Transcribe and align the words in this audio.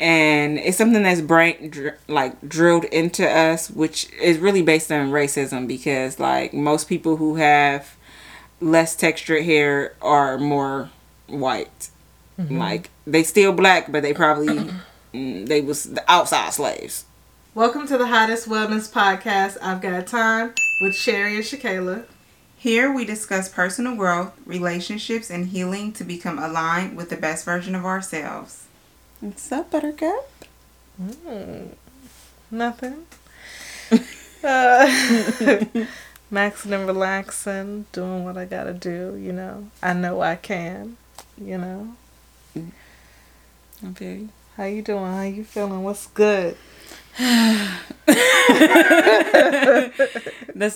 and 0.00 0.58
it's 0.58 0.78
something 0.78 1.02
that's 1.02 1.20
brain 1.20 1.70
dr- 1.70 1.98
like 2.08 2.48
drilled 2.48 2.84
into 2.84 3.28
us, 3.28 3.70
which 3.70 4.10
is 4.20 4.38
really 4.38 4.62
based 4.62 4.90
on 4.90 5.10
racism 5.10 5.68
because 5.68 6.18
like 6.18 6.54
most 6.54 6.88
people 6.88 7.18
who 7.18 7.36
have 7.36 7.96
less 8.60 8.96
textured 8.96 9.44
hair 9.44 9.94
are 10.00 10.38
more 10.38 10.90
white. 11.26 11.90
Like 12.38 12.90
they 13.06 13.22
still 13.22 13.52
black, 13.52 13.92
but 13.92 14.02
they 14.02 14.14
probably 14.14 14.72
mm, 15.14 15.46
they 15.46 15.60
was 15.60 15.84
the 15.84 16.02
outside 16.10 16.54
slaves. 16.54 17.04
Welcome 17.54 17.86
to 17.88 17.98
the 17.98 18.06
hottest 18.06 18.48
wellness 18.48 18.90
podcast. 18.90 19.58
I've 19.60 19.82
got 19.82 20.06
time 20.06 20.54
with 20.80 20.96
Cherry 20.96 21.34
and 21.34 21.44
Shakayla. 21.44 22.06
Here 22.56 22.90
we 22.90 23.04
discuss 23.04 23.50
personal 23.50 23.96
growth, 23.96 24.32
relationships, 24.46 25.28
and 25.30 25.48
healing 25.48 25.92
to 25.92 26.04
become 26.04 26.38
aligned 26.38 26.96
with 26.96 27.10
the 27.10 27.16
best 27.16 27.44
version 27.44 27.74
of 27.74 27.84
ourselves. 27.84 28.68
What's 29.20 29.52
up, 29.52 29.70
Buttercup? 29.70 30.32
Nothing. 32.50 33.04
uh, 33.92 34.86
maxing 36.32 36.72
and 36.72 36.86
relaxing, 36.86 37.84
doing 37.92 38.24
what 38.24 38.38
I 38.38 38.46
gotta 38.46 38.72
do. 38.72 39.16
You 39.16 39.32
know, 39.32 39.68
I 39.82 39.92
know 39.92 40.22
I 40.22 40.36
can. 40.36 40.96
You 41.36 41.58
know, 41.58 41.94
I 42.56 43.92
feel 43.92 44.16
you. 44.16 44.28
how 44.56 44.64
you 44.64 44.80
doing? 44.80 45.04
How 45.04 45.22
you 45.24 45.44
feeling? 45.44 45.82
What's 45.82 46.06
good? 46.06 46.56
That's 47.18 47.92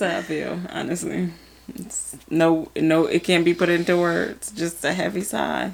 how 0.01 0.19
I 0.19 0.23
feel, 0.23 0.61
honestly. 0.69 1.31
It's 1.75 2.15
no, 2.29 2.71
no, 2.77 3.07
it 3.07 3.25
can't 3.25 3.47
be 3.47 3.55
put 3.55 3.71
into 3.71 3.97
words. 3.97 4.53
Just 4.53 4.85
a 4.85 4.93
heavy 4.93 5.23
sigh. 5.23 5.73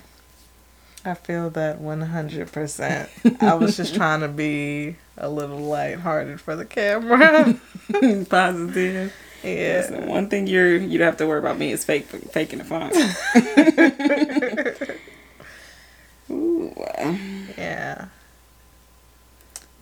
I 1.04 1.14
feel 1.14 1.48
that 1.50 1.80
one 1.80 2.02
hundred 2.02 2.52
percent. 2.52 3.08
I 3.40 3.54
was 3.54 3.76
just 3.76 3.94
trying 3.94 4.20
to 4.20 4.28
be 4.28 4.96
a 5.16 5.28
little 5.30 5.58
lighthearted 5.58 6.40
for 6.40 6.54
the 6.56 6.64
camera. 6.66 7.58
Positive. 8.28 9.12
yeah. 9.42 9.48
Listen, 9.88 10.06
one 10.06 10.28
thing 10.28 10.46
you're 10.46 10.76
you 10.76 10.98
don't 10.98 11.06
have 11.06 11.16
to 11.18 11.26
worry 11.26 11.38
about 11.38 11.58
me 11.58 11.72
is 11.72 11.84
fake 11.84 12.04
faking 12.06 12.58
the 12.58 12.64
font. 12.64 12.94
Ooh, 16.30 16.72
uh, 16.98 17.16
Yeah. 17.56 18.06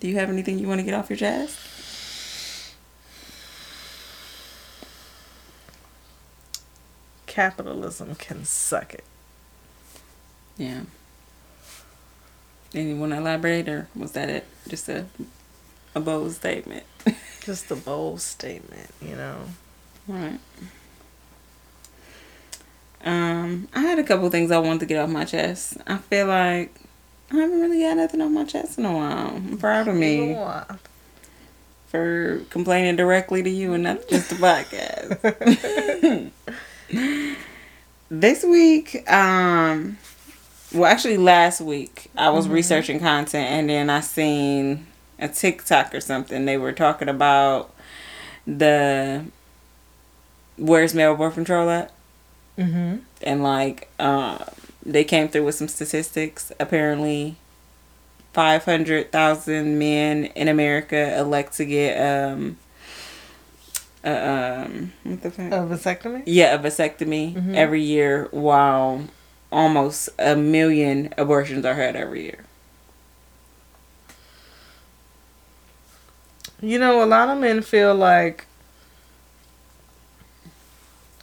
do 0.01 0.09
you 0.09 0.17
have 0.17 0.31
anything 0.31 0.59
you 0.59 0.69
want 0.69 0.81
to 0.81 0.85
get 0.85 0.95
off 0.95 1.11
your 1.11 1.17
chest? 1.17 1.59
Capitalism 7.27 8.15
can 8.15 8.45
suck 8.45 8.95
it. 8.95 9.05
Yeah. 10.57 10.83
Anyone 12.75 13.13
elaborate, 13.13 13.69
or 13.69 13.89
was 13.97 14.13
that 14.13 14.29
it? 14.29 14.47
Just 14.69 14.89
a 14.89 15.07
a 15.95 16.01
bold 16.01 16.33
statement. 16.33 16.85
Just 17.43 17.71
a 17.71 17.77
bold 17.77 18.21
statement, 18.21 18.91
you 19.01 19.17
know. 19.17 19.39
Right. 20.07 20.39
Um, 23.05 23.69
I 23.75 23.81
had 23.81 23.99
a 23.99 24.05
couple 24.05 24.29
things 24.31 24.51
I 24.51 24.59
wanted 24.59 24.81
to 24.81 24.87
get 24.87 25.01
off 25.01 25.09
my 25.09 25.25
chest. 25.25 25.79
I 25.87 25.99
feel 25.99 26.27
like 26.27 26.75
I 27.31 27.37
haven't 27.37 27.61
really 27.61 27.81
got 27.81 27.97
nothing 27.97 28.21
off 28.21 28.31
my 28.31 28.45
chest 28.45 28.79
in 28.79 28.85
a 28.85 28.93
while. 28.93 29.37
I'm 29.37 29.57
proud 29.59 29.89
of 29.89 29.95
me 29.95 30.37
for 31.87 32.43
complaining 32.51 32.97
directly 32.97 33.43
to 33.43 33.51
you 33.51 33.73
and 33.73 33.85
not 33.85 34.09
just 34.09 34.31
the 34.31 34.37
podcast. 34.37 36.33
this 38.11 38.45
week, 38.45 39.11
um, 39.11 39.99
well, 40.73 40.85
actually 40.87 41.17
last 41.17 41.61
week, 41.61 42.11
I 42.17 42.31
was 42.31 42.49
researching 42.49 43.01
content 43.01 43.49
and 43.51 43.69
then 43.71 43.91
I 43.91 44.01
seen 44.01 44.87
a 45.19 45.29
TikTok 45.29 45.95
or 45.95 46.01
something. 46.01 46.45
They 46.45 46.57
were 46.59 46.73
talking 46.73 47.09
about 47.09 47.75
the 48.47 49.25
where's 50.57 50.95
male 50.95 51.15
birth 51.15 51.35
control 51.35 51.71
at, 51.71 51.93
Mm-hmm. 52.59 52.97
and 53.23 53.43
like, 53.45 53.89
um, 54.01 54.43
they 54.85 55.05
came 55.05 55.29
through 55.29 55.45
with 55.45 55.55
some 55.55 55.69
statistics. 55.69 56.51
Apparently, 56.59 57.37
five 58.33 58.65
hundred 58.65 59.13
thousand 59.13 59.79
men 59.79 60.25
in 60.35 60.49
America 60.49 61.17
elect 61.19 61.53
to 61.59 61.65
get 61.65 61.97
um, 62.01 62.57
uh, 64.05 64.65
um, 64.67 64.93
what 65.05 65.23
the 65.23 65.31
fuck? 65.31 65.47
A 65.53 65.57
vasectomy? 65.67 66.23
Yeah, 66.27 66.55
a 66.55 66.59
vasectomy 66.59 67.35
Mhm. 67.35 67.55
every 67.55 67.83
year, 67.83 68.27
while 68.33 69.05
almost 69.51 70.09
a 70.19 70.37
million 70.37 71.13
abortions 71.17 71.65
are 71.65 71.75
had 71.75 71.97
every 71.97 72.23
year. 72.23 72.45
You 76.61 76.79
know, 76.79 77.03
a 77.03 77.07
lot 77.07 77.29
of 77.29 77.39
men 77.39 77.63
feel 77.63 77.95
like 77.95 78.47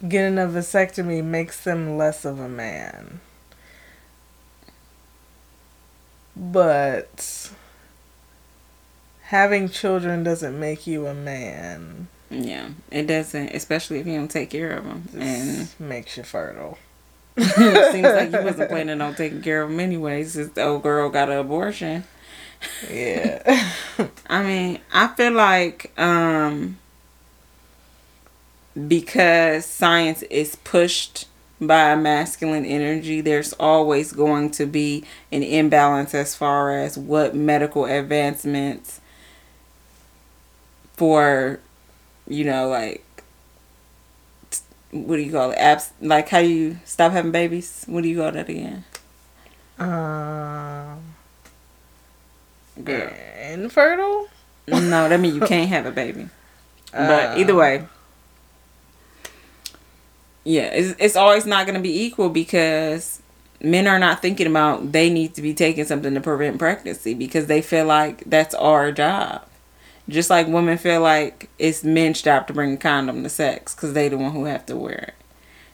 getting 0.06 0.38
a 0.38 0.46
vasectomy 0.46 1.22
makes 1.22 1.62
them 1.62 1.96
less 1.96 2.24
of 2.24 2.40
a 2.40 2.48
man. 2.48 3.20
But 6.34 7.50
having 9.24 9.68
children 9.68 10.22
doesn't 10.22 10.58
make 10.58 10.86
you 10.86 11.06
a 11.06 11.14
man. 11.14 12.08
Yeah, 12.30 12.70
it 12.90 13.06
doesn't, 13.06 13.50
especially 13.50 13.98
if 14.00 14.06
you 14.06 14.16
don't 14.16 14.30
take 14.30 14.50
care 14.50 14.72
of 14.72 14.84
them. 14.84 15.08
And 15.18 15.68
makes 15.78 16.16
you 16.16 16.22
fertile. 16.22 16.78
It 17.36 17.92
seems 17.92 18.08
like 18.08 18.32
you 18.32 18.42
wasn't 18.42 18.70
planning 18.70 19.00
on 19.00 19.14
taking 19.14 19.42
care 19.42 19.62
of 19.62 19.70
them 19.70 19.80
anyways. 19.80 20.32
Since 20.32 20.52
the 20.52 20.64
old 20.64 20.82
girl 20.82 21.08
got 21.10 21.30
an 21.30 21.38
abortion. 21.38 22.04
Yeah. 22.90 23.72
I 24.28 24.42
mean, 24.42 24.80
I 24.92 25.08
feel 25.08 25.32
like 25.32 25.98
um 25.98 26.78
because 28.88 29.64
science 29.64 30.22
is 30.24 30.56
pushed 30.56 31.26
by 31.60 31.90
a 31.92 31.96
masculine 31.96 32.66
energy, 32.66 33.20
there's 33.22 33.54
always 33.54 34.12
going 34.12 34.50
to 34.52 34.66
be 34.66 35.04
an 35.32 35.42
imbalance 35.42 36.14
as 36.14 36.34
far 36.34 36.78
as 36.78 36.98
what 36.98 37.34
medical 37.34 37.86
advancements 37.86 39.00
for 40.96 41.60
you 42.28 42.44
know 42.44 42.68
like 42.68 43.04
what 44.96 45.16
do 45.16 45.22
you 45.22 45.32
call 45.32 45.50
it? 45.52 45.56
Abs- 45.58 45.92
like 46.00 46.28
how 46.28 46.38
you 46.38 46.78
stop 46.84 47.12
having 47.12 47.32
babies? 47.32 47.84
What 47.86 48.02
do 48.02 48.08
you 48.08 48.18
call 48.18 48.32
that 48.32 48.48
again? 48.48 48.84
um, 49.78 51.00
Girl. 52.82 53.10
infertile? 53.52 54.28
No, 54.68 55.08
that 55.08 55.20
means 55.20 55.34
you 55.34 55.42
can't 55.42 55.68
have 55.68 55.86
a 55.86 55.90
baby. 55.92 56.28
But 56.92 57.30
Uh, 57.30 57.34
either 57.36 57.54
way, 57.54 57.84
yeah, 60.44 60.62
it's 60.72 60.94
it's 60.98 61.16
always 61.16 61.44
not 61.46 61.66
going 61.66 61.74
to 61.74 61.82
be 61.82 62.04
equal 62.04 62.30
because 62.30 63.20
men 63.60 63.86
are 63.86 63.98
not 63.98 64.22
thinking 64.22 64.46
about 64.46 64.92
they 64.92 65.10
need 65.10 65.34
to 65.34 65.42
be 65.42 65.52
taking 65.52 65.84
something 65.84 66.14
to 66.14 66.20
prevent 66.20 66.58
pregnancy 66.58 67.12
because 67.14 67.46
they 67.46 67.60
feel 67.60 67.84
like 67.84 68.22
that's 68.26 68.54
our 68.54 68.92
job. 68.92 69.42
Just 70.08 70.30
like 70.30 70.46
women 70.46 70.78
feel 70.78 71.00
like 71.00 71.50
it's 71.58 71.82
men's 71.82 72.22
job 72.22 72.46
to 72.46 72.52
bring 72.52 72.74
a 72.74 72.76
condom 72.76 73.22
to 73.22 73.28
sex 73.28 73.74
because 73.74 73.92
they 73.92 74.08
the 74.08 74.16
one 74.18 74.32
who 74.32 74.44
have 74.44 74.64
to 74.66 74.76
wear 74.76 74.92
it. 74.92 75.14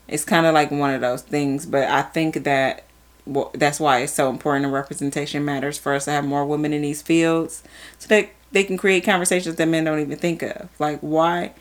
It's 0.08 0.24
kind 0.24 0.46
of 0.46 0.54
like 0.54 0.70
one 0.70 0.94
of 0.94 1.00
those 1.00 1.22
things, 1.22 1.66
but 1.66 1.84
I 1.88 2.02
think 2.02 2.44
that 2.44 2.84
well, 3.24 3.50
that's 3.54 3.78
why 3.78 3.98
it's 3.98 4.12
so 4.12 4.30
important 4.30 4.64
and 4.64 4.74
representation 4.74 5.44
matters 5.44 5.78
for 5.78 5.94
us 5.94 6.06
to 6.06 6.10
have 6.10 6.24
more 6.24 6.44
women 6.44 6.72
in 6.72 6.82
these 6.82 7.02
fields 7.02 7.62
so 7.98 8.08
that 8.08 8.30
they 8.50 8.64
can 8.64 8.76
create 8.76 9.04
conversations 9.04 9.56
that 9.56 9.68
men 9.68 9.84
don't 9.84 10.00
even 10.00 10.18
think 10.18 10.42
of. 10.42 10.68
Like 10.78 10.98
why 11.00 11.52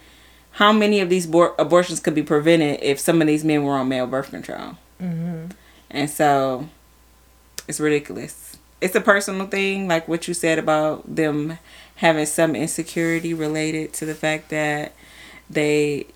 how 0.55 0.73
many 0.73 0.99
of 0.99 1.09
these 1.09 1.27
bor- 1.27 1.55
abortions 1.57 1.99
could 1.99 2.15
be 2.15 2.23
prevented 2.23 2.79
if 2.81 2.99
some 2.99 3.21
of 3.21 3.27
these 3.27 3.43
men 3.43 3.63
were 3.63 3.75
on 3.75 3.87
male 3.89 4.07
birth 4.07 4.31
control? 4.31 4.77
mhm. 5.01 5.51
And 5.89 6.09
so 6.09 6.69
it's 7.67 7.79
ridiculous. 7.79 8.57
It's 8.79 8.95
a 8.95 9.01
personal 9.01 9.45
thing, 9.47 9.87
like 9.87 10.07
what 10.07 10.27
you 10.27 10.33
said 10.33 10.57
about 10.57 11.15
them 11.15 11.59
having 12.01 12.25
some 12.25 12.55
insecurity 12.55 13.33
related 13.33 13.93
to 13.93 14.05
the 14.05 14.15
fact 14.15 14.49
that 14.49 14.91
they 15.49 16.07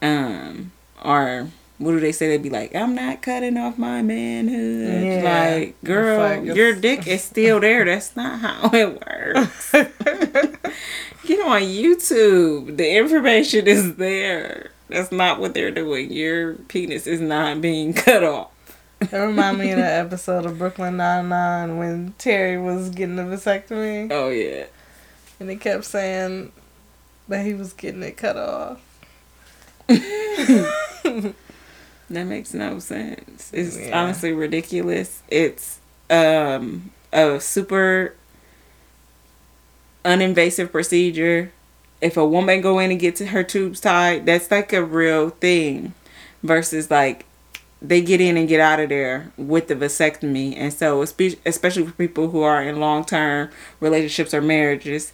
um 0.00 0.70
are 1.02 1.48
what 1.78 1.92
do 1.92 2.00
they 2.00 2.10
say? 2.12 2.26
They'd 2.28 2.42
be 2.42 2.50
like, 2.50 2.74
I'm 2.74 2.94
not 2.96 3.22
cutting 3.22 3.56
off 3.56 3.78
my 3.78 4.02
manhood. 4.02 5.04
Yeah. 5.04 5.54
Like, 5.54 5.80
girl, 5.84 6.18
like 6.18 6.56
your 6.56 6.74
dick 6.74 7.06
is 7.06 7.22
still 7.22 7.60
there. 7.60 7.84
That's 7.84 8.16
not 8.16 8.40
how 8.40 8.70
it 8.72 8.94
works. 9.00 9.72
Get 11.24 11.46
on 11.46 11.62
YouTube. 11.62 12.76
The 12.76 12.96
information 12.96 13.68
is 13.68 13.94
there. 13.94 14.72
That's 14.88 15.12
not 15.12 15.38
what 15.38 15.54
they're 15.54 15.70
doing. 15.70 16.12
Your 16.12 16.54
penis 16.54 17.06
is 17.06 17.20
not 17.20 17.60
being 17.60 17.92
cut 17.94 18.24
off. 18.24 18.50
It 19.00 19.12
remind 19.12 19.58
me 19.58 19.70
of 19.70 19.78
that 19.78 20.04
episode 20.06 20.46
of 20.46 20.58
Brooklyn 20.58 20.96
Nine 20.96 21.28
Nine 21.28 21.78
when 21.78 22.14
Terry 22.18 22.58
was 22.58 22.90
getting 22.90 23.18
a 23.20 23.22
vasectomy 23.22 24.08
Oh 24.10 24.30
yeah. 24.30 24.64
And 25.40 25.50
he 25.50 25.56
kept 25.56 25.84
saying 25.84 26.52
that 27.28 27.44
he 27.44 27.54
was 27.54 27.72
getting 27.72 28.02
it 28.02 28.16
cut 28.16 28.36
off. 28.36 28.80
That 32.10 32.24
makes 32.24 32.54
no 32.54 32.78
sense. 32.78 33.50
It's 33.52 33.76
Yeah. 33.76 34.00
honestly 34.00 34.32
ridiculous. 34.32 35.22
It's 35.28 35.78
um 36.08 36.90
a 37.12 37.38
super 37.38 38.14
uninvasive 40.04 40.72
procedure. 40.72 41.52
If 42.00 42.16
a 42.16 42.24
woman 42.26 42.60
go 42.62 42.78
in 42.78 42.90
and 42.90 42.98
get 42.98 43.18
her 43.18 43.42
tubes 43.42 43.80
tied, 43.80 44.24
that's 44.24 44.50
like 44.50 44.72
a 44.72 44.82
real 44.82 45.30
thing 45.30 45.92
versus 46.42 46.90
like 46.90 47.26
they 47.80 48.00
get 48.00 48.20
in 48.20 48.36
and 48.36 48.48
get 48.48 48.60
out 48.60 48.80
of 48.80 48.88
there 48.88 49.32
with 49.36 49.68
the 49.68 49.74
vasectomy. 49.74 50.54
And 50.56 50.72
so, 50.72 51.02
especially 51.02 51.84
for 51.84 51.92
people 51.92 52.30
who 52.30 52.42
are 52.42 52.62
in 52.62 52.80
long 52.80 53.04
term 53.04 53.50
relationships 53.80 54.34
or 54.34 54.40
marriages, 54.40 55.12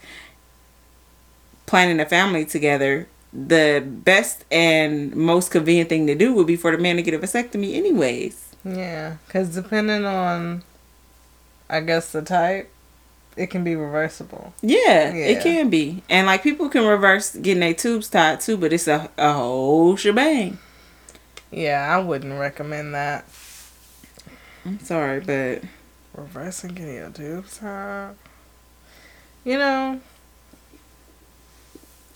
planning 1.66 2.00
a 2.00 2.06
family 2.06 2.44
together, 2.44 3.08
the 3.32 3.84
best 3.84 4.44
and 4.50 5.14
most 5.14 5.50
convenient 5.50 5.88
thing 5.88 6.06
to 6.06 6.14
do 6.14 6.32
would 6.34 6.46
be 6.46 6.56
for 6.56 6.70
the 6.70 6.78
man 6.78 6.96
to 6.96 7.02
get 7.02 7.14
a 7.14 7.18
vasectomy, 7.18 7.74
anyways. 7.74 8.54
Yeah, 8.64 9.16
because 9.26 9.54
depending 9.54 10.04
on, 10.04 10.62
I 11.68 11.80
guess, 11.80 12.12
the 12.12 12.22
type, 12.22 12.70
it 13.36 13.48
can 13.48 13.64
be 13.64 13.74
reversible. 13.74 14.54
Yeah, 14.62 15.12
yeah, 15.12 15.26
it 15.26 15.42
can 15.42 15.68
be. 15.68 16.02
And 16.08 16.26
like 16.26 16.42
people 16.42 16.68
can 16.68 16.86
reverse 16.86 17.34
getting 17.34 17.60
their 17.60 17.74
tubes 17.74 18.08
tied 18.08 18.40
too, 18.40 18.56
but 18.56 18.72
it's 18.72 18.88
a, 18.88 19.10
a 19.18 19.32
whole 19.32 19.96
shebang. 19.96 20.58
Yeah, 21.54 21.96
I 21.96 22.00
wouldn't 22.02 22.36
recommend 22.36 22.94
that. 22.94 23.26
I'm 24.64 24.80
sorry, 24.80 25.20
but 25.20 25.62
reversing 26.12 26.74
getting 26.74 26.96
your 26.96 27.10
tubes 27.10 27.58
tied. 27.58 28.16
You 29.44 29.58
know, 29.58 30.00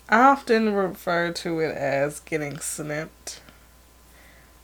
I 0.09 0.19
often 0.23 0.73
refer 0.73 1.31
to 1.31 1.59
it 1.61 1.73
as 1.73 2.19
getting 2.19 2.59
snipped. 2.59 3.39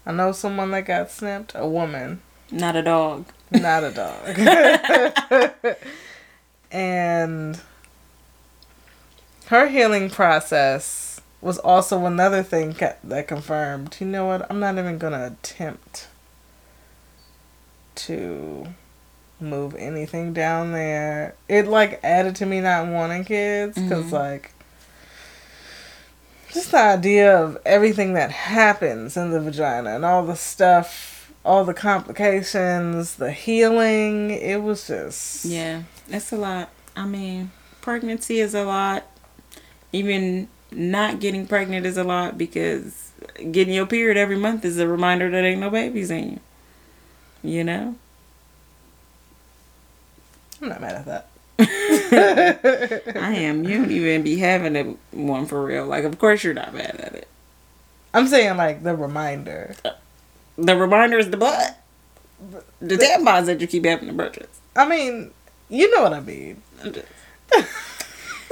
I 0.06 0.12
know 0.12 0.34
someone 0.34 0.72
that 0.72 0.82
got 0.82 1.10
snipped, 1.10 1.54
a 1.56 1.66
woman. 1.66 2.22
Not 2.52 2.76
a 2.76 2.82
dog. 2.82 3.28
Not 3.52 3.86
a 3.86 3.92
dog. 3.92 5.78
and 6.72 7.62
her 9.46 9.68
healing 9.70 10.10
process 10.10 11.05
was 11.46 11.60
also 11.60 12.08
another 12.08 12.42
thing 12.42 12.76
that 13.04 13.28
confirmed. 13.28 13.96
You 14.00 14.08
know 14.08 14.26
what? 14.26 14.48
I'm 14.50 14.60
not 14.60 14.80
even 14.80 14.98
gonna 14.98 15.28
attempt 15.28 16.08
to 17.94 18.66
move 19.40 19.76
anything 19.76 20.34
down 20.34 20.72
there. 20.72 21.36
It 21.48 21.68
like 21.68 22.00
added 22.04 22.36
to 22.38 22.48
me 22.48 22.62
not 22.62 22.88
wanting 22.88 23.26
kids 23.26 23.76
because 23.76 24.06
mm-hmm. 24.06 24.16
like 24.16 24.54
just 26.52 26.72
the 26.72 26.80
idea 26.80 27.38
of 27.38 27.60
everything 27.64 28.14
that 28.14 28.32
happens 28.32 29.16
in 29.16 29.30
the 29.30 29.40
vagina 29.40 29.92
and 29.92 30.04
all 30.04 30.26
the 30.26 30.36
stuff, 30.36 31.32
all 31.46 31.64
the 31.64 31.76
complications, 31.76 33.18
the 33.18 33.32
healing. 33.32 34.32
It 34.32 34.64
was 34.64 34.88
just 34.88 35.46
yeah, 35.46 35.84
that's 36.08 36.32
a 36.32 36.38
lot. 36.38 36.72
I 36.96 37.06
mean, 37.06 37.52
pregnancy 37.82 38.40
is 38.40 38.56
a 38.56 38.64
lot. 38.64 39.04
Even 39.94 40.48
not 40.76 41.20
getting 41.20 41.48
pregnant 41.48 41.86
is 41.86 41.98
a 41.98 42.04
lot 42.04 42.38
because 42.38 43.12
getting 43.52 43.74
your 43.74 43.86
period 43.86 44.18
every 44.18 44.38
month 44.38 44.66
is 44.66 44.78
a 44.78 44.88
reminder 44.88 45.30
that 45.30 45.44
ain't 45.44 45.60
no 45.60 45.70
babies 45.70 46.12
in 46.12 46.32
you. 46.32 46.40
You 47.44 47.64
know? 47.64 47.96
I'm 50.62 50.70
not 50.70 50.82
mad 50.82 50.96
at 50.96 51.06
that. 51.06 51.28
I 53.16 53.36
am. 53.36 53.64
You 53.64 53.78
don't 53.78 53.92
even 53.92 54.24
be 54.24 54.38
having 54.38 54.76
a 54.76 54.96
one 55.16 55.46
for 55.46 55.64
real. 55.64 55.86
Like, 55.86 56.04
of 56.04 56.20
course 56.20 56.44
you're 56.44 56.54
not 56.54 56.74
mad 56.74 56.96
at 57.00 57.14
it. 57.14 57.28
I'm 58.14 58.28
saying 58.28 58.58
like 58.58 58.84
the 58.84 58.96
reminder. 58.96 59.76
The 60.58 60.76
reminder 60.76 61.18
is 61.18 61.30
the 61.30 61.38
butt. 61.38 61.78
The, 62.80 62.96
the 62.96 62.98
tampons 62.98 63.46
that 63.46 63.62
you 63.62 63.68
keep 63.68 63.86
having 63.86 64.08
to 64.08 64.14
purchase. 64.14 64.62
I 64.76 64.88
mean, 64.88 65.32
you 65.70 65.94
know 65.96 66.04
what 66.04 66.14
I 66.14 66.20
mean. 66.20 66.62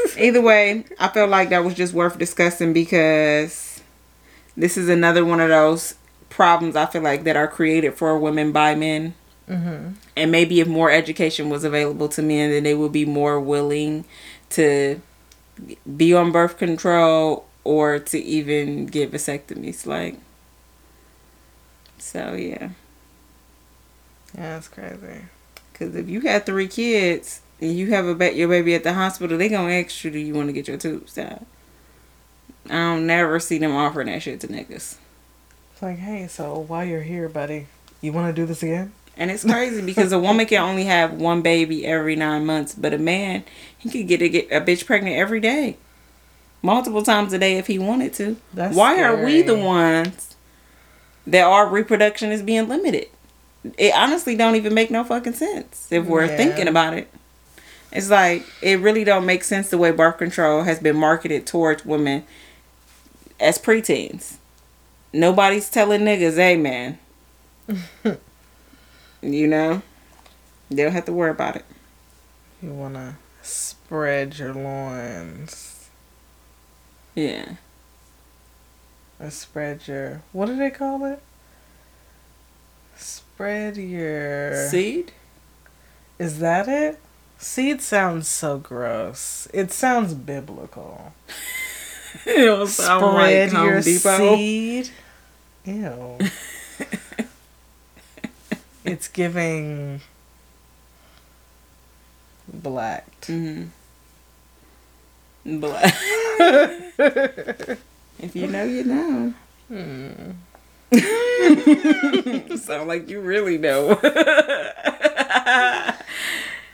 Either 0.18 0.42
way, 0.42 0.86
I 1.00 1.08
felt 1.08 1.30
like 1.30 1.50
that 1.50 1.64
was 1.64 1.74
just 1.74 1.94
worth 1.94 2.18
discussing 2.18 2.74
because 2.74 3.82
this 4.56 4.78
is 4.78 4.90
another 4.90 5.26
one 5.26 5.40
of 5.40 5.50
those 5.50 5.96
problems 6.30 6.76
I 6.76 6.86
feel 6.86 7.02
like 7.02 7.24
that 7.24 7.36
are 7.36 7.48
created 7.48 7.96
for 7.96 8.18
women 8.18 8.52
by 8.52 8.76
men. 8.76 9.14
Mm-hmm. 9.48 9.94
And 10.16 10.32
maybe 10.32 10.60
if 10.60 10.68
more 10.68 10.90
education 10.90 11.50
was 11.50 11.64
available 11.64 12.08
to 12.10 12.22
men, 12.22 12.52
then 12.52 12.64
they 12.64 12.74
would 12.74 12.92
be 12.92 13.06
more 13.06 13.40
willing 13.40 14.06
to 14.52 15.02
be 15.96 16.14
on 16.14 16.32
birth 16.32 16.58
control 16.58 17.46
or 17.64 18.00
to 18.00 18.20
even 18.20 18.88
get 18.88 19.12
vasectomies. 19.12 19.86
Like, 19.86 20.18
so 21.98 22.34
yeah. 22.34 22.70
Yeah, 24.36 24.56
that's 24.56 24.68
crazy. 24.68 25.26
Because 25.72 25.96
if 25.96 26.10
you 26.10 26.22
had 26.22 26.46
three 26.46 26.68
kids, 26.68 27.42
and 27.64 27.78
you 27.78 27.92
have 27.92 28.06
a 28.06 28.14
ba- 28.14 28.36
your 28.36 28.50
baby 28.50 28.76
at 28.76 28.84
the 28.84 28.94
hospital, 28.94 29.38
they 29.38 29.48
gonna 29.48 29.72
ask 29.72 30.04
you, 30.04 30.12
do 30.12 30.20
you 30.20 30.34
want 30.34 30.50
to 30.50 30.54
get 30.54 30.68
your 30.68 30.78
tubes 30.78 31.14
tied? 31.14 31.46
I 32.66 32.74
don't 32.74 33.08
never 33.08 33.40
see 33.40 33.58
them 33.58 33.74
offering 33.74 34.08
that 34.08 34.22
shit 34.22 34.42
to 34.42 34.48
niggas. 34.48 34.98
It's 35.72 35.82
like, 35.82 35.98
hey, 35.98 36.28
so 36.28 36.60
while 36.60 36.84
you're 36.84 37.02
here, 37.02 37.30
buddy, 37.30 37.68
you 38.02 38.12
want 38.12 38.34
to 38.34 38.42
do 38.42 38.46
this 38.46 38.64
again? 38.64 38.92
And 39.16 39.32
it's 39.32 39.44
crazy 39.44 39.82
because 39.82 40.12
a 40.12 40.20
woman 40.20 40.46
can 40.46 40.62
only 40.62 40.86
have 40.86 41.14
one 41.14 41.42
baby 41.42 41.86
every 41.86 42.16
nine 42.16 42.46
months, 42.46 42.76
but 42.76 42.94
a 42.94 42.98
man 42.98 43.44
he 43.78 43.90
could 43.90 44.08
get 44.08 44.22
a, 44.22 44.28
get 44.28 44.52
a 44.52 44.60
bitch 44.60 44.86
pregnant 44.86 45.16
every 45.16 45.40
day, 45.40 45.78
multiple 46.62 47.04
times 47.04 47.32
a 47.32 47.40
day 47.40 47.58
if 47.58 47.68
he 47.68 47.80
wanted 47.80 48.14
to. 48.16 48.36
That's 48.54 48.76
Why 48.76 48.96
scary. 48.96 49.22
are 49.22 49.26
we 49.26 49.42
the 49.42 49.58
ones 49.58 50.36
that 51.28 51.44
our 51.44 51.70
reproduction 51.70 52.32
is 52.32 52.42
being 52.42 52.68
limited? 52.68 53.08
It 53.78 53.94
honestly 53.96 54.36
don't 54.36 54.56
even 54.56 54.74
make 54.74 54.92
no 54.92 55.06
fucking 55.06 55.34
sense 55.34 55.88
if 55.92 56.06
we're 56.06 56.26
yeah. 56.26 56.36
thinking 56.36 56.68
about 56.68 56.96
it. 56.96 57.10
It's 57.94 58.10
like 58.10 58.44
it 58.62 58.80
really 58.80 59.04
don't 59.04 59.26
make 59.26 59.44
sense 59.44 59.70
the 59.70 59.78
way 59.78 59.92
birth 59.92 60.18
control 60.18 60.64
has 60.64 60.80
been 60.80 60.96
marketed 60.96 61.46
towards 61.46 61.86
women 61.86 62.24
as 63.40 63.60
preteens. 63.60 64.38
Nobody's 65.14 65.70
telling 65.70 66.02
niggas, 66.02 66.36
hey 66.36 66.58
man. 66.58 66.98
you 69.22 69.48
know? 69.48 69.84
They 70.72 70.84
don't 70.84 70.92
have 70.92 71.06
to 71.06 71.14
worry 71.14 71.30
about 71.30 71.56
it. 71.56 71.66
You 72.64 72.72
wanna 72.72 73.20
spread 73.44 74.40
your 74.40 74.56
loins. 74.56 75.90
Yeah. 77.14 77.58
Or 79.20 79.30
spread 79.30 79.88
your 79.88 80.24
what 80.32 80.48
do 80.48 80.56
they 80.58 80.72
call 80.72 81.06
it? 81.06 81.22
Spread 82.96 83.78
your 83.78 84.68
seed? 84.68 85.12
Is 86.18 86.40
that 86.40 86.68
it? 86.68 87.00
Seed 87.44 87.82
sounds 87.82 88.30
so 88.30 88.58
gross. 88.58 89.50
It 89.54 89.74
sounds 89.74 90.14
biblical. 90.14 91.14
it 92.26 92.68
Spread 92.70 93.52
like 93.52 93.64
your 93.66 93.82
Depot. 93.82 94.38
seed. 94.38 94.90
Ew. 95.66 96.20
it's 98.86 99.10
giving 99.10 100.00
black. 102.48 103.08
Mm-hmm. 103.24 103.66
Black. 105.60 105.94
if 108.20 108.36
you 108.36 108.48
know, 108.48 108.64
you 108.64 108.86
know. 108.86 109.34
Hmm. 109.68 110.32
Sound 112.56 112.88
like 112.88 113.10
you 113.10 113.20
really 113.20 113.58
know. 113.58 114.00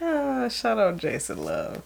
Ah, 0.02 0.48
shout 0.48 0.80
out 0.80 0.98
Jason 0.98 1.44
Love. 1.44 1.82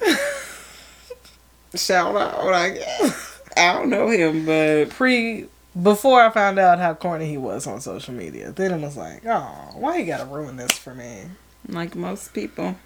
shout 1.74 2.16
out, 2.16 2.52
I 2.52 2.70
guess. 2.70 3.40
I 3.56 3.72
don't 3.72 3.90
know 3.90 4.08
him, 4.08 4.46
but 4.46 4.90
pre 4.90 5.46
before 5.80 6.20
I 6.20 6.30
found 6.30 6.58
out 6.58 6.78
how 6.78 6.94
corny 6.94 7.28
he 7.28 7.36
was 7.36 7.66
on 7.66 7.80
social 7.80 8.14
media, 8.14 8.50
then 8.50 8.72
I 8.72 8.76
was 8.78 8.96
like, 8.96 9.24
oh, 9.26 9.70
why 9.74 9.98
you 9.98 10.06
gotta 10.06 10.24
ruin 10.24 10.56
this 10.56 10.72
for 10.72 10.94
me? 10.94 11.22
Like 11.68 11.94
most 11.94 12.34
people. 12.34 12.76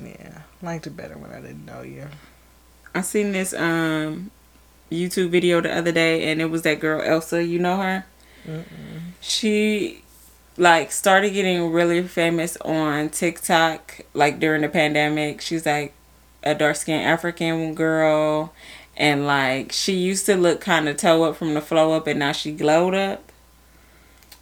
Yeah, 0.00 0.42
liked 0.62 0.86
it 0.86 0.96
better 0.96 1.18
when 1.18 1.32
I 1.32 1.40
didn't 1.40 1.66
know 1.66 1.82
you. 1.82 2.06
I 2.94 3.00
seen 3.00 3.32
this 3.32 3.52
um 3.54 4.30
YouTube 4.90 5.30
video 5.30 5.60
the 5.60 5.74
other 5.74 5.92
day, 5.92 6.30
and 6.30 6.40
it 6.40 6.46
was 6.46 6.62
that 6.62 6.80
girl 6.80 7.02
Elsa. 7.02 7.44
You 7.44 7.58
know 7.58 7.76
her? 7.78 8.06
Mm-mm. 8.46 8.64
She 9.20 10.01
like 10.56 10.92
started 10.92 11.30
getting 11.30 11.72
really 11.72 12.02
famous 12.02 12.56
on 12.58 13.08
TikTok 13.08 14.00
like 14.14 14.38
during 14.38 14.62
the 14.62 14.68
pandemic. 14.68 15.40
She's 15.40 15.66
like 15.66 15.94
a 16.42 16.54
dark 16.54 16.76
skinned 16.76 17.04
African 17.04 17.74
girl 17.74 18.52
and 18.96 19.26
like 19.26 19.72
she 19.72 19.94
used 19.94 20.26
to 20.26 20.36
look 20.36 20.60
kind 20.60 20.88
of 20.88 20.96
toe 20.96 21.24
up 21.24 21.36
from 21.36 21.54
the 21.54 21.60
flow 21.60 21.92
up 21.92 22.06
and 22.06 22.18
now 22.18 22.32
she 22.32 22.52
glowed 22.52 22.94
up. 22.94 23.32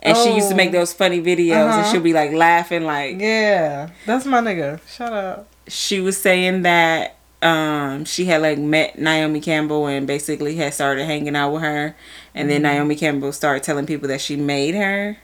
And 0.02 0.16
oh. 0.16 0.24
she 0.24 0.34
used 0.34 0.48
to 0.48 0.54
make 0.54 0.70
oh. 0.70 0.72
those 0.72 0.92
funny 0.92 1.20
videos 1.20 1.68
uh-huh. 1.68 1.80
and 1.80 1.92
she'll 1.92 2.00
be 2.00 2.14
like 2.14 2.32
laughing 2.32 2.84
like 2.84 3.18
Yeah. 3.18 3.90
That's 4.06 4.26
my 4.26 4.40
nigga. 4.40 4.80
Shut 4.88 5.12
up. 5.12 5.46
She 5.68 6.00
was 6.00 6.16
saying 6.16 6.62
that 6.62 7.16
um 7.42 8.04
she 8.04 8.26
had 8.26 8.42
like 8.42 8.58
met 8.58 8.98
Naomi 8.98 9.40
Campbell 9.40 9.86
and 9.86 10.06
basically 10.06 10.56
had 10.56 10.74
started 10.74 11.06
hanging 11.06 11.36
out 11.36 11.52
with 11.52 11.62
her 11.62 11.96
and 12.34 12.48
mm-hmm. 12.48 12.62
then 12.62 12.62
Naomi 12.62 12.96
Campbell 12.96 13.32
started 13.32 13.62
telling 13.62 13.86
people 13.86 14.08
that 14.08 14.20
she 14.20 14.36
made 14.36 14.74
her 14.74 15.16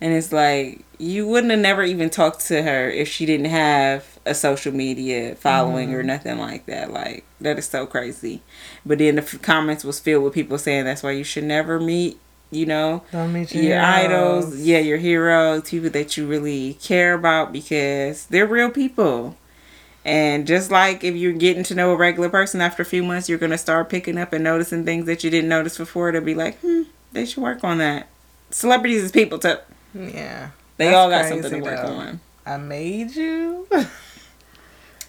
And 0.00 0.14
it's 0.14 0.32
like 0.32 0.84
you 0.98 1.26
wouldn't 1.26 1.50
have 1.50 1.60
never 1.60 1.82
even 1.82 2.10
talked 2.10 2.46
to 2.46 2.62
her 2.62 2.90
if 2.90 3.08
she 3.08 3.26
didn't 3.26 3.46
have 3.46 4.18
a 4.26 4.34
social 4.34 4.72
media 4.72 5.34
following 5.34 5.94
or 5.94 6.02
nothing 6.02 6.38
like 6.38 6.66
that. 6.66 6.90
Like 6.90 7.24
that 7.40 7.58
is 7.58 7.66
so 7.66 7.86
crazy. 7.86 8.42
But 8.84 8.98
then 8.98 9.16
the 9.16 9.22
f- 9.22 9.40
comments 9.42 9.84
was 9.84 9.98
filled 9.98 10.24
with 10.24 10.34
people 10.34 10.58
saying 10.58 10.84
that's 10.84 11.02
why 11.02 11.12
you 11.12 11.24
should 11.24 11.44
never 11.44 11.80
meet, 11.80 12.18
you 12.50 12.66
know, 12.66 13.02
meet 13.28 13.54
your, 13.54 13.64
your 13.64 13.80
idols, 13.82 14.60
yeah, 14.60 14.78
your 14.78 14.98
heroes, 14.98 15.68
people 15.68 15.90
that 15.90 16.16
you 16.16 16.26
really 16.26 16.74
care 16.74 17.14
about 17.14 17.52
because 17.52 18.26
they're 18.26 18.46
real 18.46 18.70
people. 18.70 19.36
And 20.04 20.46
just 20.46 20.70
like 20.70 21.04
if 21.04 21.14
you're 21.14 21.32
getting 21.32 21.62
to 21.64 21.74
know 21.74 21.92
a 21.92 21.96
regular 21.96 22.30
person 22.30 22.60
after 22.60 22.82
a 22.82 22.86
few 22.86 23.02
months, 23.02 23.28
you're 23.28 23.38
gonna 23.38 23.58
start 23.58 23.90
picking 23.90 24.18
up 24.18 24.32
and 24.32 24.44
noticing 24.44 24.84
things 24.84 25.06
that 25.06 25.24
you 25.24 25.30
didn't 25.30 25.50
notice 25.50 25.76
before. 25.76 26.10
To 26.10 26.20
be 26.20 26.34
like, 26.34 26.58
hmm, 26.60 26.82
they 27.12 27.26
should 27.26 27.42
work 27.42 27.64
on 27.64 27.78
that. 27.78 28.08
Celebrities 28.50 29.02
is 29.02 29.12
people 29.12 29.38
too. 29.38 29.56
Yeah. 29.94 30.50
They 30.76 30.94
all 30.94 31.10
got 31.10 31.26
something 31.26 31.50
to 31.50 31.60
work 31.60 31.82
though. 31.82 31.92
on. 31.92 32.20
I 32.46 32.56
made 32.56 33.14
you. 33.14 33.66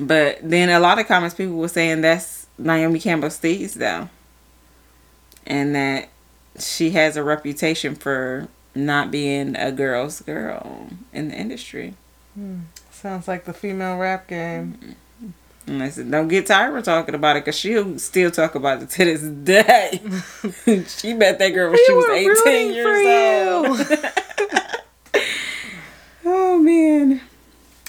But 0.02 0.40
then 0.42 0.70
a 0.70 0.80
lot 0.80 0.98
of 0.98 1.08
comments 1.08 1.36
people 1.36 1.56
were 1.58 1.68
saying 1.68 2.02
that's 2.02 2.48
Naomi 2.58 3.00
Campbell 3.00 3.30
Steve's 3.30 3.76
though. 3.76 4.10
And 5.46 5.76
that 5.76 6.10
she 6.60 6.92
has 6.92 7.16
a 7.16 7.24
reputation 7.24 7.94
for 7.94 8.48
not 8.74 9.12
being 9.12 9.56
a 9.56 9.72
girl's 9.72 10.22
girl 10.22 10.90
in 11.14 11.30
the 11.30 11.36
industry. 11.36 11.94
Hmm. 12.34 12.62
Sounds 12.90 13.28
like 13.28 13.46
the 13.46 13.54
female 13.54 13.98
rap 13.98 14.28
game. 14.28 14.96
And 15.68 15.84
I 15.84 15.90
said, 15.90 16.10
don't 16.10 16.28
get 16.28 16.48
tired 16.48 16.76
of 16.76 16.84
talking 16.84 17.14
about 17.14 17.36
it 17.36 17.46
because 17.46 17.58
she'll 17.58 18.00
still 18.00 18.32
talk 18.32 18.56
about 18.56 18.82
it 18.82 18.90
to 18.90 19.06
this 19.06 19.22
day. 19.22 20.02
she 20.88 21.14
met 21.14 21.38
that 21.38 21.50
girl 21.50 21.70
when 21.70 21.80
she 21.86 21.94
was 21.94 22.10
18 22.46 22.74
years 22.74 23.68
old. 23.68 24.14
Man. 26.62 27.22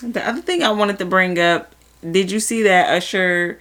The 0.03 0.27
other 0.27 0.41
thing 0.41 0.63
I 0.63 0.71
wanted 0.71 0.99
to 0.99 1.05
bring 1.05 1.39
up 1.39 1.75
did 2.09 2.31
you 2.31 2.41
see 2.41 2.63
that 2.65 2.91
Usher? 2.91 3.59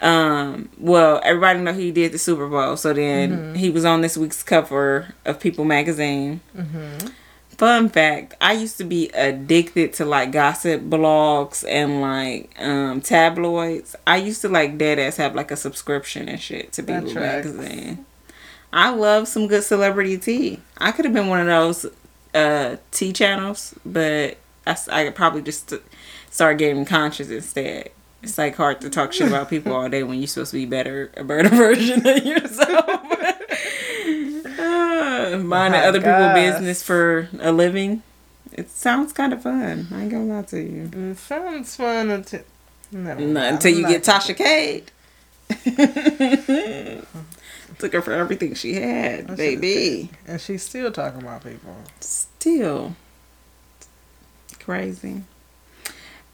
Um, 0.00 0.68
well, 0.78 1.20
everybody 1.24 1.60
know 1.60 1.72
he 1.72 1.90
did 1.90 2.12
the 2.12 2.18
Super 2.18 2.48
Bowl, 2.48 2.76
so 2.76 2.92
then 2.92 3.54
he 3.56 3.70
was 3.70 3.84
on 3.84 4.00
this 4.00 4.16
week's 4.16 4.42
cover 4.42 5.14
of 5.24 5.40
People 5.40 5.64
magazine. 5.64 6.40
Fun 7.56 7.88
fact: 7.88 8.34
I 8.40 8.52
used 8.52 8.78
to 8.78 8.84
be 8.84 9.08
addicted 9.10 9.92
to 9.94 10.04
like 10.04 10.32
gossip 10.32 10.82
blogs 10.82 11.64
and 11.68 12.00
like 12.00 12.54
um 12.60 13.00
tabloids. 13.00 13.94
I 14.06 14.16
used 14.16 14.40
to 14.42 14.48
like 14.48 14.78
dead 14.78 14.98
ass 14.98 15.16
have 15.16 15.34
like 15.34 15.50
a 15.50 15.56
subscription 15.56 16.28
and 16.28 16.40
shit 16.40 16.72
to 16.72 16.82
People 16.82 17.14
magazine. 17.14 18.04
I 18.72 18.90
love 18.90 19.28
some 19.28 19.48
good 19.48 19.62
celebrity 19.62 20.18
tea. 20.18 20.60
I 20.78 20.92
could 20.92 21.04
have 21.04 21.14
been 21.14 21.28
one 21.28 21.40
of 21.40 21.46
those 21.46 21.86
uh 22.34 22.76
tea 22.90 23.12
channels, 23.12 23.74
but 23.84 24.38
I, 24.66 24.76
I 24.90 25.10
probably 25.10 25.42
just 25.42 25.72
start 26.30 26.58
getting 26.58 26.84
conscious 26.84 27.28
instead. 27.30 27.90
It's 28.22 28.38
like 28.38 28.54
hard 28.54 28.80
to 28.82 28.90
talk 28.90 29.12
shit 29.12 29.28
about 29.28 29.50
people 29.50 29.72
all 29.72 29.88
day 29.88 30.02
when 30.04 30.18
you're 30.18 30.28
supposed 30.28 30.52
to 30.52 30.56
be 30.56 30.66
better, 30.66 31.10
a 31.16 31.24
better 31.24 31.48
version 31.56 32.06
of 32.06 32.24
yourself. 32.24 32.86
uh, 34.58 35.38
minding 35.42 35.80
My 35.80 35.86
other 35.86 36.00
people's 36.00 36.34
business 36.34 36.82
for 36.82 37.28
a 37.40 37.50
living. 37.50 38.02
It 38.52 38.70
sounds 38.70 39.12
kind 39.12 39.32
of 39.32 39.42
fun. 39.42 39.88
I 39.90 40.02
ain't 40.02 40.10
gonna 40.12 40.24
lie 40.24 40.42
to 40.42 40.60
you. 40.60 40.90
It 41.10 41.18
sounds 41.18 41.74
fun 41.74 42.10
until 42.10 42.42
No, 42.92 43.10
until 43.12 43.74
I'm 43.74 43.80
you 43.80 43.88
get 43.88 44.04
Tasha 44.04 44.36
Cade. 44.36 44.90
Took 47.78 47.94
her 47.94 48.02
for 48.02 48.12
everything 48.12 48.54
she 48.54 48.74
had, 48.74 49.26
That's 49.28 49.36
baby. 49.38 50.10
And 50.26 50.40
she's 50.40 50.62
still 50.62 50.92
talking 50.92 51.22
about 51.22 51.42
people. 51.42 51.74
Still 52.00 52.94
crazy. 54.64 55.22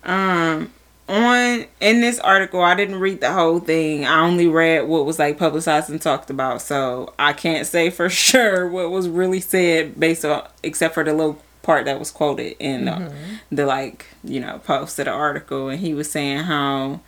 Um, 0.04 0.73
on 1.08 1.64
in 1.80 2.00
this 2.00 2.18
article, 2.20 2.62
I 2.62 2.75
didn't 2.75 3.00
read 3.00 3.20
the 3.20 3.32
whole 3.32 3.61
thing. 3.61 4.04
I 4.04 4.20
only 4.20 4.47
read 4.47 4.87
what 4.87 5.06
was 5.06 5.18
like 5.18 5.38
publicized 5.38 5.90
and 5.90 6.00
talked 6.00 6.30
about, 6.30 6.62
so 6.62 7.14
I 7.18 7.32
can't 7.32 7.66
say 7.66 7.90
for 7.90 8.08
sure 8.11 8.68
what 8.68 8.90
was 8.90 9.08
really 9.08 9.40
said 9.40 9.99
based 9.99 10.25
on 10.25 10.47
except 10.62 10.94
for 10.94 11.04
the 11.04 11.12
little 11.12 11.42
part 11.62 11.85
that 11.85 11.99
was 11.99 12.11
quoted 12.11 12.56
in 12.58 12.87
the, 12.87 13.12
the 13.50 13.66
like 13.66 14.06
you 14.25 14.40
know 14.40 14.58
post 14.64 14.99
of 14.99 15.06
the 15.06 15.11
article, 15.11 15.68
and 15.68 15.80
he 15.80 15.94
was 15.94 16.11
saying 16.11 16.44
how 16.44 17.00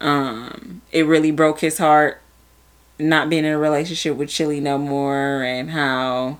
um 0.00 0.82
it 0.92 1.02
really 1.02 1.30
broke 1.30 1.60
his 1.60 1.78
heart 1.78 2.20
not 2.98 3.28
being 3.28 3.44
in 3.44 3.52
a 3.52 3.58
relationship 3.58 4.16
with 4.16 4.28
Chilli 4.28 4.62
no 4.62 4.78
more, 4.78 5.42
and 5.42 5.70
how 5.70 6.38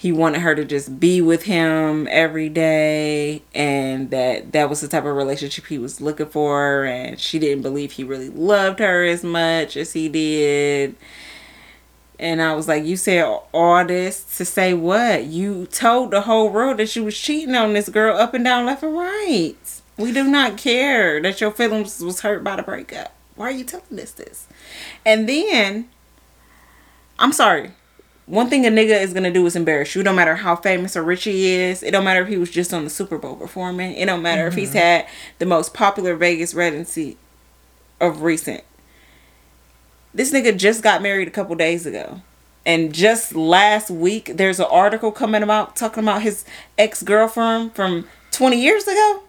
he 0.00 0.12
wanted 0.12 0.40
her 0.40 0.54
to 0.54 0.64
just 0.64 0.98
be 0.98 1.20
with 1.20 1.42
him 1.42 2.08
every 2.10 2.48
day 2.48 3.42
and 3.54 4.08
that 4.08 4.52
that 4.52 4.70
was 4.70 4.80
the 4.80 4.88
type 4.88 5.04
of 5.04 5.14
relationship 5.14 5.66
he 5.66 5.76
was 5.76 6.00
looking 6.00 6.24
for 6.24 6.84
and 6.84 7.20
she 7.20 7.38
didn't 7.38 7.60
believe 7.60 7.92
he 7.92 8.02
really 8.02 8.30
loved 8.30 8.78
her 8.78 9.04
as 9.04 9.22
much 9.22 9.76
as 9.76 9.92
he 9.92 10.08
did 10.08 10.96
and 12.18 12.40
I 12.40 12.54
was 12.54 12.66
like, 12.66 12.84
you 12.84 12.96
said 12.96 13.24
all 13.52 13.84
this 13.84 14.22
to 14.38 14.44
say 14.46 14.74
what? 14.74 15.24
You 15.24 15.66
told 15.66 16.10
the 16.10 16.22
whole 16.22 16.48
world 16.50 16.78
that 16.78 16.94
you 16.96 17.04
was 17.04 17.18
cheating 17.18 17.54
on 17.54 17.74
this 17.74 17.88
girl 17.88 18.16
up 18.16 18.32
and 18.34 18.44
down, 18.44 18.66
left 18.66 18.82
and 18.82 18.94
right. 18.94 19.56
We 19.96 20.12
do 20.12 20.24
not 20.24 20.58
care 20.58 21.20
that 21.22 21.40
your 21.40 21.50
feelings 21.50 22.00
was 22.00 22.20
hurt 22.20 22.44
by 22.44 22.56
the 22.56 22.62
breakup. 22.62 23.14
Why 23.36 23.48
are 23.48 23.50
you 23.50 23.64
telling 23.64 23.98
us 23.98 24.12
this? 24.12 24.46
And 25.04 25.26
then, 25.26 25.88
I'm 27.18 27.32
sorry. 27.32 27.72
One 28.30 28.48
thing 28.48 28.64
a 28.64 28.68
nigga 28.70 29.02
is 29.02 29.12
gonna 29.12 29.32
do 29.32 29.44
is 29.46 29.56
embarrass 29.56 29.96
you. 29.96 30.04
No 30.04 30.12
matter 30.12 30.36
how 30.36 30.54
famous 30.54 30.96
or 30.96 31.02
rich 31.02 31.24
he 31.24 31.48
is. 31.48 31.82
It 31.82 31.90
don't 31.90 32.04
matter 32.04 32.22
if 32.22 32.28
he 32.28 32.36
was 32.36 32.48
just 32.48 32.72
on 32.72 32.84
the 32.84 32.90
Super 32.90 33.18
Bowl 33.18 33.34
performing. 33.34 33.96
It 33.96 34.06
don't 34.06 34.22
matter 34.22 34.46
if 34.46 34.54
he's 34.54 34.68
mm-hmm. 34.68 34.78
had 34.78 35.08
the 35.40 35.46
most 35.46 35.74
popular 35.74 36.14
Vegas 36.14 36.54
residency 36.54 37.16
of 38.00 38.22
recent. 38.22 38.62
This 40.14 40.32
nigga 40.32 40.56
just 40.56 40.80
got 40.80 41.02
married 41.02 41.26
a 41.26 41.32
couple 41.32 41.56
days 41.56 41.86
ago. 41.86 42.22
And 42.64 42.94
just 42.94 43.34
last 43.34 43.90
week, 43.90 44.30
there's 44.36 44.60
an 44.60 44.68
article 44.70 45.10
coming 45.10 45.42
about 45.42 45.74
talking 45.74 46.04
about 46.04 46.22
his 46.22 46.44
ex 46.78 47.02
girlfriend 47.02 47.74
from 47.74 48.06
20 48.30 48.62
years 48.62 48.86
ago. 48.86 49.24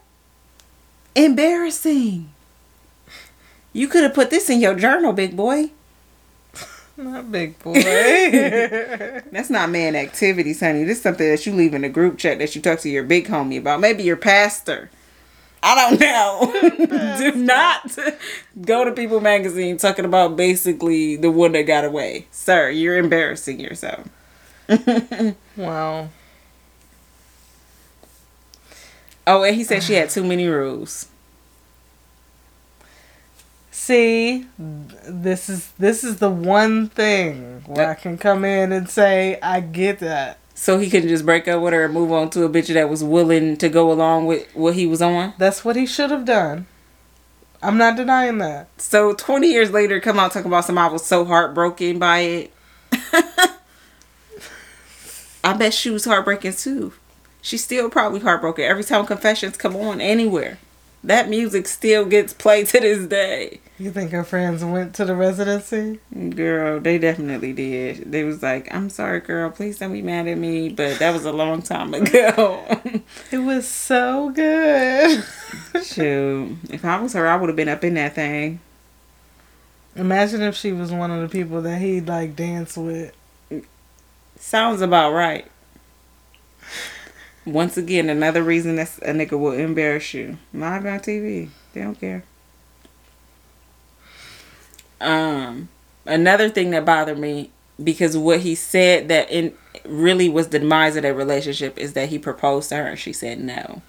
Embarrassing. 1.15 2.31
You 3.73 3.87
could 3.87 4.03
have 4.03 4.13
put 4.13 4.29
this 4.29 4.47
in 4.47 4.59
your 4.59 4.75
journal, 4.75 5.11
big 5.11 5.35
boy. 5.35 5.71
Not 7.01 7.31
big 7.31 7.57
boy. 7.59 7.73
That's 9.31 9.49
not 9.49 9.71
man 9.71 9.95
activities, 9.95 10.59
honey. 10.59 10.83
This 10.83 10.97
is 10.97 11.03
something 11.03 11.27
that 11.27 11.45
you 11.47 11.53
leave 11.53 11.73
in 11.73 11.83
a 11.83 11.89
group 11.89 12.19
chat 12.19 12.37
that 12.37 12.55
you 12.55 12.61
talk 12.61 12.79
to 12.81 12.89
your 12.89 13.03
big 13.03 13.27
homie 13.27 13.57
about. 13.57 13.79
Maybe 13.79 14.03
your 14.03 14.17
pastor. 14.17 14.91
I 15.63 15.89
don't 15.89 15.99
know. 15.99 17.17
Do 17.17 17.31
not 17.35 17.97
go 18.61 18.85
to 18.85 18.91
People 18.91 19.19
Magazine 19.19 19.77
talking 19.77 20.05
about 20.05 20.35
basically 20.35 21.15
the 21.15 21.31
one 21.31 21.53
that 21.53 21.63
got 21.63 21.85
away. 21.85 22.27
Sir, 22.31 22.69
you're 22.69 22.97
embarrassing 22.97 23.59
yourself. 23.59 24.07
wow. 25.57 26.09
Oh, 29.25 29.43
and 29.43 29.55
he 29.55 29.63
said 29.63 29.83
she 29.83 29.93
had 29.93 30.09
too 30.09 30.23
many 30.23 30.47
rules. 30.47 31.07
See, 33.73 34.47
this 34.59 35.47
is 35.47 35.71
this 35.79 36.03
is 36.03 36.17
the 36.17 36.29
one 36.29 36.89
thing 36.89 37.63
where 37.65 37.89
I 37.89 37.93
can 37.93 38.17
come 38.17 38.43
in 38.43 38.73
and 38.73 38.89
say 38.89 39.39
I 39.41 39.61
get 39.61 39.99
that. 39.99 40.39
So 40.53 40.77
he 40.77 40.89
couldn't 40.89 41.07
just 41.07 41.25
break 41.25 41.47
up 41.47 41.61
with 41.61 41.71
her 41.71 41.85
and 41.85 41.93
move 41.93 42.11
on 42.11 42.29
to 42.31 42.43
a 42.43 42.49
bitch 42.49 42.71
that 42.73 42.89
was 42.89 43.01
willing 43.01 43.55
to 43.57 43.69
go 43.69 43.89
along 43.89 44.25
with 44.25 44.53
what 44.53 44.73
he 44.75 44.85
was 44.85 45.01
on. 45.01 45.33
That's 45.37 45.63
what 45.63 45.77
he 45.77 45.85
should 45.85 46.11
have 46.11 46.25
done. 46.25 46.67
I'm 47.63 47.77
not 47.77 47.95
denying 47.95 48.39
that. 48.39 48.67
So 48.77 49.13
20 49.13 49.47
years 49.47 49.71
later, 49.71 50.01
come 50.01 50.19
out 50.19 50.33
talking 50.33 50.51
about 50.51 50.65
somebody 50.65 50.91
was 50.91 51.05
so 51.05 51.23
heartbroken 51.23 51.97
by 51.97 52.19
it. 52.19 52.53
I 55.43 55.53
bet 55.53 55.73
she 55.73 55.89
was 55.89 56.03
heartbroken 56.05 56.53
too. 56.53 56.93
She's 57.41 57.63
still 57.63 57.89
probably 57.89 58.19
heartbroken 58.19 58.65
every 58.65 58.83
time 58.83 59.05
confessions 59.05 59.55
come 59.57 59.75
on 59.77 60.01
anywhere. 60.01 60.59
That 61.03 61.29
music 61.29 61.67
still 61.67 62.05
gets 62.05 62.33
played 62.33 62.67
to 62.69 62.79
this 62.79 63.07
day. 63.07 63.59
You 63.77 63.91
think 63.91 64.11
her 64.11 64.23
friends 64.23 64.63
went 64.63 64.93
to 64.95 65.05
the 65.05 65.15
residency? 65.15 65.99
Girl, 66.35 66.79
they 66.79 66.99
definitely 66.99 67.51
did. 67.53 68.11
They 68.11 68.23
was 68.23 68.43
like, 68.43 68.71
I'm 68.73 68.91
sorry, 68.91 69.21
girl, 69.21 69.49
please 69.49 69.79
don't 69.79 69.93
be 69.93 70.03
mad 70.03 70.27
at 70.27 70.37
me. 70.37 70.69
But 70.69 70.99
that 70.99 71.11
was 71.11 71.25
a 71.25 71.31
long 71.31 71.61
time 71.61 71.93
ago. 71.93 72.63
It 73.31 73.39
was 73.39 73.67
so 73.67 74.29
good. 74.29 75.23
Shoot. 75.83 76.57
If 76.69 76.83
I 76.85 76.99
was 77.01 77.13
her, 77.13 77.27
I 77.27 77.35
would 77.35 77.49
have 77.49 77.55
been 77.55 77.69
up 77.69 77.83
in 77.83 77.95
that 77.95 78.15
thing. 78.15 78.59
Imagine 79.95 80.41
if 80.41 80.55
she 80.55 80.71
was 80.71 80.91
one 80.91 81.11
of 81.11 81.21
the 81.21 81.29
people 81.29 81.61
that 81.61 81.81
he'd 81.81 82.07
like 82.07 82.35
dance 82.35 82.77
with. 82.77 83.13
Sounds 84.37 84.81
about 84.81 85.13
right. 85.13 85.50
Once 87.45 87.75
again, 87.75 88.09
another 88.09 88.43
reason 88.43 88.75
that 88.75 88.97
a 88.99 89.11
nigga 89.11 89.39
will 89.39 89.53
embarrass 89.53 90.13
you. 90.13 90.37
Live 90.53 90.85
on 90.85 90.99
TV. 90.99 91.49
They 91.73 91.81
don't 91.81 91.99
care. 91.99 92.23
Um, 94.99 95.69
another 96.05 96.49
thing 96.49 96.69
that 96.71 96.85
bothered 96.85 97.17
me 97.17 97.49
because 97.83 98.15
what 98.15 98.41
he 98.41 98.53
said 98.53 99.07
that 99.07 99.31
in 99.31 99.53
really 99.85 100.29
was 100.29 100.49
the 100.49 100.59
demise 100.59 100.95
of 100.95 101.01
their 101.01 101.13
relationship 101.13 101.77
is 101.77 101.93
that 101.93 102.09
he 102.09 102.19
proposed 102.19 102.69
to 102.69 102.75
her 102.75 102.87
and 102.87 102.99
she 102.99 103.13
said 103.13 103.39
no. 103.39 103.81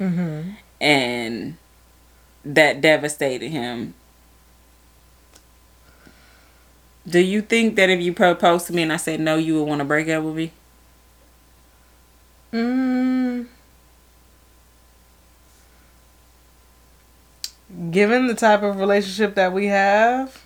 Mm-hmm. 0.00 0.50
And 0.80 1.56
that 2.44 2.80
devastated 2.80 3.50
him. 3.50 3.94
Do 7.08 7.20
you 7.20 7.40
think 7.40 7.76
that 7.76 7.88
if 7.88 8.00
you 8.00 8.12
proposed 8.12 8.66
to 8.66 8.72
me 8.72 8.82
and 8.82 8.92
I 8.92 8.96
said 8.96 9.20
no, 9.20 9.36
you 9.36 9.54
would 9.54 9.68
want 9.68 9.78
to 9.78 9.84
break 9.84 10.08
up 10.08 10.24
with 10.24 10.34
me? 10.34 10.52
Mm. 12.52 13.46
Given 17.90 18.26
the 18.28 18.34
type 18.34 18.62
of 18.62 18.78
relationship 18.78 19.34
that 19.34 19.52
we 19.52 19.66
have, 19.66 20.42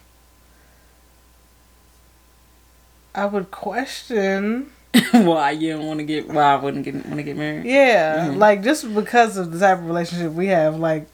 I 3.15 3.27
would 3.27 3.51
question 3.51 4.71
why 5.13 5.51
you 5.51 5.73
don't 5.75 5.87
want 5.87 5.99
to 6.01 6.05
get 6.05 6.29
why 6.29 6.55
I 6.55 6.57
wouldn't 6.57 6.85
get 6.85 6.95
want 6.95 7.17
to 7.17 7.23
get 7.23 7.37
married. 7.37 7.67
Yeah, 7.67 8.29
Mhm. 8.29 8.39
like 8.39 8.63
just 8.63 8.93
because 8.95 9.37
of 9.37 9.53
the 9.53 9.59
type 9.59 9.79
of 9.79 9.87
relationship 9.87 10.33
we 10.33 10.47
have, 10.47 10.77
like 10.77 11.07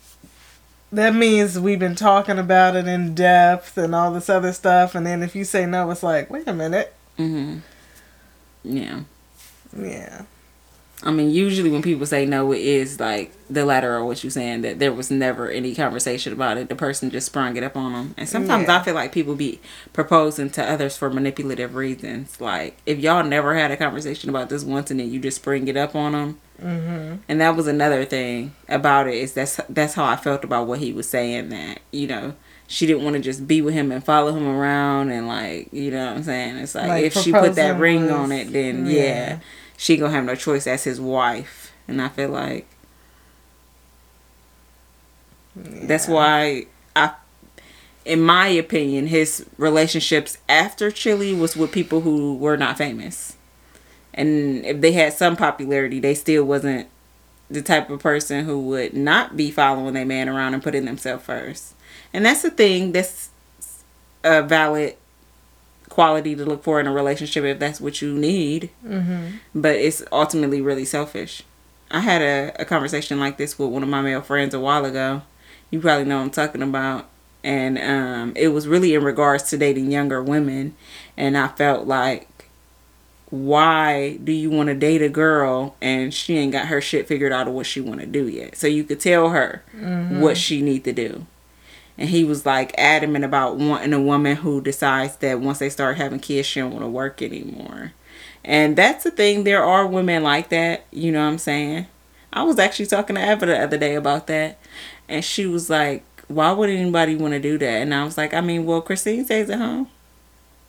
that 0.92 1.14
means 1.14 1.58
we've 1.58 1.78
been 1.80 1.96
talking 1.96 2.38
about 2.38 2.76
it 2.76 2.86
in 2.86 3.14
depth 3.14 3.76
and 3.76 3.92
all 3.94 4.12
this 4.12 4.30
other 4.30 4.52
stuff. 4.52 4.94
And 4.94 5.04
then 5.04 5.22
if 5.22 5.34
you 5.34 5.44
say 5.44 5.66
no, 5.66 5.90
it's 5.90 6.02
like, 6.04 6.30
wait 6.30 6.46
a 6.46 6.52
minute. 6.54 6.94
Mhm. 7.18 7.60
Yeah. 8.62 9.00
Yeah. 9.76 10.22
I 11.02 11.10
mean, 11.12 11.30
usually 11.30 11.70
when 11.70 11.82
people 11.82 12.06
say 12.06 12.24
no, 12.24 12.52
it 12.52 12.62
is 12.62 12.98
like 12.98 13.30
the 13.50 13.66
latter 13.66 13.96
of 13.98 14.06
what 14.06 14.24
you're 14.24 14.30
saying 14.30 14.62
that 14.62 14.78
there 14.78 14.92
was 14.92 15.10
never 15.10 15.50
any 15.50 15.74
conversation 15.74 16.32
about 16.32 16.56
it. 16.56 16.68
The 16.70 16.74
person 16.74 17.10
just 17.10 17.26
sprung 17.26 17.56
it 17.56 17.62
up 17.62 17.76
on 17.76 17.92
them. 17.92 18.14
And 18.16 18.26
sometimes 18.28 18.66
Yeah. 18.66 18.78
I 18.78 18.82
feel 18.82 18.94
like 18.94 19.12
people 19.12 19.34
be 19.34 19.60
proposing 19.92 20.48
to 20.50 20.64
others 20.64 20.96
for 20.96 21.10
manipulative 21.10 21.74
reasons. 21.74 22.40
Like 22.40 22.78
if 22.86 22.98
y'all 22.98 23.22
never 23.24 23.54
had 23.54 23.70
a 23.70 23.76
conversation 23.76 24.30
about 24.30 24.48
this 24.48 24.64
once 24.64 24.90
and 24.90 24.98
then 24.98 25.10
you 25.12 25.20
just 25.20 25.36
spring 25.36 25.68
it 25.68 25.76
up 25.76 25.94
on 25.94 26.12
them. 26.12 26.40
Mm-hmm. 26.62 27.16
And 27.28 27.40
that 27.42 27.54
was 27.56 27.66
another 27.66 28.04
thing 28.06 28.54
about 28.68 29.06
it 29.06 29.14
is 29.14 29.34
that's 29.34 29.60
that's 29.68 29.94
how 29.94 30.04
I 30.06 30.16
felt 30.16 30.44
about 30.44 30.66
what 30.66 30.78
he 30.78 30.92
was 30.94 31.06
saying 31.08 31.50
that 31.50 31.80
you 31.92 32.06
know 32.06 32.34
she 32.66 32.86
didn't 32.86 33.04
want 33.04 33.14
to 33.14 33.20
just 33.22 33.46
be 33.46 33.60
with 33.60 33.74
him 33.74 33.92
and 33.92 34.02
follow 34.02 34.32
him 34.34 34.48
around 34.48 35.10
and 35.10 35.28
like 35.28 35.68
you 35.74 35.90
know 35.90 36.06
what 36.06 36.16
I'm 36.16 36.22
saying. 36.22 36.56
It's 36.56 36.74
like, 36.74 36.88
Like, 36.88 37.04
if 37.04 37.14
she 37.14 37.30
put 37.32 37.54
that 37.56 37.78
ring 37.78 38.04
was- 38.04 38.12
on 38.12 38.32
it, 38.32 38.50
then 38.52 38.86
yeah. 38.86 38.92
yeah 39.02 39.38
she 39.76 39.96
gonna 39.96 40.12
have 40.12 40.24
no 40.24 40.34
choice 40.34 40.66
as 40.66 40.84
his 40.84 41.00
wife. 41.00 41.72
And 41.88 42.02
i 42.02 42.08
feel 42.08 42.30
like 42.30 42.66
that's 45.54 46.08
why 46.08 46.66
i 46.94 47.14
in 48.04 48.20
my 48.20 48.46
opinion 48.48 49.06
his 49.06 49.46
relationships 49.56 50.38
after 50.48 50.90
Chilli 50.90 51.38
was 51.38 51.56
with 51.56 51.72
people 51.72 52.02
who 52.02 52.36
were 52.36 52.56
not 52.56 52.78
famous. 52.78 53.36
And 54.14 54.64
if 54.64 54.80
they 54.80 54.92
had 54.92 55.12
some 55.12 55.36
popularity 55.36 56.00
they 56.00 56.14
still 56.14 56.44
wasn't 56.44 56.88
the 57.48 57.62
type 57.62 57.90
of 57.90 58.00
person 58.00 58.44
who 58.44 58.58
would 58.60 58.94
not 58.94 59.36
be 59.36 59.50
following 59.50 59.94
their 59.94 60.04
man 60.04 60.28
around 60.28 60.54
and 60.54 60.62
putting 60.62 60.84
themselves 60.84 61.24
first. 61.24 61.74
And 62.12 62.26
that's 62.26 62.42
the 62.42 62.50
thing 62.50 62.92
that's 62.92 63.30
a 64.24 64.42
valid 64.42 64.96
quality 65.96 66.36
to 66.36 66.44
look 66.44 66.62
for 66.62 66.78
in 66.78 66.86
a 66.86 66.92
relationship 66.92 67.42
if 67.44 67.58
that's 67.58 67.80
what 67.80 67.94
you 68.02 68.12
need 68.14 68.68
Mm-hmm. 68.86 69.24
but 69.54 69.74
it's 69.86 70.02
ultimately 70.12 70.60
really 70.60 70.84
selfish. 70.84 71.42
I 71.90 72.00
had 72.00 72.20
a, 72.22 72.52
a 72.60 72.64
conversation 72.64 73.18
like 73.18 73.36
this 73.38 73.58
with 73.58 73.70
one 73.70 73.82
of 73.82 73.88
my 73.88 74.02
male 74.02 74.20
friends 74.20 74.52
a 74.54 74.60
while 74.60 74.84
ago. 74.84 75.22
You 75.70 75.80
probably 75.80 76.04
know 76.04 76.18
I'm 76.20 76.30
talking 76.30 76.62
about. 76.62 77.08
And 77.42 77.78
um, 77.78 78.32
it 78.36 78.48
was 78.48 78.66
really 78.68 78.92
in 78.94 79.02
regards 79.04 79.44
to 79.50 79.56
dating 79.56 79.90
younger 79.90 80.20
women. 80.22 80.74
And 81.16 81.38
I 81.38 81.46
felt 81.48 81.86
like, 81.86 82.28
why 83.30 84.18
do 84.22 84.32
you 84.32 84.50
want 84.50 84.68
to 84.68 84.74
date 84.74 85.02
a 85.02 85.08
girl 85.08 85.76
and 85.80 86.12
she 86.14 86.36
ain't 86.38 86.52
got 86.52 86.66
her 86.66 86.80
shit 86.80 87.06
figured 87.08 87.32
out 87.32 87.48
of 87.48 87.54
what 87.54 87.66
she 87.66 87.80
want 87.80 88.00
to 88.00 88.06
do 88.06 88.28
yet? 88.28 88.56
So 88.56 88.66
you 88.66 88.84
could 88.84 89.00
tell 89.00 89.30
her 89.30 89.62
what 90.20 90.36
she 90.36 90.60
need 90.62 90.84
to 90.84 90.92
do. 90.92 91.26
And 91.98 92.08
he 92.08 92.24
was 92.24 92.44
like 92.44 92.74
adamant 92.78 93.24
about 93.24 93.56
wanting 93.56 93.92
a 93.92 94.00
woman 94.00 94.36
who 94.36 94.60
decides 94.60 95.16
that 95.16 95.40
once 95.40 95.58
they 95.58 95.70
start 95.70 95.96
having 95.96 96.20
kids, 96.20 96.46
she 96.46 96.60
don't 96.60 96.72
want 96.72 96.84
to 96.84 96.88
work 96.88 97.22
anymore. 97.22 97.92
And 98.44 98.76
that's 98.76 99.04
the 99.04 99.10
thing. 99.10 99.44
There 99.44 99.64
are 99.64 99.86
women 99.86 100.22
like 100.22 100.50
that. 100.50 100.84
You 100.90 101.10
know 101.12 101.24
what 101.24 101.32
I'm 101.32 101.38
saying? 101.38 101.86
I 102.32 102.42
was 102.42 102.58
actually 102.58 102.86
talking 102.86 103.16
to 103.16 103.32
Eva 103.32 103.46
the 103.46 103.58
other 103.58 103.78
day 103.78 103.94
about 103.94 104.26
that. 104.26 104.58
And 105.08 105.24
she 105.24 105.46
was 105.46 105.70
like, 105.70 106.04
why 106.28 106.52
would 106.52 106.68
anybody 106.68 107.16
want 107.16 107.32
to 107.32 107.40
do 107.40 107.56
that? 107.58 107.82
And 107.82 107.94
I 107.94 108.04
was 108.04 108.18
like, 108.18 108.34
I 108.34 108.40
mean, 108.40 108.66
well, 108.66 108.82
Christine 108.82 109.24
stays 109.24 109.48
at 109.48 109.58
home. 109.58 109.88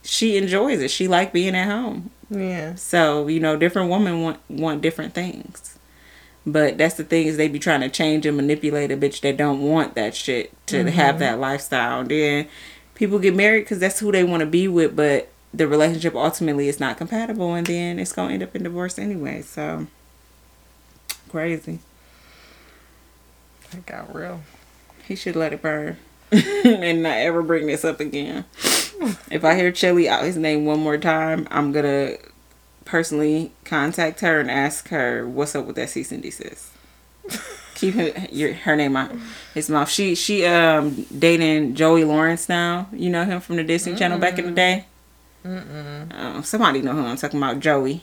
She 0.02 0.36
enjoys 0.36 0.80
it. 0.80 0.90
She 0.90 1.08
like 1.08 1.32
being 1.32 1.54
at 1.54 1.66
home. 1.66 2.10
Yeah. 2.30 2.74
So, 2.76 3.26
you 3.28 3.40
know, 3.40 3.56
different 3.56 3.90
women 3.90 4.22
want, 4.22 4.40
want 4.48 4.80
different 4.80 5.14
things. 5.14 5.77
But 6.52 6.78
that's 6.78 6.94
the 6.94 7.04
thing 7.04 7.26
is 7.26 7.36
they 7.36 7.48
be 7.48 7.58
trying 7.58 7.80
to 7.80 7.88
change 7.88 8.26
and 8.26 8.36
manipulate 8.36 8.90
a 8.90 8.96
bitch 8.96 9.20
that 9.20 9.36
don't 9.36 9.60
want 9.60 9.94
that 9.94 10.14
shit 10.14 10.52
to 10.68 10.90
have 10.90 11.16
mm-hmm. 11.16 11.20
that 11.20 11.38
lifestyle. 11.38 12.00
And 12.00 12.10
then 12.10 12.48
people 12.94 13.18
get 13.18 13.34
married 13.34 13.60
because 13.60 13.78
that's 13.78 14.00
who 14.00 14.12
they 14.12 14.24
want 14.24 14.40
to 14.40 14.46
be 14.46 14.68
with, 14.68 14.96
but 14.96 15.28
the 15.52 15.66
relationship 15.66 16.14
ultimately 16.14 16.68
is 16.68 16.80
not 16.80 16.98
compatible, 16.98 17.54
and 17.54 17.66
then 17.66 17.98
it's 17.98 18.12
gonna 18.12 18.34
end 18.34 18.42
up 18.42 18.54
in 18.54 18.64
divorce 18.64 18.98
anyway. 18.98 19.42
So 19.42 19.86
crazy. 21.28 21.78
That 23.70 23.86
got 23.86 24.14
real. 24.14 24.42
He 25.06 25.14
should 25.14 25.36
let 25.36 25.52
it 25.52 25.62
burn 25.62 25.96
and 26.32 27.02
not 27.02 27.16
ever 27.16 27.42
bring 27.42 27.66
this 27.66 27.84
up 27.84 28.00
again. 28.00 28.44
if 29.30 29.44
I 29.44 29.54
hear 29.54 29.72
Chilli 29.72 30.06
out 30.06 30.24
his 30.24 30.36
name 30.36 30.66
one 30.66 30.80
more 30.80 30.98
time, 30.98 31.46
I'm 31.50 31.72
gonna 31.72 32.16
personally 32.88 33.52
contact 33.64 34.20
her 34.20 34.40
and 34.40 34.50
ask 34.50 34.88
her 34.88 35.28
what's 35.28 35.54
up 35.54 35.66
with 35.66 35.76
that 35.76 35.90
cease 35.90 36.10
and 36.10 36.22
desist. 36.22 36.70
Keep 37.74 37.94
her, 37.94 38.26
your, 38.32 38.54
her 38.54 38.74
name 38.74 38.96
out 38.96 39.12
his 39.54 39.70
mouth. 39.70 39.88
She 39.88 40.14
she 40.16 40.44
um 40.46 41.06
dating 41.16 41.74
Joey 41.74 42.02
Lawrence 42.02 42.48
now. 42.48 42.88
You 42.92 43.10
know 43.10 43.24
him 43.24 43.40
from 43.40 43.56
the 43.56 43.62
Disney 43.62 43.94
Channel 43.94 44.18
back 44.18 44.38
in 44.38 44.46
the 44.46 44.52
day. 44.52 44.86
Mm-mm. 45.44 46.12
Um, 46.18 46.42
somebody 46.42 46.82
know 46.82 46.92
who 46.92 47.04
I'm 47.04 47.16
talking 47.16 47.38
about. 47.38 47.60
Joey. 47.60 48.02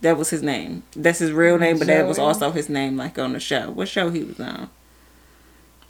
That 0.00 0.18
was 0.18 0.30
his 0.30 0.42
name. 0.42 0.82
That's 0.96 1.20
his 1.20 1.32
real 1.32 1.58
name, 1.58 1.78
but 1.78 1.86
that 1.86 2.06
was 2.06 2.18
also 2.18 2.50
his 2.50 2.68
name, 2.68 2.96
like 2.96 3.18
on 3.18 3.32
the 3.32 3.40
show. 3.40 3.70
What 3.70 3.88
show 3.88 4.10
he 4.10 4.22
was 4.22 4.38
on? 4.40 4.68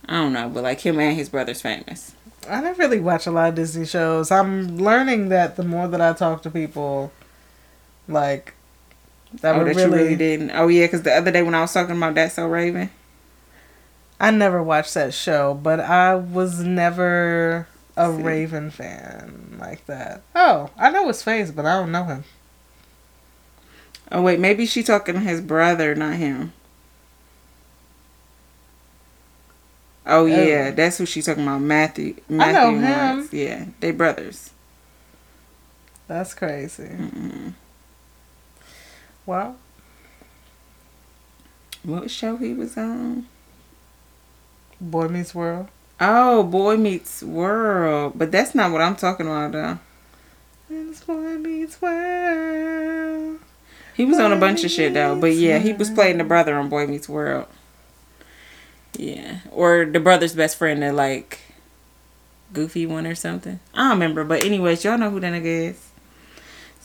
I 0.06 0.20
don't 0.20 0.32
know, 0.32 0.48
but 0.48 0.62
like 0.62 0.80
him 0.80 1.00
and 1.00 1.16
his 1.16 1.28
brother's 1.28 1.62
famous. 1.62 2.14
I 2.48 2.60
don't 2.60 2.78
really 2.78 3.00
watch 3.00 3.26
a 3.26 3.30
lot 3.30 3.48
of 3.48 3.54
Disney 3.54 3.86
shows. 3.86 4.30
I'm 4.30 4.76
learning 4.76 5.30
that 5.30 5.56
the 5.56 5.64
more 5.64 5.88
that 5.88 6.00
I 6.00 6.12
talk 6.12 6.42
to 6.42 6.50
people, 6.50 7.10
like 8.08 8.54
that 9.40 9.54
oh, 9.54 9.58
would 9.58 9.68
that 9.68 9.76
really, 9.76 9.90
you 9.90 9.96
really 9.96 10.16
didn't. 10.16 10.50
Oh 10.52 10.68
yeah, 10.68 10.86
because 10.86 11.02
the 11.02 11.14
other 11.14 11.30
day 11.30 11.42
when 11.42 11.54
I 11.54 11.60
was 11.60 11.72
talking 11.72 11.96
about 11.96 12.14
that, 12.14 12.32
so 12.32 12.46
Raven. 12.46 12.90
I 14.20 14.30
never 14.30 14.62
watched 14.62 14.94
that 14.94 15.12
show, 15.12 15.54
but 15.54 15.80
I 15.80 16.14
was 16.14 16.60
never 16.60 17.66
a 17.96 18.12
See. 18.12 18.22
Raven 18.22 18.70
fan 18.70 19.56
like 19.58 19.86
that. 19.86 20.22
Oh, 20.34 20.70
I 20.78 20.90
know 20.90 21.08
his 21.08 21.22
face, 21.22 21.50
but 21.50 21.66
I 21.66 21.78
don't 21.78 21.92
know 21.92 22.04
him. 22.04 22.24
Oh 24.12 24.22
wait, 24.22 24.38
maybe 24.38 24.66
she 24.66 24.82
talking 24.82 25.14
to 25.14 25.20
his 25.20 25.40
brother, 25.40 25.94
not 25.94 26.14
him. 26.14 26.52
Oh, 30.06 30.22
oh. 30.22 30.26
yeah, 30.26 30.70
that's 30.70 30.98
who 30.98 31.06
she's 31.06 31.26
talking 31.26 31.44
about. 31.44 31.62
Matthew. 31.62 32.16
Matthew 32.28 32.52
know 32.52 32.70
him. 32.70 32.82
Lawrence. 32.82 33.32
Yeah, 33.32 33.66
they 33.80 33.90
brothers. 33.90 34.50
That's 36.06 36.34
crazy. 36.34 36.84
Mm-mm. 36.84 37.54
Well, 39.26 39.56
What 41.82 42.10
show 42.10 42.36
he 42.36 42.52
was 42.54 42.76
on? 42.76 43.26
Boy 44.80 45.08
Meets 45.08 45.34
World. 45.34 45.68
Oh, 46.00 46.42
Boy 46.42 46.76
Meets 46.76 47.22
World, 47.22 48.12
but 48.16 48.32
that's 48.32 48.54
not 48.54 48.72
what 48.72 48.80
I'm 48.80 48.96
talking 48.96 49.26
about 49.26 49.52
though. 49.52 49.78
It's 50.70 51.04
Boy 51.04 51.36
Meets 51.38 51.80
World. 51.80 53.38
He 53.94 54.04
was 54.04 54.18
on 54.18 54.32
a 54.32 54.36
bunch 54.36 54.64
of 54.64 54.70
shit 54.70 54.94
though, 54.94 55.18
but 55.18 55.32
yeah, 55.34 55.58
he 55.58 55.72
was 55.72 55.90
playing 55.90 56.18
the 56.18 56.24
brother 56.24 56.56
on 56.56 56.68
Boy 56.68 56.86
Meets 56.86 57.08
World. 57.08 57.46
Yeah, 58.98 59.38
or 59.50 59.84
the 59.84 60.00
brother's 60.00 60.34
best 60.34 60.56
friend, 60.56 60.82
the 60.82 60.92
like 60.92 61.40
goofy 62.52 62.86
one 62.86 63.06
or 63.06 63.14
something. 63.14 63.60
I 63.72 63.82
don't 63.82 63.90
remember, 63.92 64.24
but 64.24 64.44
anyways, 64.44 64.84
y'all 64.84 64.98
know 64.98 65.10
who 65.10 65.20
that 65.20 65.32
nigga 65.32 65.70
is. 65.70 65.90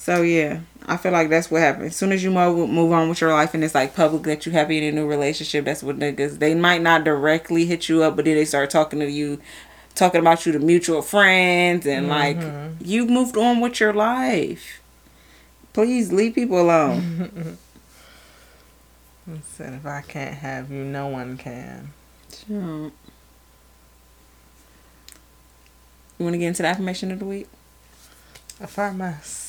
So 0.01 0.21
yeah, 0.21 0.61
I 0.87 0.95
feel 0.97 1.11
like 1.11 1.29
that's 1.29 1.51
what 1.51 1.61
happens. 1.61 1.87
As 1.87 1.95
soon 1.97 2.13
as 2.13 2.23
you 2.23 2.31
move 2.31 2.69
move 2.69 2.91
on 2.93 3.09
with 3.09 3.19
your 3.19 3.33
life 3.33 3.53
and 3.53 3.63
it's 3.63 3.75
like 3.75 3.93
public 3.95 4.23
that 4.23 4.45
you 4.45 4.51
happy 4.53 4.77
in 4.77 4.83
a 4.85 4.91
new 4.95 5.05
relationship, 5.05 5.65
that's 5.65 5.83
what 5.83 5.99
niggas 5.99 6.39
they 6.39 6.55
might 6.55 6.81
not 6.81 7.03
directly 7.03 7.65
hit 7.65 7.89
you 7.89 8.01
up, 8.01 8.15
but 8.15 8.23
then 8.25 8.35
they 8.35 8.45
start 8.45 8.69
talking 8.69 8.99
to 8.99 9.11
you, 9.11 9.39
talking 9.95 10.21
about 10.21 10.45
you 10.45 10.53
to 10.53 10.59
mutual 10.59 11.01
friends 11.01 11.85
and 11.85 12.07
like 12.07 12.37
Mhm. 12.37 12.75
you 12.79 13.05
moved 13.07 13.35
on 13.37 13.59
with 13.59 13.79
your 13.81 13.93
life. 13.93 14.79
Please 15.73 16.11
leave 16.13 16.33
people 16.33 16.59
alone. 16.59 17.57
Said, 19.55 19.73
if 19.73 19.85
I 19.85 20.01
can't 20.01 20.33
have 20.35 20.71
you, 20.71 20.83
no 20.83 21.07
one 21.07 21.37
can. 21.37 21.93
Sure. 22.47 22.57
You 26.17 26.25
want 26.25 26.33
to 26.33 26.37
get 26.39 26.47
into 26.47 26.63
the 26.63 26.69
affirmation 26.69 27.11
of 27.11 27.19
the 27.19 27.25
week? 27.25 27.47
Affirm 28.59 29.01
us. 29.01 29.48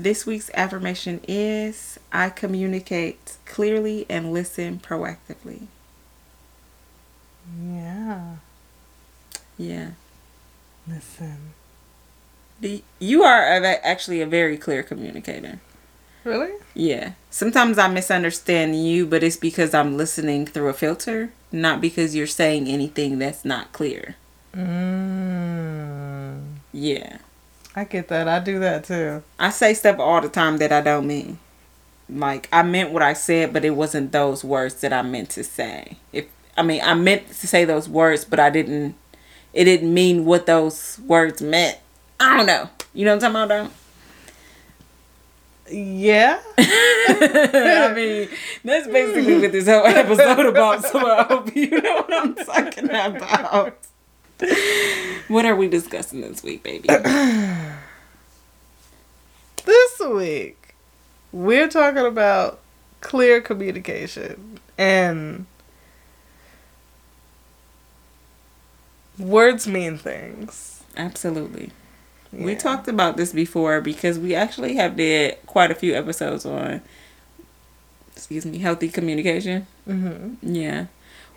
This 0.00 0.24
week's 0.24 0.50
affirmation 0.54 1.20
is 1.28 2.00
I 2.10 2.30
communicate 2.30 3.36
clearly 3.44 4.06
and 4.08 4.32
listen 4.32 4.78
proactively. 4.82 5.66
Yeah. 7.62 8.36
Yeah. 9.58 9.90
Listen. 10.88 11.52
The- 12.62 12.82
You 12.98 13.22
are 13.24 13.42
a, 13.42 13.86
actually 13.86 14.22
a 14.22 14.26
very 14.26 14.56
clear 14.56 14.82
communicator. 14.82 15.60
Really? 16.24 16.52
Yeah. 16.72 17.12
Sometimes 17.28 17.76
I 17.76 17.88
misunderstand 17.88 18.82
you, 18.82 19.04
but 19.06 19.22
it's 19.22 19.36
because 19.36 19.74
I'm 19.74 19.98
listening 19.98 20.46
through 20.46 20.68
a 20.68 20.72
filter, 20.72 21.30
not 21.52 21.82
because 21.82 22.14
you're 22.16 22.26
saying 22.26 22.68
anything 22.68 23.18
that's 23.18 23.44
not 23.44 23.72
clear. 23.72 24.16
Mm. 24.54 26.40
Yeah. 26.72 27.18
I 27.74 27.84
get 27.84 28.08
that. 28.08 28.28
I 28.28 28.40
do 28.40 28.58
that 28.60 28.84
too. 28.84 29.22
I 29.38 29.50
say 29.50 29.74
stuff 29.74 29.98
all 29.98 30.20
the 30.20 30.28
time 30.28 30.58
that 30.58 30.72
I 30.72 30.80
don't 30.80 31.06
mean. 31.06 31.38
Like 32.08 32.48
I 32.52 32.62
meant 32.62 32.90
what 32.90 33.02
I 33.02 33.12
said, 33.12 33.52
but 33.52 33.64
it 33.64 33.70
wasn't 33.70 34.12
those 34.12 34.42
words 34.42 34.80
that 34.80 34.92
I 34.92 35.02
meant 35.02 35.30
to 35.30 35.44
say. 35.44 35.96
If 36.12 36.26
I 36.56 36.62
mean 36.62 36.80
I 36.82 36.94
meant 36.94 37.28
to 37.28 37.46
say 37.46 37.64
those 37.64 37.88
words, 37.88 38.24
but 38.24 38.40
I 38.40 38.50
didn't 38.50 38.96
it 39.52 39.64
didn't 39.64 39.92
mean 39.92 40.24
what 40.24 40.46
those 40.46 40.98
words 41.06 41.40
meant. 41.40 41.78
I 42.18 42.36
don't 42.36 42.46
know. 42.46 42.68
You 42.92 43.04
know 43.04 43.16
what 43.16 43.24
I'm 43.24 43.32
talking 43.32 43.50
about 43.52 43.72
Yeah. 45.70 46.40
I 46.58 47.92
mean, 47.94 48.28
that's 48.64 48.88
basically 48.88 49.40
what 49.40 49.52
this 49.52 49.68
whole 49.68 49.86
episode 49.86 50.46
about, 50.46 50.84
so 50.84 50.98
I 50.98 51.22
hope 51.22 51.54
you 51.54 51.80
know 51.80 52.04
what 52.06 52.12
I'm 52.12 52.34
talking 52.34 52.90
about. 52.90 53.78
What 55.28 55.44
are 55.44 55.54
we 55.54 55.68
discussing 55.68 56.22
this 56.22 56.42
week, 56.42 56.62
baby? 56.62 56.88
This 59.64 60.00
week, 60.00 60.74
we're 61.32 61.68
talking 61.68 62.04
about 62.06 62.60
clear 63.00 63.40
communication 63.40 64.58
and 64.78 65.46
words 69.18 69.66
mean 69.68 69.98
things. 69.98 70.82
Absolutely. 70.96 71.70
We 72.32 72.54
talked 72.54 72.88
about 72.88 73.16
this 73.16 73.32
before 73.32 73.80
because 73.80 74.18
we 74.18 74.34
actually 74.34 74.76
have 74.76 74.96
did 74.96 75.36
quite 75.46 75.70
a 75.70 75.74
few 75.74 75.94
episodes 75.94 76.46
on 76.46 76.80
excuse 78.14 78.46
me, 78.46 78.58
healthy 78.58 78.88
communication. 78.88 79.66
Mhm. 79.88 80.36
Yeah. 80.42 80.86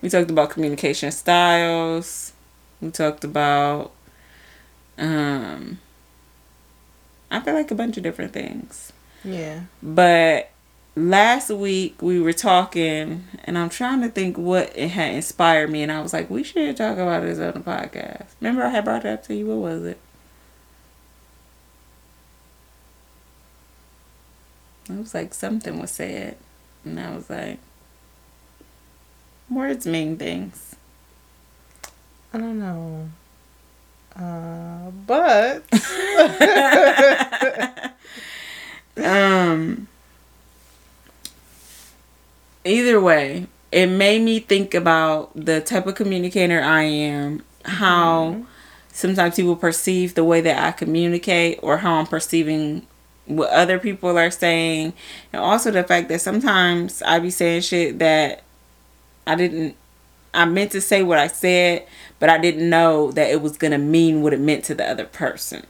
We 0.01 0.09
talked 0.09 0.29
about 0.29 0.49
communication 0.51 1.11
styles. 1.11 2.33
We 2.83 2.91
talked 2.91 3.23
about 3.23 3.91
um 4.97 5.79
I 7.31 7.39
feel 7.39 7.53
like 7.53 7.71
a 7.71 7.75
bunch 7.75 7.97
of 7.97 8.03
different 8.03 8.33
things. 8.33 8.91
Yeah. 9.23 9.61
But 9.81 10.51
last 10.95 11.49
week 11.49 12.01
we 12.01 12.19
were 12.19 12.33
talking 12.33 13.23
and 13.45 13.57
I'm 13.57 13.69
trying 13.69 14.01
to 14.01 14.09
think 14.09 14.37
what 14.37 14.77
it 14.77 14.89
had 14.89 15.15
inspired 15.15 15.71
me 15.71 15.81
and 15.81 15.91
I 15.91 16.01
was 16.01 16.13
like, 16.13 16.29
we 16.29 16.43
should 16.43 16.75
talk 16.77 16.97
about 16.97 17.23
this 17.23 17.39
on 17.39 17.53
the 17.53 17.59
podcast. 17.61 18.27
Remember 18.41 18.63
I 18.63 18.69
had 18.69 18.83
brought 18.85 19.05
it 19.05 19.09
up 19.13 19.23
to 19.25 19.33
you, 19.33 19.47
what 19.47 19.57
was 19.57 19.85
it? 19.85 19.97
It 24.89 24.97
was 24.97 25.13
like 25.13 25.33
something 25.33 25.79
was 25.79 25.91
said, 25.91 26.35
and 26.83 26.99
I 26.99 27.15
was 27.15 27.29
like, 27.29 27.59
words 29.49 29.87
mean 29.87 30.17
things. 30.17 30.72
I 32.33 32.39
don't 32.39 32.59
know. 32.59 33.09
Uh, 34.15 34.89
but 35.05 35.63
um, 39.03 39.87
either 42.65 42.99
way, 42.99 43.47
it 43.71 43.87
made 43.87 44.21
me 44.23 44.39
think 44.39 44.73
about 44.73 45.31
the 45.35 45.61
type 45.61 45.85
of 45.87 45.95
communicator 45.95 46.61
I 46.61 46.83
am, 46.83 47.43
how 47.65 48.43
sometimes 48.91 49.35
people 49.35 49.55
perceive 49.55 50.15
the 50.15 50.23
way 50.23 50.41
that 50.41 50.63
I 50.63 50.71
communicate, 50.71 51.59
or 51.61 51.77
how 51.77 51.95
I'm 51.95 52.07
perceiving 52.07 52.87
what 53.25 53.49
other 53.49 53.79
people 53.79 54.17
are 54.17 54.31
saying, 54.31 54.93
and 55.31 55.41
also 55.41 55.71
the 55.71 55.83
fact 55.83 56.09
that 56.09 56.21
sometimes 56.21 57.01
I 57.03 57.19
be 57.19 57.29
saying 57.29 57.61
shit 57.61 57.99
that 57.99 58.43
I 59.25 59.35
didn't. 59.35 59.75
I 60.33 60.45
meant 60.45 60.71
to 60.71 60.81
say 60.81 61.03
what 61.03 61.19
I 61.19 61.27
said, 61.27 61.87
but 62.19 62.29
I 62.29 62.37
didn't 62.37 62.69
know 62.69 63.11
that 63.11 63.29
it 63.29 63.41
was 63.41 63.57
gonna 63.57 63.77
mean 63.77 64.21
what 64.21 64.33
it 64.33 64.39
meant 64.39 64.63
to 64.65 64.75
the 64.75 64.87
other 64.89 65.05
person. 65.05 65.65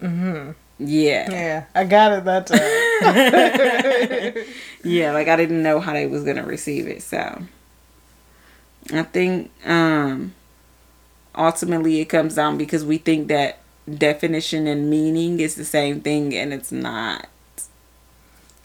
hmm 0.00 0.50
Yeah. 0.78 1.30
yeah, 1.30 1.64
I 1.74 1.84
got 1.84 2.12
it 2.12 2.24
that 2.24 2.46
time. 2.46 4.44
yeah, 4.84 5.12
like 5.12 5.28
I 5.28 5.36
didn't 5.36 5.62
know 5.62 5.80
how 5.80 5.92
they 5.92 6.06
was 6.06 6.24
gonna 6.24 6.44
receive 6.44 6.86
it. 6.88 7.02
So 7.02 7.42
I 8.92 9.02
think 9.02 9.50
um 9.64 10.34
ultimately 11.34 12.00
it 12.00 12.06
comes 12.06 12.34
down 12.34 12.58
because 12.58 12.84
we 12.84 12.98
think 12.98 13.28
that 13.28 13.58
definition 13.92 14.66
and 14.66 14.88
meaning 14.90 15.40
is 15.40 15.54
the 15.56 15.64
same 15.64 16.00
thing 16.00 16.34
and 16.34 16.52
it's 16.52 16.72
not. 16.72 17.28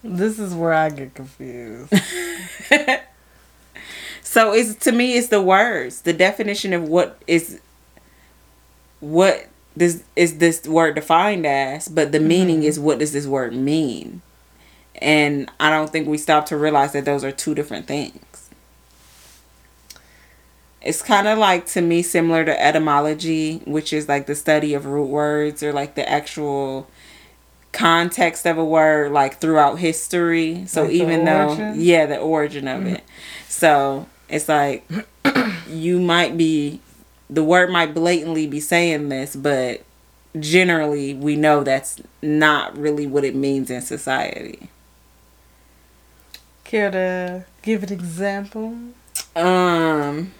this 0.03 0.39
is 0.39 0.53
where 0.53 0.73
I 0.73 0.89
get 0.89 1.13
confused. 1.13 1.93
So 4.29 4.53
it's 4.53 4.75
to 4.85 4.91
me 4.91 5.17
it's 5.17 5.29
the 5.29 5.41
words, 5.41 6.01
the 6.01 6.13
definition 6.13 6.71
of 6.71 6.83
what 6.83 7.19
is 7.25 7.59
what 8.99 9.47
this 9.75 10.03
is 10.15 10.37
this 10.37 10.67
word 10.67 10.93
defined 10.93 11.47
as, 11.47 11.87
but 11.87 12.11
the 12.11 12.19
meaning 12.19 12.57
mm-hmm. 12.57 12.67
is 12.67 12.79
what 12.79 12.99
does 12.99 13.11
this 13.11 13.25
word 13.25 13.55
mean? 13.55 14.21
And 15.01 15.49
I 15.59 15.71
don't 15.71 15.89
think 15.89 16.07
we 16.07 16.19
stop 16.19 16.45
to 16.45 16.57
realize 16.57 16.93
that 16.93 17.05
those 17.05 17.23
are 17.23 17.31
two 17.31 17.55
different 17.55 17.87
things. 17.87 18.51
It's 20.79 21.01
kind 21.01 21.27
of 21.27 21.39
like 21.39 21.65
to 21.67 21.81
me 21.81 22.03
similar 22.03 22.45
to 22.45 22.63
etymology, 22.63 23.63
which 23.65 23.91
is 23.91 24.07
like 24.07 24.27
the 24.27 24.35
study 24.35 24.75
of 24.75 24.85
root 24.85 25.07
words 25.07 25.63
or 25.63 25.73
like 25.73 25.95
the 25.95 26.07
actual 26.07 26.87
context 27.71 28.45
of 28.45 28.59
a 28.59 28.65
word 28.65 29.11
like 29.11 29.41
throughout 29.41 29.79
history. 29.79 30.67
So 30.67 30.83
Like 30.83 30.91
even 30.91 31.25
though 31.25 31.73
yeah, 31.73 32.05
the 32.05 32.19
origin 32.19 32.67
of 32.67 32.81
mm-hmm. 32.81 32.93
it. 32.93 33.03
So 33.47 34.05
it's 34.29 34.49
like 34.49 34.89
you 35.69 35.99
might 35.99 36.37
be 36.37 36.81
the 37.29 37.43
word 37.43 37.69
might 37.69 37.93
blatantly 37.93 38.47
be 38.47 38.59
saying 38.59 39.09
this, 39.09 39.35
but 39.35 39.83
generally 40.39 41.13
we 41.13 41.35
know 41.35 41.63
that's 41.63 42.01
not 42.21 42.77
really 42.77 43.07
what 43.07 43.23
it 43.23 43.35
means 43.35 43.69
in 43.69 43.81
society. 43.81 44.69
Care 46.63 46.91
to 46.91 47.45
give 47.61 47.83
an 47.83 47.93
example? 47.93 48.75
Um 49.35 50.31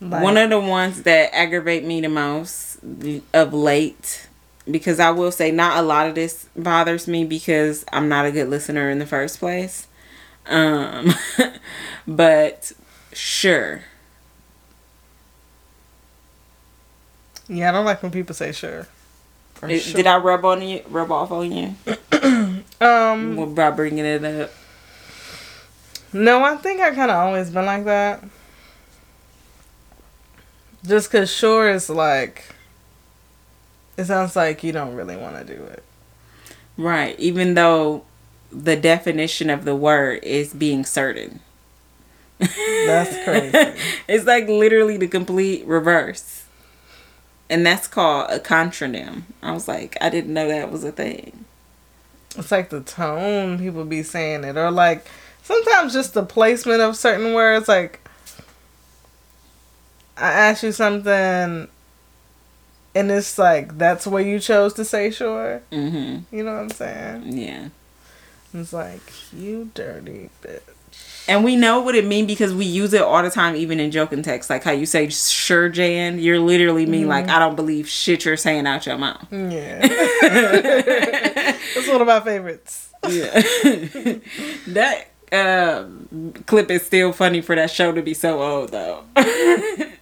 Like, 0.00 0.22
one 0.22 0.36
of 0.36 0.48
the 0.50 0.60
ones 0.60 1.02
that 1.02 1.34
aggravate 1.34 1.84
me 1.84 2.00
the 2.00 2.08
most 2.08 2.78
of 3.34 3.52
late 3.52 4.27
because 4.70 5.00
I 5.00 5.10
will 5.10 5.30
say 5.32 5.50
not 5.50 5.78
a 5.78 5.82
lot 5.82 6.06
of 6.08 6.14
this 6.14 6.48
bothers 6.56 7.06
me 7.08 7.24
because 7.24 7.84
I'm 7.92 8.08
not 8.08 8.26
a 8.26 8.32
good 8.32 8.48
listener 8.48 8.90
in 8.90 8.98
the 8.98 9.06
first 9.06 9.38
place. 9.38 9.86
Um 10.46 11.12
but 12.06 12.72
sure. 13.12 13.82
yeah, 17.48 17.68
I 17.70 17.72
don't 17.72 17.84
like 17.84 18.02
when 18.02 18.12
people 18.12 18.34
say 18.34 18.52
sure. 18.52 18.86
It- 19.62 19.80
sure. 19.80 19.96
Did 19.96 20.06
I 20.06 20.18
rub 20.18 20.44
on 20.44 20.62
you 20.62 20.82
rub 20.88 21.10
off 21.10 21.32
on 21.32 21.50
you 21.52 21.74
Um, 22.80 23.38
about 23.38 23.74
bringing 23.76 24.04
it 24.04 24.22
up? 24.24 24.50
no, 26.12 26.44
I 26.44 26.56
think 26.56 26.80
I 26.80 26.94
kind 26.94 27.10
of 27.10 27.16
always 27.16 27.50
been 27.50 27.66
like 27.66 27.84
that. 27.84 28.22
Just 30.86 31.10
cause 31.10 31.28
sure 31.30 31.68
is 31.68 31.90
like, 31.90 32.44
it 33.98 34.04
sounds 34.04 34.36
like 34.36 34.62
you 34.62 34.70
don't 34.70 34.94
really 34.94 35.16
want 35.16 35.36
to 35.36 35.44
do 35.44 35.60
it. 35.64 35.82
Right, 36.76 37.18
even 37.18 37.54
though 37.54 38.04
the 38.52 38.76
definition 38.76 39.50
of 39.50 39.64
the 39.64 39.74
word 39.74 40.22
is 40.22 40.54
being 40.54 40.84
certain. 40.84 41.40
That's 42.38 43.24
crazy. 43.24 43.80
it's 44.08 44.24
like 44.24 44.48
literally 44.48 44.96
the 44.96 45.08
complete 45.08 45.66
reverse. 45.66 46.44
And 47.50 47.66
that's 47.66 47.88
called 47.88 48.30
a 48.30 48.38
contronym. 48.38 49.22
I 49.42 49.50
was 49.52 49.66
like, 49.66 49.98
I 50.00 50.10
didn't 50.10 50.32
know 50.32 50.46
that 50.46 50.70
was 50.70 50.84
a 50.84 50.92
thing. 50.92 51.44
It's 52.36 52.52
like 52.52 52.70
the 52.70 52.80
tone 52.80 53.58
people 53.58 53.84
be 53.84 54.04
saying 54.04 54.44
it, 54.44 54.56
or 54.56 54.70
like 54.70 55.06
sometimes 55.42 55.92
just 55.92 56.14
the 56.14 56.22
placement 56.22 56.82
of 56.82 56.96
certain 56.96 57.34
words. 57.34 57.66
Like, 57.66 58.00
I 60.16 60.30
ask 60.30 60.62
you 60.62 60.70
something, 60.70 61.68
and 62.94 63.10
it's 63.10 63.38
like 63.38 63.78
that's 63.78 64.06
where 64.06 64.22
you 64.22 64.38
chose 64.40 64.72
to 64.74 64.84
say 64.84 65.10
sure. 65.10 65.62
Mm-hmm. 65.72 66.34
You 66.34 66.42
know 66.44 66.54
what 66.54 66.60
I'm 66.62 66.70
saying? 66.70 67.36
Yeah. 67.36 67.68
It's 68.54 68.72
like 68.72 69.12
you 69.32 69.70
dirty 69.74 70.30
bitch. 70.42 70.60
And 71.28 71.44
we 71.44 71.54
know 71.56 71.80
what 71.82 71.94
it 71.94 72.06
means 72.06 72.26
because 72.26 72.54
we 72.54 72.64
use 72.64 72.94
it 72.94 73.02
all 73.02 73.22
the 73.22 73.28
time, 73.30 73.54
even 73.54 73.78
in 73.78 73.90
joking 73.90 74.22
text. 74.22 74.48
Like 74.48 74.64
how 74.64 74.70
you 74.72 74.86
say, 74.86 75.10
sure, 75.10 75.68
Jan, 75.68 76.18
you're 76.18 76.38
literally 76.38 76.86
mean 76.86 77.02
Mm-hmm. 77.02 77.10
like, 77.10 77.28
I 77.28 77.38
don't 77.38 77.54
believe 77.56 77.86
shit 77.86 78.24
you're 78.24 78.38
saying 78.38 78.66
out 78.66 78.86
your 78.86 78.96
mouth. 78.96 79.26
Yeah. 79.30 79.86
That's 81.74 81.88
one 81.88 82.00
of 82.00 82.06
my 82.06 82.20
favorites. 82.20 82.90
Yeah. 83.06 83.30
that 84.68 85.08
um, 85.30 86.32
clip 86.46 86.70
is 86.70 86.82
still 86.86 87.12
funny 87.12 87.42
for 87.42 87.54
that 87.54 87.70
show 87.70 87.92
to 87.92 88.00
be 88.00 88.14
so 88.14 88.42
old, 88.42 88.70
though. 88.70 89.04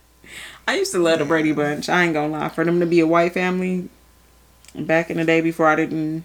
I 0.66 0.76
used 0.76 0.92
to 0.92 0.98
love 0.98 1.18
the 1.20 1.24
Brady 1.24 1.52
Bunch. 1.52 1.88
I 1.88 2.04
ain't 2.04 2.14
gonna 2.14 2.32
lie. 2.32 2.48
For 2.48 2.64
them 2.64 2.80
to 2.80 2.86
be 2.86 3.00
a 3.00 3.06
white 3.06 3.34
family 3.34 3.88
back 4.74 5.10
in 5.10 5.16
the 5.16 5.24
day 5.24 5.40
before 5.40 5.66
I 5.68 5.76
didn't. 5.76 6.24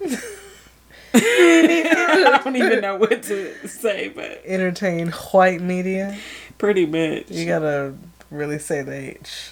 I 1.14 2.40
don't 2.42 2.56
even 2.56 2.80
know 2.80 2.96
what 2.96 3.22
to 3.24 3.68
say, 3.68 4.08
but 4.08 4.42
Entertain 4.44 5.08
white 5.10 5.60
media. 5.60 6.16
pretty 6.58 6.86
much. 6.86 7.30
You 7.30 7.46
gotta 7.46 7.94
really 8.30 8.58
say 8.58 8.82
the 8.82 9.18
H. 9.20 9.50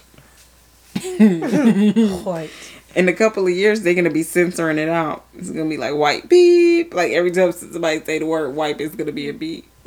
white. 2.24 2.50
in 2.96 3.08
a 3.08 3.12
couple 3.12 3.46
of 3.46 3.52
years 3.52 3.82
they're 3.82 3.94
gonna 3.94 4.10
be 4.10 4.22
censoring 4.24 4.78
it 4.78 4.88
out. 4.88 5.24
It's 5.34 5.50
gonna 5.50 5.68
be 5.68 5.76
like 5.76 5.94
white 5.94 6.28
beep. 6.28 6.94
Like 6.94 7.12
every 7.12 7.30
time 7.30 7.52
somebody 7.52 8.02
say 8.04 8.18
the 8.18 8.26
word 8.26 8.54
white, 8.56 8.80
it's 8.80 8.96
gonna 8.96 9.12
be 9.12 9.28
a 9.28 9.34
beep. 9.34 9.66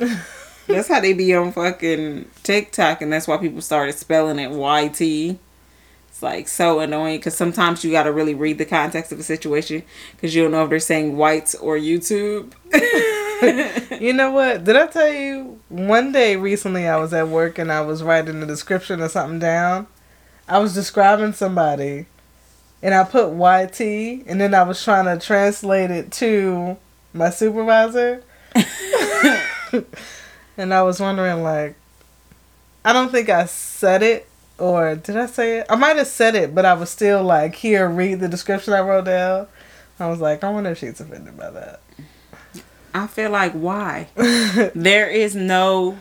that's 0.66 0.88
how 0.88 1.00
they 1.00 1.12
be 1.12 1.34
on 1.34 1.52
fucking 1.52 2.30
TikTok, 2.42 3.02
and 3.02 3.12
that's 3.12 3.28
why 3.28 3.36
people 3.36 3.60
started 3.60 3.94
spelling 3.94 4.38
it 4.38 4.50
YT. 4.50 5.38
It's 6.08 6.22
like 6.22 6.48
so 6.48 6.80
annoying 6.80 7.18
because 7.18 7.36
sometimes 7.36 7.84
you 7.84 7.90
gotta 7.90 8.12
really 8.12 8.34
read 8.34 8.58
the 8.58 8.64
context 8.64 9.10
of 9.12 9.18
a 9.18 9.24
situation 9.24 9.82
because 10.12 10.34
you 10.34 10.42
don't 10.42 10.52
know 10.52 10.64
if 10.64 10.70
they're 10.70 10.78
saying 10.78 11.16
whites 11.16 11.54
or 11.54 11.76
YouTube. 11.76 12.52
You 14.00 14.12
know 14.12 14.30
what? 14.30 14.64
Did 14.64 14.76
I 14.76 14.86
tell 14.86 15.12
you 15.12 15.60
one 15.68 16.12
day 16.12 16.36
recently 16.36 16.86
I 16.86 16.96
was 16.96 17.12
at 17.12 17.28
work 17.28 17.58
and 17.58 17.70
I 17.70 17.80
was 17.82 18.02
writing 18.02 18.40
the 18.40 18.46
description 18.46 19.00
of 19.00 19.10
something 19.10 19.38
down? 19.38 19.86
I 20.48 20.58
was 20.58 20.74
describing 20.74 21.32
somebody 21.32 22.06
and 22.82 22.94
I 22.94 23.04
put 23.04 23.30
YT 23.30 23.80
and 23.80 24.40
then 24.40 24.54
I 24.54 24.62
was 24.62 24.82
trying 24.82 25.06
to 25.06 25.24
translate 25.24 25.90
it 25.90 26.10
to 26.12 26.76
my 27.12 27.30
supervisor. 27.30 28.22
and 30.56 30.72
I 30.72 30.82
was 30.82 31.00
wondering 31.00 31.42
like 31.42 31.76
I 32.84 32.92
don't 32.92 33.10
think 33.10 33.28
I 33.28 33.46
said 33.46 34.02
it 34.02 34.28
or 34.58 34.94
did 34.94 35.16
I 35.16 35.26
say 35.26 35.58
it? 35.58 35.66
I 35.68 35.76
might 35.76 35.96
have 35.96 36.06
said 36.06 36.34
it, 36.34 36.54
but 36.54 36.64
I 36.64 36.74
was 36.74 36.90
still 36.90 37.22
like, 37.22 37.56
here, 37.56 37.88
read 37.88 38.20
the 38.20 38.28
description 38.28 38.72
I 38.72 38.80
wrote 38.80 39.06
down. 39.06 39.48
I 39.98 40.08
was 40.08 40.20
like, 40.20 40.44
I 40.44 40.50
wonder 40.50 40.70
if 40.70 40.78
she's 40.78 41.00
offended 41.00 41.36
by 41.36 41.50
that. 41.50 41.80
I 42.92 43.06
feel 43.08 43.30
like 43.30 43.52
why? 43.52 44.08
there 44.74 45.08
is 45.08 45.34
no 45.34 45.98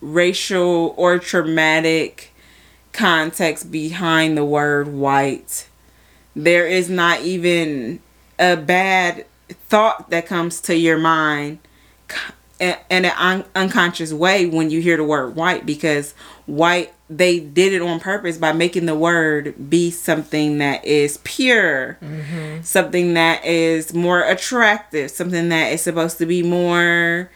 racial 0.00 0.94
or 0.96 1.18
traumatic 1.18 2.32
context 2.92 3.70
behind 3.70 4.36
the 4.36 4.44
word 4.44 4.88
white. 4.88 5.68
There 6.34 6.66
is 6.66 6.88
not 6.88 7.20
even 7.20 8.00
a 8.38 8.56
bad 8.56 9.26
thought 9.50 10.08
that 10.10 10.26
comes 10.26 10.60
to 10.62 10.76
your 10.76 10.98
mind 10.98 11.58
in 12.60 12.76
an 12.90 13.04
un- 13.04 13.44
unconscious 13.54 14.12
way 14.12 14.46
when 14.46 14.70
you 14.70 14.80
hear 14.80 14.96
the 14.96 15.04
word 15.04 15.36
white 15.36 15.66
because 15.66 16.12
white 16.46 16.92
they 17.08 17.38
did 17.38 17.72
it 17.72 17.82
on 17.82 18.00
purpose 18.00 18.38
by 18.38 18.52
making 18.52 18.86
the 18.86 18.94
word 18.94 19.70
be 19.70 19.90
something 19.90 20.58
that 20.58 20.84
is 20.84 21.18
pure 21.18 21.98
mm-hmm. 22.02 22.62
something 22.62 23.14
that 23.14 23.44
is 23.44 23.92
more 23.92 24.22
attractive 24.22 25.10
something 25.10 25.48
that 25.50 25.72
is 25.72 25.82
supposed 25.82 26.18
to 26.18 26.26
be 26.26 26.42
more 26.42 27.30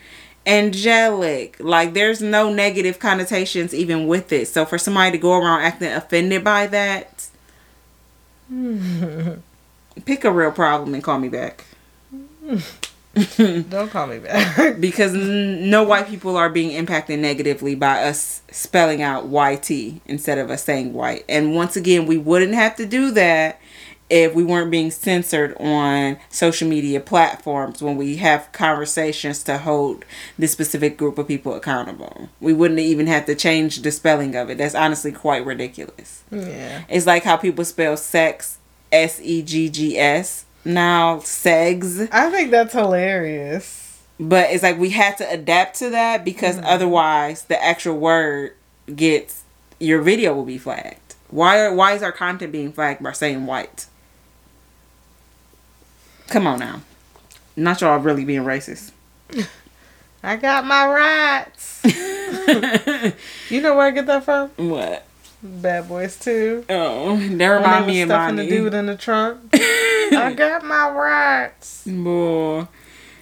angelic. 0.46 1.56
Like 1.60 1.94
there's 1.94 2.20
no 2.20 2.52
negative 2.52 2.98
connotations 2.98 3.74
even 3.74 4.06
with 4.06 4.32
it. 4.32 4.48
So 4.48 4.64
for 4.64 4.78
somebody 4.78 5.12
to 5.12 5.18
go 5.18 5.38
around 5.38 5.62
acting 5.62 5.92
offended 5.92 6.44
by 6.44 6.66
that 6.68 7.28
mm-hmm. 8.52 9.40
pick 10.04 10.24
a 10.24 10.32
real 10.32 10.52
problem 10.52 10.94
and 10.94 11.04
call 11.04 11.18
me 11.18 11.28
back 11.28 11.64
Don't 13.36 13.90
call 13.90 14.06
me 14.06 14.18
back. 14.18 14.80
because 14.80 15.14
n- 15.14 15.68
no 15.68 15.82
white 15.82 16.08
people 16.08 16.36
are 16.36 16.48
being 16.48 16.70
impacted 16.70 17.18
negatively 17.18 17.74
by 17.74 18.04
us 18.04 18.42
spelling 18.50 19.02
out 19.02 19.26
YT 19.26 20.00
instead 20.06 20.38
of 20.38 20.50
us 20.50 20.62
saying 20.64 20.92
white. 20.92 21.24
And 21.28 21.54
once 21.54 21.76
again, 21.76 22.06
we 22.06 22.16
wouldn't 22.18 22.54
have 22.54 22.76
to 22.76 22.86
do 22.86 23.10
that 23.12 23.60
if 24.08 24.34
we 24.34 24.42
weren't 24.42 24.70
being 24.72 24.90
censored 24.90 25.56
on 25.60 26.18
social 26.28 26.68
media 26.68 27.00
platforms 27.00 27.80
when 27.80 27.96
we 27.96 28.16
have 28.16 28.50
conversations 28.52 29.42
to 29.44 29.58
hold 29.58 30.04
this 30.38 30.50
specific 30.52 30.96
group 30.96 31.16
of 31.16 31.28
people 31.28 31.54
accountable. 31.54 32.28
We 32.40 32.52
wouldn't 32.52 32.80
even 32.80 33.06
have 33.06 33.26
to 33.26 33.34
change 33.36 33.82
the 33.82 33.92
spelling 33.92 34.34
of 34.34 34.50
it. 34.50 34.58
That's 34.58 34.74
honestly 34.74 35.12
quite 35.12 35.44
ridiculous. 35.44 36.24
yeah. 36.30 36.82
It's 36.88 37.06
like 37.06 37.22
how 37.22 37.36
people 37.36 37.64
spell 37.64 37.96
sex 37.96 38.58
S 38.92 39.20
E 39.22 39.42
G 39.42 39.68
G 39.68 39.96
S 39.98 40.44
now 40.64 41.18
segs 41.18 42.08
I 42.12 42.30
think 42.30 42.50
that's 42.50 42.72
hilarious. 42.72 44.02
but 44.18 44.50
it's 44.50 44.62
like 44.62 44.78
we 44.78 44.90
had 44.90 45.16
to 45.18 45.30
adapt 45.30 45.78
to 45.78 45.90
that 45.90 46.24
because 46.24 46.56
mm-hmm. 46.56 46.66
otherwise 46.66 47.44
the 47.44 47.62
actual 47.62 47.98
word 47.98 48.54
gets 48.94 49.44
your 49.80 50.02
video 50.02 50.34
will 50.34 50.44
be 50.44 50.58
flagged. 50.58 51.14
Why 51.28 51.60
are, 51.60 51.74
why 51.74 51.94
is 51.94 52.02
our 52.02 52.12
content 52.12 52.52
being 52.52 52.72
flagged 52.72 53.02
by 53.02 53.12
saying 53.12 53.46
white? 53.46 53.86
Come 56.28 56.46
on 56.46 56.60
now. 56.60 56.82
Not 57.56 57.80
y'all 57.80 57.98
really 57.98 58.24
being 58.24 58.42
racist. 58.42 58.92
I 60.22 60.36
got 60.36 60.66
my 60.66 60.86
rights. 60.86 61.80
you 63.48 63.60
know 63.60 63.74
where 63.74 63.86
I 63.86 63.90
get 63.90 64.06
that 64.06 64.24
from? 64.24 64.50
What? 64.56 65.06
Bad 65.42 65.88
Boys 65.88 66.18
2. 66.18 66.66
Oh, 66.68 67.16
they 67.16 67.48
remind 67.48 67.86
me 67.86 68.02
of 68.02 68.08
stuffing 68.08 68.36
my 68.36 68.42
the 68.42 68.48
dude 68.48 68.74
in 68.74 68.86
the 68.86 68.96
trunk. 68.96 69.40
I 70.12 70.32
got 70.36 70.64
my 70.64 70.90
rights. 70.90 71.84
Boy, 71.86 72.68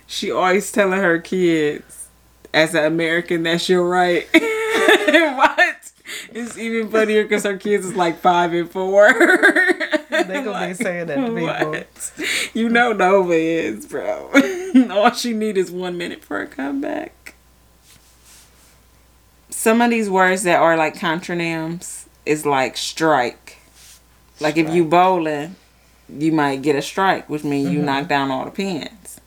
she 0.07 0.31
always 0.31 0.70
telling 0.72 1.01
her 1.01 1.18
kids, 1.20 2.09
as 2.53 2.74
an 2.74 2.85
American, 2.85 3.42
that's 3.42 3.68
your 3.68 3.88
right. 3.88 4.27
what? 4.33 5.92
It's 6.31 6.57
even 6.59 6.90
funnier 6.90 7.22
because 7.22 7.44
her 7.44 7.57
kids 7.57 7.87
is 7.87 7.94
like 7.94 8.18
five 8.20 8.53
and 8.53 8.70
four. 8.70 9.12
They 9.12 10.42
gonna 10.42 10.68
be 10.68 10.74
saying 10.83 11.07
that 11.07 11.16
to 11.16 11.35
people. 11.35 11.70
What? 11.70 12.12
You 12.55 12.68
know 12.68 12.92
Nova 12.92 13.33
is, 13.33 13.87
bro. 13.87 14.31
All 14.90 15.11
she 15.12 15.33
need 15.33 15.57
is 15.57 15.70
one 15.70 15.96
minute 15.96 16.24
for 16.24 16.40
a 16.40 16.46
comeback. 16.46 17.35
Some 19.51 19.81
of 19.81 19.90
these 19.90 20.09
words 20.09 20.44
that 20.44 20.61
are 20.61 20.77
like 20.77 20.94
contronyms 20.94 22.07
is 22.24 22.46
like 22.46 22.77
strike. 22.77 23.59
Like 24.40 24.57
if 24.57 24.72
you 24.72 24.85
bowling, 24.85 25.57
you 26.08 26.32
might 26.32 26.62
get 26.62 26.76
a 26.76 26.82
strike, 26.82 27.28
which 27.28 27.44
means 27.44 27.70
you 27.70 27.80
knock 27.82 28.08
down 28.08 28.30
all 28.30 28.44
the 28.44 28.50
pins. 28.50 29.20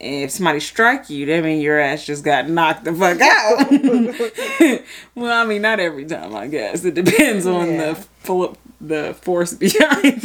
If 0.00 0.32
somebody 0.32 0.60
strike 0.60 1.08
you, 1.08 1.24
that 1.26 1.42
means 1.44 1.62
your 1.62 1.78
ass 1.80 2.04
just 2.04 2.24
got 2.24 2.48
knocked 2.48 2.84
the 2.84 2.92
fuck 2.92 3.20
out. 3.22 4.82
well, 5.14 5.42
I 5.42 5.46
mean, 5.46 5.62
not 5.62 5.80
every 5.80 6.04
time, 6.04 6.34
I 6.34 6.46
guess. 6.46 6.84
It 6.84 6.94
depends 6.94 7.46
on 7.46 7.70
Yeah. 7.70 7.92
the 7.92 7.94
full 7.94 8.56
the 8.80 9.14
force 9.22 9.54
behind. 9.54 10.20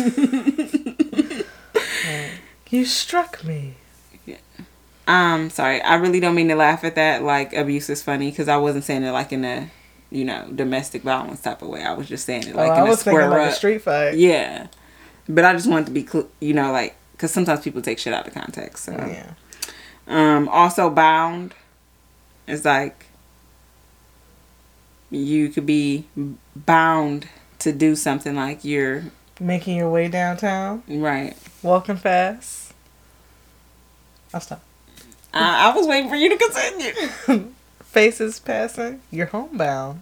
You 2.72 2.86
struck 2.86 3.44
me. 3.44 3.74
Yeah. 4.28 4.38
Um, 5.08 5.50
sorry, 5.50 5.82
I 5.82 5.96
really 5.96 6.20
don't 6.20 6.36
mean 6.36 6.50
to 6.50 6.56
laugh 6.56 6.84
at 6.84 6.94
that. 6.96 7.24
Like 7.24 7.52
abuse 7.54 7.90
is 7.90 8.04
funny 8.04 8.30
because 8.30 8.48
I 8.48 8.58
wasn't 8.58 8.84
saying 8.84 9.02
it 9.04 9.10
like 9.12 9.34
in 9.34 9.44
a, 9.44 9.72
you 10.12 10.24
know, 10.24 10.48
domestic 10.54 11.02
violence 11.02 11.42
type 11.42 11.64
of 11.64 11.70
way. 11.70 11.82
I 11.84 11.94
was 11.94 12.08
just 12.08 12.26
saying 12.26 12.44
it 12.48 12.56
like 12.56 12.70
oh, 12.70 12.74
in 12.76 12.80
I 12.82 12.86
a 12.86 12.90
was 12.90 13.02
thinking 13.02 13.22
square 13.22 13.30
like 13.32 13.48
up. 13.48 13.54
a 13.54 13.56
street 13.56 13.82
fight. 13.82 14.18
Yeah, 14.18 14.68
but 15.30 15.46
I 15.46 15.54
just 15.54 15.70
wanted 15.70 15.86
to 15.86 15.92
be, 15.92 16.06
cl- 16.06 16.28
you 16.42 16.54
know, 16.54 16.72
like 16.72 16.96
because 17.14 17.32
sometimes 17.32 17.62
people 17.62 17.82
take 17.82 18.00
shit 18.00 18.14
out 18.14 18.28
of 18.28 18.34
context. 18.34 18.84
So, 18.86 18.92
Yeah. 18.94 19.32
um, 20.08 20.50
also 20.50 20.90
bound 20.90 21.54
is 22.48 22.66
like 22.66 23.06
you 25.12 25.50
could 25.50 25.66
be 25.66 26.06
bound 26.56 27.28
to 27.60 27.72
do 27.72 27.96
something 27.96 28.36
like 28.36 28.64
you're 28.64 29.04
Making 29.42 29.78
your 29.78 29.90
way 29.90 30.10
downtown, 30.10 30.84
right. 30.88 31.36
walking 31.64 31.96
fast. 31.96 32.74
I'll 34.34 34.42
stop. 34.42 34.62
I, 35.34 35.70
I 35.72 35.76
was 35.76 35.88
waiting 35.88 36.10
for 36.10 36.16
you 36.18 36.30
to 36.30 36.38
continue. 36.38 37.52
Faces 37.84 38.40
passing. 38.40 39.02
You're 39.12 39.28
homebound. 39.28 40.02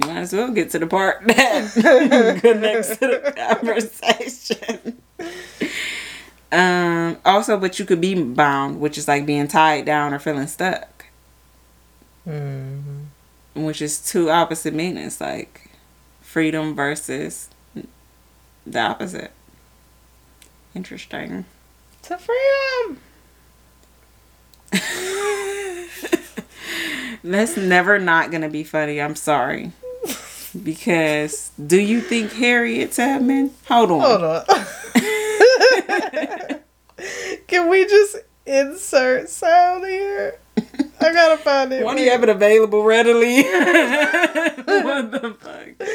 Might 0.00 0.18
as 0.18 0.32
well 0.32 0.50
get 0.50 0.70
to 0.70 0.78
the 0.78 0.86
part 0.86 1.22
that 1.26 1.72
connects 2.42 2.96
to 2.98 3.06
the 3.06 3.32
conversation. 3.36 5.02
Um. 6.50 7.18
Also, 7.24 7.58
but 7.58 7.78
you 7.78 7.84
could 7.84 8.00
be 8.00 8.20
bound, 8.22 8.80
which 8.80 8.96
is 8.96 9.08
like 9.08 9.26
being 9.26 9.48
tied 9.48 9.84
down 9.84 10.14
or 10.14 10.18
feeling 10.18 10.46
stuck, 10.46 11.06
hmm 12.24 12.78
which 13.54 13.82
is 13.82 13.98
two 13.98 14.30
opposite 14.30 14.72
meanings, 14.72 15.20
like 15.20 15.68
freedom 16.20 16.74
versus 16.74 17.50
the 18.64 18.80
opposite. 18.80 19.32
Interesting. 20.74 21.44
To 22.02 22.18
freedom. 22.18 23.00
That's 27.24 27.56
never 27.56 27.98
not 27.98 28.30
gonna 28.30 28.48
be 28.48 28.62
funny. 28.62 29.00
I'm 29.00 29.16
sorry. 29.16 29.72
Because 30.62 31.50
do 31.64 31.80
you 31.80 32.00
think 32.00 32.32
Harriet 32.32 32.92
Tubman? 32.92 33.52
Hold 33.68 33.90
on. 33.92 34.00
Hold 34.00 34.22
on. 34.22 34.44
Can 37.46 37.68
we 37.68 37.86
just 37.86 38.16
insert 38.46 39.28
sound 39.28 39.86
here? 39.86 40.38
I 41.00 41.12
gotta 41.12 41.38
find 41.38 41.72
it. 41.72 41.84
Why 41.84 41.96
do 41.96 42.02
you 42.02 42.10
have 42.10 42.22
it 42.22 42.28
available 42.28 42.82
readily? 42.82 43.42
what 43.42 45.10
the 45.12 45.36
fuck? 45.40 45.88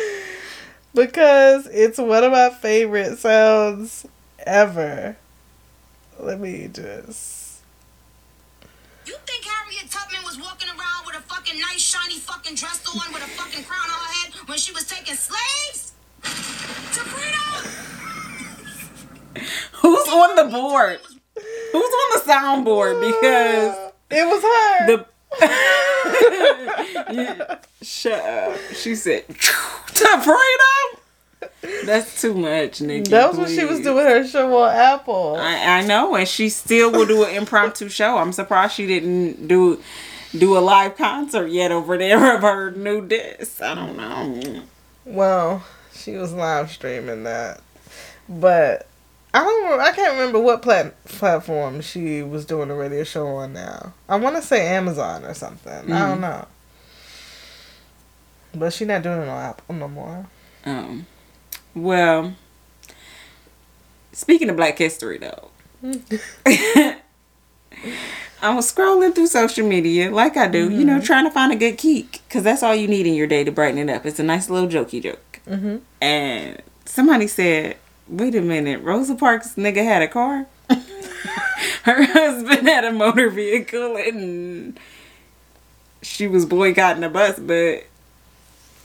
Because 0.93 1.67
it's 1.67 1.97
one 1.97 2.23
of 2.23 2.31
my 2.31 2.49
favorite 2.49 3.17
sounds 3.17 4.05
ever. 4.45 5.17
Let 6.19 6.39
me 6.39 6.69
just. 6.71 7.59
You 9.05 9.15
think 9.25 9.43
Harriet 9.43 9.62
Tubman 9.93 10.23
was 10.25 10.39
walking 10.39 10.69
around 10.69 11.05
with 11.05 11.15
a 11.15 11.21
fucking 11.21 11.59
nice 11.59 11.79
shiny 11.79 12.17
fucking 12.17 12.55
dress 12.55 12.81
on 12.87 13.13
with 13.13 13.21
a 13.21 13.27
fucking 13.37 13.63
crown 13.63 13.85
on 13.85 13.91
her 13.91 14.13
head 14.13 14.33
when 14.49 14.57
she 14.57 14.71
was 14.71 14.85
taking 14.85 15.13
slaves? 15.13 15.93
To 16.23 16.99
freedom! 17.13 17.71
Who's 19.73 20.07
on 20.07 20.35
the 20.35 20.45
board? 20.45 20.99
Who's 21.35 21.93
on 22.01 22.09
the 22.15 22.21
soundboard? 22.25 23.01
Because 23.01 23.91
It 24.09 24.25
was 24.25 24.41
her. 24.41 24.87
the 24.87 25.05
Yeah, 27.13 27.57
shut 27.83 28.19
up. 28.25 28.57
She 28.73 28.95
said 28.95 29.27
to 29.27 30.21
freedom. 30.23 31.02
That's 31.85 32.21
too 32.21 32.33
much, 32.33 32.81
Nikki. 32.81 33.09
that 33.11 33.29
was 33.29 33.37
when 33.37 33.49
she 33.49 33.65
was 33.65 33.79
doing 33.81 34.05
her 34.05 34.25
show 34.27 34.55
on 34.63 34.75
Apple. 34.75 35.35
I, 35.39 35.79
I 35.79 35.85
know, 35.85 36.15
and 36.15 36.27
she 36.27 36.49
still 36.49 36.91
will 36.91 37.05
do 37.05 37.23
an 37.23 37.35
impromptu 37.35 37.89
show. 37.89 38.17
I'm 38.17 38.31
surprised 38.33 38.75
she 38.75 38.87
didn't 38.87 39.47
do 39.47 39.81
do 40.37 40.57
a 40.57 40.59
live 40.59 40.97
concert 40.97 41.47
yet 41.47 41.71
over 41.71 41.97
there 41.97 42.35
of 42.35 42.41
her 42.41 42.71
new 42.71 43.05
disc. 43.07 43.61
I 43.61 43.75
don't 43.75 43.95
know. 43.97 44.63
Well, 45.05 45.63
she 45.93 46.13
was 46.13 46.33
live 46.33 46.71
streaming 46.71 47.23
that, 47.23 47.61
but 48.27 48.87
I 49.33 49.43
don't. 49.43 49.63
remember- 49.63 49.83
I 49.83 49.91
can't 49.91 50.13
remember 50.13 50.39
what 50.39 50.61
plat- 50.61 51.03
platform 51.05 51.81
she 51.81 52.21
was 52.23 52.45
doing 52.45 52.69
the 52.69 52.73
radio 52.75 53.03
show 53.03 53.27
on 53.27 53.53
now. 53.53 53.93
I 54.09 54.15
want 54.15 54.35
to 54.37 54.41
say 54.41 54.67
Amazon 54.67 55.23
or 55.25 55.33
something. 55.33 55.91
I 55.91 56.09
don't 56.09 56.21
know. 56.21 56.47
But 58.55 58.71
she's 58.73 58.87
not 58.87 59.01
doing 59.01 59.21
it 59.21 59.27
on 59.27 59.43
Apple 59.43 59.75
no 59.75 59.87
more. 59.87 60.27
Um, 60.65 61.07
well, 61.75 62.33
speaking 64.11 64.49
of 64.49 64.55
Black 64.55 64.77
History, 64.77 65.17
though, 65.17 65.49
I 68.41 68.53
was 68.53 68.71
scrolling 68.73 69.15
through 69.15 69.27
social 69.27 69.65
media 69.67 70.11
like 70.11 70.35
I 70.37 70.47
do, 70.47 70.69
you 70.69 70.83
know, 70.83 70.99
trying 71.01 71.25
to 71.25 71.31
find 71.31 71.51
a 71.53 71.55
good 71.55 71.77
geek 71.77 72.21
because 72.27 72.43
that's 72.43 72.61
all 72.61 72.75
you 72.75 72.87
need 72.87 73.07
in 73.07 73.13
your 73.13 73.27
day 73.27 73.43
to 73.43 73.51
brighten 73.51 73.77
it 73.89 73.93
up. 73.93 74.05
It's 74.05 74.19
a 74.19 74.23
nice 74.23 74.49
little 74.49 74.67
jokey 74.69 75.01
joke. 75.01 75.39
Mm-hmm. 75.47 75.77
And 76.01 76.61
somebody 76.85 77.27
said, 77.27 77.77
"Wait 78.07 78.35
a 78.35 78.41
minute, 78.41 78.81
Rosa 78.81 79.15
Parks 79.15 79.55
nigga 79.55 79.83
had 79.83 80.01
a 80.01 80.07
car." 80.07 80.45
Her 81.83 82.03
husband 82.05 82.67
had 82.67 82.85
a 82.85 82.91
motor 82.93 83.29
vehicle 83.29 83.97
and 83.97 84.79
she 86.01 86.27
was 86.27 86.45
boycotting 86.45 87.03
a 87.03 87.09
bus, 87.09 87.39
but 87.39 87.85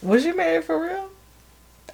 Was 0.01 0.23
she 0.23 0.31
married 0.31 0.63
for 0.65 0.81
real? 0.81 1.09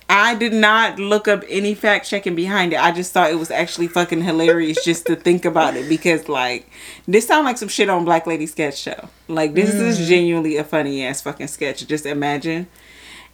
I 0.07 0.35
did 0.35 0.53
not 0.53 0.99
look 0.99 1.27
up 1.27 1.43
any 1.49 1.73
fact 1.73 2.07
checking 2.07 2.35
behind 2.35 2.73
it. 2.73 2.79
I 2.79 2.91
just 2.91 3.11
thought 3.11 3.31
it 3.31 3.39
was 3.39 3.49
actually 3.49 3.87
fucking 3.87 4.21
hilarious 4.21 4.83
just 4.83 5.07
to 5.07 5.15
think 5.15 5.45
about 5.45 5.75
it 5.75 5.89
because 5.89 6.29
like 6.29 6.69
this 7.07 7.27
sound 7.27 7.45
like 7.45 7.57
some 7.57 7.69
shit 7.69 7.89
on 7.89 8.05
Black 8.05 8.27
Lady 8.27 8.45
Sketch 8.45 8.77
Show. 8.77 9.09
Like 9.27 9.55
this 9.55 9.73
is 9.73 9.99
mm. 9.99 10.07
genuinely 10.07 10.57
a 10.57 10.63
funny 10.63 11.03
ass 11.03 11.21
fucking 11.21 11.47
sketch. 11.47 11.85
Just 11.87 12.05
imagine. 12.05 12.67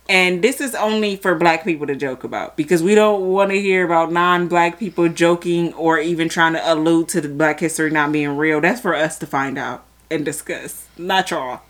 And 0.08 0.42
this 0.42 0.60
is 0.60 0.74
only 0.74 1.16
for 1.16 1.36
black 1.36 1.64
people 1.64 1.88
to 1.88 1.96
joke 1.96 2.24
about 2.24 2.58
because 2.58 2.82
we 2.82 2.96
don't 2.96 3.32
want 3.32 3.52
to 3.52 3.62
hear 3.62 3.86
about 3.86 4.12
non-black 4.12 4.80
people 4.80 5.08
joking 5.10 5.74
or 5.74 6.00
even 6.00 6.28
trying 6.28 6.54
to 6.54 6.74
allude 6.74 7.08
to 7.10 7.22
the 7.22 7.30
black 7.30 7.60
history 7.60 7.92
not 7.92 8.12
being 8.12 8.36
real. 8.36 8.60
That's 8.62 8.82
for 8.82 8.96
us 8.96 9.18
to 9.20 9.28
find 9.28 9.58
out 9.58 9.86
and 10.10 10.26
discuss, 10.26 10.88
not 10.98 11.32
y'all. 11.32 11.62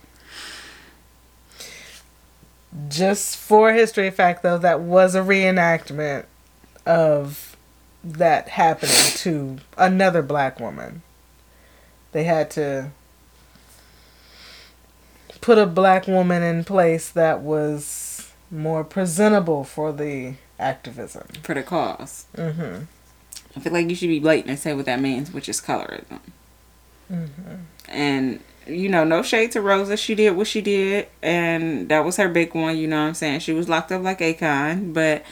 Just 2.88 3.36
for 3.36 3.72
history 3.72 4.10
fact, 4.10 4.42
though, 4.42 4.58
that 4.58 4.80
was 4.80 5.14
a 5.14 5.20
reenactment 5.20 6.24
of 6.86 7.56
that 8.02 8.48
happening 8.48 9.12
to 9.16 9.58
another 9.76 10.22
black 10.22 10.58
woman. 10.58 11.02
They 12.12 12.24
had 12.24 12.50
to 12.52 12.90
put 15.40 15.58
a 15.58 15.66
black 15.66 16.06
woman 16.06 16.42
in 16.42 16.64
place 16.64 17.10
that 17.10 17.40
was 17.40 18.32
more 18.50 18.84
presentable 18.84 19.64
for 19.64 19.92
the 19.92 20.34
activism. 20.58 21.26
For 21.42 21.54
the 21.54 21.62
cause. 21.62 22.26
Mm-hmm. 22.36 22.84
I 23.54 23.60
feel 23.60 23.72
like 23.72 23.88
you 23.90 23.94
should 23.94 24.08
be 24.08 24.20
blatant 24.20 24.50
and 24.50 24.58
say 24.58 24.72
what 24.72 24.86
that 24.86 25.00
means, 25.00 25.30
which 25.32 25.48
is 25.48 25.60
colorism. 25.60 26.20
And 27.88 28.40
you 28.66 28.88
know, 28.88 29.04
no 29.04 29.22
shade 29.22 29.52
to 29.52 29.60
Rosa. 29.60 29.96
She 29.96 30.14
did 30.14 30.36
what 30.36 30.46
she 30.46 30.60
did, 30.60 31.08
and 31.22 31.88
that 31.88 32.04
was 32.04 32.16
her 32.16 32.28
big 32.28 32.54
one. 32.54 32.76
You 32.76 32.88
know 32.88 33.00
what 33.00 33.08
I'm 33.08 33.14
saying? 33.14 33.40
She 33.40 33.52
was 33.52 33.68
locked 33.68 33.92
up 33.92 34.02
like 34.02 34.20
Akon, 34.20 34.92
but 34.92 35.24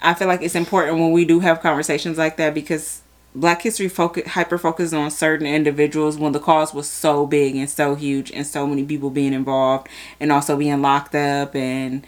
I 0.00 0.14
feel 0.14 0.28
like 0.28 0.42
it's 0.42 0.54
important 0.54 0.98
when 0.98 1.12
we 1.12 1.24
do 1.24 1.40
have 1.40 1.60
conversations 1.60 2.18
like 2.18 2.36
that 2.36 2.54
because 2.54 3.02
Black 3.34 3.62
history 3.62 3.88
focus 3.88 4.26
hyper 4.28 4.58
focused 4.58 4.94
on 4.94 5.10
certain 5.10 5.46
individuals 5.46 6.16
when 6.16 6.32
the 6.32 6.40
cause 6.40 6.72
was 6.72 6.88
so 6.88 7.26
big 7.26 7.56
and 7.56 7.68
so 7.68 7.94
huge 7.94 8.32
and 8.32 8.46
so 8.46 8.66
many 8.66 8.84
people 8.84 9.10
being 9.10 9.32
involved 9.32 9.88
and 10.18 10.32
also 10.32 10.56
being 10.56 10.80
locked 10.80 11.14
up 11.14 11.54
and 11.54 12.06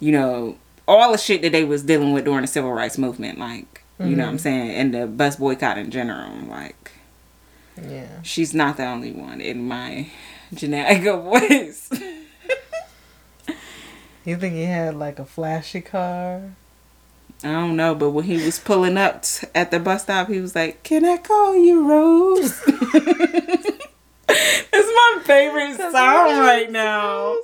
you 0.00 0.10
know 0.10 0.56
all 0.88 1.12
the 1.12 1.18
shit 1.18 1.42
that 1.42 1.52
they 1.52 1.62
was 1.62 1.82
dealing 1.84 2.12
with 2.12 2.24
during 2.24 2.40
the 2.40 2.46
civil 2.46 2.72
rights 2.72 2.98
movement 2.98 3.38
like 3.38 3.84
you 4.00 4.16
know 4.16 4.24
what 4.24 4.30
i'm 4.30 4.36
mm-hmm. 4.36 4.42
saying 4.42 4.70
and 4.70 4.94
the 4.94 5.06
bus 5.06 5.36
boycott 5.36 5.78
in 5.78 5.90
general 5.90 6.32
like 6.48 6.90
Yeah. 7.88 8.22
she's 8.22 8.52
not 8.54 8.76
the 8.76 8.84
only 8.84 9.12
one 9.12 9.40
in 9.40 9.66
my 9.66 10.08
genetic 10.54 11.02
voice 11.22 11.90
You 14.24 14.36
think 14.36 14.54
he 14.54 14.64
had 14.64 14.94
like 14.94 15.18
a 15.18 15.24
flashy 15.24 15.80
car? 15.80 16.54
i 17.44 17.48
don't 17.50 17.74
know 17.76 17.92
but 17.94 18.10
when 18.10 18.24
he 18.24 18.36
was 18.44 18.60
pulling 18.60 18.96
up 18.96 19.22
t- 19.22 19.46
at 19.54 19.70
the 19.72 19.80
bus 19.80 20.04
stop 20.04 20.28
he 20.28 20.38
was 20.40 20.54
like 20.54 20.82
can 20.84 21.04
i 21.04 21.16
call 21.16 21.56
you 21.56 21.88
rose 21.88 22.62
it's 22.68 23.80
my 24.72 25.22
favorite 25.24 25.76
song 25.76 26.38
right 26.38 26.70
now 26.70 27.34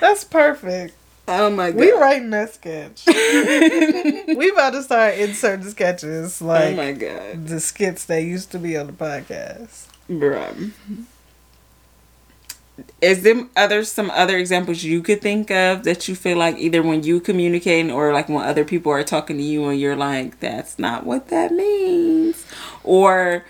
That's 0.00 0.24
perfect. 0.24 0.94
Oh 1.28 1.50
my 1.50 1.70
god 1.70 1.80
We 1.80 1.92
writing 1.92 2.30
that 2.30 2.54
sketch. 2.54 3.04
we 3.06 4.50
about 4.50 4.70
to 4.70 4.82
start 4.82 5.14
inserting 5.14 5.68
sketches 5.68 6.40
like 6.40 6.62
oh 6.62 6.66
like 6.68 6.76
my 6.76 6.92
god 6.92 7.46
the 7.46 7.60
skits 7.60 8.04
that 8.06 8.22
used 8.22 8.50
to 8.52 8.58
be 8.58 8.76
on 8.76 8.86
the 8.86 8.92
podcast. 8.92 9.88
Bruh. 10.08 10.72
Is 13.00 13.22
there 13.22 13.46
other 13.56 13.84
some 13.84 14.10
other 14.10 14.36
examples 14.36 14.82
you 14.84 15.02
could 15.02 15.22
think 15.22 15.50
of 15.50 15.84
that 15.84 16.08
you 16.08 16.14
feel 16.14 16.36
like 16.36 16.58
either 16.58 16.82
when 16.82 17.02
you 17.02 17.20
communicating 17.20 17.90
or 17.90 18.12
like 18.12 18.28
when 18.28 18.44
other 18.44 18.64
people 18.64 18.92
are 18.92 19.02
talking 19.02 19.38
to 19.38 19.42
you 19.42 19.66
and 19.68 19.80
you're 19.80 19.96
like, 19.96 20.40
that's 20.40 20.78
not 20.78 21.06
what 21.06 21.28
that 21.28 21.52
means? 21.52 22.44
Or 22.84 23.46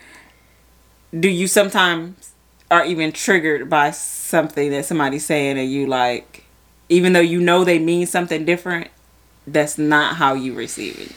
do 1.19 1.29
you 1.29 1.49
sometimes 1.49 2.33
are 2.71 2.85
even 2.85 3.12
triggered 3.12 3.69
by 3.69 3.91
something 3.91 4.71
that 4.71 4.85
somebody's 4.85 5.27
saying 5.27 5.59
and 5.59 5.71
you 5.71 5.87
like 5.87 6.46
even 6.88 7.12
though 7.12 7.20
you 7.20 7.40
know 7.40 7.64
they 7.64 7.79
mean 7.79 8.07
something 8.07 8.44
different, 8.44 8.88
that's 9.46 9.79
not 9.79 10.16
how 10.16 10.35
you 10.35 10.55
receive 10.55 10.99
it. 10.99 11.12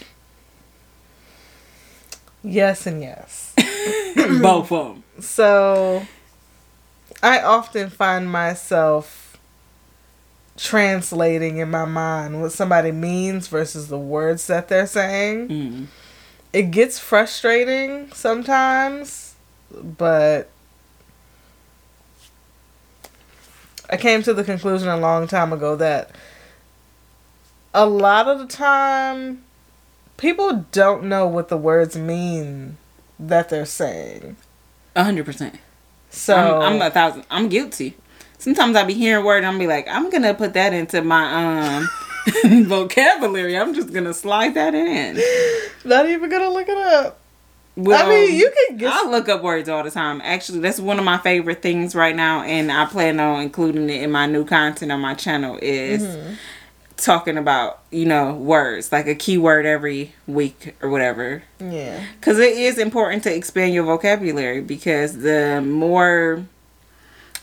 Yes 2.44 2.88
and 2.88 3.02
yes. 3.02 3.54
Both 4.42 4.72
of 4.72 4.96
them. 4.96 5.04
So 5.22 6.06
I 7.22 7.42
often 7.42 7.90
find 7.90 8.30
myself 8.32 9.38
translating 10.58 11.58
in 11.58 11.72
my 11.72 11.86
mind 11.86 12.42
what 12.42 12.52
somebody 12.52 12.92
means 12.92 13.48
versus 13.48 13.88
the 13.88 13.98
words 13.98 14.48
that 14.48 14.68
they're 14.68 14.88
saying. 14.88 15.48
Mm. 15.48 15.86
It 16.52 16.72
gets 16.72 17.00
frustrating 17.00 18.12
sometimes, 18.12 19.36
but 19.72 20.50
I 23.90 23.98
came 23.98 24.22
to 24.24 24.34
the 24.34 24.44
conclusion 24.44 24.88
a 24.88 24.98
long 24.98 25.28
time 25.28 25.52
ago 25.52 25.76
that 25.76 26.12
a 27.74 27.86
lot 27.86 28.28
of 28.28 28.40
the 28.40 28.48
time 28.48 29.44
people 30.18 30.66
don't 30.72 31.06
know 31.06 31.26
what 31.28 31.50
the 31.50 31.58
words 31.58 31.98
mean 31.98 32.78
that 33.20 33.50
they're 33.50 33.66
saying. 33.66 34.36
A 34.96 35.04
hundred 35.04 35.26
percent. 35.26 35.60
So 36.10 36.36
I'm, 36.36 36.74
I'm 36.76 36.82
a 36.82 36.92
thousand. 36.92 37.26
I'm 37.30 37.50
guilty. 37.50 37.96
Sometimes 38.38 38.76
I 38.76 38.84
be 38.84 38.94
hearing 38.94 39.26
word 39.26 39.38
and 39.38 39.48
I'm 39.48 39.58
be 39.58 39.68
like, 39.68 39.88
I'm 39.90 40.10
gonna 40.10 40.34
put 40.34 40.54
that 40.54 40.74
into 40.74 41.02
my 41.02 41.78
um 41.78 41.90
vocabulary. 42.66 43.58
I'm 43.58 43.74
just 43.74 43.94
gonna 43.94 44.14
slide 44.14 44.54
that 44.54 44.74
in. 44.74 45.22
Not 45.84 46.08
even 46.08 46.30
gonna 46.30 46.50
look 46.50 46.68
it 46.70 46.78
up. 46.78 47.19
Well, 47.76 48.06
I 48.06 48.10
mean, 48.10 48.36
you 48.36 48.52
can 48.68 48.78
get. 48.78 48.92
I 48.92 49.10
look 49.10 49.30
up 49.30 49.42
words 49.42 49.70
all 49.70 49.84
the 49.84 49.92
time. 49.92 50.20
Actually, 50.24 50.60
that's 50.60 50.80
one 50.80 51.00
of 51.00 51.06
my 51.06 51.18
favorite 51.18 51.62
things 51.62 51.96
right 51.96 52.16
now, 52.16 52.42
and 52.44 52.70
I 52.72 52.86
plan 52.86 53.20
on 53.22 53.42
including 53.42 53.90
it 53.90 54.04
in 54.04 54.12
my 54.12 54.26
new 54.26 54.44
content 54.44 54.92
on 54.92 55.00
my 55.00 55.14
channel. 55.14 55.58
Is 55.62 56.02
Mm-hmm. 56.04 56.34
talking 56.98 57.38
about 57.38 57.80
you 57.92 58.06
know 58.06 58.34
words 58.34 58.92
like 58.92 59.08
a 59.08 59.16
keyword 59.16 59.66
every 59.66 60.14
week 60.28 60.76
or 60.82 60.90
whatever. 60.90 61.44
yeah. 61.62 62.04
Because 62.20 62.38
it 62.40 62.58
is 62.58 62.78
important 62.78 63.24
to 63.24 63.34
expand 63.34 63.74
your 63.74 63.86
vocabulary 63.86 64.60
because 64.62 65.20
the 65.20 65.62
more 65.66 66.44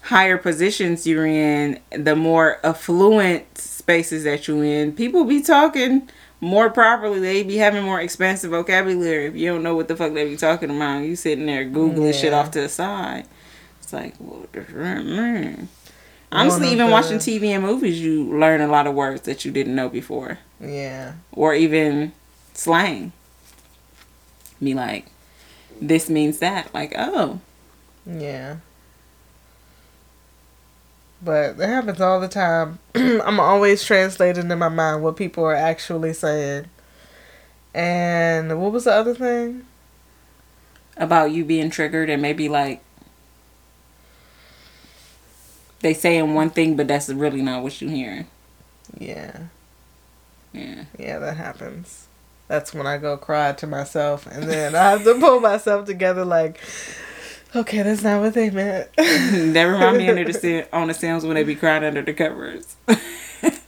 higher 0.03 0.37
positions 0.37 1.07
you're 1.07 1.27
in, 1.27 1.81
the 1.91 2.15
more 2.15 2.59
affluent 2.63 3.59
spaces 3.59 4.25
that 4.25 4.47
you're 4.47 4.63
in, 4.65 4.93
people 4.93 5.25
be 5.25 5.43
talking 5.43 6.09
more 6.41 6.71
properly. 6.71 7.19
They 7.21 7.43
be 7.43 7.57
having 7.57 7.83
more 7.85 8.01
expansive 8.01 8.51
vocabulary. 8.51 9.27
If 9.27 9.37
you 9.37 9.49
don't 9.49 9.63
know 9.63 9.75
what 9.77 9.89
the 9.89 9.97
fuck 9.97 10.13
they 10.15 10.29
be 10.29 10.37
talking 10.37 10.71
about, 10.71 11.01
you 11.01 11.17
sitting 11.17 11.47
there 11.47 11.65
googling 11.65 12.15
shit 12.19 12.33
off 12.33 12.51
to 12.53 12.61
the 12.61 12.69
side. 12.69 13.27
It's 13.83 13.93
like, 13.93 14.17
what 14.17 14.51
does 14.53 14.67
that 14.69 15.05
mean? 15.05 15.69
Honestly, 16.33 16.69
even 16.73 16.87
the- 16.87 16.93
watching 16.93 17.19
TV 17.19 17.49
and 17.51 17.63
movies, 17.63 18.01
you 18.01 18.25
learn 18.39 18.61
a 18.61 18.67
lot 18.67 18.87
of 18.87 18.95
words 18.95 19.23
that 19.23 19.45
you 19.45 19.51
didn't 19.53 19.75
know 19.77 19.89
before 19.89 20.39
Yeah. 20.61 21.13
or 21.33 21.55
even 21.55 22.13
slang. 22.53 23.13
Be 24.63 24.75
like, 24.75 25.07
this 25.81 26.09
means 26.11 26.39
that. 26.39 26.73
Like, 26.75 26.95
oh, 26.99 27.41
Yeah. 28.07 28.57
But 31.27 31.61
it 31.61 31.69
happens 31.69 32.01
all 32.01 32.21
the 32.21 32.29
time. 32.29 32.79
I'm 32.95 33.39
always 33.39 33.85
translating 33.85 34.51
in 34.51 34.59
my 34.59 34.71
mind 34.71 35.03
what 35.03 35.17
people 35.17 35.45
are 35.45 35.55
actually 35.55 36.15
saying. 36.15 36.67
And 37.75 38.59
what 38.63 38.73
was 38.73 38.85
the 38.85 38.93
other 38.93 39.15
thing? 39.15 39.67
about 40.97 41.31
you 41.31 41.45
being 41.45 41.71
triggered 41.71 42.09
and 42.09 42.23
maybe 42.23 42.49
like 42.49 42.83
they 45.81 45.93
saying 45.93 46.35
one 46.35 46.51
thing, 46.51 46.75
but 46.75 46.89
that's 46.89 47.09
really 47.11 47.43
not 47.43 47.63
what 47.63 47.81
you're 47.81 47.91
hearing. 47.91 48.27
Yeah. 48.99 49.39
Yeah. 50.53 50.85
Yeah, 50.99 51.19
that 51.19 51.37
happens. 51.37 52.07
That's 52.49 52.73
when 52.73 52.87
I 52.87 52.97
go 52.97 53.17
cry 53.17 53.53
to 53.53 53.67
myself 53.67 54.27
and 54.27 54.45
then 54.45 54.75
I 54.75 54.91
have 54.91 55.05
to 55.05 55.19
pull 55.19 55.41
myself 55.41 55.85
together 55.87 56.25
like 56.25 56.61
okay, 57.57 57.83
that's 57.83 58.03
not 58.03 58.21
what 58.21 58.35
they 58.35 58.51
meant. 58.51 58.93
that 58.97 59.65
remind 59.65 59.99
me 59.99 60.09
under 60.09 60.25
the 60.25 60.69
on 60.73 60.89
the 60.89 60.95
Sims 60.95 61.25
when 61.25 61.35
they 61.35 61.45
be 61.45 61.55
crying 61.55 61.85
under 61.85 62.03
the 62.03 62.13
covers. 62.15 62.77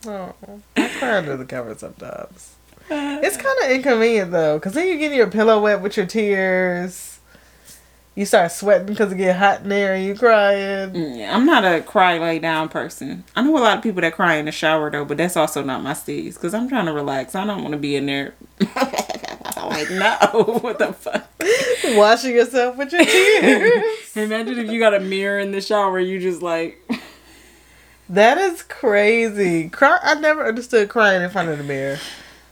oh, 0.05 0.33
I 0.75 0.87
cry 0.99 1.17
under 1.17 1.37
the 1.37 1.45
covers 1.45 1.79
sometimes. 1.79 2.55
Uh, 2.89 3.19
it's 3.21 3.37
kind 3.37 3.57
of 3.63 3.71
inconvenient 3.71 4.31
though, 4.31 4.57
because 4.57 4.73
then 4.73 4.87
you 4.87 4.97
get 4.97 5.13
your 5.13 5.29
pillow 5.29 5.61
wet 5.61 5.81
with 5.81 5.97
your 5.97 6.05
tears. 6.05 7.19
You 8.15 8.25
start 8.25 8.51
sweating 8.51 8.87
because 8.87 9.11
it 9.11 9.17
get 9.17 9.37
hot 9.37 9.61
in 9.61 9.69
there 9.69 9.93
and 9.93 10.03
you 10.03 10.15
crying. 10.15 10.91
Mm, 10.91 11.19
yeah, 11.19 11.35
I'm 11.35 11.45
not 11.45 11.63
a 11.63 11.81
cry 11.81 12.17
lay 12.17 12.39
down 12.39 12.67
person. 12.67 13.23
I 13.35 13.43
know 13.43 13.57
a 13.57 13.59
lot 13.59 13.77
of 13.77 13.83
people 13.83 14.01
that 14.01 14.13
cry 14.13 14.35
in 14.35 14.45
the 14.45 14.51
shower 14.51 14.89
though, 14.89 15.05
but 15.05 15.17
that's 15.17 15.37
also 15.37 15.63
not 15.63 15.83
my 15.83 15.93
steez 15.93 16.33
because 16.33 16.53
I'm 16.53 16.67
trying 16.67 16.87
to 16.87 16.93
relax. 16.93 17.35
I 17.35 17.45
don't 17.45 17.61
want 17.61 17.73
to 17.73 17.77
be 17.77 17.95
in 17.95 18.07
there. 18.07 18.33
like 19.67 19.89
no, 19.91 20.43
what 20.61 20.79
the 20.79 20.93
fuck? 20.93 21.27
Washing 21.97 22.35
yourself 22.35 22.77
with 22.77 22.91
your 22.91 23.03
tears. 23.05 23.83
Imagine 24.15 24.59
if 24.59 24.71
you 24.71 24.79
got 24.79 24.93
a 24.93 24.99
mirror 24.99 25.39
in 25.39 25.51
the 25.51 25.61
shower, 25.61 25.99
you 25.99 26.19
just 26.19 26.41
like 26.41 26.81
that 28.09 28.37
is 28.37 28.63
crazy. 28.63 29.69
Cry. 29.69 29.97
I 30.01 30.15
never 30.15 30.45
understood 30.47 30.89
crying 30.89 31.21
in 31.21 31.29
front 31.29 31.49
of 31.49 31.57
the 31.57 31.63
mirror. 31.63 31.97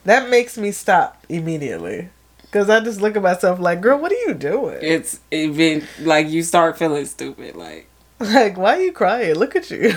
That 0.05 0.29
makes 0.29 0.57
me 0.57 0.71
stop 0.71 1.25
immediately. 1.29 2.09
Cause 2.51 2.69
I 2.69 2.79
just 2.79 3.01
look 3.01 3.17
at 3.17 3.21
myself 3.21 3.59
like, 3.59 3.81
girl, 3.81 3.99
what 3.99 4.11
are 4.11 4.15
you 4.15 4.33
doing? 4.33 4.77
it's 4.81 5.19
even 5.31 5.85
like 5.99 6.29
you 6.29 6.43
start 6.43 6.77
feeling 6.77 7.05
stupid. 7.05 7.55
Like 7.55 7.89
Like, 8.19 8.57
why 8.57 8.77
are 8.77 8.81
you 8.81 8.93
crying? 8.93 9.35
Look 9.35 9.55
at 9.55 9.69
you. 9.69 9.89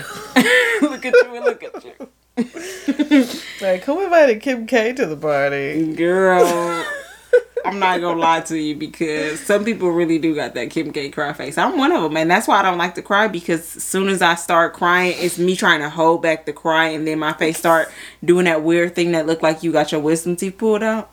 look 0.81 1.05
at 1.05 1.13
you, 1.13 1.41
look 1.43 1.63
at 1.63 1.85
you. 1.85 2.09
like, 2.37 3.83
who 3.83 4.03
invited 4.03 4.41
Kim 4.41 4.65
K 4.65 4.93
to 4.93 5.05
the 5.05 5.17
party? 5.17 5.93
Girl, 5.93 6.85
I'm 7.65 7.77
not 7.77 7.99
gonna 7.99 8.19
lie 8.19 8.39
to 8.41 8.57
you 8.57 8.75
because 8.75 9.39
some 9.41 9.65
people 9.65 9.89
really 9.89 10.17
do 10.17 10.33
got 10.33 10.53
that 10.53 10.69
Kim 10.69 10.93
K 10.93 11.09
cry 11.09 11.33
face. 11.33 11.57
I'm 11.57 11.77
one 11.77 11.91
of 11.91 12.01
them, 12.01 12.15
and 12.15 12.31
that's 12.31 12.47
why 12.47 12.59
I 12.59 12.61
don't 12.61 12.77
like 12.77 12.95
to 12.95 13.01
cry 13.01 13.27
because 13.27 13.75
as 13.75 13.83
soon 13.83 14.07
as 14.07 14.21
I 14.21 14.35
start 14.35 14.73
crying, 14.73 15.15
it's 15.17 15.37
me 15.37 15.57
trying 15.57 15.81
to 15.81 15.89
hold 15.89 16.21
back 16.21 16.45
the 16.45 16.53
cry, 16.53 16.87
and 16.87 17.05
then 17.05 17.19
my 17.19 17.33
face 17.33 17.57
start 17.57 17.91
doing 18.23 18.45
that 18.45 18.63
weird 18.63 18.95
thing 18.95 19.11
that 19.11 19.27
look 19.27 19.43
like 19.43 19.61
you 19.61 19.73
got 19.73 19.91
your 19.91 20.01
wisdom 20.01 20.37
teeth 20.37 20.57
pulled 20.57 20.83
out. 20.83 21.11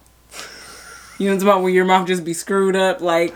You 1.18 1.26
know 1.26 1.32
what 1.32 1.34
I'm 1.34 1.38
talking 1.38 1.48
about 1.48 1.62
when 1.64 1.74
your 1.74 1.84
mouth 1.84 2.06
just 2.06 2.24
be 2.24 2.32
screwed 2.32 2.76
up 2.76 3.00
like. 3.00 3.34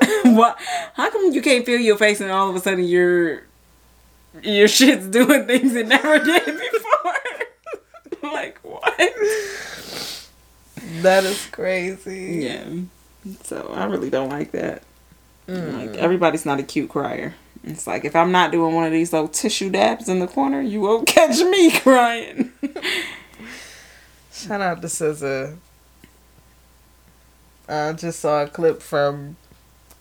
what? 0.24 0.58
How 0.94 1.10
come 1.10 1.32
you 1.32 1.42
can't 1.42 1.66
feel 1.66 1.78
your 1.78 1.98
face 1.98 2.22
and 2.22 2.30
all 2.30 2.48
of 2.48 2.56
a 2.56 2.60
sudden 2.60 2.84
your 2.84 3.42
your 4.42 4.68
shit's 4.68 5.06
doing 5.06 5.46
things 5.46 5.74
it 5.74 5.86
never 5.86 6.18
did 6.18 6.44
before? 6.44 7.14
like 8.32 8.58
what? 8.62 8.96
That 11.02 11.24
is 11.24 11.46
crazy. 11.46 12.44
Yeah. 12.44 13.34
So 13.44 13.72
I 13.74 13.84
really 13.84 14.10
don't 14.10 14.30
like 14.30 14.52
that. 14.52 14.82
Like 15.46 15.90
mm. 15.90 15.96
everybody's 15.96 16.46
not 16.46 16.60
a 16.60 16.62
cute 16.62 16.90
crier. 16.90 17.34
It's 17.64 17.86
like 17.86 18.04
if 18.04 18.16
I'm 18.16 18.32
not 18.32 18.52
doing 18.52 18.74
one 18.74 18.86
of 18.86 18.92
these 18.92 19.12
little 19.12 19.28
tissue 19.28 19.70
dabs 19.70 20.08
in 20.08 20.20
the 20.20 20.26
corner, 20.26 20.60
you 20.60 20.80
won't 20.80 21.06
catch 21.06 21.40
me 21.40 21.70
crying. 21.70 22.52
Shout 24.32 24.60
out 24.60 24.80
to 24.80 24.88
SZA. 24.88 25.56
I 27.68 27.92
just 27.92 28.20
saw 28.20 28.42
a 28.42 28.48
clip 28.48 28.80
from 28.80 29.36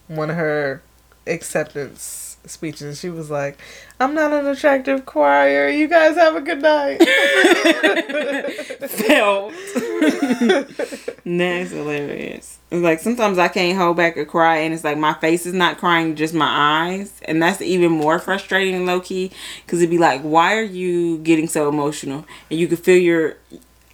one 0.07 0.29
of 0.29 0.35
her 0.35 0.81
acceptance 1.27 2.28
speeches. 2.49 2.99
She 2.99 3.09
was 3.09 3.29
like, 3.29 3.57
"I'm 3.99 4.13
not 4.13 4.33
an 4.33 4.45
attractive 4.47 5.05
crier. 5.05 5.69
You 5.69 5.87
guys 5.87 6.15
have 6.15 6.35
a 6.35 6.41
good 6.41 6.61
night." 6.61 6.97
Felt. 8.89 9.53
That's 11.25 11.71
hilarious. 11.71 12.59
It's 12.71 12.83
like 12.83 12.99
sometimes 12.99 13.37
I 13.37 13.47
can't 13.47 13.77
hold 13.77 13.97
back 13.97 14.17
a 14.17 14.25
cry, 14.25 14.57
and 14.57 14.73
it's 14.73 14.83
like 14.83 14.97
my 14.97 15.13
face 15.13 15.45
is 15.45 15.53
not 15.53 15.77
crying, 15.77 16.15
just 16.15 16.33
my 16.33 16.89
eyes, 16.89 17.19
and 17.25 17.41
that's 17.41 17.61
even 17.61 17.91
more 17.91 18.19
frustrating, 18.19 18.75
and 18.75 18.85
low 18.85 18.99
key, 18.99 19.31
because 19.65 19.81
it'd 19.81 19.89
be 19.89 19.97
like, 19.97 20.21
why 20.21 20.55
are 20.55 20.61
you 20.63 21.17
getting 21.19 21.47
so 21.47 21.67
emotional? 21.67 22.25
And 22.49 22.59
you 22.59 22.67
can 22.67 22.77
feel 22.77 22.97
your 22.97 23.37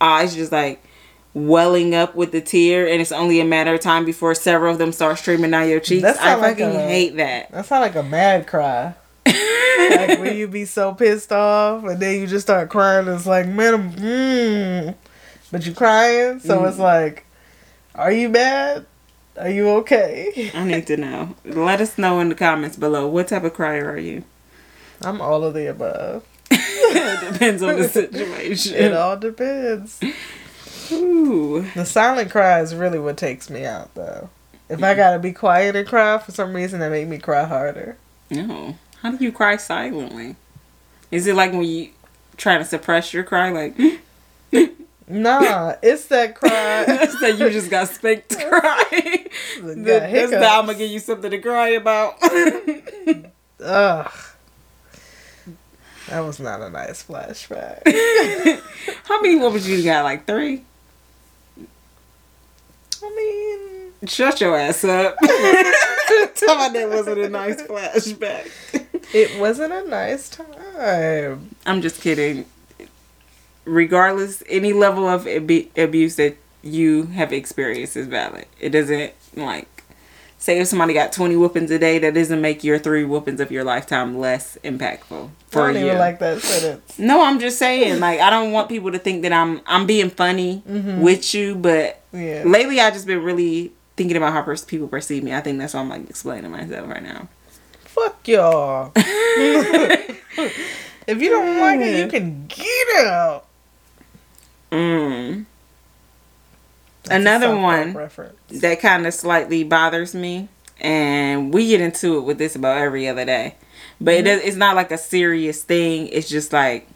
eyes 0.01 0.35
just 0.35 0.51
like 0.51 0.84
welling 1.35 1.93
up 1.93 2.15
with 2.15 2.31
the 2.31 2.41
tear, 2.41 2.87
and 2.87 3.01
it's 3.01 3.11
only 3.11 3.39
a 3.39 3.45
matter 3.45 3.73
of 3.73 3.81
time 3.81 4.05
before 4.05 4.33
several 4.33 4.71
of 4.71 4.79
them 4.79 4.91
start 4.91 5.19
streaming 5.19 5.51
down 5.51 5.69
your 5.69 5.81
cheeks. 5.81 6.01
That 6.01 6.17
I 6.19 6.23
sound 6.23 6.41
like 6.41 6.57
fucking 6.57 6.75
a- 6.75 6.87
hate 6.87 7.17
that. 7.17 7.51
that 7.51 7.65
sounds 7.65 7.81
like 7.81 7.95
a 7.95 8.03
mad 8.07 8.47
cry. 8.47 8.95
like 9.25 10.19
when 10.19 10.37
you 10.37 10.47
be 10.47 10.65
so 10.65 10.93
pissed 10.93 11.31
off 11.31 11.83
and 11.83 11.99
then 11.99 12.21
you 12.21 12.27
just 12.27 12.45
start 12.45 12.69
crying. 12.69 13.07
It's 13.07 13.25
like, 13.25 13.47
man, 13.47 13.73
I'm, 13.73 13.91
mm. 13.91 14.95
but 15.51 15.65
you 15.65 15.73
crying, 15.73 16.39
so 16.39 16.63
it's 16.65 16.79
like, 16.79 17.25
are 17.93 18.11
you 18.11 18.29
mad? 18.29 18.85
Are 19.37 19.49
you 19.49 19.67
okay? 19.79 20.51
I 20.53 20.63
need 20.63 20.87
to 20.87 20.95
know. 20.95 21.35
Let 21.43 21.81
us 21.81 21.97
know 21.97 22.21
in 22.21 22.29
the 22.29 22.35
comments 22.35 22.77
below. 22.77 23.07
What 23.07 23.27
type 23.27 23.43
of 23.43 23.53
crier 23.53 23.91
are 23.91 23.99
you? 23.99 24.23
I'm 25.01 25.19
all 25.19 25.43
of 25.43 25.53
the 25.53 25.69
above. 25.69 26.25
it 26.51 27.33
depends 27.33 27.61
on 27.61 27.77
the 27.77 27.89
situation. 27.89 28.75
It 28.75 28.93
all 28.93 29.17
depends. 29.17 29.99
Ooh. 30.91 31.65
The 31.75 31.85
silent 31.85 32.31
cry 32.31 32.61
is 32.61 32.75
really 32.75 32.99
what 32.99 33.17
takes 33.17 33.49
me 33.49 33.65
out, 33.65 33.93
though. 33.95 34.29
If 34.69 34.83
I 34.83 34.95
gotta 34.95 35.19
be 35.19 35.31
quiet 35.31 35.75
and 35.75 35.87
cry, 35.87 36.17
for 36.17 36.31
some 36.31 36.55
reason, 36.55 36.79
that 36.79 36.89
make 36.89 37.07
me 37.07 37.19
cry 37.19 37.43
harder. 37.43 37.97
No. 38.31 38.77
How 39.01 39.11
do 39.11 39.23
you 39.23 39.31
cry 39.31 39.57
silently? 39.57 40.35
Is 41.11 41.27
it 41.27 41.35
like 41.35 41.51
when 41.51 41.63
you 41.63 41.89
trying 42.37 42.59
to 42.59 42.65
suppress 42.65 43.13
your 43.13 43.23
cry, 43.23 43.51
like 43.51 43.77
Nah, 45.07 45.75
it's 45.83 46.05
that 46.07 46.35
cry. 46.35 47.05
so 47.19 47.27
you 47.27 47.49
just 47.51 47.69
got 47.69 47.89
spanked 47.89 48.29
to 48.31 48.49
cry? 48.49 49.27
That's 49.61 50.31
the 50.31 50.47
I'm 50.49 50.65
gonna 50.65 50.77
give 50.77 50.89
you 50.89 50.99
something 50.99 51.29
to 51.29 51.37
cry 51.37 51.69
about. 51.69 52.15
Ugh. 53.63 54.11
That 56.07 56.19
was 56.19 56.39
not 56.39 56.61
a 56.61 56.69
nice 56.69 57.03
flashback. 57.03 57.81
How 59.05 59.21
many 59.21 59.35
women 59.37 59.61
you 59.63 59.83
got? 59.83 60.03
Like 60.03 60.25
three? 60.25 60.63
I 63.05 63.15
mean, 63.15 64.07
Shut 64.07 64.41
your 64.41 64.57
ass 64.57 64.83
up. 64.83 65.17
Tell 66.35 66.69
me 66.69 66.79
that 66.79 66.89
wasn't 66.91 67.19
a 67.19 67.29
nice 67.29 67.61
flashback. 67.63 68.49
it 69.13 69.39
wasn't 69.39 69.73
a 69.73 69.87
nice 69.87 70.29
time. 70.29 71.55
I'm 71.65 71.81
just 71.81 72.01
kidding. 72.01 72.45
Regardless, 73.65 74.43
any 74.47 74.73
level 74.73 75.07
of 75.07 75.27
ab- 75.27 75.69
abuse 75.77 76.17
that 76.17 76.37
you 76.61 77.07
have 77.07 77.33
experienced 77.33 77.95
is 77.97 78.07
valid. 78.07 78.45
It 78.59 78.69
doesn't 78.69 79.13
like 79.35 79.74
say 80.37 80.59
if 80.59 80.67
somebody 80.67 80.93
got 80.93 81.11
20 81.11 81.35
whoopings 81.35 81.71
a 81.71 81.79
day, 81.79 81.97
that 81.99 82.13
doesn't 82.13 82.41
make 82.41 82.63
your 82.63 82.77
three 82.77 83.03
whoopings 83.03 83.39
of 83.39 83.51
your 83.51 83.63
lifetime 83.63 84.17
less 84.17 84.57
impactful 84.63 85.29
For 85.49 85.63
I 85.63 85.73
don't 85.73 85.81
you. 85.81 85.87
even 85.87 85.97
like 85.99 86.19
that 86.19 86.41
sentence. 86.41 86.99
no, 86.99 87.23
I'm 87.23 87.39
just 87.39 87.57
saying, 87.57 87.99
like, 87.99 88.19
I 88.19 88.29
don't 88.29 88.51
want 88.51 88.69
people 88.69 88.91
to 88.91 88.99
think 88.99 89.23
that 89.23 89.33
I'm 89.33 89.61
I'm 89.65 89.85
being 89.85 90.09
funny 90.09 90.61
with 90.65 91.33
you, 91.33 91.55
but 91.55 92.01
Yeah. 92.13 92.43
lately 92.45 92.79
I've 92.79 92.93
just 92.93 93.07
been 93.07 93.23
really 93.23 93.71
thinking 93.97 94.17
about 94.17 94.33
how 94.33 94.41
pers- 94.43 94.63
people 94.65 94.87
perceive 94.87 95.23
me. 95.23 95.33
I 95.33 95.41
think 95.41 95.57
that's 95.57 95.73
why 95.73 95.79
I'm 95.79 95.89
like 95.89 96.09
explaining 96.09 96.51
myself 96.51 96.87
right 96.89 97.01
now. 97.03 97.27
Fuck 97.85 98.27
y'all. 98.27 98.91
if 98.95 100.21
you 101.21 101.29
don't 101.29 101.59
like 101.61 101.79
it, 101.79 101.99
you 101.99 102.07
can 102.07 102.45
get 102.47 103.05
out. 103.05 103.45
Mm. 104.71 105.45
That's 107.05 107.21
Another 107.21 107.55
one 107.55 107.93
reference. 107.93 108.61
that 108.61 108.79
kind 108.79 109.05
of 109.05 109.13
slightly 109.13 109.63
bothers 109.63 110.15
me, 110.15 110.49
and 110.79 111.53
we 111.53 111.67
get 111.69 111.81
into 111.81 112.17
it 112.17 112.21
with 112.21 112.37
this 112.37 112.55
about 112.55 112.77
every 112.77 113.07
other 113.07 113.25
day, 113.25 113.55
but 114.01 114.15
it 114.15 114.17
mm-hmm. 114.25 114.25
does, 114.25 114.41
it's 114.41 114.57
not 114.57 114.75
like 114.75 114.91
a 114.91 114.97
serious 114.97 115.63
thing. 115.63 116.07
It's 116.07 116.27
just 116.27 116.51
like 116.51 116.87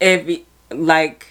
if 0.00 0.40
like 0.70 1.28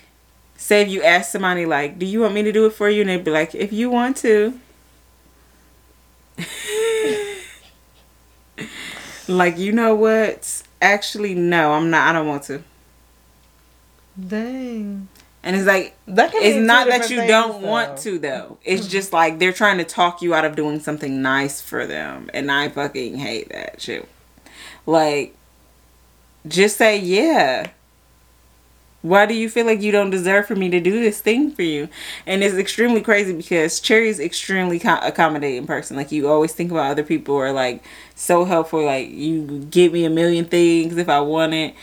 say 0.55 0.81
if 0.81 0.89
you 0.89 1.03
ask 1.03 1.31
somebody 1.31 1.65
like, 1.65 1.99
"Do 1.99 2.05
you 2.05 2.21
want 2.21 2.33
me 2.33 2.43
to 2.43 2.51
do 2.51 2.65
it 2.65 2.73
for 2.73 2.89
you?" 2.89 3.01
and 3.01 3.09
they'd 3.09 3.23
be 3.23 3.31
like, 3.31 3.53
"If 3.53 3.73
you 3.73 3.89
want 3.89 4.17
to." 4.17 4.59
like 9.27 9.57
you 9.57 9.71
know 9.73 9.93
what? 9.93 10.63
Actually, 10.81 11.35
no, 11.35 11.73
I'm 11.73 11.89
not. 11.89 12.09
I 12.09 12.13
don't 12.13 12.27
want 12.27 12.43
to. 12.43 12.63
Dang. 14.27 15.07
And 15.43 15.55
it's 15.55 15.65
like 15.65 15.97
it's 16.07 16.57
not 16.57 16.87
that 16.87 17.09
you 17.09 17.17
things, 17.17 17.27
don't 17.29 17.61
though. 17.61 17.67
want 17.67 17.97
to 17.99 18.19
though. 18.19 18.59
It's 18.63 18.87
just 18.87 19.11
like 19.11 19.39
they're 19.39 19.51
trying 19.53 19.79
to 19.79 19.83
talk 19.83 20.21
you 20.21 20.35
out 20.35 20.45
of 20.45 20.55
doing 20.55 20.79
something 20.79 21.21
nice 21.21 21.61
for 21.61 21.87
them, 21.87 22.29
and 22.33 22.51
I 22.51 22.69
fucking 22.69 23.17
hate 23.17 23.49
that 23.49 23.81
shit. 23.81 24.07
Like, 24.85 25.35
just 26.47 26.77
say 26.77 26.97
yeah. 26.97 27.71
Why 29.01 29.25
do 29.25 29.33
you 29.33 29.49
feel 29.49 29.65
like 29.65 29.81
you 29.81 29.91
don't 29.91 30.11
deserve 30.11 30.45
for 30.45 30.55
me 30.55 30.69
to 30.69 30.79
do 30.79 30.99
this 30.99 31.21
thing 31.21 31.49
for 31.49 31.63
you? 31.63 31.89
And 32.27 32.43
it's 32.43 32.53
extremely 32.53 33.01
crazy 33.01 33.33
because 33.33 33.79
Cherry's 33.79 34.19
extremely 34.19 34.77
co- 34.77 34.99
accommodating 35.01 35.65
person. 35.65 35.97
Like 35.97 36.11
you 36.11 36.27
always 36.27 36.53
think 36.53 36.69
about 36.69 36.91
other 36.91 37.01
people 37.03 37.35
are 37.35 37.51
like 37.51 37.83
so 38.13 38.45
helpful. 38.45 38.85
Like 38.85 39.09
you 39.09 39.65
give 39.71 39.91
me 39.91 40.05
a 40.05 40.09
million 40.11 40.45
things 40.45 40.97
if 40.97 41.09
I 41.09 41.19
want 41.19 41.55
it. 41.55 41.73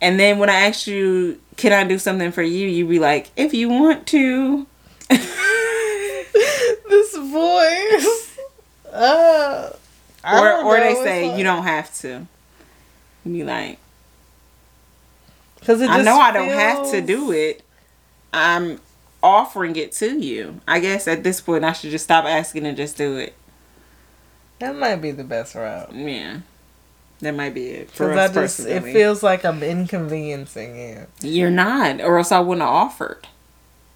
And 0.00 0.20
then 0.20 0.38
when 0.38 0.48
I 0.48 0.66
ask 0.68 0.86
you, 0.86 1.40
can 1.60 1.72
I 1.74 1.84
do 1.84 1.98
something 1.98 2.32
for 2.32 2.42
you? 2.42 2.66
You 2.66 2.86
be 2.86 2.98
like, 2.98 3.30
if 3.36 3.52
you 3.52 3.68
want 3.68 4.06
to. 4.08 4.66
this 5.10 5.26
voice. 7.16 8.38
Uh, 8.90 9.70
or 10.24 10.64
or 10.64 10.80
they 10.80 10.94
say 10.94 11.28
like- 11.28 11.38
you 11.38 11.44
don't 11.44 11.64
have 11.64 11.94
to. 11.98 12.26
You 13.24 13.32
be 13.32 13.44
like, 13.44 13.78
Cause 15.64 15.82
it 15.82 15.90
I 15.90 16.00
know 16.00 16.18
I 16.18 16.32
don't 16.32 16.48
have 16.48 16.90
to 16.92 17.02
do 17.02 17.32
it. 17.32 17.62
I'm 18.32 18.80
offering 19.22 19.76
it 19.76 19.92
to 19.92 20.18
you. 20.18 20.62
I 20.66 20.80
guess 20.80 21.06
at 21.06 21.22
this 21.22 21.42
point 21.42 21.64
I 21.64 21.72
should 21.72 21.90
just 21.90 22.04
stop 22.04 22.24
asking 22.24 22.66
and 22.66 22.76
just 22.76 22.96
do 22.96 23.18
it. 23.18 23.34
That 24.58 24.74
might 24.76 24.96
be 24.96 25.10
the 25.10 25.24
best 25.24 25.54
route. 25.54 25.94
Yeah. 25.94 26.40
That 27.20 27.34
might 27.34 27.54
be 27.54 27.68
it. 27.68 27.90
For 27.90 28.12
us 28.12 28.30
I 28.30 28.34
just 28.34 28.60
it 28.60 28.82
feels 28.82 29.22
like 29.22 29.44
I'm 29.44 29.62
inconveniencing 29.62 30.78
you. 30.78 31.06
You're 31.20 31.50
not, 31.50 32.00
or 32.00 32.18
else 32.18 32.32
I 32.32 32.40
wouldn't 32.40 32.62
have 32.66 32.74
offered. 32.74 33.26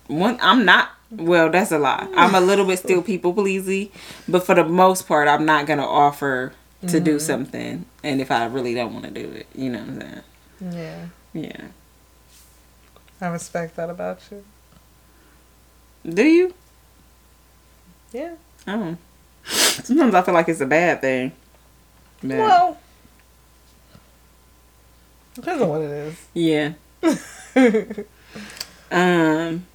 One, 0.06 0.38
I'm 0.42 0.64
not. 0.64 0.90
Well, 1.10 1.50
that's 1.50 1.72
a 1.72 1.78
lie. 1.78 2.06
I'm 2.16 2.34
a 2.34 2.40
little 2.40 2.66
bit 2.66 2.78
still 2.78 3.02
people 3.02 3.32
pleasy, 3.32 3.92
but 4.28 4.44
for 4.44 4.54
the 4.54 4.64
most 4.64 5.08
part, 5.08 5.28
I'm 5.28 5.46
not 5.46 5.66
gonna 5.66 5.86
offer 5.86 6.52
to 6.88 7.00
do 7.00 7.16
mm-hmm. 7.16 7.18
something, 7.18 7.86
and 8.02 8.20
if 8.20 8.30
I 8.30 8.44
really 8.46 8.74
don't 8.74 8.92
want 8.92 9.06
to 9.06 9.10
do 9.10 9.30
it, 9.30 9.46
you 9.54 9.70
know 9.70 9.78
what 9.78 9.88
I'm 9.88 10.00
saying? 10.00 10.22
Yeah, 10.72 11.06
Yeah. 11.32 11.66
I 13.20 13.28
respect 13.28 13.76
that 13.76 13.88
about 13.88 14.20
you. 14.30 14.44
Do 16.06 16.22
you? 16.22 16.54
Yeah. 18.12 18.34
Oh. 18.66 18.96
Sometimes 19.44 20.14
I 20.14 20.22
feel 20.22 20.34
like 20.34 20.48
it's 20.48 20.60
a 20.60 20.66
bad 20.66 21.00
thing. 21.00 21.32
But, 22.22 22.38
Well, 22.38 22.78
depends 25.34 25.62
on 25.62 25.68
what 25.68 25.82
it 25.82 25.90
is. 25.90 26.26
yeah. 26.34 26.72
Um, 28.90 29.66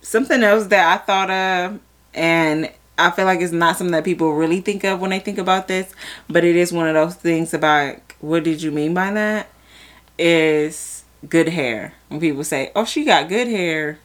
something 0.00 0.42
else 0.42 0.66
that 0.68 0.94
I 0.94 1.04
thought 1.04 1.30
of, 1.30 1.80
and 2.14 2.70
I 2.96 3.10
feel 3.10 3.26
like 3.26 3.40
it's 3.40 3.52
not 3.52 3.76
something 3.76 3.92
that 3.92 4.04
people 4.04 4.32
really 4.34 4.62
think 4.62 4.82
of 4.84 5.00
when 5.00 5.10
they 5.10 5.18
think 5.18 5.36
about 5.38 5.68
this, 5.68 5.92
but 6.28 6.42
it 6.42 6.56
is 6.56 6.72
one 6.72 6.88
of 6.88 6.94
those 6.94 7.16
things 7.16 7.52
about 7.52 7.96
what 8.20 8.44
did 8.44 8.62
you 8.62 8.70
mean 8.70 8.94
by 8.94 9.10
that? 9.12 9.48
Is 10.18 11.04
good 11.28 11.48
hair. 11.48 11.94
When 12.08 12.20
people 12.20 12.44
say, 12.44 12.70
"Oh, 12.74 12.84
she 12.84 13.04
got 13.04 13.28
good 13.28 13.48
hair," 13.48 13.98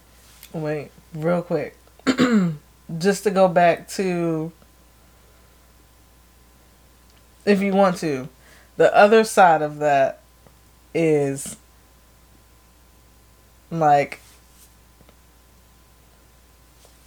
Wait, 0.52 0.90
real 1.14 1.44
quick. 1.44 1.78
Just 2.98 3.24
to 3.24 3.32
go 3.32 3.48
back 3.48 3.88
to 3.90 4.52
if 7.46 7.62
you 7.62 7.74
want 7.74 7.98
to. 7.98 8.28
The 8.78 8.94
other 8.96 9.24
side 9.24 9.62
of 9.62 9.78
that 9.78 10.22
is 10.94 11.58
like 13.72 14.20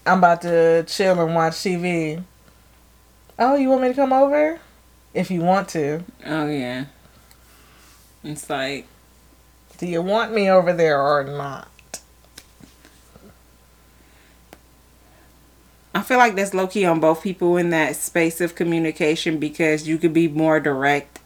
I'm 0.06 0.18
about 0.18 0.42
to 0.42 0.84
chill 0.84 1.20
and 1.20 1.34
watch 1.34 1.54
TV. 1.54 2.22
Oh, 3.38 3.54
you 3.56 3.68
want 3.68 3.82
me 3.82 3.88
to 3.88 3.94
come 3.94 4.12
over? 4.12 4.60
If 5.14 5.30
you 5.30 5.40
want 5.40 5.68
to. 5.70 6.02
oh 6.24 6.46
yeah, 6.46 6.86
it's 8.24 8.48
like 8.48 8.86
Do 9.78 9.86
you 9.86 10.02
want 10.02 10.32
me 10.32 10.50
over 10.50 10.72
there 10.72 11.00
or 11.00 11.24
not? 11.24 11.68
I 15.94 16.00
feel 16.00 16.16
like 16.16 16.34
that's 16.34 16.54
low 16.54 16.66
key 16.66 16.86
on 16.86 17.00
both 17.00 17.22
people 17.22 17.56
in 17.58 17.68
that 17.70 17.96
space 17.96 18.40
of 18.40 18.54
communication 18.54 19.38
because 19.38 19.86
you 19.86 19.98
could 19.98 20.14
be 20.14 20.26
more 20.26 20.58
direct, 20.58 21.20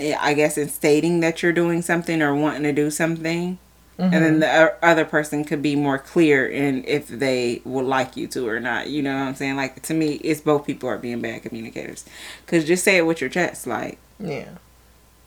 Eh, 0.00 0.16
I 0.18 0.34
guess, 0.34 0.56
in 0.56 0.68
stating 0.68 1.20
that 1.20 1.42
you're 1.42 1.52
doing 1.52 1.82
something 1.82 2.22
or 2.22 2.34
wanting 2.34 2.62
to 2.64 2.72
do 2.72 2.90
something. 2.90 3.58
And 4.00 4.12
then 4.14 4.40
mm-hmm. 4.40 4.40
the 4.40 4.74
other 4.82 5.04
person 5.04 5.44
could 5.44 5.60
be 5.60 5.76
more 5.76 5.98
clear 5.98 6.48
in 6.48 6.84
if 6.86 7.06
they 7.08 7.60
would 7.66 7.84
like 7.84 8.16
you 8.16 8.26
to 8.28 8.48
or 8.48 8.58
not. 8.58 8.88
You 8.88 9.02
know 9.02 9.14
what 9.14 9.24
I'm 9.24 9.34
saying? 9.34 9.56
Like, 9.56 9.82
to 9.82 9.92
me, 9.92 10.14
it's 10.14 10.40
both 10.40 10.66
people 10.66 10.88
are 10.88 10.96
being 10.96 11.20
bad 11.20 11.42
communicators. 11.42 12.06
Because 12.46 12.64
just 12.64 12.82
say 12.82 12.96
it 12.96 13.02
with 13.02 13.20
your 13.20 13.28
chest. 13.28 13.66
Like, 13.66 13.98
Yeah. 14.18 14.48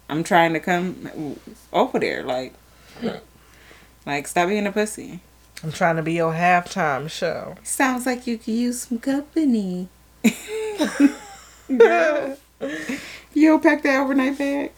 I'm 0.10 0.24
trying 0.24 0.54
to 0.54 0.60
come 0.60 1.38
over 1.72 2.00
there. 2.00 2.24
Like, 2.24 2.54
like 4.06 4.28
stop 4.28 4.50
being 4.50 4.66
a 4.66 4.72
pussy. 4.72 5.20
I'm 5.64 5.72
trying 5.72 5.96
to 5.98 6.02
be 6.02 6.14
your 6.14 6.34
halftime 6.34 7.10
show. 7.12 7.56
Sounds 7.64 8.08
like 8.08 8.26
you 8.26 8.40
could 8.40 8.54
use 8.56 8.82
some 8.82 8.98
company. 8.98 9.88
Girl, 11.78 12.38
you'll 13.34 13.60
pack 13.60 13.84
that 13.84 14.00
overnight 14.02 14.38
bag. 14.38 14.72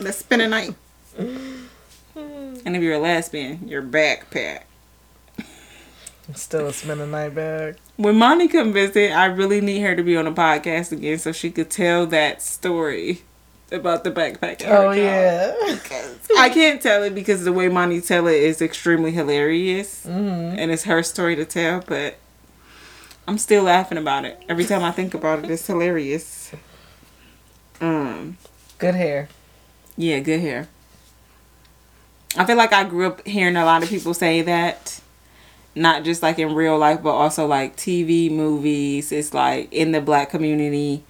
Let's 0.00 0.18
spend 0.18 0.42
a 0.42 0.48
night. 0.48 0.74
And 2.66 2.74
if 2.74 2.82
you're 2.82 2.94
a 2.94 2.98
lesbian, 2.98 3.68
your 3.68 3.82
backpack. 3.82 4.62
Still 6.34 6.68
a 6.68 6.72
spend 6.72 7.00
a 7.02 7.06
night 7.06 7.34
bag. 7.34 7.76
When 7.96 8.16
Monty 8.16 8.48
come 8.48 8.72
visit, 8.72 9.10
I 9.12 9.26
really 9.26 9.60
need 9.60 9.80
her 9.80 9.94
to 9.94 10.02
be 10.02 10.16
on 10.16 10.24
the 10.24 10.32
podcast 10.32 10.90
again 10.92 11.18
so 11.18 11.30
she 11.32 11.50
could 11.50 11.68
tell 11.70 12.06
that 12.06 12.40
story 12.40 13.20
about 13.70 14.02
the 14.04 14.10
backpack. 14.10 14.64
Oh 14.66 14.92
yeah. 14.92 15.52
I 16.38 16.48
can't 16.48 16.80
tell 16.80 17.02
it 17.02 17.14
because 17.14 17.44
the 17.44 17.52
way 17.52 17.68
Monty 17.68 18.00
tell 18.00 18.26
it 18.28 18.36
is 18.42 18.62
extremely 18.62 19.10
hilarious, 19.10 20.06
Mhm. 20.06 20.56
and 20.56 20.70
it's 20.70 20.84
her 20.84 21.02
story 21.02 21.36
to 21.36 21.44
tell. 21.44 21.82
But 21.86 22.14
I'm 23.28 23.36
still 23.36 23.64
laughing 23.64 23.98
about 23.98 24.24
it 24.24 24.42
every 24.48 24.64
time 24.64 24.82
I 24.82 24.92
think 24.92 25.12
about 25.12 25.44
it. 25.44 25.50
It's 25.50 25.66
hilarious. 25.66 26.52
Um, 27.80 28.36
Good 28.78 28.94
hair. 28.94 29.28
yeah, 29.96 30.18
good 30.20 30.40
hair. 30.40 30.68
I 32.36 32.44
feel 32.44 32.56
like 32.56 32.72
I 32.72 32.84
grew 32.84 33.06
up 33.06 33.26
hearing 33.26 33.56
a 33.56 33.64
lot 33.64 33.82
of 33.82 33.88
people 33.88 34.12
say 34.14 34.42
that, 34.42 35.00
not 35.76 36.02
just 36.04 36.22
like 36.22 36.38
in 36.38 36.54
real 36.54 36.76
life, 36.78 37.02
but 37.02 37.12
also 37.12 37.46
like 37.46 37.76
TV, 37.76 38.30
movies. 38.30 39.12
It's 39.12 39.32
like 39.32 39.72
in 39.72 39.92
the 39.92 40.00
black 40.00 40.30
community, 40.30 41.04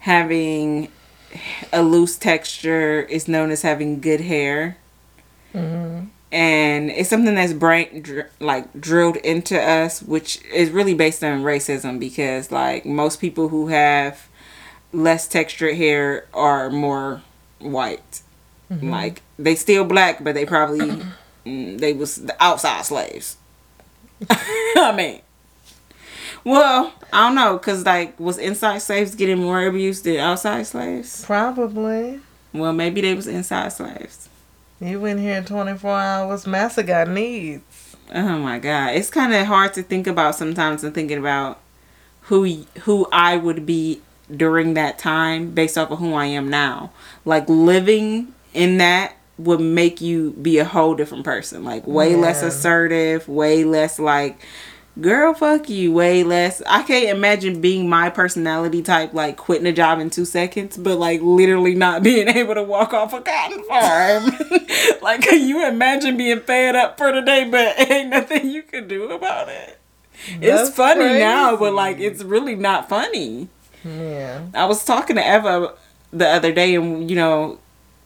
having 0.00 0.88
a 1.72 1.82
loose 1.82 2.16
texture 2.16 3.00
is 3.02 3.26
known 3.28 3.50
as 3.50 3.62
having 3.62 4.00
good 4.00 4.20
hair. 4.22 4.76
Mm-hmm. 5.52 6.04
and 6.30 6.90
it's 6.92 7.08
something 7.10 7.34
that's 7.34 7.52
brain 7.52 8.02
dr- 8.02 8.30
like 8.38 8.80
drilled 8.80 9.16
into 9.16 9.60
us 9.60 10.00
which 10.00 10.40
is 10.54 10.70
really 10.70 10.94
based 10.94 11.24
on 11.24 11.42
racism 11.42 11.98
because 11.98 12.52
like 12.52 12.86
most 12.86 13.20
people 13.20 13.48
who 13.48 13.66
have 13.66 14.28
less 14.92 15.28
textured 15.28 15.76
hair 15.76 16.26
are 16.34 16.70
more 16.70 17.22
white 17.58 18.22
like 18.82 19.22
they 19.38 19.54
still 19.56 19.84
black 19.84 20.22
but 20.22 20.34
they 20.34 20.46
probably 20.46 20.80
mm, 21.46 21.78
they 21.78 21.92
was 21.92 22.16
the 22.16 22.36
outside 22.42 22.84
slaves 22.84 23.36
i 24.30 24.92
mean 24.96 25.20
Well, 26.44 26.94
I 27.12 27.26
don't 27.26 27.34
know, 27.34 27.58
cause 27.58 27.84
like 27.84 28.18
was 28.18 28.38
inside 28.38 28.78
slaves 28.78 29.14
getting 29.14 29.38
more 29.38 29.66
abuse 29.66 30.00
than 30.00 30.16
outside 30.16 30.66
slaves? 30.66 31.22
Probably. 31.24 32.20
Well, 32.54 32.72
maybe 32.72 33.02
they 33.02 33.12
was 33.14 33.26
inside 33.26 33.72
slaves. 33.72 34.28
You 34.80 35.04
in 35.04 35.18
here 35.18 35.42
24 35.42 35.90
hours. 35.90 36.46
Massa 36.46 36.82
got 36.82 37.08
needs. 37.08 37.96
Oh 38.14 38.38
my 38.38 38.58
god, 38.58 38.94
it's 38.94 39.10
kind 39.10 39.34
of 39.34 39.46
hard 39.46 39.74
to 39.74 39.82
think 39.82 40.06
about 40.06 40.34
sometimes. 40.34 40.82
And 40.82 40.94
thinking 40.94 41.18
about 41.18 41.58
who 42.22 42.64
who 42.82 43.06
I 43.12 43.36
would 43.36 43.66
be 43.66 44.00
during 44.36 44.74
that 44.74 44.98
time 44.98 45.50
based 45.50 45.76
off 45.78 45.90
of 45.90 45.98
who 45.98 46.14
I 46.14 46.26
am 46.26 46.48
now. 46.48 46.90
Like 47.24 47.48
living 47.48 48.34
in 48.54 48.78
that 48.78 49.14
would 49.38 49.60
make 49.60 50.00
you 50.00 50.32
be 50.32 50.58
a 50.58 50.64
whole 50.64 50.94
different 50.94 51.24
person. 51.24 51.64
Like 51.64 51.86
way 51.86 52.16
less 52.16 52.42
assertive, 52.42 53.28
way 53.28 53.64
less 53.64 53.98
like 53.98 54.38
girl 55.00 55.32
fuck 55.32 55.68
you, 55.68 55.92
way 55.92 56.22
less. 56.24 56.62
I 56.66 56.82
can't 56.82 57.16
imagine 57.16 57.60
being 57.60 57.88
my 57.88 58.10
personality 58.10 58.82
type 58.82 59.14
like 59.14 59.36
quitting 59.36 59.66
a 59.66 59.72
job 59.72 59.98
in 59.98 60.10
2 60.10 60.24
seconds 60.24 60.76
but 60.76 60.98
like 60.98 61.20
literally 61.22 61.74
not 61.74 62.02
being 62.04 62.28
able 62.28 62.54
to 62.54 62.62
walk 62.62 62.92
off 62.92 63.12
a 63.12 63.20
cotton 63.20 63.64
farm. 63.64 64.24
like 65.02 65.22
can 65.22 65.48
you 65.48 65.66
imagine 65.66 66.16
being 66.16 66.40
fed 66.40 66.76
up 66.76 66.98
for 66.98 67.12
the 67.12 67.22
day 67.22 67.48
but 67.48 67.78
ain't 67.90 68.10
nothing 68.10 68.50
you 68.50 68.62
can 68.62 68.88
do 68.88 69.10
about 69.10 69.48
it? 69.48 69.78
It's 70.26 70.68
That's 70.68 70.76
funny 70.76 71.18
now, 71.18 71.56
but 71.56 71.72
like 71.72 71.98
it's 71.98 72.22
really 72.22 72.54
not 72.54 72.88
funny. 72.88 73.48
Yeah. 73.84 74.42
I 74.54 74.66
was 74.66 74.84
talking 74.84 75.16
to 75.16 75.22
Eva 75.22 75.74
the 76.12 76.28
other 76.28 76.52
day, 76.52 76.74
and 76.74 77.08
you 77.10 77.16
know, 77.16 77.58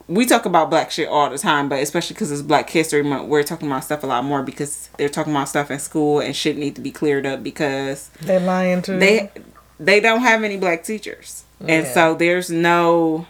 we 0.07 0.25
talk 0.25 0.45
about 0.45 0.69
black 0.69 0.91
shit 0.91 1.07
all 1.07 1.29
the 1.29 1.37
time, 1.37 1.67
but 1.69 1.79
especially 1.81 2.13
because 2.13 2.31
it's 2.31 2.41
Black 2.41 2.69
History 2.69 3.03
Month, 3.03 3.27
we're 3.27 3.43
talking 3.43 3.67
about 3.67 3.83
stuff 3.83 4.03
a 4.03 4.07
lot 4.07 4.23
more 4.23 4.43
because 4.43 4.89
they're 4.97 5.09
talking 5.09 5.33
about 5.33 5.49
stuff 5.49 5.71
in 5.71 5.79
school 5.79 6.19
and 6.19 6.35
shit 6.35 6.57
need 6.57 6.75
to 6.75 6.81
be 6.81 6.91
cleared 6.91 7.25
up 7.25 7.41
because 7.41 8.09
they're 8.21 8.39
lying 8.39 8.81
to 8.83 8.93
they 8.93 9.31
they 9.79 9.99
don't 9.99 10.21
have 10.21 10.43
any 10.43 10.57
black 10.57 10.83
teachers, 10.83 11.43
and 11.67 11.87
so 11.87 12.13
there's 12.13 12.49
no 12.49 13.27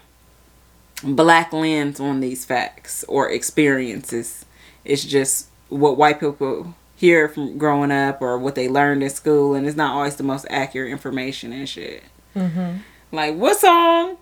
black 1.04 1.54
lens 1.54 2.00
on 2.00 2.20
these 2.20 2.46
facts 2.46 3.04
or 3.08 3.30
experiences. 3.30 4.46
It's 4.84 5.04
just 5.04 5.48
what 5.70 5.98
white 5.98 6.20
people 6.20 6.76
hear 6.96 7.28
from 7.28 7.58
growing 7.58 7.91
up 7.91 8.22
or 8.22 8.38
what 8.38 8.56
they 8.56 8.68
learned 8.68 9.04
in 9.04 9.10
school, 9.10 9.56
and 9.56 9.66
it's 9.66 9.78
not 9.78 9.96
always 9.96 10.18
the 10.18 10.24
most 10.24 10.46
accurate 10.50 10.91
information 10.91 11.52
and 11.54 11.68
shit. 11.68 12.04
Mm-hmm. 12.36 12.77
Like, 13.11 13.36
what 13.36 13.57
song 13.57 14.17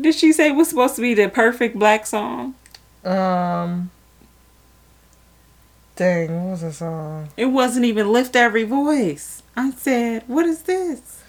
did 0.00 0.14
she 0.14 0.32
say 0.32 0.50
was 0.50 0.68
supposed 0.70 0.96
to 0.96 1.02
be 1.02 1.14
the 1.14 1.28
perfect 1.28 1.78
black 1.78 2.06
song? 2.06 2.54
Um. 3.04 3.90
Dang, 5.94 6.44
what 6.44 6.50
was 6.52 6.60
the 6.62 6.72
song? 6.72 7.28
It 7.36 7.46
wasn't 7.46 7.84
even 7.84 8.10
Lift 8.12 8.34
Every 8.34 8.64
Voice. 8.64 9.42
I 9.56 9.70
said, 9.72 10.24
what 10.26 10.46
is 10.46 10.62
this? 10.62 11.22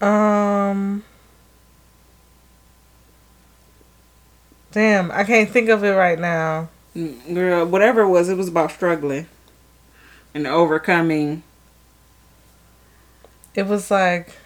Um. 0.00 1.04
Damn, 4.72 5.12
I 5.12 5.22
can't 5.22 5.48
think 5.48 5.68
of 5.68 5.84
it 5.84 5.92
right 5.92 6.18
now. 6.18 6.68
Mm, 6.96 7.34
Girl, 7.34 7.64
whatever 7.64 8.02
it 8.02 8.08
was, 8.08 8.28
it 8.28 8.36
was 8.36 8.48
about 8.48 8.72
struggling 8.72 9.26
and 10.34 10.48
overcoming. 10.48 11.44
It 13.54 13.66
was 13.66 13.88
like, 13.90 14.36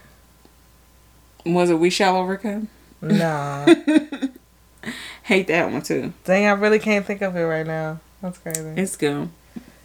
Was 1.47 1.71
it 1.71 1.79
We 1.79 1.91
Shall 1.91 2.17
Overcome? 2.17 2.69
nah. 3.01 3.67
Hate 5.25 5.47
that 5.49 5.71
one 5.71 5.83
too. 5.83 6.13
Dang, 6.25 6.47
I 6.47 6.53
really 6.53 6.79
can't 6.79 7.05
think 7.05 7.21
of 7.23 7.37
it 7.37 7.43
right 7.43 7.67
now. 7.67 8.01
That's 8.23 8.39
crazy. 8.39 8.73
It's 8.77 8.97
good. 8.97 9.29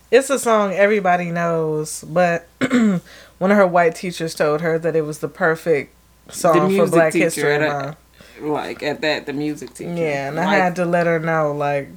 It's 0.10 0.30
a 0.30 0.40
song 0.40 0.74
everybody 0.74 1.32
knows, 1.32 2.04
but 2.08 2.48
one 2.60 3.52
of 3.52 3.58
her 3.58 3.68
white 3.68 3.96
teachers 3.96 4.36
told 4.36 4.62
her 4.62 4.78
that 4.80 4.96
it 4.96 5.02
was 5.02 5.20
the 5.20 5.28
perfect 5.28 5.94
song 6.30 6.76
for 6.76 6.88
Black 6.88 7.14
History 7.14 7.60
Month. 7.60 7.98
Like 8.40 8.84
at 8.84 9.02
that, 9.02 9.26
the 9.26 9.34
music 9.34 9.74
teacher. 9.74 9.94
Yeah, 9.94 10.30
and 10.30 10.40
I 10.40 10.56
had 10.56 10.76
to 10.78 10.86
let 10.86 11.08
her 11.08 11.20
know, 11.20 11.52
like, 11.52 11.90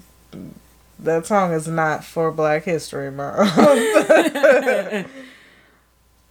that 0.99 1.27
song 1.27 1.53
is 1.53 1.69
not 1.69 2.05
for 2.05 2.31
Black 2.33 2.65
History 2.65 3.11
Month. 3.11 3.57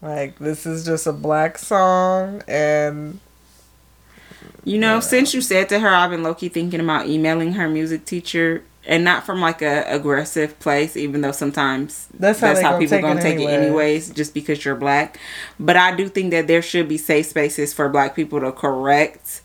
like, 0.06 0.40
this 0.40 0.66
is 0.66 0.86
just 0.86 1.08
a 1.08 1.12
black 1.14 1.58
song, 1.58 2.42
and 2.48 3.20
You 4.66 4.80
know, 4.80 5.00
since 5.00 5.34
you 5.34 5.42
said 5.42 5.70
to 5.70 5.80
her, 5.80 5.88
I've 5.90 6.10
been 6.10 6.24
low 6.24 6.34
key 6.34 6.50
thinking 6.50 6.80
about 6.80 7.08
emailing 7.08 7.54
her 7.54 7.70
music 7.70 8.06
teacher, 8.06 8.64
and 8.88 9.04
not 9.04 9.24
from 9.24 9.40
like 9.40 9.62
a 9.62 9.84
aggressive 9.88 10.60
place, 10.60 10.98
even 10.98 11.22
though 11.22 11.32
sometimes 11.32 12.08
That's 12.20 12.40
how 12.40 12.54
they 12.54 12.62
gonna 12.64 12.80
people 12.80 13.02
gonna 13.02 13.22
take 13.22 13.40
it 13.40 13.48
anyways, 13.48 14.10
just 14.10 14.34
because 14.34 14.66
you're 14.66 14.76
black. 14.76 15.20
But 15.60 15.78
I 15.78 15.96
do 15.96 16.10
think 16.10 16.32
that 16.32 16.48
there 16.48 16.64
should 16.64 16.88
be 16.90 16.98
safe 16.98 17.28
spaces 17.28 17.74
for 17.74 17.88
black 17.90 18.16
people 18.16 18.40
to 18.42 18.52
correct 18.52 19.42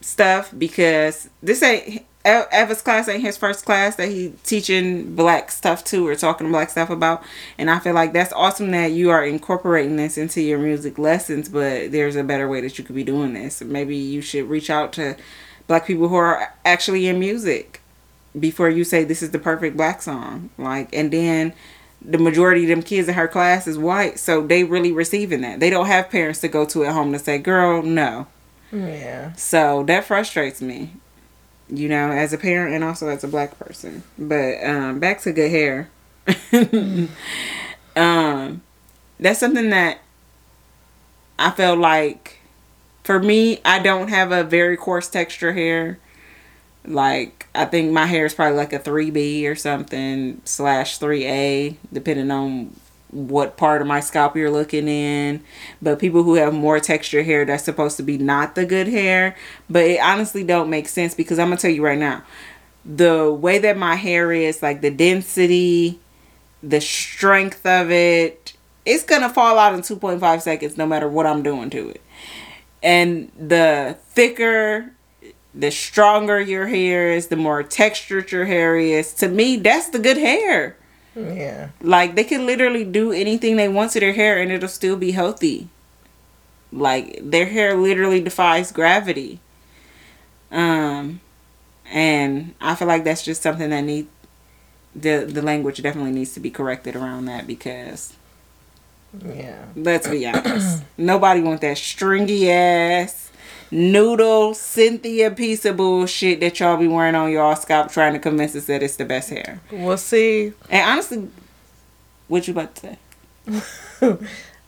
stuff 0.00 0.54
because 0.56 1.28
this 1.42 1.62
ain't 1.62 2.04
Eva's 2.24 2.82
class 2.82 3.08
ain't 3.08 3.22
his 3.22 3.38
first 3.38 3.64
class 3.64 3.96
that 3.96 4.08
he 4.08 4.34
teaching 4.44 5.16
black 5.16 5.50
stuff 5.50 5.82
to 5.84 6.06
or 6.06 6.14
talking 6.14 6.50
black 6.50 6.68
stuff 6.68 6.90
about. 6.90 7.22
And 7.56 7.70
I 7.70 7.78
feel 7.78 7.94
like 7.94 8.12
that's 8.12 8.32
awesome 8.34 8.70
that 8.72 8.92
you 8.92 9.10
are 9.10 9.24
incorporating 9.24 9.96
this 9.96 10.18
into 10.18 10.42
your 10.42 10.58
music 10.58 10.98
lessons 10.98 11.48
but 11.48 11.92
there's 11.92 12.16
a 12.16 12.24
better 12.24 12.48
way 12.48 12.60
that 12.60 12.78
you 12.78 12.84
could 12.84 12.96
be 12.96 13.04
doing 13.04 13.32
this. 13.32 13.62
Maybe 13.62 13.96
you 13.96 14.20
should 14.20 14.48
reach 14.50 14.68
out 14.68 14.92
to 14.94 15.16
black 15.66 15.86
people 15.86 16.08
who 16.08 16.16
are 16.16 16.54
actually 16.64 17.06
in 17.06 17.18
music 17.18 17.80
before 18.38 18.68
you 18.68 18.84
say 18.84 19.02
this 19.02 19.22
is 19.22 19.30
the 19.30 19.38
perfect 19.38 19.76
black 19.76 20.02
song. 20.02 20.50
Like 20.58 20.90
and 20.92 21.10
then 21.10 21.54
the 22.02 22.18
majority 22.18 22.64
of 22.64 22.68
them 22.68 22.82
kids 22.82 23.08
in 23.08 23.14
her 23.14 23.28
class 23.28 23.66
is 23.66 23.78
white 23.78 24.18
so 24.18 24.46
they 24.46 24.64
really 24.64 24.92
receiving 24.92 25.40
that. 25.40 25.58
They 25.58 25.70
don't 25.70 25.86
have 25.86 26.10
parents 26.10 26.40
to 26.42 26.48
go 26.48 26.66
to 26.66 26.84
at 26.84 26.92
home 26.92 27.12
to 27.12 27.18
say 27.18 27.38
girl 27.38 27.82
no. 27.82 28.26
Yeah. 28.72 29.32
so 29.32 29.82
that 29.84 30.04
frustrates 30.04 30.62
me, 30.62 30.92
you 31.72 31.88
know, 31.88 32.10
as 32.10 32.32
a 32.32 32.38
parent 32.38 32.74
and 32.74 32.84
also 32.84 33.08
as 33.08 33.24
a 33.24 33.28
black 33.28 33.58
person. 33.58 34.02
But 34.18 34.64
um, 34.64 34.98
back 34.98 35.20
to 35.22 35.32
good 35.32 35.50
hair. 35.50 35.90
um, 37.96 38.62
that's 39.18 39.40
something 39.40 39.70
that 39.70 39.98
I 41.38 41.50
feel 41.50 41.76
like 41.76 42.38
for 43.04 43.18
me, 43.18 43.60
I 43.64 43.78
don't 43.78 44.08
have 44.08 44.32
a 44.32 44.44
very 44.44 44.76
coarse 44.76 45.08
texture 45.08 45.52
hair. 45.52 45.98
Like 46.84 47.48
I 47.54 47.64
think 47.66 47.92
my 47.92 48.06
hair 48.06 48.26
is 48.26 48.34
probably 48.34 48.56
like 48.56 48.72
a 48.72 48.78
three 48.78 49.10
B 49.10 49.46
or 49.46 49.54
something 49.54 50.40
slash 50.44 50.98
three 50.98 51.26
A, 51.26 51.76
depending 51.92 52.30
on 52.30 52.74
what 53.10 53.56
part 53.56 53.80
of 53.80 53.88
my 53.88 54.00
scalp 54.00 54.36
you're 54.36 54.50
looking 54.50 54.88
in. 54.88 55.42
But 55.82 55.98
people 55.98 56.22
who 56.22 56.34
have 56.34 56.54
more 56.54 56.80
texture 56.80 57.22
hair, 57.22 57.44
that's 57.44 57.64
supposed 57.64 57.96
to 57.96 58.02
be 58.02 58.18
not 58.18 58.54
the 58.54 58.64
good 58.64 58.88
hair. 58.88 59.36
But 59.68 59.84
it 59.84 60.00
honestly 60.00 60.44
don't 60.44 60.70
make 60.70 60.88
sense 60.88 61.14
because 61.14 61.38
I'm 61.38 61.48
gonna 61.48 61.56
tell 61.56 61.70
you 61.70 61.84
right 61.84 61.98
now, 61.98 62.22
the 62.84 63.32
way 63.32 63.58
that 63.58 63.76
my 63.76 63.96
hair 63.96 64.32
is, 64.32 64.62
like 64.62 64.80
the 64.80 64.90
density, 64.90 66.00
the 66.62 66.80
strength 66.80 67.66
of 67.66 67.90
it, 67.90 68.54
it's 68.86 69.04
gonna 69.04 69.28
fall 69.28 69.58
out 69.58 69.74
in 69.74 69.80
2.5 69.80 70.42
seconds 70.42 70.76
no 70.76 70.86
matter 70.86 71.08
what 71.08 71.26
I'm 71.26 71.42
doing 71.42 71.70
to 71.70 71.90
it. 71.90 72.02
And 72.82 73.30
the 73.38 73.98
thicker, 74.08 74.92
the 75.54 75.70
stronger 75.70 76.40
your 76.40 76.66
hair 76.66 77.12
is, 77.12 77.26
the 77.26 77.36
more 77.36 77.62
textured 77.62 78.32
your 78.32 78.46
hair 78.46 78.76
is. 78.76 79.12
To 79.14 79.28
me, 79.28 79.56
that's 79.56 79.88
the 79.90 79.98
good 79.98 80.16
hair. 80.16 80.76
Yeah. 81.16 81.70
Like 81.82 82.14
they 82.14 82.24
can 82.24 82.46
literally 82.46 82.84
do 82.84 83.12
anything 83.12 83.56
they 83.56 83.68
want 83.68 83.92
to 83.92 84.00
their 84.00 84.12
hair 84.12 84.38
and 84.38 84.50
it'll 84.52 84.68
still 84.68 84.96
be 84.96 85.10
healthy. 85.12 85.68
Like 86.72 87.18
their 87.22 87.46
hair 87.46 87.74
literally 87.76 88.20
defies 88.20 88.70
gravity. 88.72 89.40
Um 90.50 91.20
and 91.92 92.54
I 92.60 92.74
feel 92.76 92.86
like 92.88 93.04
that's 93.04 93.22
just 93.24 93.42
something 93.42 93.70
that 93.70 93.80
need 93.82 94.06
the 94.94 95.24
the 95.28 95.42
language 95.42 95.82
definitely 95.82 96.12
needs 96.12 96.32
to 96.34 96.40
be 96.40 96.50
corrected 96.50 96.94
around 96.96 97.24
that 97.26 97.46
because 97.46 98.14
Yeah. 99.24 99.64
let's 99.76 100.06
be 100.08 100.26
honest. 100.32 100.82
nobody 100.96 101.40
want 101.40 101.60
that 101.62 101.78
stringy 101.78 102.50
ass 102.50 103.29
noodle 103.70 104.54
Cynthia 104.54 105.30
piece 105.30 105.64
of 105.64 105.76
bullshit 105.76 106.40
that 106.40 106.58
y'all 106.60 106.76
be 106.76 106.88
wearing 106.88 107.14
on 107.14 107.30
y'all 107.30 107.56
scalp 107.56 107.90
trying 107.92 108.12
to 108.14 108.18
convince 108.18 108.54
us 108.56 108.66
that 108.66 108.82
it's 108.82 108.96
the 108.96 109.04
best 109.04 109.30
hair. 109.30 109.60
We'll 109.70 109.96
see, 109.96 110.52
And 110.68 110.90
honestly, 110.90 111.28
what 112.28 112.46
you 112.48 112.52
about 112.52 112.74
to 112.76 112.80
say? 112.80 112.98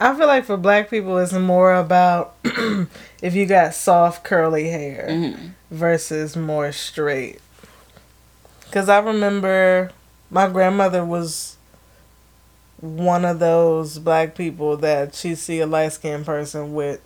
I 0.00 0.16
feel 0.16 0.26
like 0.26 0.44
for 0.44 0.56
black 0.56 0.90
people, 0.90 1.16
it's 1.18 1.32
more 1.32 1.74
about 1.74 2.34
if 2.44 3.34
you 3.34 3.46
got 3.46 3.74
soft, 3.74 4.24
curly 4.24 4.68
hair 4.68 5.06
Mm-hmm. 5.08 5.46
versus 5.70 6.36
more 6.36 6.72
straight. 6.72 7.40
Because 8.64 8.88
I 8.88 8.98
remember 8.98 9.92
my 10.30 10.48
grandmother 10.48 11.04
was 11.04 11.56
one 12.80 13.24
of 13.24 13.38
those 13.38 13.98
black 14.00 14.34
people 14.34 14.76
that 14.78 15.14
she 15.14 15.34
see 15.36 15.60
a 15.60 15.66
light 15.66 15.92
skinned 15.92 16.26
person 16.26 16.74
with 16.74 17.00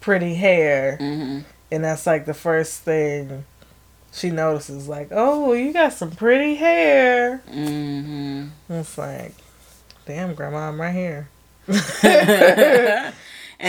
pretty 0.00 0.34
hair, 0.34 0.96
Mm-hmm. 1.00 1.40
and 1.70 1.84
that's 1.84 2.06
like 2.06 2.24
the 2.26 2.34
first 2.34 2.80
thing 2.82 3.44
she 4.12 4.30
notices. 4.30 4.88
Like, 4.88 5.08
oh, 5.10 5.52
you 5.52 5.72
got 5.72 5.92
some 5.92 6.10
pretty 6.10 6.54
hair. 6.56 7.42
Mm-hmm. 7.50 8.48
It's 8.70 8.96
like, 8.98 9.34
damn, 10.06 10.34
grandma, 10.34 10.68
I'm 10.68 10.80
right 10.80 10.94
here. 10.94 11.28
and 11.68 13.14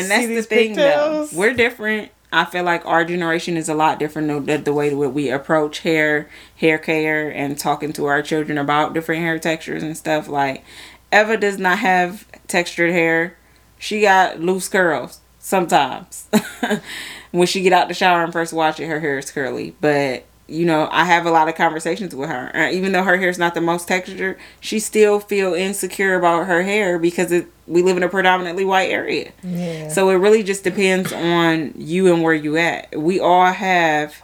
that's 0.10 0.28
the 0.28 0.42
thing 0.42 0.76
though. 0.76 1.28
We're 1.34 1.54
different. 1.54 2.12
I 2.32 2.46
feel 2.46 2.64
like 2.64 2.86
our 2.86 3.04
generation 3.04 3.58
is 3.58 3.70
a 3.70 3.74
lot 3.74 3.98
different 3.98 4.46
the, 4.46 4.58
the 4.58 4.74
way 4.74 4.90
that 4.90 4.98
we 4.98 5.30
approach 5.32 5.80
hair, 5.80 6.30
hair 6.58 6.78
care, 6.78 7.30
and 7.30 7.58
talking 7.58 7.92
to 7.94 8.06
our 8.06 8.22
children 8.22 8.60
about 8.60 8.94
different 8.94 9.22
hair 9.22 9.40
textures 9.40 9.82
and 9.82 9.98
stuff. 9.98 10.28
Like, 10.28 10.64
Eva 11.12 11.38
does 11.38 11.58
not 11.58 11.80
have 11.80 12.28
textured 12.48 12.92
hair. 12.92 13.36
She 13.80 14.02
got 14.02 14.40
loose 14.40 14.68
curls 14.70 15.22
sometimes. 15.40 16.28
when 17.32 17.48
she 17.48 17.62
get 17.62 17.74
out 17.74 17.88
the 17.88 17.94
shower 17.94 18.24
and 18.24 18.34
first 18.34 18.54
watch 18.54 18.80
it, 18.80 18.88
her 18.88 19.00
hair 19.00 19.18
is 19.18 19.32
curly. 19.32 19.76
But 19.82 20.26
you 20.50 20.66
know, 20.66 20.90
I 20.92 21.06
have 21.06 21.26
a 21.26 21.32
lot 21.32 21.48
of 21.48 21.56
conversations 21.56 22.16
with 22.16 22.30
her. 22.30 22.56
Uh, 22.56 22.72
even 22.72 22.92
though 22.92 23.04
her 23.04 23.18
hair 23.18 23.30
is 23.30 23.38
not 23.38 23.54
the 23.54 23.62
most 23.62 23.88
textured, 23.88 24.38
she 24.60 24.80
still 24.80 25.20
feel 25.20 25.54
insecure 25.54 26.16
about 26.16 26.48
her 26.48 26.64
hair 26.64 26.98
because 26.98 27.32
it, 27.32 27.48
we 27.68 27.84
live 27.84 27.98
in 27.98 28.04
a 28.04 28.10
predominantly 28.10 28.66
white 28.66 28.90
area. 28.90 29.32
Yeah. 29.44 29.90
So 29.90 30.10
it 30.10 30.16
really 30.16 30.44
just 30.44 30.64
depends 30.64 31.14
on 31.14 31.74
you 31.78 32.12
and 32.12 32.24
where 32.24 32.34
you 32.34 32.58
at. 32.58 33.00
We 33.00 33.20
all 33.20 33.46
have 33.46 34.24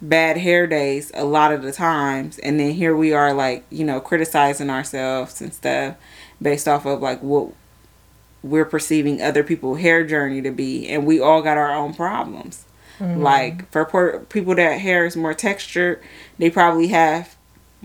bad 0.00 0.38
hair 0.38 0.66
days 0.66 1.10
a 1.14 1.24
lot 1.24 1.52
of 1.52 1.62
the 1.62 1.72
times 1.72 2.38
and 2.38 2.60
then 2.60 2.72
here 2.72 2.96
we 2.96 3.12
are 3.12 3.32
like, 3.32 3.64
you 3.70 3.84
know, 3.84 4.00
criticizing 4.00 4.70
ourselves 4.70 5.40
and 5.40 5.52
stuff 5.52 5.96
based 6.40 6.68
off 6.68 6.84
of 6.86 7.00
like 7.00 7.22
what 7.22 7.50
we're 8.50 8.64
perceiving 8.64 9.20
other 9.20 9.42
people's 9.42 9.80
hair 9.80 10.04
journey 10.06 10.40
to 10.42 10.50
be 10.50 10.88
and 10.88 11.06
we 11.06 11.20
all 11.20 11.42
got 11.42 11.56
our 11.56 11.74
own 11.74 11.94
problems. 11.94 12.64
Mm-hmm. 12.98 13.22
Like 13.22 13.70
for 13.70 13.84
per- 13.84 14.20
people 14.20 14.54
that 14.54 14.80
hair 14.80 15.04
is 15.04 15.16
more 15.16 15.34
textured, 15.34 16.02
they 16.38 16.50
probably 16.50 16.88
have 16.88 17.36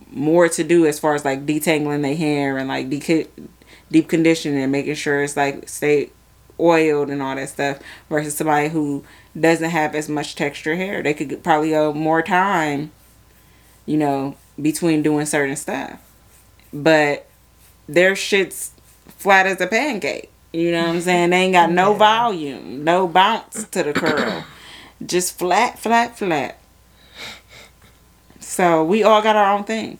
more 0.10 0.48
to 0.50 0.64
do 0.64 0.86
as 0.86 1.00
far 1.00 1.16
as 1.16 1.26
like 1.26 1.46
detangling 1.46 2.02
their 2.02 2.16
hair 2.16 2.58
and 2.58 2.68
like 2.68 2.90
deep 2.90 4.08
conditioning 4.08 4.62
and 4.62 4.72
making 4.72 4.96
sure 4.96 5.24
it's 5.24 5.38
like 5.38 5.68
stay 5.68 6.12
oiled 6.60 7.10
and 7.10 7.22
all 7.22 7.36
that 7.36 7.50
stuff 7.50 7.80
versus 8.10 8.36
somebody 8.36 8.70
who 8.70 9.04
doesn't 9.40 9.70
have 9.70 9.96
as 9.96 10.08
much 10.08 10.36
texture 10.36 10.76
hair. 10.76 11.02
They 11.02 11.14
could 11.14 11.44
probably 11.44 11.72
go 11.72 11.94
more 11.94 12.22
time, 12.22 12.92
you 13.86 13.98
know, 13.98 14.36
between 14.62 15.02
doing 15.02 15.26
certain 15.26 15.56
stuff. 15.56 16.00
But 16.74 17.28
their 17.88 18.16
shit's 18.16 18.72
flat 19.08 19.46
as 19.46 19.60
a 19.60 19.68
pancake. 19.68 20.31
You 20.54 20.72
know 20.72 20.82
what 20.82 20.90
I'm 20.96 21.02
saying? 21.02 21.30
They 21.30 21.38
ain't 21.38 21.54
got 21.54 21.72
no 21.72 21.94
volume, 21.94 22.84
no 22.84 23.08
bounce 23.08 23.64
to 23.70 23.84
the 23.84 23.94
curl. 23.94 24.44
Just 25.06 25.40
flat, 25.40 25.80
flat, 25.80 26.18
flat. 26.18 26.58
So 28.40 28.84
we 28.84 29.04
all 29.04 29.22
got 29.22 29.36
our 29.36 29.54
own 29.58 29.64
thing. 29.64 29.98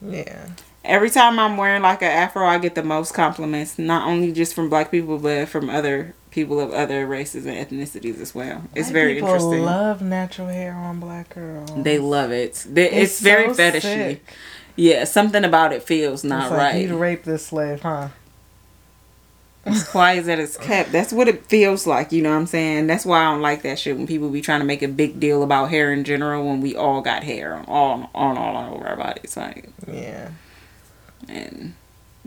yeah. 0.00 0.48
Every 0.84 1.08
time 1.08 1.38
I'm 1.38 1.56
wearing 1.56 1.80
like 1.80 2.02
an 2.02 2.10
afro, 2.10 2.46
I 2.46 2.58
get 2.58 2.74
the 2.74 2.82
most 2.82 3.14
compliments, 3.14 3.78
not 3.78 4.06
only 4.06 4.32
just 4.32 4.52
from 4.54 4.68
black 4.68 4.90
people, 4.90 5.18
but 5.18 5.48
from 5.48 5.70
other 5.70 6.14
people 6.30 6.60
of 6.60 6.72
other 6.72 7.06
races 7.06 7.46
and 7.46 7.56
ethnicities 7.56 8.20
as 8.20 8.34
well. 8.34 8.64
It's 8.74 8.88
White 8.88 8.92
very 8.92 9.14
people 9.14 9.28
interesting. 9.30 9.62
love 9.62 10.02
natural 10.02 10.48
hair 10.48 10.74
on 10.74 11.00
black 11.00 11.30
girls. 11.30 11.70
they 11.82 11.98
love 11.98 12.32
it. 12.32 12.66
They, 12.68 12.90
it's, 12.90 13.20
very 13.20 13.54
so 13.54 13.62
fetishy. 13.62 13.80
sick. 13.80 14.24
Yeah, 14.76 15.04
something 15.04 15.42
about 15.44 15.72
it 15.72 15.82
feels 15.84 16.22
not 16.22 16.42
It's 16.42 16.50
like 16.50 16.58
right. 16.74 16.82
you'd 16.82 16.92
rape 16.98 17.22
this 17.22 17.46
slave, 17.46 17.80
huh? 17.80 18.08
As 19.66 19.88
quiet 19.88 20.26
as 20.26 20.28
it's 20.28 20.56
kept. 20.56 20.92
That's 20.92 21.12
what 21.12 21.28
it 21.28 21.46
feels 21.46 21.86
like, 21.86 22.12
you 22.12 22.22
know 22.22 22.30
what 22.30 22.36
I'm 22.36 22.46
saying? 22.46 22.86
That's 22.86 23.04
why 23.06 23.20
I 23.24 23.32
don't 23.32 23.42
like 23.42 23.62
that 23.62 23.78
shit 23.78 23.96
when 23.96 24.06
people 24.06 24.28
be 24.30 24.40
trying 24.40 24.60
to 24.60 24.66
make 24.66 24.82
a 24.82 24.88
big 24.88 25.18
deal 25.20 25.42
about 25.42 25.70
hair 25.70 25.92
in 25.92 26.04
general 26.04 26.46
when 26.46 26.60
we 26.60 26.76
all 26.76 27.00
got 27.00 27.24
hair 27.24 27.54
on 27.54 27.64
all 27.66 28.10
on 28.14 28.36
all 28.36 28.74
over 28.74 28.86
our 28.86 28.96
bodies. 28.96 29.36
Like 29.36 29.70
Yeah. 29.90 30.30
and 31.28 31.74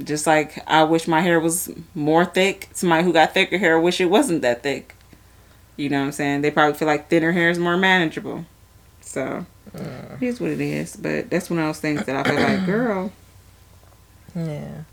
just 0.04 0.28
like 0.28 0.60
I 0.68 0.84
wish 0.84 1.08
my 1.08 1.22
hair 1.22 1.40
was 1.40 1.70
more 1.96 2.26
thick. 2.26 2.70
Somebody 2.74 3.04
who 3.04 3.14
got 3.14 3.34
thicker 3.34 3.58
hair 3.58 3.80
wish 3.80 4.00
it 4.02 4.06
wasn't 4.06 4.42
that 4.42 4.64
thick. 4.64 4.96
You 5.76 5.90
know 5.90 6.00
what 6.00 6.06
I'm 6.08 6.12
saying? 6.12 6.42
They 6.42 6.52
probably 6.52 6.78
feel 6.78 6.88
like 6.88 7.08
thinner 7.10 7.32
hair 7.32 7.50
is 7.50 7.60
more 7.60 7.78
manageable. 7.78 8.46
So 9.02 9.46
mm. 9.76 10.22
it 10.22 10.26
is 10.26 10.40
what 10.42 10.50
it 10.52 10.62
is. 10.62 10.96
But 10.96 11.30
that's 11.30 11.50
one 11.50 11.60
of 11.60 11.66
those 11.66 11.80
things 11.80 12.04
that 12.06 12.16
I 12.16 12.30
feel 12.30 12.42
like, 12.42 12.66
girl, 12.66 13.12
Yeah. 14.36 14.84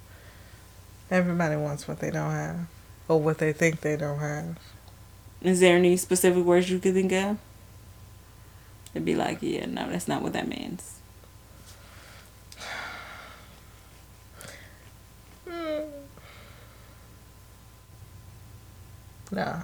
Everybody 1.10 1.56
wants 1.56 1.86
what 1.86 2.00
they 2.00 2.10
don't 2.10 2.30
have. 2.30 2.66
Or 3.08 3.20
what 3.20 3.38
they 3.38 3.52
think 3.52 3.80
they 3.80 3.96
don't 3.96 4.18
have. 4.18 4.58
is 5.42 5.60
there 5.60 5.76
any 5.76 5.96
specific 5.96 6.44
words 6.44 6.70
you 6.70 6.78
could 6.78 6.94
think 6.94 7.12
of? 7.12 7.38
It'd 8.94 9.04
be 9.04 9.14
like, 9.14 9.38
yeah, 9.42 9.66
no, 9.66 9.90
that's 9.90 10.08
not 10.08 10.22
what 10.22 10.32
that 10.32 10.48
means. 10.48 11.00
Nah. 19.32 19.62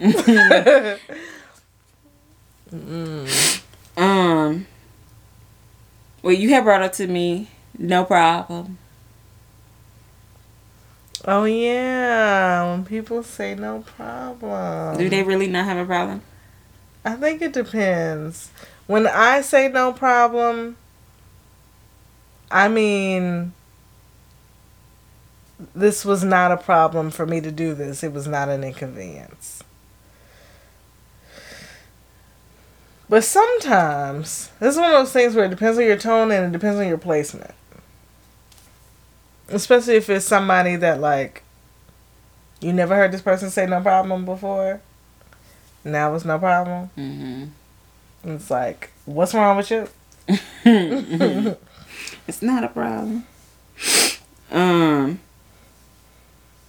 Um. 3.96 4.66
Well, 6.22 6.34
you 6.34 6.50
had 6.50 6.64
brought 6.64 6.82
up 6.82 6.92
to 6.94 7.06
me, 7.06 7.48
no 7.76 8.04
problem. 8.04 8.78
Oh 11.26 11.44
yeah, 11.44 12.70
when 12.70 12.84
people 12.84 13.22
say 13.22 13.54
no 13.54 13.80
problem. 13.80 14.96
Do 14.96 15.08
they 15.08 15.22
really 15.22 15.48
not 15.48 15.66
have 15.66 15.76
a 15.76 15.84
problem? 15.84 16.22
I 17.04 17.14
think 17.16 17.42
it 17.42 17.52
depends. 17.52 18.50
When 18.86 19.06
I 19.06 19.42
say 19.42 19.68
no 19.68 19.92
problem, 19.92 20.76
I 22.50 22.68
mean 22.68 23.52
this 25.74 26.04
was 26.04 26.24
not 26.24 26.50
a 26.50 26.56
problem 26.56 27.10
for 27.10 27.26
me 27.26 27.40
to 27.40 27.50
do 27.50 27.74
this. 27.74 28.02
It 28.02 28.12
was 28.12 28.26
not 28.26 28.48
an 28.48 28.64
inconvenience. 28.64 29.62
But 33.08 33.24
sometimes, 33.24 34.50
this 34.60 34.74
is 34.74 34.80
one 34.80 34.92
of 34.92 34.92
those 34.92 35.12
things 35.12 35.34
where 35.34 35.44
it 35.44 35.50
depends 35.50 35.76
on 35.78 35.84
your 35.84 35.96
tone 35.96 36.30
and 36.30 36.46
it 36.46 36.52
depends 36.56 36.80
on 36.80 36.86
your 36.86 36.96
placement. 36.96 37.54
Especially 39.50 39.96
if 39.96 40.08
it's 40.08 40.26
somebody 40.26 40.76
that, 40.76 41.00
like, 41.00 41.42
you 42.60 42.72
never 42.72 42.94
heard 42.94 43.12
this 43.12 43.22
person 43.22 43.50
say 43.50 43.66
no 43.66 43.80
problem 43.80 44.24
before. 44.24 44.80
Now 45.84 46.14
it's 46.14 46.24
no 46.24 46.38
problem. 46.38 46.90
Mm-hmm. 46.96 47.44
It's 48.30 48.50
like, 48.50 48.90
what's 49.06 49.34
wrong 49.34 49.56
with 49.56 49.70
you? 49.70 49.88
It's 52.26 52.42
not 52.42 52.62
a 52.64 52.68
problem. 52.68 53.26
Um, 54.52 55.20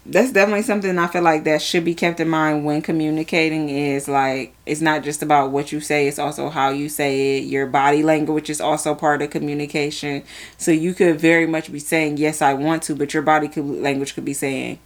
that's 0.05 0.31
definitely 0.31 0.63
something 0.63 0.97
I 0.97 1.07
feel 1.07 1.21
like 1.21 1.43
that 1.43 1.61
should 1.61 1.85
be 1.85 1.93
kept 1.93 2.19
in 2.19 2.27
mind 2.29 2.65
when 2.65 2.81
communicating. 2.81 3.69
Is 3.69 4.07
like 4.07 4.53
it's 4.65 4.81
not 4.81 5.03
just 5.03 5.21
about 5.21 5.51
what 5.51 5.71
you 5.71 5.79
say; 5.79 6.07
it's 6.07 6.19
also 6.19 6.49
how 6.49 6.69
you 6.69 6.89
say 6.89 7.37
it. 7.37 7.41
Your 7.45 7.67
body 7.67 8.01
language 8.01 8.49
is 8.49 8.59
also 8.59 8.95
part 8.95 9.21
of 9.21 9.29
communication. 9.29 10.23
So 10.57 10.71
you 10.71 10.93
could 10.93 11.19
very 11.19 11.45
much 11.45 11.71
be 11.71 11.79
saying 11.79 12.17
yes, 12.17 12.41
I 12.41 12.53
want 12.53 12.83
to, 12.83 12.95
but 12.95 13.13
your 13.13 13.23
body 13.23 13.47
could, 13.47 13.65
language 13.65 14.15
could 14.15 14.25
be 14.25 14.33
saying 14.33 14.79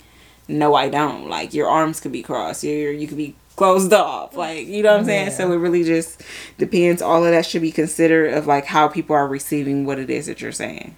no, 0.47 0.75
I 0.75 0.89
don't. 0.89 1.29
Like 1.29 1.53
your 1.53 1.67
arms 1.67 1.99
could 1.99 2.11
be 2.11 2.21
crossed. 2.21 2.63
Your 2.63 2.91
you 2.91 3.07
could 3.07 3.17
be 3.17 3.35
closed 3.55 3.93
off. 3.93 4.35
Like 4.35 4.67
you 4.67 4.83
know 4.83 4.91
what 4.91 4.99
I'm 5.01 5.05
saying. 5.05 5.31
So 5.31 5.51
it 5.51 5.57
really 5.57 5.83
just 5.83 6.21
depends. 6.57 7.01
All 7.01 7.23
of 7.23 7.31
that 7.31 7.45
should 7.45 7.61
be 7.61 7.71
considered 7.71 8.33
of 8.33 8.47
like 8.47 8.65
how 8.65 8.87
people 8.87 9.15
are 9.15 9.27
receiving 9.27 9.85
what 9.85 9.99
it 9.99 10.09
is 10.09 10.27
that 10.27 10.41
you're 10.41 10.51
saying. 10.51 10.95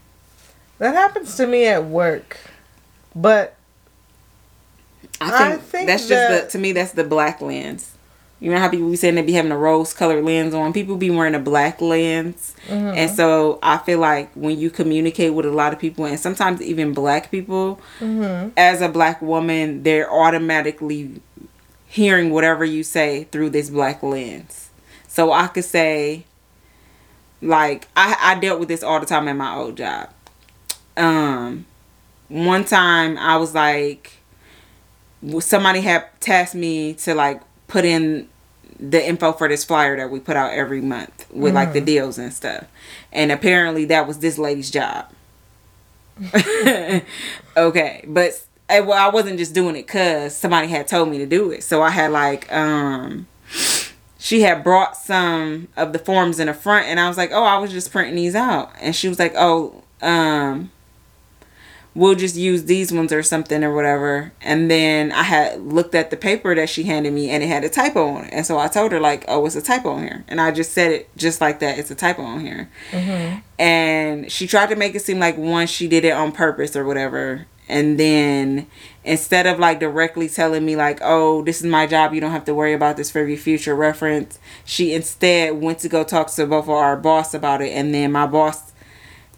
That 0.79 0.95
happens 0.95 1.35
to 1.37 1.47
me 1.47 1.65
at 1.65 1.85
work. 1.85 2.37
But 3.15 3.56
I 5.21 5.25
I 5.45 5.49
think, 5.51 5.61
think 5.63 5.87
that's 5.87 6.07
just 6.07 6.09
that- 6.29 6.45
the 6.45 6.51
to 6.51 6.57
me 6.59 6.71
that's 6.73 6.91
the 6.93 7.03
black 7.03 7.41
lens. 7.41 7.91
You 8.39 8.51
know 8.51 8.59
how 8.59 8.69
people 8.69 8.87
be 8.91 8.95
saying 8.97 9.15
they 9.15 9.23
be 9.23 9.33
having 9.33 9.51
a 9.51 9.57
rose 9.57 9.93
colored 9.95 10.23
lens 10.23 10.53
on. 10.53 10.71
People 10.71 10.95
be 10.95 11.09
wearing 11.09 11.33
a 11.33 11.39
black 11.39 11.81
lens, 11.81 12.53
Mm-hmm. 12.67 12.95
and 12.95 13.09
so 13.09 13.57
I 13.63 13.79
feel 13.79 13.97
like 13.97 14.31
when 14.35 14.59
you 14.59 14.69
communicate 14.69 15.33
with 15.33 15.47
a 15.47 15.51
lot 15.51 15.73
of 15.73 15.79
people, 15.79 16.05
and 16.05 16.19
sometimes 16.19 16.61
even 16.61 16.93
black 16.93 17.31
people, 17.31 17.79
Mm-hmm. 17.99 18.49
as 18.55 18.81
a 18.81 18.89
black 18.89 19.21
woman, 19.23 19.81
they're 19.81 20.11
automatically 20.11 21.19
hearing 21.87 22.29
whatever 22.29 22.63
you 22.63 22.83
say 22.83 23.23
through 23.31 23.49
this 23.49 23.71
black 23.71 24.03
lens. 24.03 24.69
So 25.07 25.31
I 25.31 25.47
could 25.47 25.65
say, 25.65 26.25
like 27.41 27.87
I 27.95 28.15
I 28.21 28.39
dealt 28.39 28.59
with 28.59 28.67
this 28.69 28.83
all 28.83 28.99
the 28.99 29.05
time 29.07 29.27
at 29.27 29.35
my 29.35 29.55
old 29.55 29.77
job. 29.77 30.09
Um, 30.95 31.65
one 32.27 32.65
time 32.65 33.17
I 33.17 33.37
was 33.37 33.55
like 33.55 34.11
somebody 35.39 35.81
had 35.81 36.05
tasked 36.19 36.55
me 36.55 36.93
to 36.93 37.13
like 37.13 37.41
put 37.67 37.85
in 37.85 38.29
the 38.79 39.05
info 39.05 39.31
for 39.33 39.47
this 39.47 39.63
flyer 39.63 39.97
that 39.97 40.11
we 40.11 40.19
put 40.19 40.35
out 40.35 40.53
every 40.53 40.81
month 40.81 41.25
with 41.31 41.55
like 41.55 41.73
the 41.73 41.81
deals 41.81 42.17
and 42.17 42.31
stuff. 42.31 42.65
And 43.11 43.31
apparently 43.31 43.85
that 43.85 44.07
was 44.07 44.19
this 44.19 44.37
lady's 44.37 44.69
job. 44.69 45.11
okay, 47.57 48.03
but 48.07 48.43
I, 48.69 48.81
well, 48.81 48.97
I 48.97 49.09
wasn't 49.09 49.37
just 49.37 49.53
doing 49.53 49.75
it 49.75 49.87
cuz 49.87 50.35
somebody 50.35 50.67
had 50.67 50.87
told 50.87 51.09
me 51.09 51.17
to 51.19 51.25
do 51.25 51.51
it. 51.51 51.63
So 51.63 51.81
I 51.81 51.89
had 51.89 52.11
like 52.11 52.51
um 52.51 53.27
she 54.19 54.41
had 54.41 54.63
brought 54.63 54.97
some 54.97 55.67
of 55.77 55.93
the 55.93 55.99
forms 55.99 56.39
in 56.39 56.47
the 56.47 56.53
front 56.53 56.87
and 56.87 56.99
I 56.99 57.07
was 57.07 57.17
like, 57.17 57.31
"Oh, 57.31 57.43
I 57.43 57.57
was 57.57 57.71
just 57.71 57.91
printing 57.91 58.15
these 58.15 58.35
out." 58.35 58.71
And 58.81 58.95
she 58.95 59.07
was 59.07 59.19
like, 59.19 59.33
"Oh, 59.35 59.83
um 60.01 60.71
we'll 61.97 62.13
just 62.13 62.35
use 62.35 62.65
these 62.65 62.93
ones 62.93 63.11
or 63.11 63.23
something 63.23 63.63
or 63.63 63.73
whatever. 63.73 64.31
And 64.41 64.69
then 64.69 65.11
I 65.11 65.23
had 65.23 65.59
looked 65.59 65.95
at 65.95 66.11
the 66.11 66.15
paper 66.15 66.53
that 66.53 66.69
she 66.69 66.83
handed 66.83 67.11
me 67.11 67.31
and 67.31 67.43
it 67.43 67.47
had 67.47 67.63
a 67.63 67.69
typo 67.69 68.07
on 68.07 68.25
it. 68.25 68.33
And 68.33 68.45
so 68.45 68.59
I 68.59 68.67
told 68.67 68.91
her, 68.91 68.99
like, 68.99 69.25
oh, 69.27 69.43
it's 69.47 69.55
a 69.55 69.63
typo 69.63 69.89
on 69.89 70.03
here. 70.03 70.23
And 70.27 70.39
I 70.39 70.51
just 70.51 70.73
said 70.73 70.91
it 70.91 71.09
just 71.17 71.41
like 71.41 71.59
that. 71.59 71.79
It's 71.79 71.89
a 71.89 71.95
typo 71.95 72.21
on 72.21 72.41
here. 72.41 72.69
Mm-hmm. 72.91 73.39
And 73.59 74.31
she 74.31 74.45
tried 74.45 74.69
to 74.69 74.75
make 74.75 74.93
it 74.93 75.01
seem 75.01 75.17
like 75.17 75.39
once 75.39 75.71
she 75.71 75.87
did 75.87 76.05
it 76.05 76.11
on 76.11 76.31
purpose 76.31 76.75
or 76.75 76.85
whatever. 76.85 77.47
And 77.67 77.99
then 77.99 78.67
instead 79.03 79.47
of 79.47 79.57
like 79.57 79.79
directly 79.79 80.29
telling 80.29 80.63
me 80.63 80.75
like, 80.75 80.99
oh, 81.01 81.43
this 81.43 81.61
is 81.61 81.65
my 81.65 81.87
job, 81.87 82.13
you 82.13 82.21
don't 82.21 82.31
have 82.31 82.45
to 82.45 82.53
worry 82.53 82.73
about 82.73 82.97
this 82.97 83.09
for 83.09 83.25
your 83.25 83.39
future 83.39 83.75
reference, 83.75 84.37
she 84.63 84.93
instead 84.93 85.59
went 85.61 85.79
to 85.79 85.89
go 85.89 86.03
talk 86.03 86.29
to 86.31 86.45
both 86.45 86.65
of 86.65 86.69
our 86.69 86.95
boss 86.95 87.33
about 87.33 87.61
it. 87.61 87.71
And 87.71 87.91
then 87.91 88.11
my 88.11 88.27
boss 88.27 88.71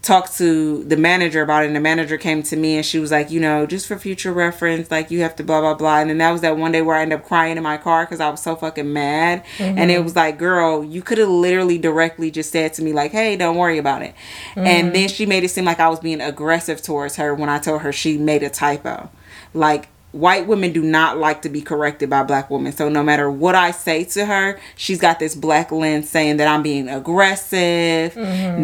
talked 0.02 0.34
to 0.38 0.82
the 0.84 0.96
manager 0.96 1.42
about 1.42 1.62
it 1.62 1.66
and 1.66 1.76
the 1.76 1.80
manager 1.80 2.16
came 2.16 2.42
to 2.42 2.56
me 2.56 2.76
and 2.76 2.86
she 2.86 2.98
was 2.98 3.10
like 3.10 3.30
you 3.30 3.38
know 3.38 3.66
just 3.66 3.86
for 3.86 3.98
future 3.98 4.32
reference 4.32 4.90
like 4.90 5.10
you 5.10 5.20
have 5.20 5.36
to 5.36 5.44
blah 5.44 5.60
blah 5.60 5.74
blah. 5.74 5.98
And 5.98 6.08
then 6.08 6.18
that 6.18 6.30
was 6.30 6.40
that 6.40 6.56
one 6.56 6.72
day 6.72 6.80
where 6.80 6.96
i 6.96 7.02
ended 7.02 7.20
up 7.20 7.26
crying 7.26 7.56
in 7.56 7.62
my 7.62 7.76
car 7.76 8.04
because 8.04 8.20
i 8.20 8.30
was 8.30 8.42
so 8.42 8.56
fucking 8.56 8.92
mad. 8.92 9.44
And 9.58 9.90
it 9.90 9.94
mm-hmm. 9.94 10.04
was 10.04 10.16
like 10.16 10.38
girl 10.38 10.82
you 10.82 11.02
could 11.02 11.18
have 11.18 11.28
literally 11.28 11.78
directly 11.78 12.30
just 12.30 12.50
said 12.50 12.72
to 12.74 12.82
me 12.82 12.92
like 12.92 13.12
hey 13.12 13.36
don't 13.36 13.56
worry 13.56 13.78
about 13.78 14.02
it 14.02 14.14
and 14.56 14.66
mm-hmm. 14.66 14.94
then 14.94 15.08
she 15.08 15.26
made 15.26 15.44
it 15.44 15.50
seem 15.50 15.64
like 15.64 15.80
i 15.80 15.88
was 15.88 16.00
being 16.00 16.20
aggressive 16.20 16.82
towards 16.82 17.16
her 17.16 17.34
when 17.34 17.48
i 17.48 17.58
told 17.58 17.82
her 17.82 17.92
she 17.92 18.16
made 18.16 18.42
a 18.42 18.50
typo. 18.50 19.10
Like 19.52 19.88
white 20.12 20.46
women 20.46 20.72
do 20.72 20.82
not 20.82 21.18
like 21.18 21.42
to 21.42 21.48
be 21.48 21.60
corrected 21.60 22.10
by 22.10 22.22
black 22.22 22.50
women. 22.50 22.72
So 22.72 22.88
no 22.88 23.02
matter 23.02 23.30
what 23.30 23.54
I 23.54 23.70
say 23.70 24.04
to 24.04 24.26
her, 24.26 24.58
she's 24.76 25.00
got 25.00 25.18
this 25.18 25.34
black 25.34 25.70
lens 25.70 26.08
saying 26.08 26.38
that 26.38 26.48
I'm 26.48 26.62
being 26.62 26.88
aggressive, 26.88 28.14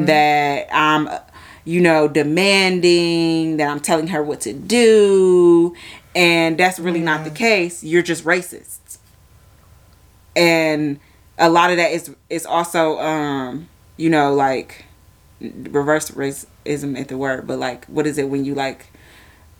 that 0.06 0.66
I'm 0.72 1.08
you 1.64 1.80
know 1.80 2.08
demanding, 2.08 3.56
that 3.58 3.68
I'm 3.68 3.80
telling 3.80 4.08
her 4.08 4.22
what 4.22 4.40
to 4.42 4.52
do, 4.52 5.74
and 6.14 6.58
that's 6.58 6.78
really 6.78 7.00
not 7.00 7.24
the 7.24 7.30
case. 7.30 7.84
You're 7.84 8.02
just 8.02 8.24
racist. 8.24 8.98
And 10.34 11.00
a 11.38 11.48
lot 11.48 11.70
of 11.70 11.76
that 11.76 11.92
is 11.92 12.14
is 12.28 12.46
also 12.46 12.98
um 12.98 13.68
you 13.96 14.10
know 14.10 14.34
like 14.34 14.84
reverse 15.40 16.10
racism 16.10 16.98
at 16.98 17.08
the 17.08 17.16
word, 17.16 17.46
but 17.46 17.58
like 17.58 17.84
what 17.86 18.06
is 18.06 18.18
it 18.18 18.28
when 18.28 18.44
you 18.44 18.54
like 18.54 18.86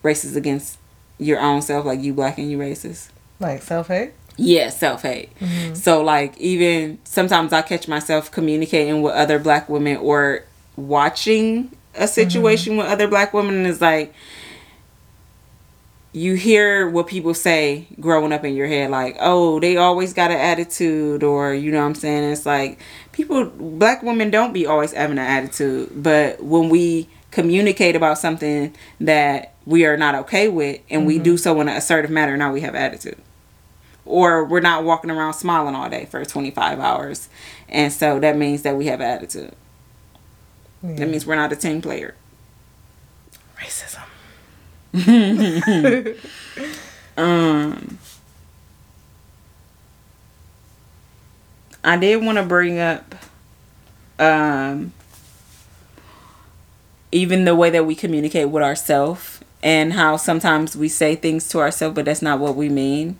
racist 0.03 0.37
against 0.37 0.79
your 1.19 1.41
own 1.41 1.63
self, 1.63 1.87
like 1.87 2.01
you 2.01 2.13
black 2.15 2.39
and 2.39 2.51
you 2.51 2.59
racist. 2.59 3.09
Like 3.41 3.63
self 3.63 3.89
hate. 3.89 4.13
Yeah, 4.37 4.69
self 4.69 5.03
hate. 5.03 5.37
Mm-hmm. 5.39 5.75
So 5.75 6.03
like 6.03 6.37
even 6.39 6.99
sometimes 7.05 7.53
I 7.53 7.63
catch 7.63 7.89
myself 7.89 8.31
communicating 8.31 9.03
with 9.03 9.15
other 9.15 9.39
black 9.39 9.69
women 9.69 9.97
or 9.97 10.45
watching 10.77 11.71
a 11.95 12.01
mm-hmm. 12.01 12.07
situation 12.07 12.77
with 12.77 12.87
other 12.87 13.09
black 13.09 13.33
women 13.33 13.57
and 13.57 13.67
it's 13.67 13.81
like 13.81 14.15
you 16.13 16.33
hear 16.33 16.89
what 16.89 17.07
people 17.07 17.35
say 17.35 17.87
growing 18.01 18.33
up 18.33 18.43
in 18.43 18.55
your 18.55 18.67
head 18.67 18.91
like 18.91 19.17
oh 19.21 19.61
they 19.61 19.77
always 19.77 20.15
got 20.15 20.31
an 20.31 20.39
attitude 20.39 21.23
or 21.23 21.53
you 21.53 21.71
know 21.71 21.81
what 21.81 21.87
i'm 21.87 21.95
saying 21.95 22.31
it's 22.33 22.47
like 22.47 22.79
people 23.13 23.45
black 23.45 24.03
women 24.03 24.31
don't 24.31 24.55
be 24.55 24.67
always 24.67 24.93
having 24.93 25.19
an 25.19 25.27
attitude 25.27 25.91
but 25.95 26.43
when 26.43 26.71
we 26.71 27.07
communicate 27.31 27.97
about 27.97 28.19
something 28.19 28.75
that 29.01 29.55
we 29.65 29.85
are 29.85 29.97
not 29.97 30.15
okay 30.15 30.49
with 30.49 30.81
and 30.91 31.07
we 31.07 31.19
do 31.19 31.37
so 31.37 31.61
in 31.61 31.69
an 31.69 31.77
assertive 31.77 32.11
manner 32.11 32.37
now 32.37 32.53
we 32.53 32.61
have 32.61 32.75
attitude. 32.75 33.19
Or 34.05 34.45
we're 34.45 34.61
not 34.61 34.85
walking 34.85 35.11
around 35.11 35.35
smiling 35.35 35.75
all 35.75 35.91
day 35.91 36.07
for 36.07 36.25
25 36.25 36.79
hours 36.79 37.29
and 37.69 37.93
so 37.93 38.21
that 38.21 38.37
means 38.37 38.63
that 38.63 38.77
we 38.77 38.87
have 38.87 39.01
attitude. 39.01 39.55
That 40.83 41.09
means 41.09 41.27
we're 41.27 41.37
not 41.37 41.53
a 41.53 41.57
team 41.57 41.83
player. 41.83 42.15
Racism. 43.59 44.05
Um, 47.17 47.99
I 51.83 51.97
did 51.97 52.23
want 52.23 52.37
to 52.37 52.45
bring 52.45 52.79
up, 52.79 53.15
um, 54.19 54.93
even 57.13 57.45
the 57.45 57.55
way 57.55 57.71
that 57.71 57.87
we 57.87 57.95
communicate 57.95 58.51
with 58.51 58.63
ourselves 58.63 59.41
and 59.63 59.93
how 59.93 60.17
sometimes 60.17 60.77
we 60.77 60.89
say 60.89 61.15
things 61.15 61.49
to 61.49 61.61
ourselves, 61.61 61.95
but 61.95 62.05
that's 62.05 62.23
not 62.23 62.39
what 62.39 62.57
we 62.57 62.69
mean. 62.69 63.19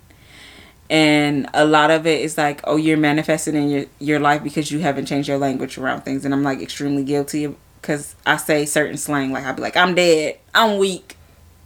And 0.89 1.49
a 1.53 1.65
lot 1.65 1.91
of 1.91 2.07
it 2.07 2.21
is 2.21 2.37
like, 2.37 2.61
oh, 2.63 2.77
you're 2.77 2.97
manifesting 2.97 3.55
in 3.55 3.69
your, 3.69 3.85
your 3.99 4.19
life 4.19 4.43
because 4.43 4.71
you 4.71 4.79
haven't 4.79 5.05
changed 5.05 5.27
your 5.27 5.37
language 5.37 5.77
around 5.77 6.01
things. 6.01 6.23
And 6.23 6.33
I'm 6.33 6.43
like 6.43 6.61
extremely 6.61 7.03
guilty 7.03 7.53
because 7.81 8.15
I 8.25 8.37
say 8.37 8.65
certain 8.65 8.97
slang. 8.97 9.33
Like, 9.33 9.43
I'll 9.43 9.53
be 9.53 9.61
like, 9.61 9.75
I'm 9.75 9.95
dead, 9.95 10.37
I'm 10.55 10.77
weak. 10.77 11.17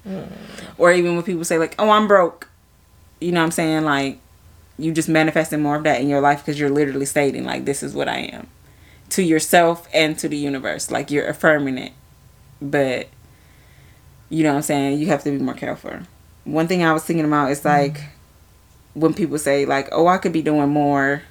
Mm. 0.08 0.32
Or 0.78 0.92
even 0.92 1.16
when 1.16 1.24
people 1.24 1.44
say, 1.44 1.60
like, 1.60 1.76
oh, 1.78 1.92
I'm 1.92 2.08
broke. 2.08 2.50
You 3.20 3.32
know 3.32 3.42
what 3.42 3.46
I'm 3.46 3.52
saying? 3.52 3.84
Like, 3.84 4.20
you 4.80 4.92
just 4.92 5.10
manifesting 5.10 5.62
more 5.62 5.76
of 5.76 5.84
that 5.84 6.02
in 6.02 6.10
your 6.10 6.22
life 6.22 6.40
because 6.40 6.60
you're 6.60 6.72
literally 6.72 7.06
stating, 7.06 7.46
like, 7.46 7.66
this 7.66 7.84
is 7.84 7.94
what 7.94 8.08
I 8.08 8.18
am 8.18 8.48
to 9.10 9.22
yourself 9.22 9.88
and 9.94 10.18
to 10.18 10.28
the 10.28 10.38
universe. 10.38 10.90
Like, 10.90 11.12
you're 11.12 11.28
affirming 11.28 11.78
it. 11.78 11.92
But, 12.62 13.08
you 14.30 14.44
know 14.44 14.52
what 14.52 14.58
I'm 14.58 14.62
saying? 14.62 15.00
You 15.00 15.08
have 15.08 15.24
to 15.24 15.32
be 15.32 15.40
more 15.40 15.56
careful. 15.56 16.00
One 16.44 16.68
thing 16.68 16.84
I 16.84 16.94
was 16.94 17.04
thinking 17.04 17.26
about 17.26 17.52
is 17.52 17.60
mm-hmm. 17.60 17.68
like, 17.68 18.02
when 18.94 19.14
people 19.14 19.38
say 19.38 19.66
like 19.66 19.88
oh 19.92 20.08
i 20.08 20.18
could 20.18 20.34
be 20.34 20.42
doing 20.42 20.70
more 20.70 21.24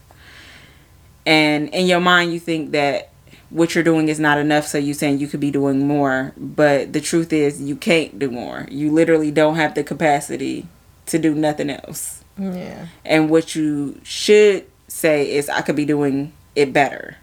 and 1.26 1.68
in 1.70 1.86
your 1.86 2.00
mind 2.00 2.32
you 2.32 2.40
think 2.40 2.70
that 2.70 3.10
what 3.50 3.74
you're 3.74 3.84
doing 3.84 4.08
is 4.08 4.20
not 4.20 4.38
enough 4.38 4.66
so 4.66 4.78
you're 4.78 4.94
saying 4.94 5.18
you 5.18 5.26
could 5.26 5.40
be 5.40 5.50
doing 5.50 5.86
more 5.86 6.32
but 6.36 6.92
the 6.92 7.00
truth 7.00 7.32
is 7.32 7.60
you 7.60 7.76
can't 7.76 8.18
do 8.18 8.30
more 8.30 8.66
you 8.70 8.90
literally 8.90 9.30
don't 9.30 9.56
have 9.56 9.74
the 9.74 9.84
capacity 9.84 10.66
to 11.06 11.18
do 11.18 11.34
nothing 11.34 11.70
else 11.70 12.24
Yeah. 12.38 12.86
and 13.04 13.28
what 13.28 13.54
you 13.54 14.00
should 14.02 14.66
say 14.88 15.30
is 15.30 15.48
i 15.48 15.60
could 15.60 15.76
be 15.76 15.84
doing 15.84 16.32
it 16.54 16.72
better 16.72 17.16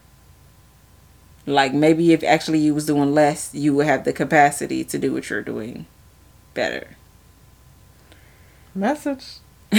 like 1.48 1.74
maybe 1.74 2.14
if 2.14 2.24
actually 2.24 2.60
you 2.60 2.76
was 2.76 2.86
doing 2.86 3.14
less 3.14 3.54
you 3.56 3.74
would 3.74 3.88
have 3.88 4.04
the 4.04 4.14
capacity 4.14 4.84
to 4.84 5.00
do 5.00 5.12
what 5.14 5.30
you're 5.30 5.41
doing 5.41 5.88
better 6.54 6.95
Message. 8.78 9.38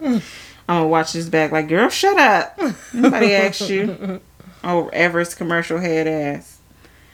I'm 0.00 0.22
gonna 0.66 0.86
watch 0.88 1.12
this 1.12 1.28
back 1.28 1.52
like, 1.52 1.68
girl, 1.68 1.90
shut 1.90 2.18
up. 2.18 2.58
Nobody 2.94 3.34
asked 3.34 3.68
you. 3.68 4.20
Oh, 4.62 4.88
Everest 4.92 5.38
commercial 5.38 5.78
head 5.78 6.06
ass. 6.06 6.58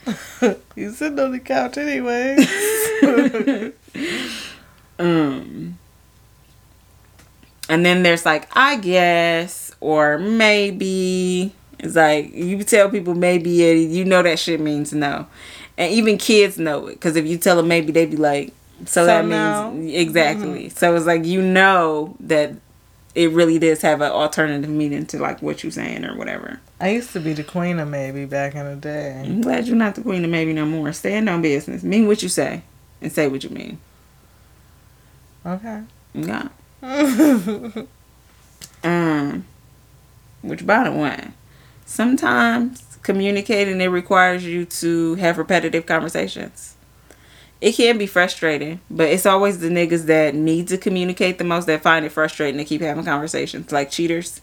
You 0.77 0.91
sitting 0.93 1.19
on 1.19 1.33
the 1.33 1.39
couch 1.39 1.79
anyway. 1.79 2.37
Um, 4.99 5.79
and 7.69 7.85
then 7.87 8.03
there's 8.03 8.25
like, 8.27 8.49
I 8.57 8.77
guess, 8.77 9.75
or 9.81 10.19
maybe. 10.19 11.55
It's 11.79 11.95
like 11.95 12.33
you 12.33 12.62
tell 12.64 12.91
people 12.91 13.14
maybe, 13.14 13.68
and 13.70 13.93
you 13.93 14.05
know 14.05 14.22
that 14.22 14.39
shit 14.39 14.61
means 14.61 14.93
no, 14.93 15.27
and 15.77 15.93
even 15.93 16.18
kids 16.18 16.59
know 16.59 16.87
it 16.87 16.95
because 16.95 17.16
if 17.16 17.27
you 17.27 17.39
tell 17.39 17.57
them 17.57 17.68
maybe, 17.68 17.93
they'd 17.93 18.11
be 18.11 18.16
like, 18.16 18.53
so, 18.81 19.03
So 19.03 19.07
that 19.07 19.24
no. 19.24 19.72
means 19.72 19.95
exactly. 19.95 20.68
So 20.70 20.95
it's 20.97 21.07
like 21.07 21.24
you 21.24 21.43
know 21.43 22.16
that 22.20 22.55
it 23.14 23.31
really 23.31 23.59
does 23.59 23.81
have 23.83 24.01
an 24.03 24.12
alternative 24.12 24.68
meaning 24.70 25.07
to 25.07 25.18
like 25.18 25.41
what 25.41 25.62
you're 25.62 25.72
saying 25.72 26.05
or 26.05 26.16
whatever. 26.16 26.61
I 26.79 26.91
used 26.91 27.12
to 27.14 27.20
be 27.20 27.33
the 27.33 27.45
queen 27.45 27.79
of 27.79 27.89
maybe 27.89 28.27
back 28.27 28.55
in 28.55 28.66
the 28.66 28.77
day. 28.77 29.22
I'm 29.24 29.41
glad 29.41 29.66
you're 29.66 29.77
not 29.77 29.95
the 29.95 30.03
queen 30.03 30.24
of 30.24 30.31
maybe 30.31 30.53
no 30.53 30.66
more. 30.66 30.93
Stand 30.93 31.29
on 31.29 31.41
business. 31.41 31.83
Mean 31.83 32.07
what 32.07 32.22
you 32.22 32.29
say. 32.29 32.62
And 33.01 33.11
say 33.11 33.29
what 33.29 33.45
you 33.45 33.51
mean. 33.51 33.79
Okay. 35.45 35.83
Yeah. 36.14 36.49
um 38.85 39.45
which 40.43 40.61
the 40.61 40.93
way, 40.93 41.29
sometimes 41.87 42.99
communicating 43.03 43.80
it 43.80 43.87
requires 43.87 44.45
you 44.45 44.66
to 44.66 45.14
have 45.14 45.39
repetitive 45.39 45.87
conversations. 45.87 46.74
It 47.61 47.72
can 47.72 47.97
be 47.97 48.07
frustrating, 48.07 48.80
but 48.91 49.09
it's 49.09 49.24
always 49.24 49.61
the 49.61 49.70
niggas 49.70 50.05
that 50.07 50.34
need 50.34 50.68
to 50.68 50.76
communicate 50.76 51.39
the 51.39 51.45
most 51.45 51.66
that 51.66 51.82
find 51.82 52.05
it 52.05 52.11
frustrating 52.12 52.59
to 52.59 52.64
keep 52.64 52.82
having 52.82 53.05
conversations. 53.05 53.72
Like 53.72 53.91
cheaters. 53.91 54.43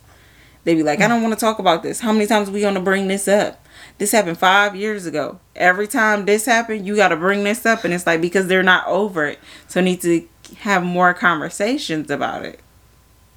They 0.64 0.76
be 0.76 0.82
like, 0.82 1.02
I 1.02 1.10
don't 1.10 1.22
want 1.22 1.34
to 1.34 1.40
talk 1.40 1.60
about 1.60 1.84
this. 1.84 2.00
How 2.00 2.14
many 2.14 2.26
times 2.26 2.48
are 2.50 2.54
we 2.54 2.62
gonna 2.62 2.80
bring 2.80 3.08
this 3.10 3.28
up? 3.28 3.64
This 3.98 4.14
happened 4.14 4.38
five 4.38 4.76
years 4.76 5.06
ago. 5.06 5.40
Every 5.56 5.88
time 5.88 6.26
this 6.26 6.46
happened, 6.46 6.88
you 6.88 6.96
gotta 6.96 7.18
bring 7.18 7.44
this 7.44 7.66
up 7.66 7.84
and 7.84 7.94
it's 7.94 8.08
like 8.08 8.22
because 8.22 8.48
they're 8.48 8.64
not 8.64 8.88
over 8.88 9.26
it. 9.28 9.40
So 9.68 9.82
need 9.82 10.02
to 10.02 10.26
have 10.60 10.84
more 10.84 11.14
conversations 11.14 12.10
about 12.10 12.46
it. 12.46 12.62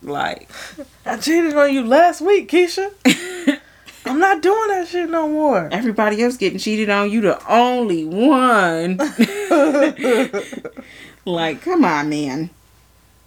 Like 0.02 0.48
I 1.04 1.16
cheated 1.16 1.54
on 1.54 1.74
you 1.74 1.84
last 1.84 2.20
week, 2.20 2.48
Keisha. 2.48 2.92
I'm 4.06 4.18
not 4.18 4.42
doing 4.42 4.68
that 4.68 4.88
shit 4.88 5.10
no 5.10 5.28
more. 5.28 5.68
everybody 5.72 6.22
else 6.22 6.36
getting 6.36 6.58
cheated 6.58 6.90
on, 6.90 7.10
you 7.10 7.20
the 7.20 7.52
only 7.52 8.04
one. 8.04 8.96
like, 11.24 11.62
come 11.62 11.84
on, 11.84 12.08
man. 12.08 12.50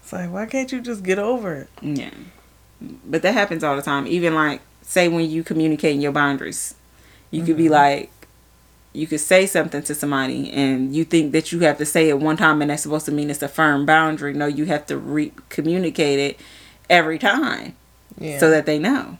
It's 0.02 0.14
like, 0.14 0.32
why 0.32 0.46
can't 0.46 0.72
you 0.72 0.82
just 0.82 1.04
get 1.04 1.20
over 1.20 1.56
it? 1.56 1.70
Yeah. 1.82 2.12
But 2.82 3.22
that 3.22 3.34
happens 3.34 3.64
all 3.64 3.76
the 3.76 3.82
time. 3.82 4.08
Even 4.08 4.34
like 4.34 4.62
say 4.90 5.08
when 5.08 5.30
you 5.30 5.44
communicating 5.44 6.02
your 6.02 6.12
boundaries. 6.12 6.74
You 7.30 7.44
could 7.44 7.58
be 7.58 7.66
mm-hmm. 7.66 7.74
like 7.74 8.12
you 8.92 9.06
could 9.06 9.20
say 9.20 9.46
something 9.46 9.84
to 9.84 9.94
somebody 9.94 10.52
and 10.52 10.96
you 10.96 11.06
think 11.06 11.32
that 11.34 11.52
you 11.52 11.60
have 11.60 11.78
to 11.78 11.86
say 11.86 12.10
it 12.10 12.20
one 12.20 12.38
time 12.38 12.60
and 12.62 12.72
that's 12.72 12.84
supposed 12.84 13.06
to 13.06 13.12
mean 13.12 13.30
it's 13.30 13.44
a 13.44 13.48
firm 13.48 13.86
boundary. 13.86 14.34
No, 14.34 14.48
you 14.48 14.66
have 14.66 14.88
to 14.88 14.98
re 14.98 15.32
communicate 15.50 16.20
it 16.20 16.40
every 16.90 17.20
time 17.20 17.76
Yeah. 18.18 18.40
so 18.40 18.50
that 18.50 18.66
they 18.66 18.80
know. 18.80 19.20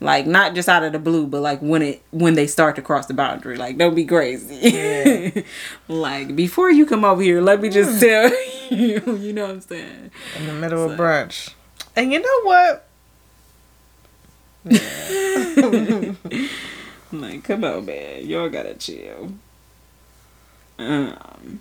Like 0.00 0.26
not 0.26 0.54
just 0.54 0.68
out 0.68 0.84
of 0.84 0.92
the 0.92 0.98
blue, 0.98 1.26
but 1.26 1.40
like 1.40 1.60
when 1.60 1.82
it 1.82 2.02
when 2.12 2.34
they 2.34 2.46
start 2.46 2.76
to 2.76 2.82
cross 2.82 3.06
the 3.06 3.14
boundary. 3.14 3.56
Like 3.56 3.78
don't 3.78 3.94
be 3.96 4.04
crazy. 4.04 4.54
Yeah. 4.70 5.42
like 5.88 6.36
before 6.36 6.70
you 6.70 6.86
come 6.86 7.04
over 7.04 7.20
here, 7.20 7.40
let 7.40 7.60
me 7.60 7.68
just 7.68 8.00
tell 8.00 8.30
you. 8.30 8.36
You 8.70 9.32
know 9.32 9.46
what 9.46 9.50
I'm 9.50 9.60
saying? 9.62 10.10
in 10.36 10.46
the 10.46 10.52
middle 10.52 10.90
of 10.90 10.98
brunch. 10.98 11.54
And 11.96 12.12
you 12.12 12.20
know 12.20 12.42
what? 12.42 12.86
yeah. 14.70 16.12
Like, 17.10 17.44
come 17.44 17.64
on, 17.64 17.86
man. 17.86 18.26
Y'all 18.26 18.50
gotta 18.50 18.74
chill. 18.74 19.32
Um, 20.78 21.60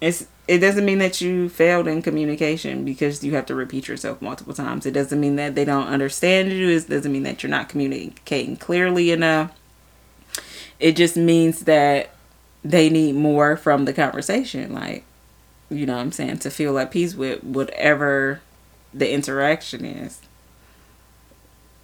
it's 0.00 0.26
it 0.46 0.58
doesn't 0.58 0.84
mean 0.84 0.98
that 0.98 1.20
you 1.20 1.48
failed 1.48 1.88
in 1.88 2.02
communication 2.02 2.84
because 2.84 3.24
you 3.24 3.34
have 3.34 3.46
to 3.46 3.54
repeat 3.54 3.88
yourself 3.88 4.20
multiple 4.20 4.52
times. 4.52 4.84
It 4.84 4.92
doesn't 4.92 5.18
mean 5.18 5.36
that 5.36 5.54
they 5.54 5.64
don't 5.64 5.88
understand 5.88 6.52
you. 6.52 6.68
It 6.68 6.88
doesn't 6.88 7.12
mean 7.12 7.22
that 7.22 7.42
you're 7.42 7.50
not 7.50 7.68
communicating 7.68 8.56
clearly 8.56 9.10
enough. 9.10 9.52
It 10.78 10.96
just 10.96 11.16
means 11.16 11.60
that 11.60 12.10
they 12.62 12.90
need 12.90 13.14
more 13.14 13.56
from 13.56 13.86
the 13.86 13.92
conversation. 13.92 14.74
Like, 14.74 15.04
you 15.70 15.86
know 15.86 15.94
what 15.94 16.02
I'm 16.02 16.12
saying? 16.12 16.38
To 16.40 16.50
feel 16.50 16.78
at 16.78 16.90
peace 16.90 17.14
with 17.14 17.42
whatever 17.42 18.42
the 18.92 19.10
interaction 19.10 19.84
is. 19.84 20.20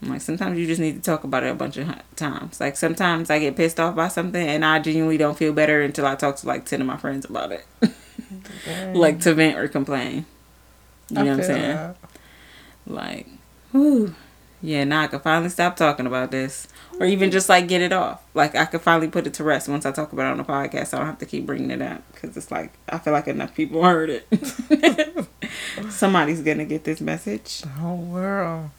Like 0.02 0.22
sometimes 0.22 0.58
you 0.58 0.66
just 0.66 0.80
need 0.80 0.96
to 0.96 1.02
talk 1.02 1.24
about 1.24 1.44
it 1.44 1.50
a 1.50 1.54
bunch 1.54 1.76
of 1.76 1.88
times. 2.16 2.60
Like 2.60 2.76
sometimes 2.76 3.28
I 3.28 3.38
get 3.38 3.56
pissed 3.56 3.78
off 3.78 3.94
by 3.94 4.08
something 4.08 4.46
and 4.46 4.64
I 4.64 4.78
genuinely 4.78 5.18
don't 5.18 5.36
feel 5.36 5.52
better 5.52 5.82
until 5.82 6.06
I 6.06 6.14
talk 6.14 6.36
to 6.36 6.46
like 6.46 6.64
ten 6.64 6.80
of 6.80 6.86
my 6.86 6.96
friends 6.96 7.26
about 7.26 7.52
it. 7.52 7.66
like 8.94 9.20
to 9.20 9.34
vent 9.34 9.58
or 9.58 9.68
complain. 9.68 10.24
You 11.10 11.16
know 11.16 11.24
what 11.24 11.30
I'm 11.30 11.42
saying? 11.42 11.76
that. 11.76 11.96
Like, 12.86 13.26
whew. 13.72 14.14
Yeah, 14.62 14.84
now 14.84 15.02
I 15.02 15.06
can 15.06 15.20
finally 15.20 15.48
stop 15.48 15.76
talking 15.76 16.06
about 16.06 16.30
this. 16.30 16.68
Or 16.98 17.06
even 17.06 17.30
just 17.30 17.48
like 17.48 17.66
get 17.66 17.80
it 17.80 17.92
off. 17.92 18.22
Like 18.34 18.54
I 18.54 18.66
could 18.66 18.82
finally 18.82 19.08
put 19.08 19.26
it 19.26 19.34
to 19.34 19.44
rest 19.44 19.68
once 19.68 19.86
I 19.86 19.92
talk 19.92 20.12
about 20.12 20.26
it 20.26 20.32
on 20.32 20.36
the 20.38 20.44
podcast. 20.44 20.88
So 20.88 20.96
I 20.96 21.00
don't 21.00 21.08
have 21.08 21.18
to 21.18 21.26
keep 21.26 21.46
bringing 21.46 21.70
it 21.70 21.82
up. 21.82 22.02
Because 22.12 22.36
it's 22.36 22.50
like, 22.50 22.72
I 22.88 22.98
feel 22.98 23.12
like 23.12 23.26
enough 23.26 23.54
people 23.54 23.82
heard 23.84 24.10
it. 24.10 25.26
Somebody's 25.90 26.42
going 26.42 26.58
to 26.58 26.66
get 26.66 26.84
this 26.84 27.00
message. 27.00 27.62
The 27.62 27.68
whole 27.68 27.96
world. 27.98 28.70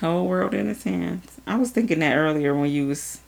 Whole 0.00 0.26
world 0.26 0.52
in 0.54 0.66
his 0.66 0.82
hands. 0.84 1.40
I 1.46 1.56
was 1.56 1.70
thinking 1.70 2.00
that 2.00 2.16
earlier 2.16 2.54
when 2.54 2.70
you 2.70 2.86
was 2.88 3.20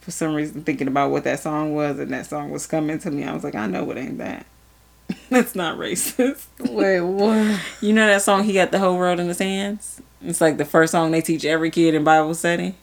for 0.00 0.10
some 0.12 0.34
reason 0.34 0.62
thinking 0.62 0.88
about 0.88 1.10
what 1.10 1.24
that 1.24 1.40
song 1.40 1.74
was 1.74 1.98
and 1.98 2.12
that 2.12 2.26
song 2.26 2.50
was 2.50 2.66
coming 2.66 2.98
to 3.00 3.10
me. 3.10 3.24
I 3.24 3.32
was 3.34 3.44
like, 3.44 3.54
I 3.54 3.66
know 3.66 3.90
it 3.90 3.98
ain't 3.98 4.18
that. 4.18 4.46
That's 5.30 5.54
not 5.54 5.76
racist. 5.78 6.46
Wait, 6.72 7.00
what? 7.00 7.60
You 7.80 7.92
know 7.92 8.06
that 8.06 8.22
song 8.22 8.44
he 8.44 8.52
got 8.52 8.70
the 8.70 8.78
whole 8.78 8.96
world 8.96 9.18
in 9.20 9.26
his 9.28 9.38
hands? 9.38 10.00
It's 10.22 10.40
like 10.40 10.56
the 10.58 10.64
first 10.64 10.92
song 10.92 11.10
they 11.10 11.20
teach 11.20 11.44
every 11.44 11.70
kid 11.70 11.94
in 11.94 12.04
Bible 12.04 12.34
study. 12.34 12.74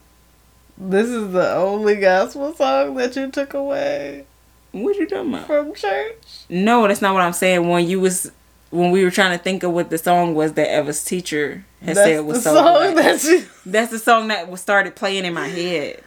This 0.78 1.08
is 1.08 1.32
the 1.32 1.54
only 1.56 1.96
gospel 1.96 2.54
song 2.54 2.96
that 2.96 3.16
you 3.16 3.32
took 3.32 3.54
away 3.54 4.26
What 4.72 4.98
you 4.98 5.08
talking 5.08 5.34
about? 5.34 5.48
from 5.48 5.74
church? 5.74 6.18
No, 6.50 6.88
that's 6.88 7.02
not 7.02 7.14
what 7.14 7.24
I'm 7.24 7.34
saying. 7.34 7.68
When 7.70 7.88
you 7.88 8.00
was 8.02 8.32
when 8.72 8.92
we 8.92 9.04
were 9.04 9.12
trying 9.12 9.38
to 9.38 9.44
think 9.44 9.64
of 9.64 9.72
what 9.72 9.90
the 9.90 9.98
song 9.98 10.36
was 10.36 10.54
that 10.54 10.70
Eva's 10.70 11.04
teacher 11.04 11.66
had 11.82 11.96
That's 11.96 12.08
said 12.10 12.26
was 12.26 12.44
so 12.44 12.54
song 12.56 12.94
black. 12.94 12.96
that 12.96 13.24
you. 13.24 13.46
That's 13.66 13.92
the 13.92 14.00
song 14.00 14.28
that 14.30 14.50
was 14.50 14.62
started 14.62 14.96
playing 14.96 15.26
in 15.26 15.34
my 15.34 15.48
head. 15.48 16.02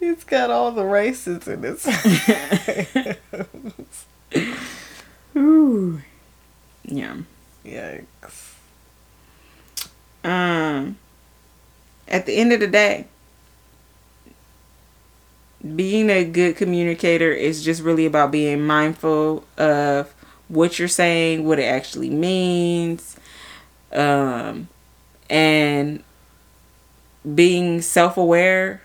He's 0.00 0.24
got 0.24 0.50
all 0.50 0.70
the 0.72 0.84
races 0.84 1.46
in 1.48 1.62
his. 1.62 1.86
Ooh. 5.36 6.00
Yeah. 6.84 7.16
Yikes. 7.64 8.54
Um 10.22 10.98
at 12.06 12.26
the 12.26 12.36
end 12.36 12.52
of 12.52 12.60
the 12.60 12.66
day, 12.66 13.06
being 15.74 16.10
a 16.10 16.24
good 16.24 16.56
communicator 16.56 17.32
is 17.32 17.64
just 17.64 17.82
really 17.82 18.04
about 18.06 18.30
being 18.30 18.64
mindful 18.66 19.44
of 19.56 20.13
what 20.54 20.78
you're 20.78 20.88
saying, 20.88 21.44
what 21.46 21.58
it 21.58 21.64
actually 21.64 22.10
means, 22.10 23.16
um, 23.92 24.68
and 25.28 26.02
being 27.34 27.80
self 27.82 28.16
aware, 28.16 28.82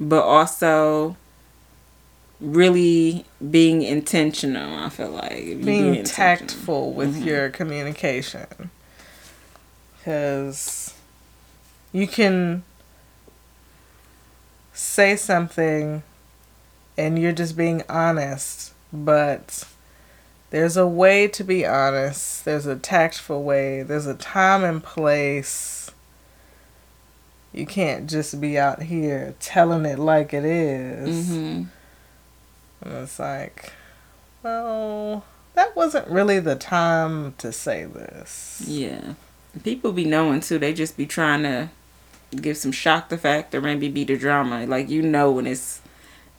but 0.00 0.22
also 0.22 1.16
really 2.40 3.24
being 3.50 3.82
intentional. 3.82 4.76
I 4.78 4.88
feel 4.88 5.10
like 5.10 5.44
you 5.44 5.56
Being 5.56 6.04
tactful 6.04 6.92
with 6.92 7.16
Mhm. 7.20 7.24
your 7.26 7.48
communication. 7.50 8.70
Because 9.98 10.92
you 11.92 12.08
can 12.08 12.64
say 14.72 15.14
something 15.16 16.02
and 16.98 17.18
you're 17.18 17.32
just 17.32 17.56
being 17.56 17.82
honest, 17.88 18.72
but 18.92 19.64
there's 20.52 20.76
a 20.76 20.86
way 20.86 21.26
to 21.28 21.42
be 21.42 21.64
honest. 21.66 22.44
There's 22.44 22.66
a 22.66 22.76
tactful 22.76 23.42
way. 23.42 23.82
There's 23.82 24.06
a 24.06 24.14
time 24.14 24.62
and 24.62 24.82
place. 24.82 25.90
You 27.54 27.64
can't 27.66 28.08
just 28.08 28.38
be 28.38 28.58
out 28.58 28.82
here 28.82 29.34
telling 29.40 29.86
it 29.86 29.98
like 29.98 30.32
it 30.34 30.44
is. 30.44 31.28
Mhm. 31.30 31.66
And 32.82 32.92
it's 32.94 33.18
like, 33.18 33.72
well, 34.42 35.24
that 35.54 35.74
wasn't 35.74 36.08
really 36.08 36.38
the 36.38 36.56
time 36.56 37.34
to 37.38 37.50
say 37.50 37.84
this. 37.84 38.62
Yeah. 38.66 39.14
People 39.64 39.92
be 39.92 40.04
knowing 40.04 40.40
too. 40.40 40.58
They 40.58 40.74
just 40.74 40.96
be 40.96 41.06
trying 41.06 41.42
to 41.44 41.70
give 42.36 42.56
some 42.56 42.72
shock 42.72 43.08
the 43.10 43.18
fact 43.18 43.54
or 43.54 43.60
maybe 43.60 43.88
be 43.88 44.04
the 44.04 44.16
drama. 44.16 44.66
Like 44.66 44.88
you 44.88 45.00
know 45.02 45.30
when 45.30 45.46
it's 45.46 45.81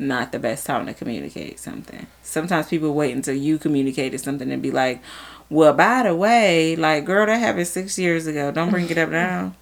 not 0.04 0.32
the 0.32 0.40
best 0.40 0.66
time 0.66 0.86
to 0.88 0.94
communicate 0.94 1.60
something. 1.60 2.08
Sometimes 2.22 2.68
people 2.68 2.94
wait 2.94 3.16
until 3.16 3.36
you 3.36 3.58
communicated 3.58 4.20
something 4.20 4.52
and 4.52 4.62
be 4.62 4.72
like, 4.72 5.02
Well, 5.50 5.74
by 5.74 6.04
the 6.04 6.16
way, 6.16 6.76
like 6.76 7.06
girl, 7.06 7.26
that 7.26 7.40
happened 7.40 7.68
six 7.68 7.98
years 7.98 8.28
ago. 8.28 8.52
Don't 8.52 8.70
bring 8.70 8.90
it 8.90 8.98
up 8.98 9.10
now. 9.26 9.54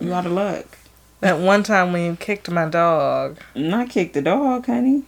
You 0.00 0.12
out 0.12 0.26
of 0.26 0.32
luck. 0.32 0.78
That 1.20 1.38
one 1.38 1.62
time 1.62 1.92
when 1.92 2.04
you 2.04 2.16
kicked 2.16 2.50
my 2.50 2.68
dog, 2.68 3.38
Not 3.54 3.88
kicked 3.90 4.14
the 4.14 4.22
dog, 4.22 4.66
honey. 4.66 5.04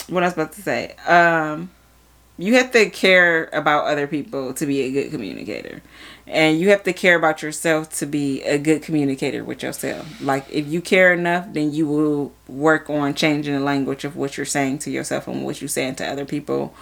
What 0.07 0.23
I 0.23 0.27
was 0.27 0.33
about 0.33 0.53
to 0.53 0.61
say. 0.61 0.95
Um. 1.07 1.69
you 2.37 2.55
have 2.55 2.71
to 2.71 2.89
care 2.89 3.49
about 3.53 3.85
other 3.85 4.07
people 4.07 4.53
to 4.53 4.65
be 4.65 4.81
a 4.81 4.91
good 4.91 5.11
communicator 5.11 5.81
and 6.25 6.59
you 6.59 6.69
have 6.69 6.83
to 6.83 6.93
care 6.93 7.17
about 7.17 7.41
yourself 7.41 7.89
to 7.97 8.05
be 8.05 8.41
a 8.43 8.57
good 8.57 8.81
communicator 8.81 9.43
with 9.43 9.61
yourself 9.61 10.21
like 10.21 10.45
if 10.49 10.65
you 10.67 10.79
care 10.79 11.11
enough 11.11 11.45
then 11.51 11.73
you 11.73 11.85
will 11.85 12.31
work 12.47 12.89
on 12.89 13.13
changing 13.13 13.53
the 13.53 13.59
language 13.59 14.05
of 14.05 14.15
what 14.15 14.37
you're 14.37 14.45
saying 14.45 14.77
to 14.79 14.89
yourself 14.89 15.27
and 15.27 15.43
what 15.43 15.59
you're 15.61 15.67
saying 15.67 15.95
to 15.95 16.05
other 16.07 16.23
people 16.25 16.73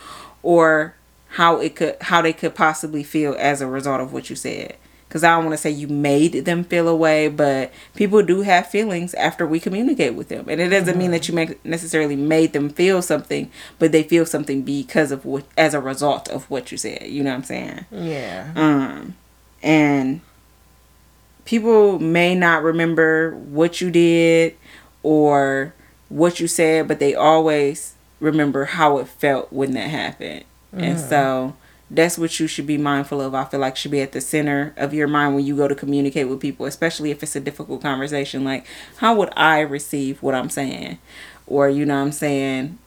or 0.43 0.93
how 1.37 1.59
it 1.61 1.75
could 1.75 1.95
how 2.01 2.19
they 2.19 2.33
could 2.33 2.55
possibly 2.55 3.03
feel 3.03 3.35
as 3.37 3.61
a 3.61 3.67
result 3.67 4.01
of 4.01 4.11
what 4.11 4.27
you 4.29 4.35
said. 4.35 4.75
Because 5.07 5.23
i 5.23 5.29
don't 5.35 5.45
want 5.45 5.53
to 5.53 5.57
say 5.61 5.69
you 5.69 5.87
made 5.87 6.33
them 6.45 6.63
feel 6.63 6.87
away 6.87 7.27
but 7.29 7.71
people 7.95 8.23
do 8.23 8.41
have 8.41 8.67
feelings 8.67 9.13
after 9.13 9.45
we 9.45 9.59
communicate 9.59 10.15
with 10.15 10.29
them. 10.29 10.45
And 10.49 10.59
it 10.59 10.69
doesn't 10.69 10.97
mean 10.97 11.11
that 11.11 11.27
you 11.27 11.35
make 11.35 11.63
necessarily 11.63 12.15
made 12.15 12.53
them 12.53 12.69
feel 12.69 13.03
something 13.03 13.51
but 13.77 13.91
they 13.91 14.01
feel 14.01 14.25
something 14.25 14.63
because 14.63 15.11
of 15.11 15.25
what 15.25 15.45
as 15.55 15.75
a 15.75 15.79
result 15.79 16.27
of 16.27 16.49
what 16.49 16.71
you 16.71 16.77
said. 16.77 17.03
You 17.03 17.23
know 17.23 17.29
what 17.29 17.37
i'm 17.37 17.43
saying? 17.43 17.85
Yeah. 17.91 18.51
um 18.55 19.15
and 19.61 20.21
people 21.45 21.99
may 21.99 22.33
not 22.33 22.63
remember 22.63 23.35
what 23.35 23.79
you 23.79 23.91
did 23.91 24.55
or 25.03 25.73
what 26.09 26.39
you 26.39 26.47
said 26.47 26.87
but 26.87 26.97
they 26.99 27.13
always 27.13 27.93
remember 28.19 28.65
how 28.65 28.97
it 28.97 29.07
felt 29.07 29.53
when 29.53 29.73
that 29.73 29.89
happened 29.91 30.43
and 30.77 30.97
mm. 30.97 31.09
so 31.09 31.55
that's 31.89 32.17
what 32.17 32.37
you 32.39 32.47
should 32.47 32.67
be 32.67 32.77
mindful 32.77 33.21
of 33.21 33.33
i 33.33 33.45
feel 33.45 33.59
like 33.59 33.77
should 33.77 33.91
be 33.91 34.01
at 34.01 34.11
the 34.11 34.21
center 34.21 34.73
of 34.77 34.93
your 34.93 35.07
mind 35.07 35.35
when 35.35 35.45
you 35.45 35.55
go 35.55 35.67
to 35.67 35.75
communicate 35.75 36.27
with 36.27 36.39
people 36.39 36.65
especially 36.65 37.11
if 37.11 37.23
it's 37.23 37.35
a 37.35 37.39
difficult 37.39 37.81
conversation 37.81 38.43
like 38.43 38.65
how 38.97 39.15
would 39.15 39.29
i 39.37 39.59
receive 39.59 40.21
what 40.21 40.35
i'm 40.35 40.49
saying 40.49 40.97
or 41.45 41.69
you 41.69 41.85
know 41.85 41.95
what 41.95 42.01
i'm 42.01 42.11
saying 42.11 42.77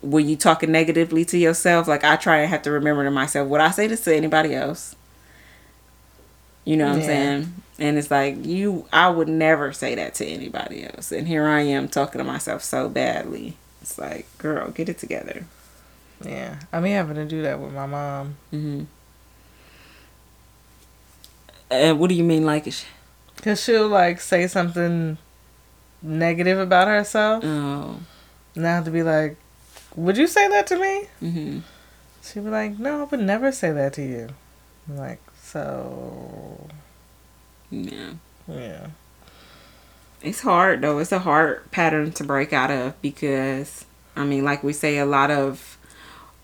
when 0.00 0.26
you 0.26 0.36
talking 0.36 0.72
negatively 0.72 1.24
to 1.24 1.36
yourself 1.36 1.86
like 1.86 2.04
i 2.04 2.16
try 2.16 2.38
and 2.38 2.50
have 2.50 2.62
to 2.62 2.70
remember 2.70 3.04
to 3.04 3.10
myself 3.10 3.46
would 3.48 3.60
i 3.60 3.70
say 3.70 3.86
this 3.86 4.04
to 4.04 4.14
anybody 4.14 4.54
else 4.54 4.96
you 6.64 6.76
know 6.76 6.88
what 6.88 6.98
I'm 6.98 7.02
saying? 7.02 7.54
And 7.78 7.98
it's 7.98 8.10
like 8.10 8.44
you 8.44 8.86
I 8.92 9.08
would 9.08 9.28
never 9.28 9.72
say 9.72 9.94
that 9.94 10.14
to 10.16 10.26
anybody 10.26 10.84
else. 10.84 11.10
And 11.10 11.26
here 11.26 11.46
I 11.46 11.62
am 11.62 11.88
talking 11.88 12.18
to 12.18 12.24
myself 12.24 12.62
so 12.62 12.88
badly. 12.88 13.56
It's 13.82 13.98
like, 13.98 14.26
girl, 14.38 14.70
get 14.70 14.88
it 14.88 14.98
together. 14.98 15.46
Yeah. 16.22 16.56
I 16.72 16.80
mean, 16.80 16.92
having 16.92 17.16
to 17.16 17.24
do 17.24 17.42
that 17.42 17.58
with 17.60 17.72
my 17.72 17.86
mom. 17.86 18.36
Mhm. 18.52 18.86
And 21.70 21.98
what 21.98 22.08
do 22.08 22.14
you 22.14 22.24
mean 22.24 22.44
like? 22.44 22.66
Because 23.36 23.62
she'll, 23.62 23.88
like, 23.88 24.20
say 24.20 24.46
something 24.46 25.18
negative 26.02 26.58
about 26.58 26.88
herself. 26.88 27.44
Oh. 27.44 28.00
And 28.54 28.66
I 28.66 28.74
have 28.74 28.84
to 28.84 28.90
be 28.90 29.02
like, 29.02 29.36
would 29.94 30.16
you 30.16 30.26
say 30.26 30.48
that 30.48 30.66
to 30.68 30.76
me? 30.78 31.06
Mhm. 31.22 31.62
She'd 32.22 32.44
be 32.44 32.50
like, 32.50 32.78
no, 32.78 33.00
I 33.02 33.04
would 33.04 33.20
never 33.20 33.52
say 33.52 33.70
that 33.72 33.92
to 33.94 34.02
you. 34.02 34.28
I'm 34.88 34.96
like, 34.96 35.20
so, 35.42 36.68
Yeah. 37.70 38.12
yeah. 38.48 38.86
It's 40.22 40.40
hard 40.42 40.82
though. 40.82 40.98
It's 40.98 41.12
a 41.12 41.20
hard 41.20 41.70
pattern 41.70 42.12
to 42.12 42.24
break 42.24 42.52
out 42.52 42.70
of 42.70 43.00
because 43.00 43.84
I 44.16 44.24
mean, 44.24 44.44
like 44.44 44.62
we 44.62 44.72
say, 44.74 44.98
a 44.98 45.06
lot 45.06 45.30
of 45.30 45.78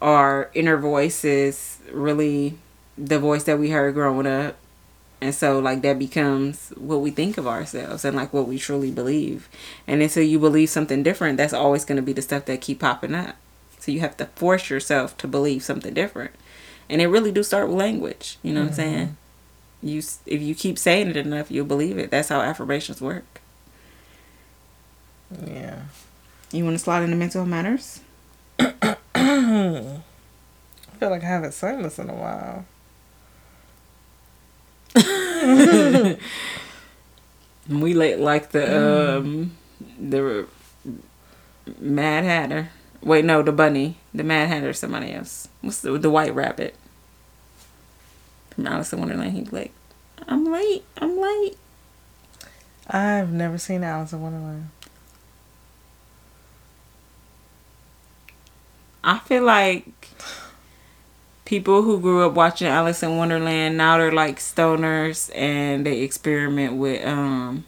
our 0.01 0.51
inner 0.55 0.77
voice 0.77 1.25
is 1.25 1.79
really 1.91 2.59
the 2.99 3.19
voice 3.19 3.45
that 3.45 3.59
we 3.59 3.71
heard 3.71 3.95
growing 3.95 4.27
up. 4.27 4.57
And 5.21 5.35
so 5.35 5.59
like 5.59 5.83
that 5.83 5.99
becomes 5.99 6.71
what 6.77 7.01
we 7.01 7.11
think 7.11 7.39
of 7.39 7.47
ourselves 7.47 8.05
and 8.05 8.17
like 8.17 8.33
what 8.33 8.47
we 8.47 8.59
truly 8.59 8.91
believe. 8.91 9.49
And 9.87 10.03
until 10.03 10.23
you 10.23 10.39
believe 10.39 10.69
something 10.69 11.03
different, 11.03 11.39
that's 11.39 11.55
always 11.55 11.85
gonna 11.85 12.03
be 12.03 12.13
the 12.13 12.23
stuff 12.23 12.45
that 12.47 12.61
keep 12.61 12.81
popping 12.81 13.15
up. 13.15 13.37
So 13.79 13.93
you 13.93 14.01
have 14.01 14.17
to 14.19 14.27
force 14.27 14.69
yourself 14.69 15.17
to 15.19 15.29
believe 15.29 15.63
something 15.63 15.95
different. 15.95 16.33
And 16.89 17.01
it 17.01 17.07
really 17.07 17.33
do 17.33 17.43
start 17.43 17.69
with 17.69 17.79
language. 17.79 18.39
You 18.43 18.53
know 18.53 18.61
what 18.61 18.67
I'm 18.67 18.73
mm-hmm. 18.73 18.95
saying? 18.97 19.17
You 19.83 20.03
if 20.27 20.43
you 20.43 20.55
keep 20.55 20.79
saying 20.79 21.09
it 21.09 21.17
enough, 21.17 21.51
you'll 21.51 21.67
believe 21.67 21.99
it. 21.99 22.11
That's 22.11 22.29
how 22.29 22.41
affirmations 22.41 23.01
work. 23.01 23.41
Yeah. 25.45 25.83
You 26.53 26.65
want 26.65 26.77
to 26.77 26.83
slide 26.83 27.03
into 27.03 27.17
mental 27.17 27.45
matters? 27.45 28.01
I 29.57 30.97
feel 30.99 31.11
like 31.11 31.23
I 31.23 31.27
haven't 31.27 31.53
sung 31.53 31.83
this 31.83 31.99
in 31.99 32.11
a 32.11 32.15
while. 32.15 32.65
We 37.69 37.95
like 37.95 38.19
like 38.19 38.51
the 38.51 39.17
um 39.19 39.57
the 39.99 40.47
Mad 41.81 42.25
Hatter. 42.25 42.71
Wait, 43.03 43.25
no, 43.25 43.43
the 43.43 43.53
bunny. 43.53 43.97
The 44.15 44.23
Mad 44.23 44.49
Hatter. 44.49 44.73
Somebody 44.73 45.13
else. 45.13 45.49
What's 45.63 45.81
the 45.81 45.99
the 45.99 46.11
White 46.11 46.35
Rabbit? 46.35 46.77
From 48.51 48.67
Alice 48.69 48.93
in 48.93 49.01
Wonderland. 49.01 49.33
He 49.33 49.45
like, 49.45 49.73
I'm 50.29 50.51
late. 50.51 50.85
I'm 50.99 51.21
late. 51.21 51.57
I've 52.89 53.33
never 53.33 53.59
seen 53.59 53.83
Alice 53.83 54.13
in 54.13 54.23
Wonderland. 54.23 54.71
I 59.07 59.21
feel 59.21 59.45
like 59.45 60.09
people 61.45 61.83
who 61.83 62.01
grew 62.01 62.27
up 62.27 62.33
watching 62.35 62.67
Alice 62.67 63.05
in 63.05 63.17
Wonderland 63.17 63.77
now 63.77 63.99
they're 63.99 64.11
like 64.11 64.39
stoners 64.41 65.31
and 65.33 65.87
they 65.87 66.01
experiment 66.01 66.75
with 66.75 67.07
um 67.07 67.65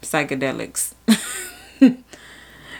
psychedelics. 0.00 0.94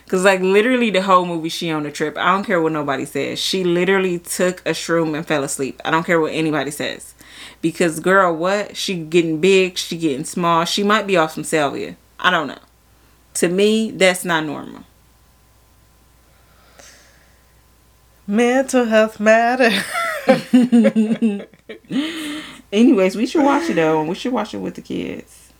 Cause 0.09 0.25
like 0.25 0.41
literally 0.41 0.89
the 0.89 1.03
whole 1.03 1.27
movie 1.27 1.51
she 1.51 1.71
on 1.71 1.85
a 1.85 1.93
trip. 1.93 2.17
I 2.17 2.33
don't 2.33 2.45
care 2.45 2.61
what 2.61 2.73
nobody 2.73 3.05
says. 3.05 3.39
She 3.39 3.65
literally 3.65 4.19
took 4.19 4.61
a 4.61 4.71
shroom 4.71 5.15
and 5.15 5.27
fell 5.27 5.45
asleep. 5.45 5.79
I 5.85 5.91
don't 5.91 6.05
care 6.05 6.21
what 6.21 6.33
anybody 6.33 6.71
says. 6.71 7.15
Because 7.61 8.01
girl, 8.01 8.35
what? 8.35 8.79
She 8.79 8.97
getting 8.97 9.43
big, 9.43 9.77
she 9.77 9.99
getting 9.99 10.25
small. 10.25 10.65
She 10.65 10.83
might 10.83 11.07
be 11.07 11.19
off 11.19 11.33
some 11.33 11.45
salvia. 11.45 11.97
I 12.19 12.31
don't 12.31 12.47
know. 12.47 12.59
To 13.35 13.49
me, 13.49 13.91
that's 13.91 14.25
not 14.25 14.45
normal. 14.47 14.85
Mental 18.33 18.87
health 18.87 19.21
matter. 19.21 19.69
Anyways, 22.73 23.15
we 23.15 23.27
should 23.27 23.45
watch 23.45 23.69
it 23.69 23.75
though, 23.75 24.01
and 24.01 24.09
we 24.09 24.15
should 24.15 24.33
watch 24.33 24.55
it 24.55 24.57
with 24.57 24.75
the 24.75 24.81
kids. 24.81 25.53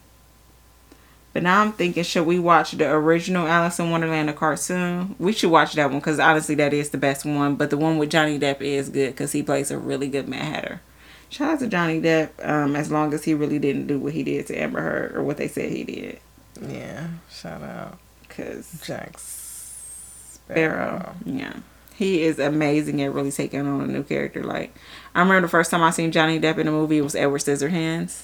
But 1.35 1.43
now 1.43 1.61
I'm 1.61 1.73
thinking, 1.73 2.03
should 2.03 2.25
we 2.25 2.39
watch 2.39 2.73
the 2.73 2.91
original 2.91 3.47
Alice 3.47 3.79
in 3.79 3.91
Wonderland, 3.91 4.31
the 4.31 4.33
cartoon? 4.33 5.17
We 5.19 5.33
should 5.33 5.51
watch 5.51 5.75
that 5.75 5.91
one 5.91 5.99
because 5.99 6.19
honestly, 6.19 6.55
that 6.55 6.73
is 6.73 6.89
the 6.89 6.97
best 6.97 7.27
one. 7.27 7.57
But 7.57 7.69
the 7.69 7.77
one 7.77 7.99
with 7.99 8.09
Johnny 8.09 8.39
Depp 8.39 8.63
is 8.63 8.89
good 8.89 9.11
because 9.11 9.33
he 9.33 9.43
plays 9.43 9.71
a 9.71 9.77
really 9.77 10.09
good 10.09 10.27
Mad 10.27 10.43
Hatter. 10.43 10.81
Shout 11.29 11.51
out 11.51 11.59
to 11.59 11.67
Johnny 11.67 12.01
Depp. 12.01 12.31
Um, 12.43 12.75
as 12.75 12.91
long 12.91 13.13
as 13.13 13.25
he 13.25 13.35
really 13.35 13.59
didn't 13.59 13.87
do 13.87 13.99
what 13.99 14.15
he 14.15 14.23
did 14.23 14.47
to 14.47 14.57
Amber 14.57 14.81
Heard 14.81 15.15
or 15.15 15.23
what 15.23 15.37
they 15.37 15.49
said 15.49 15.71
he 15.71 15.85
did, 15.85 16.21
yeah. 16.67 17.09
Shout 17.31 17.63
out 17.63 17.99
because 18.27 18.81
Jack 18.83 19.19
Sparrow. 19.19 21.01
Sparrow. 21.01 21.17
Yeah. 21.27 21.57
He 22.03 22.23
is 22.23 22.39
amazing 22.39 23.01
at 23.03 23.13
really 23.13 23.31
taking 23.33 23.61
on 23.67 23.81
a 23.83 23.87
new 23.87 24.03
character. 24.03 24.43
Like, 24.43 24.75
I 25.15 25.21
remember 25.21 25.43
the 25.43 25.51
first 25.51 25.71
time 25.71 25.83
I 25.83 25.91
seen 25.91 26.11
Johnny 26.13 26.41
Depp 26.41 26.59
in 26.59 26.67
a 26.69 26.73
movie, 26.73 26.99
it 26.99 27.03
was 27.03 27.15
Edward 27.15 27.41
Scissorhands. 27.41 28.23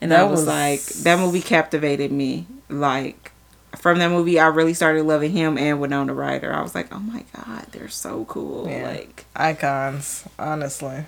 And 0.00 0.10
that 0.12 0.22
That 0.22 0.30
was, 0.30 0.40
was- 0.40 0.46
like, 0.48 0.80
that 1.04 1.18
movie 1.18 1.40
captivated 1.40 2.10
me. 2.12 2.46
Like, 2.68 3.32
from 3.76 3.98
that 3.98 4.10
movie, 4.10 4.40
I 4.40 4.46
really 4.48 4.74
started 4.74 5.04
loving 5.04 5.32
him 5.32 5.56
and 5.58 5.80
Winona 5.80 6.14
Ryder. 6.14 6.52
I 6.52 6.62
was 6.62 6.74
like, 6.74 6.92
oh 6.94 6.98
my 6.98 7.24
God, 7.34 7.66
they're 7.72 7.88
so 7.88 8.24
cool. 8.26 8.68
Yeah. 8.68 8.86
Like, 8.88 9.24
Icons, 9.36 10.24
honestly. 10.38 11.04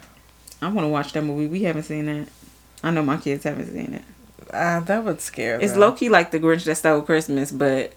I 0.63 0.69
want 0.69 0.85
to 0.85 0.89
watch 0.89 1.13
that 1.13 1.23
movie. 1.23 1.47
We 1.47 1.63
haven't 1.65 1.85
seen 1.85 2.09
it. 2.09 2.29
I 2.83 2.91
know 2.91 3.03
my 3.03 3.17
kids 3.17 3.45
haven't 3.45 3.73
seen 3.73 3.95
it. 3.95 4.03
Uh, 4.53 4.81
that 4.81 5.05
would 5.05 5.21
scare 5.21 5.61
It's 5.61 5.73
them. 5.73 5.81
low 5.81 5.93
key 5.93 6.09
like 6.09 6.31
The 6.31 6.39
Grinch 6.41 6.65
That 6.65 6.77
Stole 6.77 7.03
Christmas, 7.03 7.51
but 7.53 7.93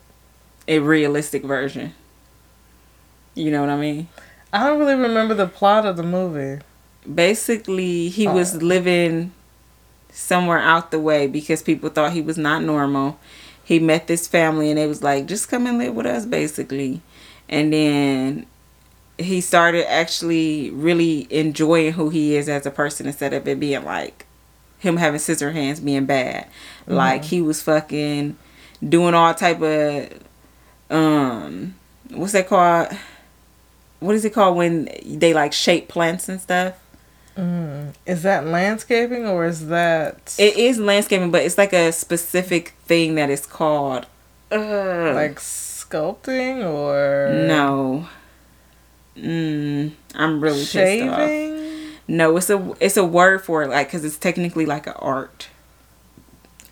a 0.68 0.80
realistic 0.80 1.44
version. 1.44 1.94
You 3.34 3.52
know 3.52 3.62
what 3.62 3.70
I 3.70 3.78
mean? 3.78 4.08
I 4.54 4.68
don't 4.68 4.80
really 4.80 4.96
remember 4.96 5.34
the 5.34 5.48
plot 5.48 5.86
of 5.86 5.98
the 5.98 6.04
movie. 6.04 6.62
basically 7.16 8.10
he 8.10 8.28
Oh. 8.28 8.34
was 8.34 8.62
living 8.62 9.32
somewhere 10.12 10.60
out 10.60 10.92
the 10.92 11.00
way 11.00 11.26
because 11.26 11.64
people 11.64 11.90
thought 11.90 12.12
he 12.14 12.22
was 12.22 12.38
not 12.38 12.62
normal. 12.62 13.18
He 13.64 13.80
met 13.80 14.06
this 14.06 14.28
family 14.28 14.70
and 14.70 14.78
they 14.78 14.86
was 14.86 15.02
like, 15.02 15.26
just 15.26 15.50
come 15.50 15.66
and 15.66 15.80
live 15.80 15.96
with 15.96 16.06
us 16.06 16.26
basically. 16.28 17.02
And 17.50 17.74
then 17.74 18.46
he 19.18 19.42
started 19.42 19.90
actually 19.92 20.70
really 20.72 21.26
enjoying 21.32 21.94
who 21.94 22.10
he 22.10 22.36
is 22.36 22.48
as 22.50 22.66
a 22.68 22.72
person 22.72 23.08
instead 23.08 23.34
of 23.34 23.48
it 23.48 23.60
being 23.60 23.84
like 23.84 24.26
him 24.78 24.98
having 24.98 25.20
scissor 25.20 25.52
hands 25.52 25.80
being 25.80 26.06
bad. 26.06 26.48
Like 26.88 27.24
he 27.26 27.42
was 27.42 27.62
fucking 27.64 28.38
doing 28.88 29.14
all 29.16 29.34
type 29.34 29.62
of 29.62 30.10
um 30.92 31.74
what's 32.12 32.34
that 32.34 32.48
called? 32.48 32.90
What 34.02 34.16
is 34.16 34.26
it 34.26 34.32
called 34.32 34.58
when 34.58 34.90
they 35.06 35.34
like 35.34 35.54
shape 35.54 35.88
plants 35.88 36.28
and 36.28 36.42
stuff? 36.42 36.74
Mm. 37.38 37.94
Is 38.06 38.24
that 38.24 38.46
landscaping 38.46 39.26
or 39.26 39.46
is 39.46 39.68
that 39.68 40.36
It 40.38 40.58
is 40.58 40.80
landscaping, 40.80 41.32
but 41.32 41.44
it's 41.44 41.58
like 41.58 41.72
a 41.72 41.92
specific 41.94 42.74
thing 42.84 43.16
that 43.16 43.30
is 43.30 43.46
called. 43.46 44.08
Uh, 44.52 45.14
like 45.14 45.38
sculpting 45.38 46.66
or 46.66 47.32
no. 47.48 48.08
Mm, 49.16 49.94
I'm 50.16 50.42
really 50.42 50.60
pissed 50.60 50.76
off. 51.04 51.18
Shaving. 51.20 51.92
No, 52.08 52.36
it's 52.36 52.50
a 52.50 52.76
it's 52.80 52.98
a 52.98 53.06
word 53.06 53.44
for 53.46 53.64
it, 53.64 53.70
like 53.70 53.88
because 53.88 54.04
it's 54.04 54.18
technically 54.18 54.66
like 54.66 54.88
an 54.88 54.94
art. 54.98 55.48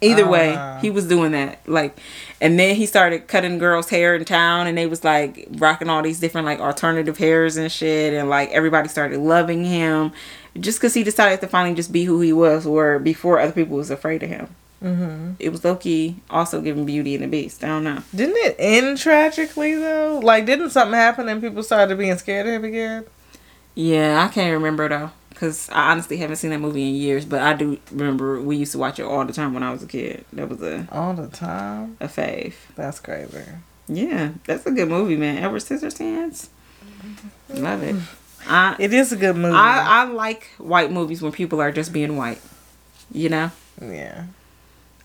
Either 0.01 0.25
way, 0.25 0.53
Ah. 0.55 0.79
he 0.81 0.89
was 0.89 1.07
doing 1.07 1.33
that, 1.33 1.59
like, 1.67 1.97
and 2.39 2.57
then 2.57 2.75
he 2.75 2.85
started 2.85 3.27
cutting 3.27 3.57
girls' 3.57 3.89
hair 3.89 4.15
in 4.15 4.23
town, 4.23 4.65
and 4.65 4.77
they 4.77 4.87
was 4.87 5.03
like 5.03 5.45
rocking 5.57 5.89
all 5.89 6.01
these 6.01 6.19
different 6.21 6.45
like 6.45 6.59
alternative 6.61 7.17
hairs 7.17 7.57
and 7.57 7.69
shit, 7.71 8.13
and 8.13 8.29
like 8.29 8.49
everybody 8.51 8.87
started 8.87 9.19
loving 9.19 9.65
him, 9.65 10.13
just 10.57 10.79
because 10.79 10.93
he 10.93 11.03
decided 11.03 11.41
to 11.41 11.47
finally 11.47 11.75
just 11.75 11.91
be 11.91 12.05
who 12.05 12.21
he 12.21 12.31
was, 12.31 12.65
where 12.65 12.97
before 12.97 13.39
other 13.39 13.51
people 13.51 13.75
was 13.75 13.91
afraid 13.91 14.23
of 14.23 14.29
him. 14.29 14.47
hmm 14.81 15.31
It 15.37 15.49
was 15.49 15.65
Loki 15.65 16.15
also 16.29 16.61
giving 16.61 16.85
Beauty 16.85 17.15
and 17.15 17.23
the 17.25 17.27
Beast. 17.27 17.61
I 17.65 17.67
don't 17.67 17.83
know. 17.83 18.01
Didn't 18.15 18.37
it 18.37 18.55
end 18.57 18.97
tragically 18.99 19.75
though? 19.75 20.19
Like, 20.23 20.45
didn't 20.45 20.69
something 20.69 20.93
happen 20.97 21.27
and 21.27 21.41
people 21.41 21.61
started 21.61 21.97
being 21.97 22.17
scared 22.17 22.47
of 22.47 22.53
him 22.53 22.63
again? 22.63 23.03
Yeah, 23.75 24.25
I 24.25 24.33
can't 24.33 24.53
remember 24.53 24.87
though, 24.87 25.11
because 25.39 25.69
I 25.69 25.91
honestly 25.91 26.17
haven't 26.17 26.35
seen 26.35 26.49
that 26.49 26.59
movie 26.59 26.85
in 26.89 26.95
years. 26.95 27.23
But 27.23 27.41
I 27.41 27.53
do 27.53 27.79
remember 27.91 28.41
we 28.41 28.57
used 28.57 28.73
to 28.73 28.77
watch 28.77 28.99
it 28.99 29.03
all 29.03 29.23
the 29.23 29.31
time 29.31 29.53
when 29.53 29.63
I 29.63 29.71
was 29.71 29.81
a 29.81 29.87
kid. 29.87 30.25
That 30.33 30.49
was 30.49 30.61
a 30.61 30.85
All 30.91 31.13
the 31.13 31.27
time. 31.27 31.95
a 32.01 32.07
fave. 32.07 32.55
That's 32.75 32.99
crazy. 32.99 33.45
Yeah, 33.87 34.31
that's 34.45 34.65
a 34.65 34.71
good 34.71 34.89
movie, 34.89 35.15
man. 35.15 35.37
Edward 35.37 35.61
Scissorhands, 35.61 36.49
love 37.49 37.83
it. 37.83 37.95
I 38.45 38.75
It 38.79 38.93
is 38.93 39.13
a 39.13 39.15
good 39.15 39.37
movie. 39.37 39.55
I 39.55 40.01
I 40.01 40.03
like 40.03 40.47
white 40.57 40.91
movies 40.91 41.21
when 41.21 41.31
people 41.31 41.61
are 41.61 41.71
just 41.71 41.93
being 41.93 42.17
white. 42.17 42.41
You 43.11 43.29
know, 43.29 43.51
yeah. 43.81 44.25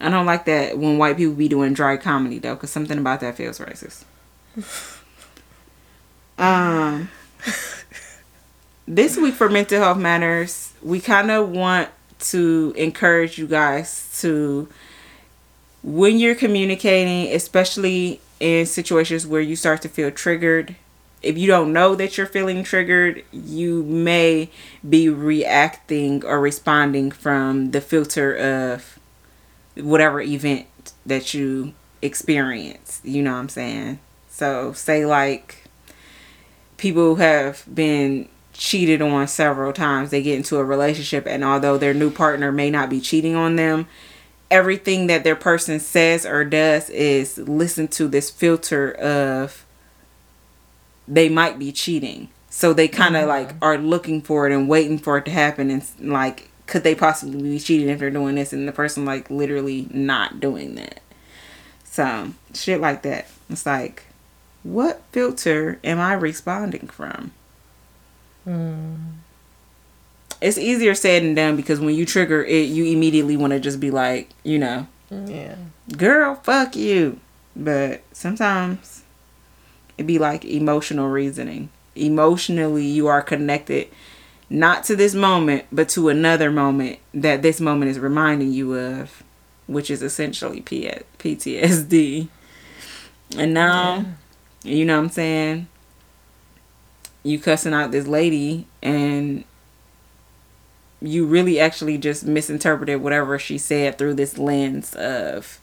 I 0.01 0.11
don't 0.11 0.27
like 0.27 0.47
that 0.47 0.77
when 0.77 0.99
white 0.99 1.17
people 1.17 1.35
be 1.35 1.49
doing 1.49 1.73
dry 1.75 1.97
comedy 1.97 2.41
though, 2.41 2.55
because 2.55 2.71
something 2.71 2.99
about 2.99 3.21
that 3.21 3.37
feels 3.37 3.61
racist. 3.61 4.03
um, 6.39 7.09
this 8.87 9.17
week 9.17 9.35
for 9.35 9.49
mental 9.49 9.81
health 9.81 9.99
matters, 9.99 10.73
we 10.83 11.01
kind 11.01 11.31
of 11.31 11.51
want 11.51 11.89
to 12.19 12.75
encourage 12.77 13.39
you 13.39 13.47
guys 13.47 14.19
to, 14.21 14.69
when 15.83 16.19
you're 16.19 16.35
communicating, 16.35 17.35
especially 17.35 18.21
in 18.41 18.67
situations 18.67 19.27
where 19.27 19.41
you 19.41 19.57
start 19.57 19.83
to 19.83 19.89
feel 19.89 20.11
triggered. 20.11 20.77
If 21.23 21.39
you 21.39 21.47
don't 21.47 21.73
know 21.73 21.95
that 21.95 22.19
you're 22.19 22.27
feeling 22.27 22.63
triggered, 22.63 23.25
you 23.33 23.83
may 23.85 24.51
be 24.87 25.09
reacting 25.09 26.25
or 26.25 26.41
responding 26.41 27.11
from 27.11 27.71
the 27.71 27.81
filter 27.81 28.35
of 28.35 28.99
whatever 29.75 30.21
event 30.21 30.67
that 31.07 31.33
you 31.33 31.73
experience. 32.03 33.01
You 33.03 33.23
know 33.23 33.33
what 33.33 33.39
I'm 33.39 33.49
saying? 33.49 33.99
So, 34.29 34.73
say 34.75 35.07
like 35.07 35.65
people 36.77 37.17
have 37.17 37.65
been 37.73 38.29
cheated 38.55 39.03
on 39.03 39.29
several 39.29 39.73
times, 39.73 40.11
they 40.11 40.23
get 40.23 40.37
into 40.37 40.57
a 40.57 40.65
relationship, 40.65 41.27
and 41.27 41.45
although 41.45 41.77
their 41.77 41.95
new 41.95 42.11
partner 42.11 42.51
may 42.51 42.71
not 42.71 42.89
be 42.89 43.01
cheating 43.01 43.35
on 43.35 43.57
them, 43.57 43.87
everything 44.51 45.09
that 45.09 45.25
their 45.25 45.37
person 45.37 45.81
says 45.81 46.25
or 46.25 46.45
does 46.45 46.89
is 46.91 47.39
listen 47.39 47.89
to 47.89 48.09
this 48.09 48.31
filter 48.31 48.93
of 48.93 49.65
they 51.07 51.29
might 51.29 51.59
be 51.59 51.73
cheating. 51.73 52.29
So 52.51 52.73
they 52.73 52.87
kind 52.87 53.17
of 53.17 53.23
mm-hmm. 53.23 53.49
like 53.49 53.55
are 53.61 53.79
looking 53.79 54.23
for 54.23 54.47
it 54.47 54.53
and 54.55 54.69
waiting 54.69 54.99
for 54.99 55.19
it 55.19 55.25
to 55.25 55.31
happen 55.33 55.71
and 55.71 55.85
like 56.01 56.51
could 56.67 56.85
they 56.85 56.95
possibly 56.95 57.43
be 57.43 57.59
cheating 57.59 57.89
if 57.89 57.99
they're 57.99 58.11
doing 58.11 58.37
this 58.37 58.53
and 58.53 58.67
the 58.67 58.73
person 58.73 59.05
like 59.05 59.29
literally 59.29 59.89
not 59.91 60.41
doing 60.41 60.77
that. 60.77 61.01
So 61.85 62.31
shit 62.55 62.81
like 62.81 63.03
that. 63.03 63.27
It's 63.51 63.67
like 63.67 64.05
what 64.63 65.03
filter 65.11 65.79
am 65.83 65.99
I 65.99 66.15
responding 66.15 66.87
from? 66.87 67.33
Mm. 68.47 68.97
It's 70.41 70.59
easier 70.59 70.95
said 70.95 71.23
than 71.23 71.35
done 71.35 71.57
because 71.57 71.81
when 71.81 71.95
you 71.95 72.05
trigger 72.05 72.45
it, 72.45 72.69
you 72.69 72.85
immediately 72.87 73.37
want 73.37 73.53
to 73.53 73.61
just 73.61 73.81
be 73.81 73.91
like, 73.91 74.31
you 74.43 74.59
know, 74.59 74.87
Yeah. 75.11 75.55
girl, 75.97 76.35
fuck 76.37 76.77
you. 76.77 77.21
But 77.57 78.03
sometimes 78.13 79.03
it 79.97 80.07
be 80.07 80.19
like 80.19 80.45
emotional 80.45 81.09
reasoning. 81.09 81.71
Emotionally, 81.97 82.85
you 82.85 83.07
are 83.07 83.23
connected 83.23 83.89
not 84.51 84.85
to 84.85 84.97
this 84.97 85.15
moment, 85.15 85.65
but 85.73 85.89
to 85.91 86.09
another 86.09 86.51
moment 86.51 86.99
that 87.15 87.41
this 87.43 87.61
moment 87.61 87.91
is 87.91 87.99
reminding 87.99 88.53
you 88.53 88.75
of, 88.77 89.23
which 89.67 89.91
is 89.91 90.03
essentially 90.03 90.61
P- 90.61 90.91
PTSD. 91.19 92.29
And 93.39 93.55
now, 93.55 94.05
you 94.63 94.85
know 94.85 94.97
what 94.99 95.05
I'm 95.05 95.11
saying? 95.11 95.69
You 97.25 97.41
cussing 97.41 97.75
out 97.75 97.91
this 97.91 98.07
lady 98.07 98.69
and 98.83 99.43
you 101.01 101.27
really 101.27 101.59
actually 101.59 101.99
just 101.99 102.25
misinterpreted 102.25 103.03
whatever 103.03 103.39
she 103.39 103.59
said 103.59 103.99
through 103.99 104.15
this 104.15 104.39
lens 104.39 104.95
of 104.95 105.61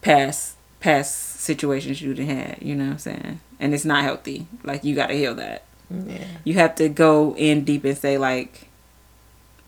past 0.00 0.56
past 0.80 1.40
situations 1.40 2.00
you 2.00 2.14
had, 2.14 2.58
you 2.60 2.74
know 2.74 2.84
what 2.84 2.92
I'm 2.92 2.98
saying? 2.98 3.40
And 3.58 3.74
it's 3.74 3.84
not 3.84 4.04
healthy. 4.04 4.46
Like 4.62 4.84
you 4.84 4.94
gotta 4.94 5.14
heal 5.14 5.34
that. 5.34 5.64
Yeah. 5.90 6.24
You 6.44 6.54
have 6.54 6.74
to 6.76 6.88
go 6.88 7.34
in 7.36 7.64
deep 7.64 7.84
and 7.84 7.98
say 7.98 8.16
like, 8.16 8.68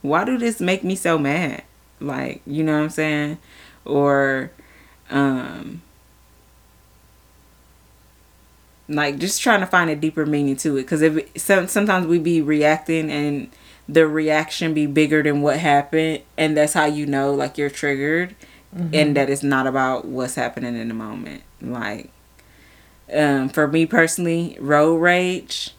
why 0.02 0.24
do 0.24 0.38
this 0.38 0.60
make 0.60 0.84
me 0.84 0.94
so 0.94 1.18
mad? 1.18 1.64
Like, 1.98 2.42
you 2.46 2.62
know 2.62 2.76
what 2.76 2.84
I'm 2.84 2.90
saying? 2.90 3.38
Or 3.84 4.52
um 5.10 5.82
like 8.90 9.18
just 9.18 9.40
trying 9.40 9.60
to 9.60 9.66
find 9.66 9.88
a 9.88 9.96
deeper 9.96 10.26
meaning 10.26 10.56
to 10.56 10.76
it. 10.76 10.82
Because 10.82 11.02
if 11.02 11.26
some, 11.40 11.68
sometimes 11.68 12.06
we 12.06 12.18
be 12.18 12.40
reacting 12.42 13.10
and 13.10 13.50
the 13.88 14.06
reaction 14.06 14.74
be 14.74 14.86
bigger 14.86 15.22
than 15.22 15.42
what 15.42 15.58
happened 15.58 16.22
and 16.36 16.56
that's 16.56 16.74
how 16.74 16.84
you 16.84 17.06
know 17.06 17.34
like 17.34 17.58
you're 17.58 17.70
triggered 17.70 18.36
and 18.94 19.16
that 19.16 19.28
it's 19.28 19.42
not 19.42 19.66
about 19.66 20.04
what's 20.04 20.36
happening 20.36 20.76
in 20.76 20.88
the 20.88 20.94
moment. 20.94 21.42
Like 21.60 22.10
um 23.12 23.48
for 23.48 23.66
me 23.66 23.86
personally 23.86 24.56
road 24.60 24.96
rage 24.96 25.74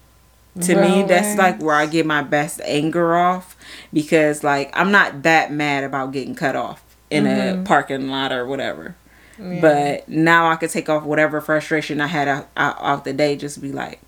to 0.60 0.76
me 0.76 1.00
Road 1.00 1.08
that's 1.08 1.38
like 1.38 1.62
where 1.62 1.76
i 1.76 1.86
get 1.86 2.06
my 2.06 2.22
best 2.22 2.60
anger 2.66 3.16
off. 3.16 3.56
Because 3.94 4.44
like 4.44 4.70
i'm 4.74 4.92
not 4.92 5.24
that 5.24 5.52
mad 5.54 5.86
about 5.86 6.12
getting 6.12 6.36
cut 6.36 6.58
off 6.58 6.84
in 7.10 7.26
a 7.28 7.64
parking 7.64 8.10
lot 8.10 8.34
or 8.34 8.46
whatever 8.46 8.96
Yeah. 9.42 9.60
but 9.62 10.08
now 10.10 10.50
i 10.52 10.56
could 10.56 10.70
take 10.70 10.88
off 10.90 11.04
whatever 11.04 11.42
frustration 11.42 12.00
i 12.00 12.08
had 12.08 12.28
out, 12.28 12.48
out, 12.56 12.78
out 12.80 13.04
the 13.06 13.14
day 13.14 13.36
just 13.36 13.60
be 13.62 13.72
like 13.72 14.00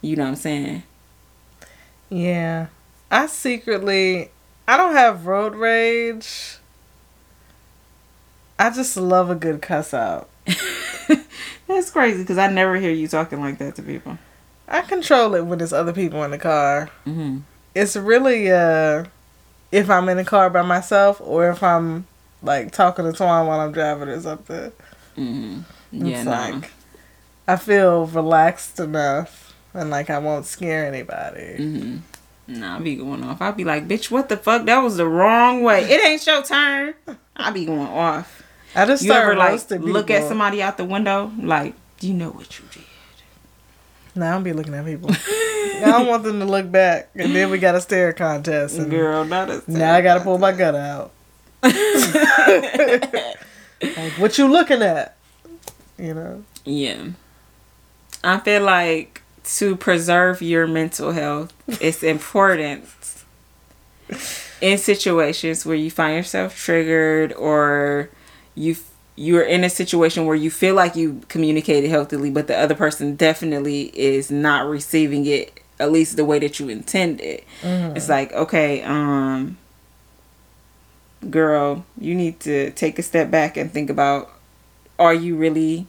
you 0.00 0.16
know 0.16 0.24
what 0.24 0.30
i'm 0.30 0.36
saying 0.36 0.82
Yeah. 2.10 2.66
I 3.10 3.26
secretly 3.26 4.30
I 4.66 4.76
don't 4.76 4.94
have 4.94 5.26
road 5.26 5.54
rage. 5.54 6.56
I 8.58 8.70
just 8.70 8.96
love 8.96 9.28
a 9.30 9.34
good 9.34 9.60
cuss 9.60 9.92
out. 9.92 10.28
that's 11.66 11.90
crazy 11.90 12.22
because 12.22 12.38
i 12.38 12.48
never 12.48 12.76
hear 12.76 12.90
you 12.90 13.06
talking 13.08 13.40
like 13.40 13.58
that 13.58 13.76
to 13.76 13.82
people 13.82 14.18
I 14.68 14.80
control 14.82 15.34
it 15.34 15.42
when 15.44 15.58
there's 15.58 15.72
other 15.74 15.92
people 15.92 16.22
in 16.24 16.30
the 16.30 16.38
car. 16.38 16.88
mm-hmm. 17.06 17.38
It's 17.74 17.94
really 17.96 18.50
uh 18.50 19.04
if 19.70 19.88
I'm 19.90 20.08
in 20.08 20.16
the 20.16 20.24
car 20.24 20.48
by 20.50 20.62
myself 20.62 21.20
or 21.22 21.50
if 21.50 21.62
I'm 21.62 22.06
like 22.42 22.72
talking 22.72 23.04
to 23.04 23.12
Twan 23.12 23.46
while 23.46 23.60
I'm 23.60 23.72
driving 23.72 24.08
or 24.08 24.20
something. 24.20 24.72
Mm-hmm. 25.16 25.60
yeah 25.92 26.16
it's 26.16 26.24
no. 26.24 26.30
like 26.30 26.70
I 27.46 27.56
feel 27.56 28.06
relaxed 28.06 28.80
enough 28.80 29.54
and 29.74 29.90
like 29.90 30.10
I 30.10 30.18
won't 30.18 30.46
scare 30.46 30.86
anybody. 30.86 31.56
Mm-hmm. 31.58 31.96
Nah, 32.48 32.76
I 32.76 32.80
be 32.80 32.96
going 32.96 33.22
off. 33.22 33.40
I'll 33.40 33.52
be 33.52 33.64
like, 33.64 33.86
bitch, 33.86 34.10
what 34.10 34.28
the 34.28 34.36
fuck? 34.36 34.66
That 34.66 34.80
was 34.80 34.96
the 34.96 35.06
wrong 35.06 35.62
way. 35.62 35.84
It 35.84 36.04
ain't 36.04 36.26
your 36.26 36.42
turn. 36.42 36.94
I'll 37.36 37.52
be 37.52 37.64
going 37.64 37.80
off. 37.80 38.42
I 38.74 38.86
just 38.86 39.02
You 39.02 39.10
start 39.10 39.24
ever 39.24 39.36
like 39.36 39.70
look 39.70 40.10
at 40.10 40.28
somebody 40.28 40.62
out 40.62 40.76
the 40.76 40.84
window? 40.84 41.30
Like, 41.38 41.74
do 41.98 42.08
you 42.08 42.14
know 42.14 42.30
what 42.30 42.58
you 42.58 42.64
did? 42.72 42.82
No, 44.14 44.26
I 44.26 44.32
don't 44.32 44.42
be 44.42 44.52
looking 44.52 44.74
at 44.74 44.84
people. 44.84 45.10
I 45.20 45.80
don't 45.84 46.06
want 46.06 46.22
them 46.22 46.38
to 46.40 46.44
look 46.44 46.70
back, 46.70 47.08
and 47.14 47.34
then 47.34 47.50
we 47.50 47.58
got 47.58 47.74
a 47.74 47.80
stare 47.80 48.12
contest. 48.12 48.76
And 48.78 48.90
Girl, 48.90 49.24
that 49.24 49.48
is. 49.48 49.66
now 49.68 49.94
I 49.94 50.02
gotta 50.02 50.20
pull 50.20 50.38
my 50.38 50.52
gun 50.52 50.76
out. 50.76 51.12
Like, 51.62 53.22
what 54.18 54.36
you 54.38 54.50
looking 54.50 54.82
at? 54.82 55.16
You 55.98 56.14
know. 56.14 56.44
Yeah. 56.64 57.10
I 58.24 58.38
feel 58.38 58.62
like 58.62 59.22
to 59.44 59.76
preserve 59.76 60.42
your 60.42 60.66
mental 60.66 61.12
health, 61.12 61.52
it's 61.80 62.02
important 62.02 62.84
in 64.60 64.78
situations 64.78 65.66
where 65.66 65.76
you 65.76 65.90
find 65.90 66.16
yourself 66.16 66.56
triggered 66.56 67.32
or 67.32 68.08
you 68.54 68.76
you're 69.14 69.42
in 69.42 69.62
a 69.62 69.68
situation 69.68 70.24
where 70.24 70.36
you 70.36 70.50
feel 70.50 70.74
like 70.74 70.96
you 70.96 71.20
communicated 71.28 71.90
healthily 71.90 72.30
but 72.30 72.46
the 72.46 72.56
other 72.56 72.74
person 72.74 73.14
definitely 73.16 73.90
is 73.98 74.30
not 74.30 74.66
receiving 74.66 75.26
it 75.26 75.60
at 75.78 75.90
least 75.90 76.16
the 76.16 76.24
way 76.24 76.38
that 76.38 76.60
you 76.60 76.68
intended. 76.68 77.42
It's 77.62 78.08
like, 78.08 78.32
okay, 78.32 78.82
um 78.82 79.58
girl, 81.30 81.84
you 81.98 82.14
need 82.14 82.40
to 82.40 82.70
take 82.72 82.98
a 82.98 83.02
step 83.02 83.30
back 83.30 83.56
and 83.56 83.70
think 83.70 83.90
about 83.90 84.30
are 84.98 85.14
you 85.14 85.36
really 85.36 85.86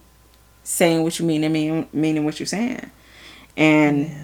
saying 0.62 1.02
what 1.02 1.18
you 1.18 1.26
mean 1.26 1.44
and 1.44 1.52
mean, 1.52 1.86
meaning 1.92 2.24
what 2.24 2.40
you're 2.40 2.46
saying? 2.46 2.90
And 3.56 4.06
Yeah. 4.08 4.14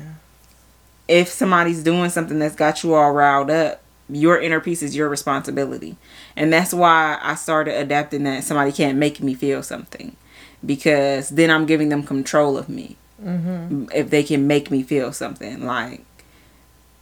if 1.08 1.28
somebody's 1.28 1.82
doing 1.82 2.10
something 2.10 2.38
that's 2.38 2.56
got 2.56 2.82
you 2.82 2.94
all 2.94 3.12
riled 3.12 3.50
up, 3.50 3.82
your 4.08 4.40
inner 4.40 4.58
peace 4.60 4.82
is 4.82 4.96
your 4.96 5.08
responsibility. 5.08 5.96
And 6.36 6.52
that's 6.52 6.74
why 6.74 7.18
I 7.22 7.34
started 7.36 7.78
adapting 7.78 8.24
that 8.24 8.42
somebody 8.42 8.72
can't 8.72 8.98
make 8.98 9.22
me 9.22 9.34
feel 9.34 9.62
something. 9.62 10.16
Because 10.64 11.30
then 11.30 11.50
I'm 11.50 11.64
giving 11.66 11.88
them 11.90 12.02
control 12.02 12.58
of 12.58 12.68
me. 12.68 12.96
Mm-hmm. 13.24 13.84
If 13.94 14.10
they 14.10 14.22
can 14.22 14.46
make 14.46 14.70
me 14.70 14.82
feel 14.82 15.12
something. 15.12 15.64
Like, 15.64 16.04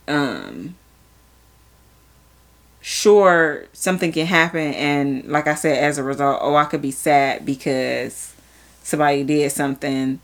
um, 0.07 0.75
sure, 2.81 3.67
something 3.73 4.13
can 4.13 4.27
happen. 4.27 4.75
And 4.75 5.25
like 5.25 5.47
I 5.47 5.55
said, 5.55 5.83
as 5.83 5.99
a 5.99 6.03
result, 6.03 6.39
oh, 6.43 6.55
I 6.55 6.65
could 6.65 6.83
be 6.83 6.91
sad 6.91 7.45
because 7.45 8.35
somebody 8.83 9.25
did 9.25 9.53
something 9.53 10.21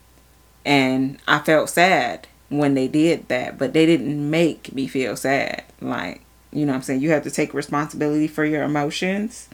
and 0.65 1.19
I 1.29 1.39
felt 1.41 1.69
sad 1.71 2.27
when 2.49 2.75
they 2.75 2.89
did 2.89 3.29
that, 3.29 3.59
but 3.59 3.73
they 3.73 3.87
didn't 3.87 4.31
make 4.31 4.73
me 4.75 4.87
feel 4.87 5.17
sad. 5.17 5.65
Like, 5.81 6.23
you 6.53 6.65
know 6.65 6.73
what 6.73 6.77
I'm 6.77 6.83
saying? 6.83 7.01
You 7.01 7.11
have 7.11 7.25
to 7.25 7.31
take 7.31 7.53
responsibility 7.53 8.29
for 8.29 8.45
your 8.45 8.63
emotions 8.63 9.49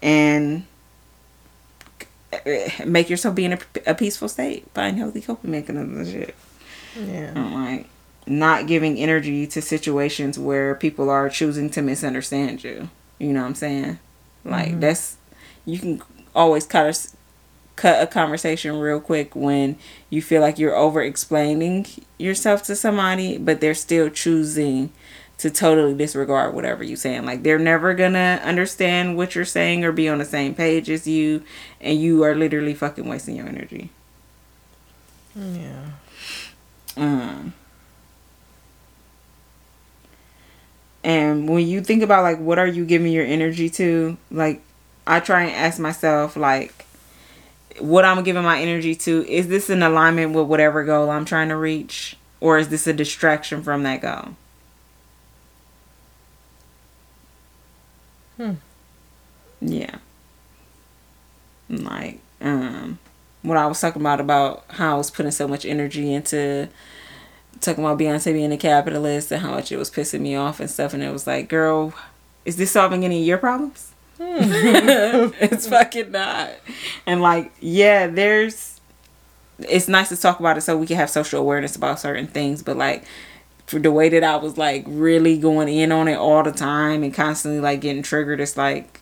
and 0.00 0.64
make 2.84 3.10
yourself 3.10 3.34
be 3.34 3.44
in 3.44 3.52
a, 3.52 3.58
a 3.86 3.94
peaceful 3.94 4.28
state. 4.28 4.68
Find 4.74 4.98
healthy 4.98 5.20
coping 5.20 5.50
mechanisms 5.50 6.08
and 6.08 6.24
shit. 6.24 6.34
Yeah. 6.96 7.32
I'm 7.36 7.54
like, 7.54 7.86
not 8.26 8.66
giving 8.66 8.98
energy 8.98 9.46
to 9.48 9.60
situations 9.60 10.38
where 10.38 10.74
people 10.74 11.10
are 11.10 11.28
choosing 11.28 11.70
to 11.70 11.82
misunderstand 11.82 12.62
you. 12.62 12.88
You 13.18 13.32
know 13.32 13.40
what 13.40 13.48
I'm 13.48 13.54
saying? 13.54 13.98
Like, 14.44 14.70
mm-hmm. 14.70 14.80
that's, 14.80 15.16
you 15.64 15.78
can 15.78 16.02
always 16.34 16.66
cut 16.66 16.86
a, 16.86 17.08
cut 17.76 18.02
a 18.02 18.06
conversation 18.06 18.78
real 18.78 19.00
quick 19.00 19.34
when 19.34 19.76
you 20.10 20.22
feel 20.22 20.40
like 20.40 20.58
you're 20.58 20.76
over 20.76 21.02
explaining 21.02 21.86
yourself 22.18 22.62
to 22.64 22.76
somebody, 22.76 23.38
but 23.38 23.60
they're 23.60 23.74
still 23.74 24.08
choosing 24.08 24.92
to 25.42 25.50
totally 25.50 25.94
disregard 25.94 26.54
whatever 26.54 26.84
you're 26.84 26.96
saying. 26.96 27.24
Like 27.24 27.42
they're 27.42 27.58
never 27.58 27.94
gonna 27.94 28.40
understand 28.44 29.16
what 29.16 29.34
you're 29.34 29.44
saying 29.44 29.84
or 29.84 29.90
be 29.90 30.08
on 30.08 30.18
the 30.18 30.24
same 30.24 30.54
page 30.54 30.88
as 30.88 31.06
you, 31.08 31.42
and 31.80 32.00
you 32.00 32.22
are 32.22 32.36
literally 32.36 32.74
fucking 32.74 33.08
wasting 33.08 33.34
your 33.36 33.48
energy. 33.48 33.90
Yeah. 35.34 35.86
Um. 36.96 37.54
And 41.04 41.48
when 41.48 41.66
you 41.66 41.80
think 41.80 42.02
about 42.02 42.22
like 42.22 42.38
what 42.38 42.58
are 42.58 42.66
you 42.66 42.84
giving 42.84 43.12
your 43.12 43.24
energy 43.24 43.68
to, 43.70 44.16
like 44.30 44.62
I 45.06 45.20
try 45.20 45.44
and 45.44 45.52
ask 45.52 45.78
myself 45.78 46.36
like 46.36 46.86
what 47.80 48.04
I'm 48.04 48.22
giving 48.22 48.42
my 48.42 48.60
energy 48.60 48.94
to, 48.94 49.26
is 49.28 49.48
this 49.48 49.70
in 49.70 49.82
alignment 49.82 50.32
with 50.32 50.46
whatever 50.46 50.84
goal 50.84 51.10
I'm 51.10 51.24
trying 51.24 51.48
to 51.48 51.56
reach? 51.56 52.16
Or 52.40 52.58
is 52.58 52.68
this 52.68 52.86
a 52.86 52.92
distraction 52.92 53.62
from 53.62 53.82
that 53.84 54.00
goal? 54.02 54.36
Hmm. 58.36 58.54
Yeah. 59.60 59.96
Like, 61.68 62.18
um, 62.40 62.98
what 63.42 63.56
I 63.56 63.66
was 63.66 63.80
talking 63.80 64.02
about 64.02 64.20
about 64.20 64.64
how 64.68 64.94
I 64.94 64.98
was 64.98 65.10
putting 65.10 65.32
so 65.32 65.46
much 65.48 65.64
energy 65.64 66.12
into 66.12 66.68
talking 67.62 67.84
about 67.84 67.98
Beyonce 67.98 68.32
being 68.32 68.52
a 68.52 68.56
capitalist 68.56 69.32
and 69.32 69.40
how 69.40 69.52
much 69.52 69.72
it 69.72 69.78
was 69.78 69.90
pissing 69.90 70.20
me 70.20 70.36
off 70.36 70.60
and 70.60 70.70
stuff, 70.70 70.94
and 70.94 71.02
it 71.02 71.12
was 71.12 71.26
like, 71.26 71.48
girl, 71.48 71.94
is 72.44 72.56
this 72.56 72.72
solving 72.72 73.04
any 73.04 73.20
of 73.20 73.26
your 73.26 73.38
problems? 73.38 73.92
Hmm. 74.18 74.24
it's 75.40 75.66
fucking 75.66 76.12
not. 76.12 76.50
And 77.06 77.22
like, 77.22 77.52
yeah, 77.60 78.06
there's. 78.06 78.80
It's 79.58 79.86
nice 79.86 80.08
to 80.08 80.16
talk 80.16 80.40
about 80.40 80.58
it 80.58 80.62
so 80.62 80.76
we 80.76 80.86
can 80.86 80.96
have 80.96 81.10
social 81.10 81.38
awareness 81.38 81.76
about 81.76 82.00
certain 82.00 82.26
things, 82.26 82.62
but 82.62 82.76
like 82.76 83.04
for 83.66 83.78
the 83.78 83.92
way 83.92 84.08
that 84.08 84.24
I 84.24 84.36
was 84.36 84.58
like 84.58 84.84
really 84.86 85.38
going 85.38 85.68
in 85.68 85.92
on 85.92 86.08
it 86.08 86.16
all 86.16 86.42
the 86.42 86.52
time 86.52 87.02
and 87.02 87.14
constantly 87.14 87.60
like 87.60 87.80
getting 87.80 88.02
triggered, 88.02 88.40
it's 88.40 88.56
like 88.56 89.00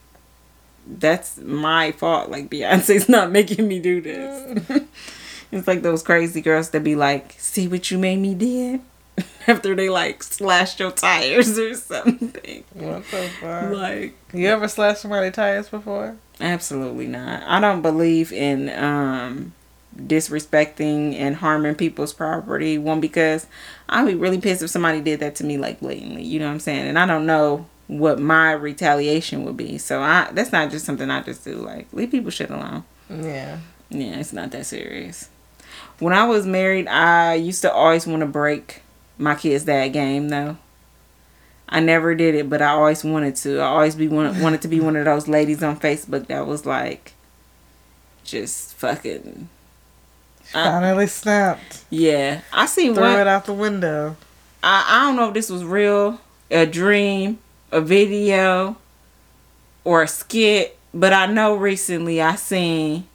that's 0.86 1.38
my 1.38 1.92
fault. 1.92 2.30
Like 2.30 2.50
Beyonce's 2.50 3.08
not 3.08 3.30
making 3.30 3.66
me 3.68 3.80
do 3.80 4.00
this. 4.00 4.82
it's 5.52 5.66
like 5.66 5.82
those 5.82 6.02
crazy 6.02 6.40
girls 6.40 6.70
that 6.70 6.84
be 6.84 6.94
like, 6.94 7.34
"See 7.38 7.68
what 7.68 7.90
you 7.90 7.98
made 7.98 8.18
me 8.18 8.34
did." 8.34 8.80
After 9.46 9.74
they 9.74 9.88
like 9.88 10.22
slashed 10.22 10.80
your 10.80 10.90
tires 10.90 11.58
or 11.58 11.74
something. 11.74 12.64
What 12.74 13.04
the 13.10 13.28
fuck? 13.40 13.72
Like 13.72 14.14
you 14.32 14.46
ever 14.46 14.68
slashed 14.68 15.02
somebody's 15.02 15.32
tires 15.32 15.68
before? 15.68 16.16
Absolutely 16.40 17.06
not. 17.06 17.42
I 17.42 17.60
don't 17.60 17.82
believe 17.82 18.32
in 18.32 18.70
um 18.70 19.52
disrespecting 19.96 21.14
and 21.14 21.36
harming 21.36 21.74
people's 21.74 22.12
property. 22.12 22.78
One 22.78 23.00
because 23.00 23.46
I'd 23.88 24.06
be 24.06 24.14
really 24.14 24.40
pissed 24.40 24.62
if 24.62 24.70
somebody 24.70 25.00
did 25.00 25.20
that 25.20 25.34
to 25.36 25.44
me 25.44 25.58
like 25.58 25.80
blatantly. 25.80 26.22
You 26.22 26.38
know 26.38 26.46
what 26.46 26.52
I'm 26.52 26.60
saying? 26.60 26.86
And 26.86 26.98
I 26.98 27.06
don't 27.06 27.26
know 27.26 27.66
what 27.88 28.20
my 28.20 28.52
retaliation 28.52 29.44
would 29.44 29.56
be. 29.56 29.76
So 29.78 30.00
I 30.00 30.30
that's 30.32 30.52
not 30.52 30.70
just 30.70 30.86
something 30.86 31.10
I 31.10 31.22
just 31.22 31.44
do. 31.44 31.56
Like 31.56 31.88
leave 31.92 32.10
people 32.10 32.30
shit 32.30 32.50
alone. 32.50 32.84
Yeah. 33.08 33.58
Yeah, 33.90 34.20
it's 34.20 34.32
not 34.32 34.52
that 34.52 34.66
serious. 34.66 35.28
When 35.98 36.12
I 36.14 36.24
was 36.24 36.46
married, 36.46 36.88
I 36.88 37.34
used 37.34 37.62
to 37.62 37.72
always 37.72 38.06
want 38.06 38.20
to 38.20 38.26
break 38.26 38.82
my 39.18 39.34
kid's 39.34 39.64
dad 39.64 39.88
game 39.88 40.28
though. 40.28 40.56
I 41.68 41.80
never 41.80 42.14
did 42.14 42.34
it, 42.34 42.50
but 42.50 42.60
I 42.62 42.70
always 42.70 43.04
wanted 43.04 43.36
to. 43.36 43.58
I 43.60 43.66
always 43.66 43.94
be 43.94 44.08
one, 44.08 44.40
wanted 44.40 44.62
to 44.62 44.68
be 44.68 44.80
one 44.80 44.96
of 44.96 45.04
those 45.04 45.28
ladies 45.28 45.62
on 45.62 45.78
Facebook 45.78 46.26
that 46.26 46.46
was 46.46 46.66
like, 46.66 47.12
just 48.24 48.74
fucking 48.74 49.48
Finally 50.52 51.06
snapped. 51.06 51.84
Yeah, 51.90 52.40
I 52.52 52.66
seen 52.66 52.94
Threw 52.94 53.04
one. 53.04 53.20
it 53.20 53.28
out 53.28 53.44
the 53.44 53.52
window. 53.52 54.16
I 54.62 54.84
I 54.88 55.06
don't 55.06 55.16
know 55.16 55.28
if 55.28 55.34
this 55.34 55.48
was 55.48 55.62
real, 55.64 56.20
a 56.50 56.66
dream, 56.66 57.38
a 57.70 57.80
video, 57.80 58.76
or 59.84 60.02
a 60.02 60.08
skit, 60.08 60.76
but 60.92 61.12
I 61.12 61.26
know 61.26 61.54
recently 61.54 62.20
I 62.20 62.34
seen 62.34 63.06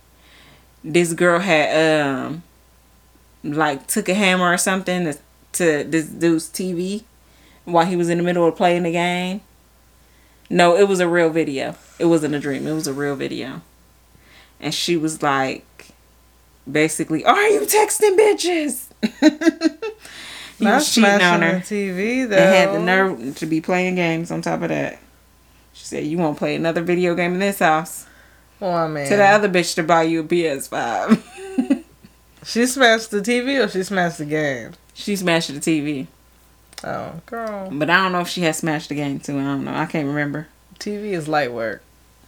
this 0.81 1.11
girl 1.11 1.39
had 1.39 2.15
um 2.25 2.43
like 3.53 3.87
took 3.87 4.09
a 4.09 4.13
hammer 4.13 4.51
or 4.51 4.57
something 4.57 5.05
to, 5.05 5.17
to 5.53 5.83
this 5.83 6.07
dude's 6.07 6.49
TV 6.49 7.03
while 7.65 7.85
he 7.85 7.95
was 7.95 8.09
in 8.09 8.17
the 8.17 8.23
middle 8.23 8.47
of 8.47 8.55
playing 8.55 8.83
the 8.83 8.91
game. 8.91 9.41
No, 10.49 10.75
it 10.75 10.87
was 10.87 10.99
a 10.99 11.07
real 11.07 11.29
video. 11.29 11.75
It 11.97 12.05
wasn't 12.05 12.35
a 12.35 12.39
dream. 12.39 12.67
It 12.67 12.73
was 12.73 12.87
a 12.87 12.93
real 12.93 13.15
video. 13.15 13.61
And 14.59 14.73
she 14.73 14.95
was 14.95 15.21
like, 15.21 15.87
basically, 16.69 17.25
are 17.25 17.47
you 17.47 17.61
texting 17.61 18.17
bitches? 18.17 18.87
he 20.59 20.65
was 20.65 20.93
cheating 20.93 21.09
on 21.09 21.41
her. 21.41 21.59
TV 21.59 22.27
though. 22.27 22.37
And 22.37 22.55
had 22.55 22.73
the 22.73 22.79
nerve 22.79 23.35
to 23.37 23.45
be 23.45 23.61
playing 23.61 23.95
games 23.95 24.31
on 24.31 24.41
top 24.41 24.61
of 24.61 24.69
that. 24.69 24.99
She 25.73 25.85
said, 25.85 26.05
"You 26.05 26.17
won't 26.17 26.37
play 26.37 26.55
another 26.55 26.81
video 26.81 27.15
game 27.15 27.33
in 27.33 27.39
this 27.39 27.59
house." 27.59 28.05
Oh 28.61 28.87
man. 28.87 29.09
To 29.09 29.17
the 29.17 29.25
other 29.25 29.49
bitch 29.49 29.75
to 29.75 29.83
buy 29.83 30.03
you 30.03 30.21
a 30.21 30.23
PS5. 30.23 31.21
she 32.45 32.65
smashed 32.65 33.11
the 33.11 33.21
TV 33.21 33.63
or 33.63 33.67
she 33.67 33.83
smashed 33.83 34.19
the 34.19 34.25
game. 34.25 34.73
She 34.93 35.15
smashed 35.15 35.53
the 35.53 35.59
TV. 35.59 36.07
Oh, 36.83 37.19
girl. 37.25 37.69
But 37.71 37.89
I 37.89 37.95
don't 37.95 38.11
know 38.11 38.21
if 38.21 38.27
she 38.27 38.41
had 38.41 38.55
smashed 38.55 38.89
the 38.89 38.95
game 38.95 39.19
too. 39.19 39.37
I 39.39 39.43
don't 39.43 39.65
know. 39.65 39.73
I 39.73 39.85
can't 39.85 40.07
remember. 40.07 40.47
TV 40.79 41.11
is 41.13 41.27
light 41.27 41.51
work. 41.51 41.81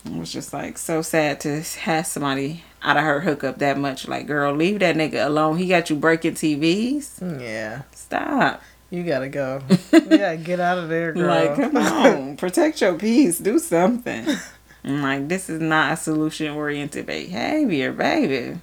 It 0.05 0.17
was 0.17 0.31
just 0.31 0.53
like 0.53 0.77
so 0.77 1.01
sad 1.01 1.39
to 1.41 1.61
have 1.61 2.07
somebody 2.07 2.63
out 2.81 2.97
of 2.97 3.03
her 3.03 3.21
hookup 3.21 3.59
that 3.59 3.77
much. 3.77 4.07
Like, 4.07 4.27
girl, 4.27 4.53
leave 4.53 4.79
that 4.79 4.95
nigga 4.95 5.25
alone. 5.25 5.57
He 5.57 5.67
got 5.67 5.89
you 5.89 5.95
breaking 5.95 6.35
TVs. 6.35 7.41
Yeah. 7.41 7.83
Stop. 7.91 8.61
You 8.89 9.03
gotta 9.03 9.27
go. 9.27 9.61
yeah, 9.91 10.35
get 10.35 10.59
out 10.59 10.77
of 10.77 10.87
there, 10.87 11.11
girl. 11.11 11.27
Like, 11.27 11.55
come 11.55 11.75
on. 11.77 12.37
Protect 12.37 12.79
your 12.81 12.97
peace. 12.97 13.37
Do 13.37 13.59
something. 13.59 14.25
I'm 14.83 15.01
like, 15.01 15.27
this 15.27 15.49
is 15.49 15.59
not 15.59 15.93
a 15.93 15.97
solution 15.97 16.53
oriented 16.53 17.05
behavior, 17.05 17.91
baby. 17.91 18.59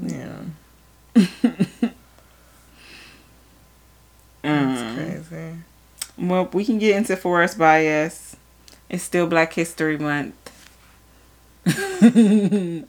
Yeah. 0.00 0.38
That's 4.42 4.82
um, 4.82 4.96
crazy. 4.96 5.52
Well, 6.18 6.48
we 6.52 6.64
can 6.64 6.78
get 6.78 6.96
into 6.96 7.16
forest 7.16 7.58
bias. 7.58 8.36
It's 8.88 9.02
still 9.02 9.26
Black 9.26 9.52
History 9.52 9.98
Month. 9.98 10.34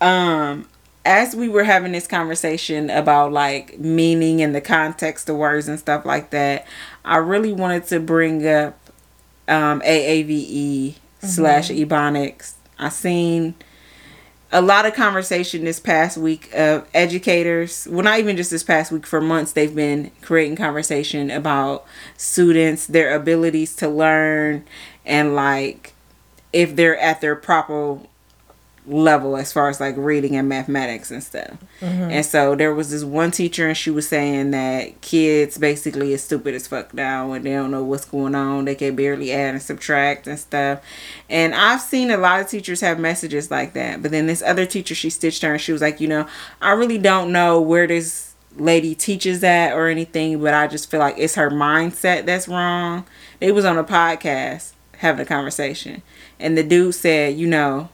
um, 0.00 0.68
as 1.04 1.34
we 1.34 1.48
were 1.48 1.64
having 1.64 1.92
this 1.92 2.06
conversation 2.06 2.90
about 2.90 3.32
like 3.32 3.78
meaning 3.78 4.42
and 4.42 4.54
the 4.54 4.60
context 4.60 5.28
of 5.28 5.36
words 5.36 5.68
and 5.68 5.78
stuff 5.78 6.04
like 6.04 6.30
that, 6.30 6.66
I 7.04 7.16
really 7.16 7.52
wanted 7.52 7.86
to 7.86 8.00
bring 8.00 8.46
up 8.46 8.78
um, 9.48 9.80
AAVE 9.80 10.26
mm-hmm. 10.28 11.26
slash 11.26 11.70
Ebonics. 11.70 12.54
I 12.78 12.90
seen 12.90 13.54
a 14.52 14.60
lot 14.60 14.84
of 14.84 14.94
conversation 14.94 15.64
this 15.64 15.78
past 15.78 16.16
week 16.18 16.50
of 16.54 16.86
educators 16.92 17.86
well 17.90 18.02
not 18.02 18.18
even 18.18 18.36
just 18.36 18.50
this 18.50 18.64
past 18.64 18.90
week 18.90 19.06
for 19.06 19.20
months 19.20 19.52
they've 19.52 19.74
been 19.74 20.10
creating 20.22 20.56
conversation 20.56 21.30
about 21.30 21.84
students 22.16 22.86
their 22.86 23.14
abilities 23.14 23.76
to 23.76 23.88
learn 23.88 24.64
and 25.06 25.34
like 25.34 25.94
if 26.52 26.74
they're 26.74 26.98
at 26.98 27.20
their 27.20 27.36
proper 27.36 28.00
level 28.90 29.36
as 29.36 29.52
far 29.52 29.68
as 29.68 29.80
like 29.80 29.94
reading 29.96 30.36
and 30.36 30.48
mathematics 30.48 31.10
and 31.10 31.22
stuff. 31.22 31.56
Mm-hmm. 31.80 32.10
And 32.10 32.26
so 32.26 32.54
there 32.54 32.74
was 32.74 32.90
this 32.90 33.04
one 33.04 33.30
teacher 33.30 33.68
and 33.68 33.76
she 33.76 33.90
was 33.90 34.08
saying 34.08 34.50
that 34.50 35.00
kids 35.00 35.58
basically 35.58 36.12
is 36.12 36.22
stupid 36.22 36.54
as 36.54 36.66
fuck 36.66 36.92
now 36.92 37.32
and 37.32 37.44
they 37.44 37.52
don't 37.52 37.70
know 37.70 37.84
what's 37.84 38.04
going 38.04 38.34
on. 38.34 38.64
They 38.64 38.74
can 38.74 38.96
barely 38.96 39.32
add 39.32 39.54
and 39.54 39.62
subtract 39.62 40.26
and 40.26 40.38
stuff. 40.38 40.82
And 41.28 41.54
I've 41.54 41.80
seen 41.80 42.10
a 42.10 42.16
lot 42.16 42.40
of 42.40 42.48
teachers 42.48 42.80
have 42.80 42.98
messages 42.98 43.50
like 43.50 43.72
that. 43.74 44.02
But 44.02 44.10
then 44.10 44.26
this 44.26 44.42
other 44.42 44.66
teacher 44.66 44.94
she 44.94 45.10
stitched 45.10 45.42
her 45.42 45.52
and 45.52 45.60
she 45.60 45.72
was 45.72 45.82
like, 45.82 46.00
you 46.00 46.08
know, 46.08 46.26
I 46.60 46.72
really 46.72 46.98
don't 46.98 47.32
know 47.32 47.60
where 47.60 47.86
this 47.86 48.34
lady 48.56 48.94
teaches 48.94 49.40
that 49.40 49.74
or 49.74 49.88
anything, 49.88 50.40
but 50.42 50.54
I 50.54 50.66
just 50.66 50.90
feel 50.90 51.00
like 51.00 51.14
it's 51.16 51.36
her 51.36 51.50
mindset 51.50 52.26
that's 52.26 52.48
wrong. 52.48 53.06
It 53.40 53.54
was 53.54 53.64
on 53.64 53.78
a 53.78 53.84
podcast 53.84 54.72
having 54.98 55.22
a 55.22 55.26
conversation. 55.26 56.02
And 56.38 56.56
the 56.58 56.62
dude 56.62 56.94
said, 56.94 57.36
you 57.36 57.46
know, 57.46 57.88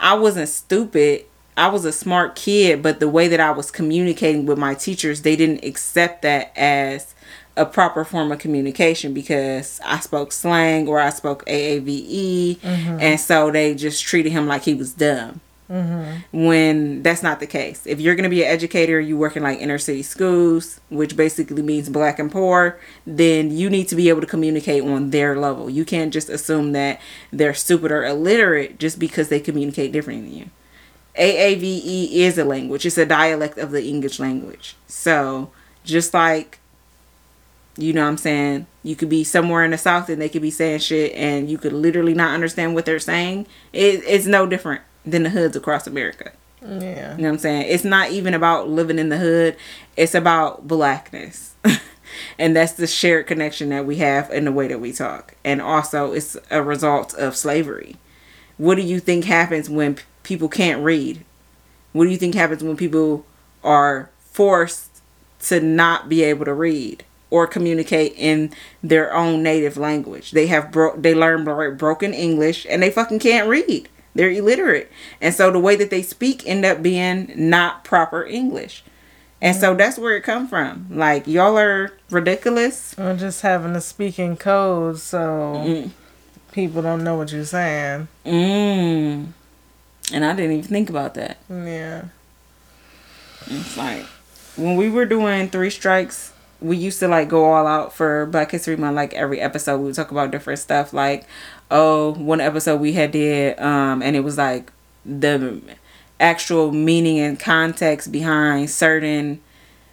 I 0.00 0.14
wasn't 0.14 0.48
stupid. 0.48 1.26
I 1.56 1.68
was 1.68 1.84
a 1.84 1.92
smart 1.92 2.36
kid, 2.36 2.82
but 2.82 3.00
the 3.00 3.08
way 3.08 3.28
that 3.28 3.38
I 3.38 3.50
was 3.50 3.70
communicating 3.70 4.46
with 4.46 4.58
my 4.58 4.74
teachers, 4.74 5.22
they 5.22 5.36
didn't 5.36 5.62
accept 5.62 6.22
that 6.22 6.52
as 6.56 7.14
a 7.56 7.66
proper 7.66 8.04
form 8.04 8.32
of 8.32 8.38
communication 8.38 9.12
because 9.12 9.78
I 9.84 10.00
spoke 10.00 10.32
slang 10.32 10.88
or 10.88 10.98
I 10.98 11.10
spoke 11.10 11.44
AAVE, 11.46 12.58
mm-hmm. 12.58 13.00
and 13.00 13.20
so 13.20 13.50
they 13.50 13.74
just 13.74 14.02
treated 14.02 14.32
him 14.32 14.46
like 14.46 14.62
he 14.62 14.74
was 14.74 14.94
dumb. 14.94 15.42
Mm-hmm. 15.70 16.46
When 16.46 17.02
that's 17.02 17.22
not 17.22 17.38
the 17.38 17.46
case. 17.46 17.86
If 17.86 18.00
you're 18.00 18.16
going 18.16 18.24
to 18.24 18.30
be 18.30 18.42
an 18.42 18.50
educator, 18.50 18.98
you 18.98 19.16
work 19.16 19.36
in 19.36 19.44
like 19.44 19.60
inner 19.60 19.78
city 19.78 20.02
schools, 20.02 20.80
which 20.88 21.16
basically 21.16 21.62
means 21.62 21.88
black 21.88 22.18
and 22.18 22.30
poor, 22.30 22.80
then 23.06 23.52
you 23.52 23.70
need 23.70 23.86
to 23.88 23.94
be 23.94 24.08
able 24.08 24.20
to 24.20 24.26
communicate 24.26 24.82
on 24.82 25.10
their 25.10 25.38
level. 25.38 25.70
You 25.70 25.84
can't 25.84 26.12
just 26.12 26.28
assume 26.28 26.72
that 26.72 27.00
they're 27.32 27.54
stupid 27.54 27.92
or 27.92 28.04
illiterate 28.04 28.80
just 28.80 28.98
because 28.98 29.28
they 29.28 29.38
communicate 29.38 29.92
differently 29.92 30.28
than 30.28 30.38
you. 30.38 30.50
AAVE 31.16 32.12
is 32.12 32.36
a 32.36 32.44
language. 32.44 32.84
It's 32.84 32.98
a 32.98 33.06
dialect 33.06 33.56
of 33.56 33.70
the 33.70 33.84
English 33.84 34.18
language. 34.18 34.74
So, 34.88 35.52
just 35.84 36.12
like 36.12 36.58
you 37.76 37.92
know 37.92 38.02
what 38.02 38.08
I'm 38.08 38.18
saying, 38.18 38.66
you 38.82 38.96
could 38.96 39.08
be 39.08 39.24
somewhere 39.24 39.64
in 39.64 39.70
the 39.70 39.78
south 39.78 40.08
and 40.08 40.20
they 40.20 40.28
could 40.28 40.42
be 40.42 40.50
saying 40.50 40.80
shit 40.80 41.14
and 41.14 41.48
you 41.48 41.56
could 41.56 41.72
literally 41.72 42.12
not 42.12 42.34
understand 42.34 42.74
what 42.74 42.84
they're 42.84 42.98
saying. 42.98 43.46
It, 43.72 44.02
it's 44.06 44.26
no 44.26 44.44
different 44.46 44.82
than 45.04 45.22
the 45.22 45.30
hoods 45.30 45.56
across 45.56 45.86
America. 45.86 46.32
Yeah. 46.62 47.16
You 47.16 47.22
know 47.22 47.28
what 47.28 47.34
I'm 47.34 47.38
saying? 47.38 47.66
It's 47.68 47.84
not 47.84 48.10
even 48.10 48.34
about 48.34 48.68
living 48.68 48.98
in 48.98 49.08
the 49.08 49.18
hood. 49.18 49.56
It's 49.96 50.14
about 50.14 50.68
blackness. 50.68 51.54
and 52.38 52.54
that's 52.54 52.72
the 52.72 52.86
shared 52.86 53.26
connection 53.26 53.70
that 53.70 53.86
we 53.86 53.96
have 53.96 54.30
in 54.30 54.44
the 54.44 54.52
way 54.52 54.68
that 54.68 54.80
we 54.80 54.92
talk. 54.92 55.34
And 55.44 55.60
also 55.62 56.12
it's 56.12 56.36
a 56.50 56.62
result 56.62 57.14
of 57.14 57.36
slavery. 57.36 57.96
What 58.58 58.74
do 58.74 58.82
you 58.82 59.00
think 59.00 59.24
happens 59.24 59.70
when 59.70 59.94
p- 59.94 60.02
people 60.22 60.48
can't 60.48 60.82
read? 60.82 61.24
What 61.92 62.04
do 62.04 62.10
you 62.10 62.18
think 62.18 62.34
happens 62.34 62.62
when 62.62 62.76
people 62.76 63.24
are 63.64 64.10
forced 64.18 65.00
to 65.40 65.60
not 65.60 66.08
be 66.08 66.22
able 66.22 66.44
to 66.44 66.52
read 66.52 67.04
or 67.30 67.46
communicate 67.46 68.12
in 68.16 68.52
their 68.82 69.14
own 69.14 69.42
native 69.42 69.78
language? 69.78 70.32
They 70.32 70.46
have 70.48 70.70
bro- 70.70 70.96
they 70.96 71.14
learn 71.14 71.44
bro- 71.44 71.74
broken 71.74 72.12
English 72.12 72.66
and 72.68 72.82
they 72.82 72.90
fucking 72.90 73.20
can't 73.20 73.48
read. 73.48 73.88
They're 74.14 74.30
illiterate. 74.30 74.90
And 75.20 75.34
so 75.34 75.50
the 75.50 75.60
way 75.60 75.76
that 75.76 75.90
they 75.90 76.02
speak 76.02 76.46
end 76.46 76.64
up 76.64 76.82
being 76.82 77.32
not 77.36 77.84
proper 77.84 78.24
English. 78.24 78.82
And 79.42 79.56
so 79.56 79.74
that's 79.74 79.98
where 79.98 80.16
it 80.16 80.22
come 80.22 80.46
from. 80.48 80.86
Like 80.90 81.26
y'all 81.26 81.56
are 81.58 81.92
ridiculous. 82.10 82.94
Or 82.98 83.14
just 83.14 83.42
having 83.42 83.72
to 83.74 83.80
speak 83.80 84.18
in 84.18 84.36
code 84.36 84.98
so 84.98 85.18
Mm. 85.64 85.90
people 86.52 86.82
don't 86.82 87.04
know 87.04 87.16
what 87.16 87.32
you're 87.32 87.44
saying. 87.44 88.08
Mm. 88.26 89.26
And 90.12 90.24
I 90.24 90.34
didn't 90.34 90.52
even 90.52 90.64
think 90.68 90.90
about 90.90 91.14
that. 91.14 91.38
Yeah. 91.48 92.02
It's 93.46 93.76
like 93.76 94.04
when 94.56 94.76
we 94.76 94.90
were 94.90 95.06
doing 95.06 95.48
three 95.48 95.70
strikes, 95.70 96.32
we 96.60 96.76
used 96.76 96.98
to 97.00 97.08
like 97.08 97.28
go 97.28 97.44
all 97.46 97.66
out 97.66 97.94
for 97.94 98.26
Black 98.26 98.50
History 98.50 98.76
Month. 98.76 98.96
Like 98.96 99.14
every 99.14 99.40
episode, 99.40 99.78
we 99.78 99.84
would 99.86 99.94
talk 99.94 100.10
about 100.10 100.30
different 100.30 100.58
stuff. 100.58 100.92
Like, 100.92 101.24
oh, 101.70 102.14
one 102.14 102.40
episode 102.40 102.80
we 102.80 102.92
had 102.92 103.12
did, 103.12 103.58
um, 103.60 104.02
and 104.02 104.16
it 104.16 104.20
was 104.20 104.38
like 104.38 104.72
the 105.04 105.60
actual 106.18 106.72
meaning 106.72 107.18
and 107.18 107.40
context 107.40 108.12
behind 108.12 108.68
certain 108.68 109.40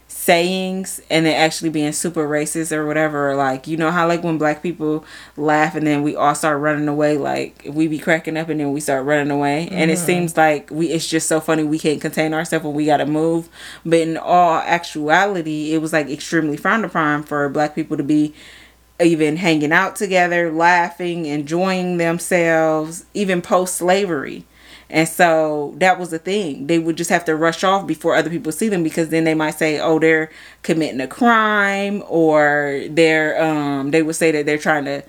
sayings 0.09 1.01
and 1.09 1.27
it 1.27 1.31
actually 1.31 1.69
being 1.69 1.91
super 1.91 2.27
racist 2.27 2.71
or 2.71 2.85
whatever. 2.85 3.35
Like 3.35 3.67
you 3.67 3.77
know 3.77 3.91
how 3.91 4.07
like 4.07 4.23
when 4.23 4.37
black 4.37 4.61
people 4.61 5.05
laugh 5.37 5.75
and 5.75 5.87
then 5.87 6.03
we 6.03 6.15
all 6.15 6.35
start 6.35 6.59
running 6.59 6.87
away 6.87 7.17
like 7.17 7.65
we 7.69 7.87
be 7.87 7.99
cracking 7.99 8.35
up 8.35 8.49
and 8.49 8.59
then 8.59 8.71
we 8.71 8.79
start 8.79 9.05
running 9.05 9.31
away. 9.31 9.69
And 9.71 9.89
it 9.89 9.97
seems 9.97 10.35
like 10.35 10.69
we 10.69 10.87
it's 10.87 11.07
just 11.07 11.27
so 11.27 11.39
funny 11.39 11.63
we 11.63 11.79
can't 11.79 12.01
contain 12.01 12.33
ourselves 12.33 12.65
and 12.65 12.73
we 12.73 12.85
gotta 12.85 13.05
move. 13.05 13.47
But 13.85 13.99
in 13.99 14.17
all 14.17 14.55
actuality 14.59 15.73
it 15.73 15.77
was 15.77 15.93
like 15.93 16.09
extremely 16.09 16.57
frowned 16.57 16.85
upon 16.85 17.23
for 17.23 17.47
black 17.49 17.75
people 17.75 17.95
to 17.95 18.03
be 18.03 18.33
even 18.99 19.37
hanging 19.37 19.71
out 19.71 19.95
together 19.95 20.51
laughing 20.51 21.25
enjoying 21.25 21.97
themselves 21.97 23.05
even 23.13 23.41
post 23.41 23.75
slavery 23.75 24.45
and 24.89 25.07
so 25.07 25.73
that 25.77 25.99
was 25.99 26.11
the 26.11 26.19
thing. 26.19 26.67
They 26.67 26.79
would 26.79 26.95
just 26.95 27.09
have 27.09 27.25
to 27.25 27.35
rush 27.35 27.63
off 27.63 27.85
before 27.85 28.15
other 28.15 28.29
people 28.29 28.51
see 28.51 28.69
them 28.69 28.83
because 28.83 29.09
then 29.09 29.25
they 29.25 29.33
might 29.33 29.51
say, 29.51 29.79
"Oh, 29.79 29.99
they're 29.99 30.29
committing 30.63 31.01
a 31.01 31.07
crime," 31.07 32.03
or 32.07 32.83
they're 32.89 33.41
um 33.41 33.91
they 33.91 34.01
would 34.01 34.15
say 34.15 34.31
that 34.31 34.45
they're 34.45 34.57
trying 34.57 34.85
to 34.85 35.03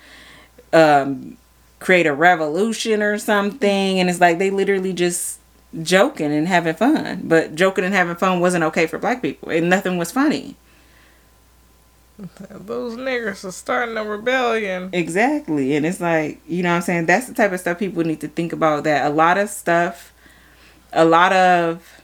um 0.72 1.36
create 1.78 2.06
a 2.06 2.14
revolution 2.14 3.02
or 3.02 3.18
something. 3.18 4.00
And 4.00 4.10
it's 4.10 4.20
like 4.20 4.38
they 4.38 4.50
literally 4.50 4.92
just 4.92 5.38
joking 5.82 6.32
and 6.32 6.48
having 6.48 6.74
fun. 6.74 7.20
But 7.24 7.54
joking 7.54 7.84
and 7.84 7.94
having 7.94 8.16
fun 8.16 8.40
wasn't 8.40 8.64
okay 8.64 8.86
for 8.86 8.98
black 8.98 9.22
people, 9.22 9.50
and 9.50 9.70
nothing 9.70 9.96
was 9.96 10.10
funny. 10.10 10.56
Those 12.50 12.96
niggers 12.96 13.44
are 13.44 13.52
starting 13.52 13.96
a 13.96 14.04
rebellion. 14.04 14.90
Exactly. 14.92 15.76
And 15.76 15.86
it's 15.86 16.00
like, 16.00 16.40
you 16.48 16.62
know 16.62 16.70
what 16.70 16.76
I'm 16.76 16.82
saying? 16.82 17.06
That's 17.06 17.26
the 17.26 17.34
type 17.34 17.52
of 17.52 17.60
stuff 17.60 17.78
people 17.78 18.04
need 18.04 18.20
to 18.20 18.28
think 18.28 18.52
about 18.52 18.84
that 18.84 19.06
a 19.06 19.14
lot 19.14 19.38
of 19.38 19.48
stuff, 19.48 20.12
a 20.92 21.04
lot 21.04 21.32
of 21.32 22.00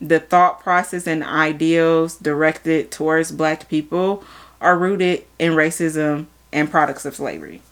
the 0.00 0.20
thought 0.20 0.60
process 0.60 1.06
and 1.06 1.24
ideals 1.24 2.16
directed 2.16 2.90
towards 2.90 3.32
black 3.32 3.68
people 3.68 4.22
are 4.60 4.78
rooted 4.78 5.24
in 5.38 5.52
racism 5.52 6.26
and 6.52 6.70
products 6.70 7.04
of 7.04 7.14
slavery. 7.14 7.62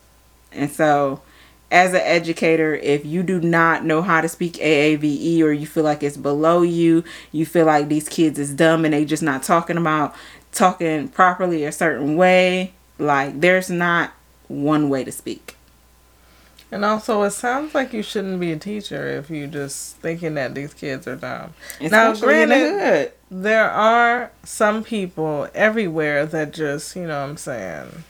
And 0.51 0.70
so, 0.70 1.23
as 1.70 1.94
an 1.94 2.02
educator, 2.02 2.74
if 2.74 3.06
you 3.06 3.23
do 3.23 3.40
not 3.40 3.85
know 3.85 4.02
how 4.02 4.20
to 4.20 4.28
speak 4.28 4.55
AAVE 4.55 5.40
or 5.40 5.52
you 5.52 5.66
feel 5.66 5.85
like 5.85 6.02
it's 6.02 6.19
below 6.19 6.60
you, 6.60 7.02
you 7.32 7.47
feel 7.47 7.64
like 7.64 7.89
these 7.89 8.09
kids 8.09 8.39
is 8.39 8.52
dumb 8.52 8.85
and 8.85 8.93
they 8.93 9.06
just 9.06 9.23
not 9.23 9.43
talking 9.43 9.78
about 9.78 10.14
talking 10.52 11.08
properly 11.08 11.64
a 11.64 11.72
certain 11.72 12.16
way, 12.16 12.72
like 12.98 13.40
there's 13.40 13.70
not 13.70 14.12
one 14.48 14.88
way 14.88 15.04
to 15.04 15.12
speak. 15.12 15.56
And 16.70 16.86
also, 16.86 17.22
it 17.22 17.32
sounds 17.32 17.74
like 17.74 17.92
you 17.92 18.02
shouldn't 18.02 18.40
be 18.40 18.50
a 18.52 18.58
teacher 18.58 19.06
if 19.06 19.28
you're 19.28 19.46
just 19.46 19.96
thinking 19.96 20.34
that 20.36 20.54
these 20.54 20.72
kids 20.72 21.06
are 21.06 21.16
dumb. 21.16 21.52
Now, 21.82 22.12
the 22.14 22.20
granted-. 22.20 23.12
There 23.30 23.70
are 23.70 24.30
some 24.42 24.82
people 24.82 25.48
everywhere 25.54 26.24
that 26.24 26.52
just, 26.54 26.96
you 26.96 27.02
know 27.06 27.20
what 27.20 27.30
I'm 27.30 27.36
saying, 27.36 28.04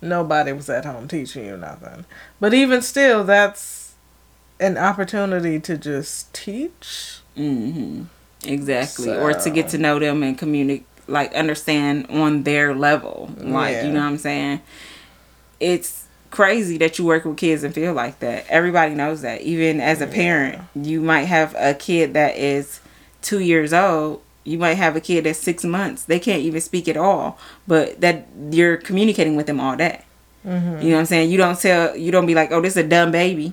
nobody 0.00 0.52
was 0.52 0.70
at 0.70 0.86
home 0.86 1.08
teaching 1.08 1.44
you 1.44 1.56
nothing. 1.58 2.06
But 2.40 2.54
even 2.54 2.80
still, 2.80 3.22
that's 3.24 3.92
an 4.58 4.78
opportunity 4.78 5.60
to 5.60 5.76
just 5.76 6.32
teach. 6.32 7.18
hmm 7.36 8.04
Exactly. 8.44 9.10
Or 9.10 9.32
to 9.32 9.50
get 9.50 9.68
to 9.70 9.78
know 9.78 9.98
them 9.98 10.22
and 10.22 10.38
communicate, 10.38 10.86
like 11.06 11.32
understand 11.34 12.06
on 12.10 12.42
their 12.44 12.74
level. 12.74 13.30
Like, 13.38 13.72
Yeah. 13.74 13.86
you 13.86 13.92
know 13.92 14.00
what 14.00 14.06
I'm 14.06 14.18
saying? 14.18 14.60
It's 15.60 16.04
crazy 16.30 16.76
that 16.78 16.98
you 16.98 17.04
work 17.04 17.24
with 17.24 17.36
kids 17.36 17.64
and 17.64 17.74
feel 17.74 17.94
like 17.94 18.20
that. 18.20 18.44
Everybody 18.48 18.94
knows 18.94 19.22
that. 19.22 19.40
Even 19.42 19.80
as 19.80 20.00
a 20.00 20.06
parent, 20.06 20.60
you 20.74 21.00
might 21.00 21.24
have 21.24 21.54
a 21.58 21.74
kid 21.74 22.14
that 22.14 22.36
is 22.36 22.80
two 23.22 23.40
years 23.40 23.72
old. 23.72 24.22
You 24.44 24.58
might 24.58 24.74
have 24.74 24.94
a 24.96 25.00
kid 25.00 25.24
that's 25.24 25.38
six 25.38 25.64
months. 25.64 26.04
They 26.04 26.18
can't 26.18 26.42
even 26.42 26.60
speak 26.60 26.88
at 26.88 26.96
all, 26.96 27.38
but 27.66 28.00
that 28.00 28.26
you're 28.50 28.76
communicating 28.76 29.36
with 29.36 29.46
them 29.46 29.60
all 29.60 29.76
day. 29.76 30.02
Mm-hmm. 30.46 30.80
You 30.82 30.88
know 30.90 30.94
what 30.94 31.00
I'm 31.00 31.06
saying? 31.06 31.30
You 31.30 31.36
don't 31.38 31.58
tell. 31.58 31.96
You 31.96 32.12
don't 32.12 32.24
be 32.24 32.34
like, 32.34 32.50
"Oh, 32.52 32.60
this 32.62 32.74
is 32.74 32.84
a 32.84 32.88
dumb 32.88 33.10
baby," 33.10 33.52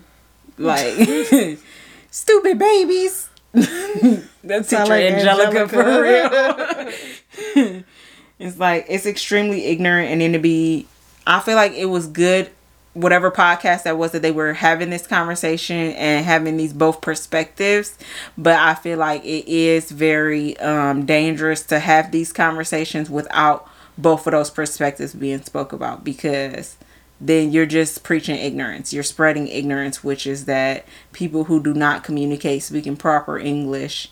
like 0.58 0.94
stupid 2.12 2.60
babies. 2.60 3.30
That's 4.44 4.70
teacher 4.70 4.86
like 4.86 5.04
Angelica, 5.06 5.68
for 5.68 6.02
real. 6.02 7.84
it's 8.40 8.58
like 8.60 8.86
it's 8.90 9.06
extremely 9.06 9.66
ignorant, 9.66 10.12
and 10.12 10.22
then 10.22 10.34
to 10.34 10.40
be, 10.40 10.88
I 11.26 11.40
feel 11.40 11.56
like 11.56 11.74
it 11.74 11.86
was 11.86 12.08
good. 12.08 12.50
Whatever 12.94 13.30
podcast 13.30 13.84
that 13.84 13.98
was 13.98 14.12
that 14.12 14.22
they 14.22 14.32
were 14.32 14.54
having 14.54 14.90
this 14.90 15.06
conversation 15.06 15.92
and 15.94 16.26
having 16.26 16.56
these 16.56 16.72
both 16.72 17.02
perspectives, 17.02 17.98
but 18.38 18.58
I 18.58 18.74
feel 18.74 18.98
like 18.98 19.24
it 19.26 19.48
is 19.50 19.92
very 19.92 20.58
um, 20.60 21.06
dangerous 21.06 21.64
to 21.64 21.80
have 21.80 22.12
these 22.12 22.32
conversations 22.32 23.10
without 23.10 23.70
both 23.98 24.26
of 24.28 24.32
those 24.32 24.50
perspectives 24.50 25.14
being 25.14 25.42
spoke 25.42 25.74
about 25.74 26.06
because 26.06 26.78
then 27.20 27.52
you're 27.52 27.66
just 27.66 28.04
preaching 28.04 28.36
ignorance. 28.36 28.94
You're 28.94 29.04
spreading 29.04 29.48
ignorance, 29.48 30.04
which 30.04 30.28
is 30.28 30.46
that 30.46 30.86
people 31.14 31.46
who 31.46 31.62
do 31.62 31.74
not 31.74 32.04
communicate 32.04 32.64
speaking 32.64 32.98
proper 32.98 33.38
English 33.38 34.10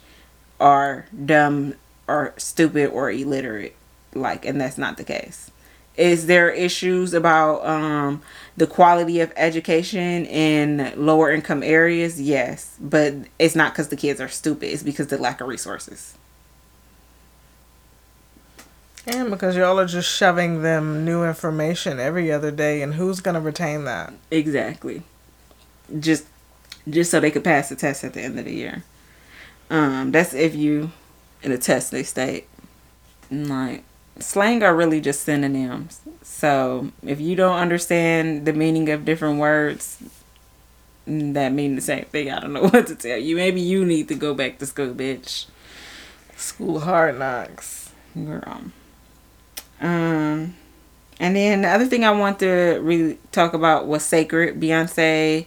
are 0.60 1.06
dumb 1.26 1.76
or 2.08 2.34
stupid 2.38 2.90
or 2.92 3.12
illiterate. 3.12 3.76
Like, 4.14 4.46
and 4.46 4.60
that's 4.62 4.78
not 4.78 4.98
the 4.98 5.04
case. 5.04 5.52
Is 5.96 6.26
there 6.26 6.50
issues 6.50 7.14
about 7.14 7.64
um, 7.66 8.24
the 8.58 8.66
quality 8.66 9.20
of 9.20 9.32
education 9.36 10.26
in 10.26 10.94
lower 10.96 11.32
income 11.32 11.62
areas? 11.62 12.20
Yes, 12.20 12.78
but 12.80 13.14
it's 13.38 13.56
not 13.56 13.74
because 13.74 13.90
the 13.90 13.96
kids 13.96 14.20
are 14.20 14.28
stupid. 14.28 14.72
It's 14.74 14.82
because 14.82 15.08
the 15.08 15.18
lack 15.18 15.40
of 15.40 15.48
resources. 15.48 16.18
And 19.06 19.30
because 19.30 19.58
y'all 19.58 19.80
are 19.80 19.86
just 19.86 20.10
shoving 20.10 20.62
them 20.62 21.04
new 21.04 21.24
information 21.26 22.00
every 22.00 22.32
other 22.32 22.52
day, 22.52 22.82
and 22.82 22.94
who's 22.94 23.20
gonna 23.20 23.42
retain 23.42 23.84
that? 23.84 24.14
Exactly. 24.32 25.04
Just 26.00 26.26
just 26.90 27.12
so 27.12 27.20
they 27.20 27.32
could 27.32 27.44
pass 27.44 27.70
the 27.70 27.76
test 27.76 28.04
at 28.04 28.14
the 28.14 28.22
end 28.22 28.40
of 28.40 28.46
the 28.46 28.54
year. 28.54 28.84
Um, 29.70 30.12
that's 30.12 30.34
if 30.34 30.56
you 30.56 30.92
in 31.42 31.52
a 31.52 31.58
test 31.58 31.92
they 31.92 32.04
state. 32.04 32.48
Like 33.30 33.84
slang 34.20 34.64
are 34.64 34.76
really 34.76 35.02
just 35.02 35.24
synonyms. 35.24 36.02
So 36.22 36.92
if 37.04 37.20
you 37.20 37.36
don't 37.36 37.58
understand 37.58 38.46
the 38.46 38.54
meaning 38.54 38.90
of 38.90 39.06
different 39.06 39.40
words 39.40 40.02
that 41.06 41.52
mean 41.52 41.76
the 41.76 41.82
same 41.82 42.06
thing, 42.06 42.32
I 42.32 42.40
don't 42.40 42.54
know 42.54 42.64
what 42.70 42.88
to 42.88 42.96
tell 42.96 43.18
you. 43.18 43.36
Maybe 43.36 43.62
you 43.62 43.86
need 43.86 44.08
to 44.08 44.16
go 44.16 44.34
back 44.34 44.60
to 44.60 44.66
school, 44.66 44.94
bitch. 44.94 45.48
School 46.36 46.80
hard 46.80 47.20
knocks. 47.20 47.92
Girl. 48.16 48.72
Um, 49.84 50.56
and 51.20 51.36
then 51.36 51.62
the 51.64 51.70
other 51.70 51.86
thing 51.88 52.06
I 52.06 52.12
want 52.12 52.40
to 52.40 52.80
really 52.82 53.20
talk 53.32 53.54
about 53.54 53.88
was 53.88 54.04
Cécred. 54.04 54.60
Beyonce 54.60 55.46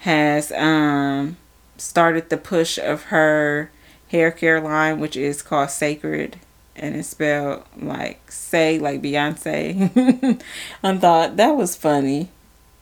has 0.00 0.52
um 0.52 1.36
started 1.78 2.30
the 2.30 2.38
push 2.38 2.78
of 2.78 3.04
her 3.04 3.70
hair 4.08 4.30
care 4.32 4.60
line, 4.60 5.00
which 5.00 5.16
is 5.16 5.42
called 5.42 5.68
Cécred. 5.70 6.34
and 6.76 6.96
it's 6.96 7.08
spelled 7.08 7.64
like 7.80 8.30
say 8.32 8.78
like 8.78 9.02
Beyonce. 9.02 10.40
I 10.84 10.98
thought 10.98 11.36
that 11.36 11.56
was 11.56 11.76
funny, 11.76 12.30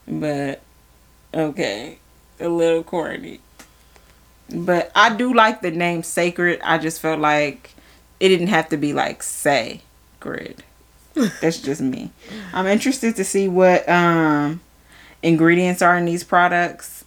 but 0.09 0.63
okay, 1.35 1.99
a 2.41 2.49
little 2.49 2.83
corny. 2.85 3.41
But 4.53 4.91
I 4.95 5.15
do 5.17 5.33
like 5.35 5.63
the 5.63 5.71
name 5.71 6.03
Sacred. 6.03 6.61
I 6.63 6.79
just 6.79 7.01
felt 7.01 7.21
like 7.21 7.75
it 8.21 8.29
didn't 8.29 8.49
have 8.49 8.69
to 8.71 8.77
be 8.77 8.93
like 8.93 9.23
say 9.23 9.83
grid. 10.21 10.65
That's 11.15 11.61
just 11.61 11.81
me. 11.81 12.11
I'm 12.53 12.67
interested 12.67 13.17
to 13.17 13.25
see 13.25 13.49
what 13.49 13.89
um 13.89 14.61
ingredients 15.23 15.83
are 15.83 15.97
in 15.97 16.05
these 16.05 16.25
products 16.25 17.05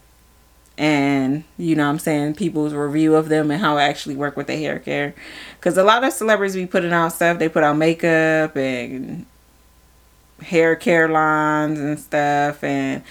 and 0.78 1.44
you 1.58 1.76
know 1.76 1.84
what 1.84 1.90
I'm 1.92 2.00
saying 2.00 2.36
people's 2.36 2.74
review 2.74 3.16
of 3.16 3.30
them 3.30 3.52
and 3.52 3.62
how 3.62 3.78
it 3.78 3.82
actually 3.82 4.16
work 4.16 4.36
with 4.36 4.48
the 4.48 4.56
hair 4.56 4.80
care 4.80 5.14
cuz 5.62 5.78
a 5.78 5.84
lot 5.84 6.04
of 6.04 6.14
celebrities 6.14 6.56
be 6.56 6.66
putting 6.66 6.92
out 6.92 7.14
stuff 7.14 7.38
they 7.38 7.48
put 7.48 7.64
out 7.64 7.78
makeup 7.78 8.56
and 8.56 9.26
hair 10.42 10.76
care 10.76 11.08
lines 11.08 11.80
and 11.80 12.00
stuff 12.00 12.64
and 12.64 13.04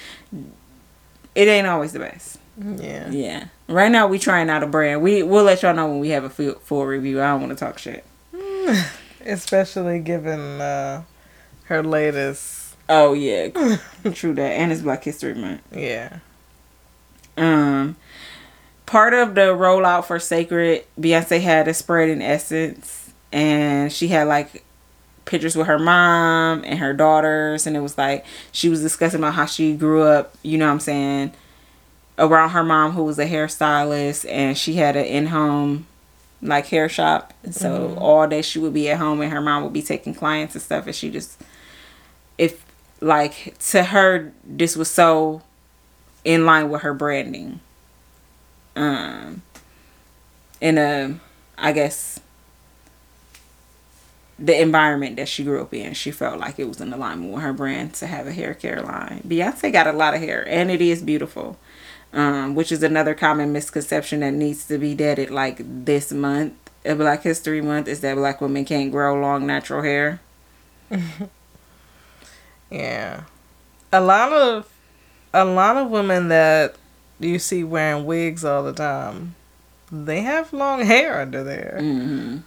it 1.34 1.48
ain't 1.48 1.66
always 1.66 1.92
the 1.92 1.98
best. 1.98 2.38
Yeah. 2.58 3.08
Yeah. 3.10 3.44
Right 3.68 3.90
now 3.90 4.06
we 4.06 4.18
trying 4.18 4.50
out 4.50 4.62
a 4.62 4.66
brand. 4.66 5.02
We 5.02 5.22
we'll 5.22 5.44
let 5.44 5.62
y'all 5.62 5.74
know 5.74 5.88
when 5.88 6.00
we 6.00 6.10
have 6.10 6.24
a 6.24 6.30
full, 6.30 6.54
full 6.54 6.84
review. 6.84 7.20
I 7.22 7.28
don't 7.28 7.40
want 7.40 7.58
to 7.58 7.64
talk 7.64 7.78
shit. 7.78 8.04
Especially 9.26 10.00
given 10.00 10.60
uh, 10.60 11.02
her 11.64 11.82
latest. 11.82 12.76
Oh 12.88 13.12
yeah, 13.12 13.48
true 14.12 14.34
that, 14.34 14.52
and 14.52 14.72
it's 14.72 14.82
Black 14.82 15.04
History 15.04 15.34
Month. 15.34 15.62
Yeah. 15.72 16.18
Um, 17.36 17.96
part 18.86 19.14
of 19.14 19.34
the 19.34 19.54
rollout 19.56 20.04
for 20.04 20.18
Cécred, 20.18 20.84
Beyonce 21.00 21.40
had 21.40 21.68
a 21.68 21.74
spread 21.74 22.10
in 22.10 22.20
Essence, 22.20 23.12
and 23.32 23.92
she 23.92 24.08
had 24.08 24.28
like 24.28 24.64
pictures 25.24 25.56
with 25.56 25.66
her 25.66 25.78
mom 25.78 26.62
and 26.64 26.78
her 26.78 26.92
daughters, 26.92 27.66
and 27.66 27.76
it 27.76 27.80
was 27.80 27.96
like 27.96 28.24
she 28.50 28.68
was 28.68 28.82
discussing 28.82 29.20
about 29.20 29.34
how 29.34 29.46
she 29.46 29.74
grew 29.74 30.02
up. 30.02 30.34
You 30.42 30.58
know 30.58 30.66
what 30.66 30.72
I'm 30.72 30.80
saying? 30.80 31.32
Around 32.18 32.50
her 32.50 32.64
mom, 32.64 32.92
who 32.92 33.04
was 33.04 33.18
a 33.18 33.26
hairstylist, 33.26 34.28
and 34.30 34.58
she 34.58 34.74
had 34.74 34.96
an 34.96 35.06
in-home 35.06 35.86
like 36.42 36.66
hair 36.66 36.88
shop. 36.88 37.32
And 37.44 37.54
so 37.54 37.94
Mhm. 37.96 38.00
all 38.00 38.26
day 38.26 38.42
she 38.42 38.58
would 38.58 38.74
be 38.74 38.90
at 38.90 38.98
home, 38.98 39.20
and 39.20 39.32
her 39.32 39.40
mom 39.40 39.62
would 39.62 39.72
be 39.72 39.82
taking 39.82 40.14
clients 40.14 40.54
and 40.54 40.62
stuff, 40.62 40.86
and 40.86 40.94
she 40.94 41.10
just 41.10 41.40
if 42.38 42.64
like 43.00 43.54
to 43.70 43.84
her 43.84 44.32
this 44.44 44.76
was 44.76 44.88
so 44.90 45.42
in 46.24 46.46
line 46.46 46.70
with 46.70 46.82
her 46.82 46.94
branding 46.94 47.58
um 48.76 49.42
in 50.60 50.78
a 50.78 51.18
i 51.58 51.72
guess 51.72 52.20
the 54.38 54.60
environment 54.60 55.16
that 55.16 55.28
she 55.28 55.44
grew 55.44 55.60
up 55.60 55.74
in 55.74 55.92
she 55.94 56.10
felt 56.10 56.38
like 56.38 56.58
it 56.58 56.66
was 56.66 56.80
in 56.80 56.92
alignment 56.92 57.32
with 57.32 57.42
her 57.42 57.52
brand 57.52 57.92
to 57.94 58.06
have 58.06 58.26
a 58.26 58.32
hair 58.32 58.54
care 58.54 58.80
line 58.80 59.20
beyonce 59.26 59.70
got 59.72 59.86
a 59.86 59.92
lot 59.92 60.14
of 60.14 60.20
hair 60.20 60.46
and 60.48 60.70
it 60.70 60.80
is 60.80 61.02
beautiful 61.02 61.56
um 62.12 62.54
which 62.54 62.70
is 62.72 62.82
another 62.82 63.14
common 63.14 63.52
misconception 63.52 64.20
that 64.20 64.32
needs 64.32 64.66
to 64.66 64.78
be 64.78 64.94
deaded 64.94 65.30
like 65.30 65.60
this 65.84 66.12
month 66.12 66.52
of 66.84 66.98
black 66.98 67.22
history 67.22 67.60
month 67.60 67.88
is 67.88 68.00
that 68.00 68.14
black 68.16 68.40
women 68.40 68.64
can't 68.64 68.90
grow 68.90 69.18
long 69.18 69.46
natural 69.46 69.82
hair 69.82 70.20
Yeah. 72.70 73.24
A 73.92 74.00
lot 74.00 74.32
of 74.32 74.68
a 75.34 75.44
lot 75.44 75.76
of 75.76 75.90
women 75.90 76.28
that 76.28 76.76
you 77.18 77.38
see 77.38 77.64
wearing 77.64 78.04
wigs 78.04 78.44
all 78.44 78.62
the 78.62 78.72
time, 78.72 79.34
they 79.90 80.22
have 80.22 80.52
long 80.52 80.84
hair 80.84 81.20
under 81.20 81.44
there. 81.44 81.76
hmm 81.78 82.38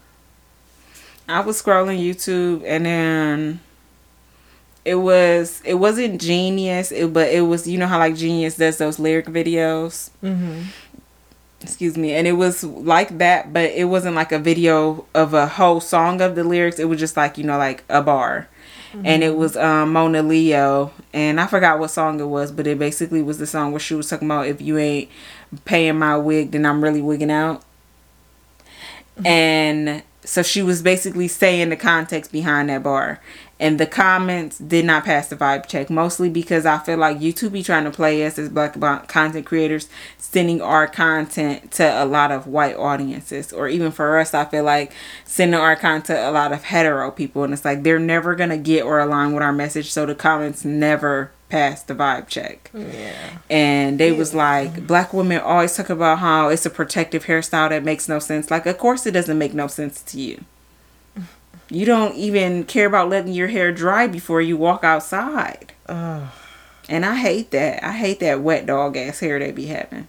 I 1.28 1.40
was 1.40 1.62
scrolling 1.62 2.00
YouTube 2.04 2.64
and 2.66 2.86
then 2.86 3.60
it 4.86 4.96
was 4.96 5.62
it 5.66 5.74
wasn't 5.74 6.22
genius, 6.22 6.92
it, 6.92 7.12
but 7.12 7.30
it 7.30 7.42
was 7.42 7.68
you 7.68 7.78
know 7.78 7.88
how 7.88 7.98
like 7.98 8.16
Genius 8.16 8.56
does 8.56 8.78
those 8.78 9.00
lyric 9.00 9.26
videos. 9.26 10.12
Mm-hmm. 10.24 10.62
Excuse 11.62 11.98
me, 11.98 12.14
and 12.14 12.28
it 12.28 12.34
was 12.34 12.64
like 12.64 13.18
that, 13.18 13.52
but 13.52 13.72
it 13.72 13.86
wasn't 13.86 14.16
like 14.16 14.32
a 14.32 14.38
video 14.38 15.06
of 15.16 15.34
a 15.34 15.48
whole 15.48 15.82
song 15.82 16.22
of 16.22 16.36
the 16.36 16.44
lyrics. 16.44 16.78
It 16.78 16.86
was 16.86 17.00
just 17.00 17.18
like 17.18 17.40
you 17.40 17.44
know 17.44 17.58
like 17.58 17.84
a 17.90 18.04
bar, 18.04 18.48
and 19.04 19.24
it 19.24 19.36
was 19.36 19.58
um, 19.58 19.92
Monaleo, 19.92 20.94
and 21.12 21.42
I 21.42 21.48
forgot 21.48 21.80
what 21.80 21.90
song 21.90 22.20
it 22.20 22.26
was, 22.26 22.52
but 22.52 22.68
it 22.68 22.78
basically 22.78 23.24
was 23.24 23.40
the 23.40 23.48
song 23.48 23.72
where 23.72 23.80
she 23.80 23.96
was 23.96 24.08
talking 24.08 24.28
about 24.28 24.48
if 24.48 24.62
you 24.62 24.78
ain't 24.78 25.10
paying 25.66 25.98
my 25.98 26.16
wig, 26.16 26.52
then 26.52 26.66
I'm 26.66 26.84
really 26.84 27.02
wigging 27.02 27.32
out. 27.32 27.64
And 29.24 30.04
so 30.26 30.44
she 30.44 30.62
was 30.62 30.82
basically 30.82 31.28
saying 31.28 31.70
the 31.70 31.76
context 31.76 32.32
behind 32.32 32.70
that 32.70 32.84
bar. 32.84 33.22
And 33.58 33.80
the 33.80 33.86
comments 33.86 34.58
did 34.58 34.84
not 34.84 35.06
pass 35.06 35.30
the 35.30 35.38
vibe 35.38 35.68
check, 35.68 35.90
mostly 35.90 36.30
because 36.30 36.66
I 36.66 36.78
feel 36.80 36.98
like 36.98 37.20
YouTube 37.20 37.54
be 37.54 37.64
trying 37.64 37.86
to 37.86 37.92
play 37.92 38.26
us 38.26 38.38
as 38.38 38.50
black 38.50 38.74
content 39.08 39.46
creators, 39.46 39.88
sending 40.18 40.62
our 40.62 40.88
content 40.88 41.72
to 41.74 42.04
a 42.04 42.04
lot 42.04 42.32
of 42.32 42.48
white 42.48 42.76
audiences. 42.76 43.54
Or 43.54 43.70
even 43.70 43.92
for 43.94 44.20
us, 44.20 44.34
I 44.34 44.44
feel 44.44 44.66
like 44.66 44.92
sending 45.24 45.58
our 45.58 45.78
content 45.78 46.06
to 46.08 46.30
a 46.30 46.32
lot 46.32 46.52
of 46.52 46.66
hetero 46.66 47.12
people. 47.12 47.46
And 47.46 47.54
it's 47.54 47.64
like 47.64 47.84
they're 47.84 47.98
never 47.98 48.36
going 48.36 48.50
to 48.50 48.58
get 48.58 48.84
or 48.84 49.00
align 49.00 49.32
with 49.32 49.42
our 49.42 49.54
message. 49.54 49.90
So 49.90 50.06
the 50.06 50.16
comments 50.16 50.66
never 50.66 51.32
pass 51.48 51.84
the 51.84 51.94
vibe 51.94 52.28
check 52.28 52.72
Yeah. 52.74 53.38
and 53.52 54.00
they 54.00 54.12
was 54.12 54.34
like 54.34 54.88
black 54.88 55.14
women 55.14 55.40
always 55.40 55.76
talk 55.78 55.92
about 55.92 56.18
how 56.18 56.50
it's 56.50 56.66
a 56.66 56.72
protective 56.72 57.26
hairstyle 57.26 57.70
that 57.70 57.84
makes 57.84 58.10
no 58.10 58.18
sense 58.18 58.50
like 58.50 58.66
of 58.66 58.80
course 58.80 59.06
it 59.06 59.12
doesn't 59.12 59.38
make 59.38 59.54
no 59.54 59.68
sense 59.68 60.02
to 60.02 60.20
you 60.20 60.44
you 61.70 61.86
don't 61.86 62.16
even 62.16 62.64
care 62.64 62.86
about 62.86 63.10
letting 63.10 63.34
your 63.34 63.48
hair 63.48 63.72
dry 63.72 64.08
before 64.08 64.42
you 64.42 64.56
walk 64.58 64.84
outside 64.84 65.74
Ugh. 65.88 66.28
and 66.90 67.06
i 67.06 67.16
hate 67.16 67.52
that 67.52 67.84
i 67.84 67.92
hate 67.92 68.20
that 68.20 68.42
wet 68.42 68.66
dog 68.66 68.96
ass 68.98 69.20
hair 69.20 69.40
they 69.40 69.52
be 69.52 69.66
having 69.68 70.08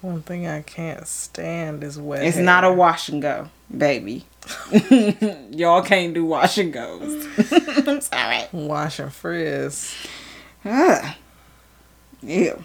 One 0.00 0.22
thing 0.22 0.46
I 0.46 0.62
can't 0.62 1.06
stand 1.06 1.82
is 1.84 1.98
wet. 1.98 2.24
it's 2.24 2.36
not 2.36 2.64
a 2.64 2.72
wash 2.72 3.08
and 3.08 3.20
go 3.22 3.48
baby 3.76 4.24
y'all 5.50 5.82
can't 5.82 6.14
do 6.14 6.24
wash 6.24 6.58
and 6.58 6.72
goes 6.72 7.26
i'm 7.86 8.00
sorry 8.00 8.44
wash 8.52 8.98
and 8.98 9.12
frizz. 9.12 9.94
Ugh. 10.64 11.14
Ew. 12.22 12.62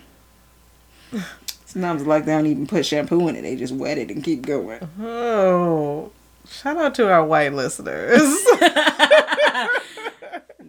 Sometimes 1.65 2.05
like 2.05 2.25
they 2.25 2.31
don't 2.33 2.45
even 2.45 2.67
put 2.67 2.85
shampoo 2.85 3.27
in 3.27 3.35
it. 3.35 3.41
They 3.41 3.55
just 3.55 3.73
wet 3.73 3.97
it 3.97 4.11
and 4.11 4.23
keep 4.23 4.45
going. 4.45 4.87
Oh, 5.01 6.11
shout 6.49 6.77
out 6.77 6.95
to 6.95 7.11
our 7.11 7.25
white 7.25 7.53
listeners. 7.53 8.19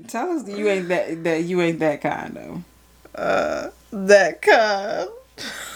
Tell 0.09 0.31
us 0.31 0.49
you 0.49 0.69
ain't 0.69 0.89
that 0.89 1.23
that 1.25 1.45
you 1.45 1.61
ain't 1.61 1.79
that 1.81 2.01
kind 2.01 2.35
though. 2.35 2.63
uh, 3.21 3.71
that 3.93 4.41
kind. 4.43 5.09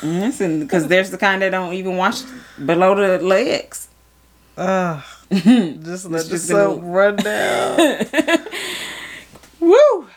Listen, 0.03 0.61
because 0.61 0.89
there's 0.89 1.11
the 1.11 1.19
kind 1.19 1.43
that 1.43 1.51
don't 1.51 1.75
even 1.75 1.97
wash 1.97 2.23
below 2.65 2.95
the 2.95 3.25
legs. 3.25 3.89
Ugh. 4.57 5.03
just 5.33 6.11
let 6.11 6.27
the 6.27 6.39
soap 6.39 6.81
run 6.83 7.17
down. 7.17 8.07
Woo! 9.61 10.09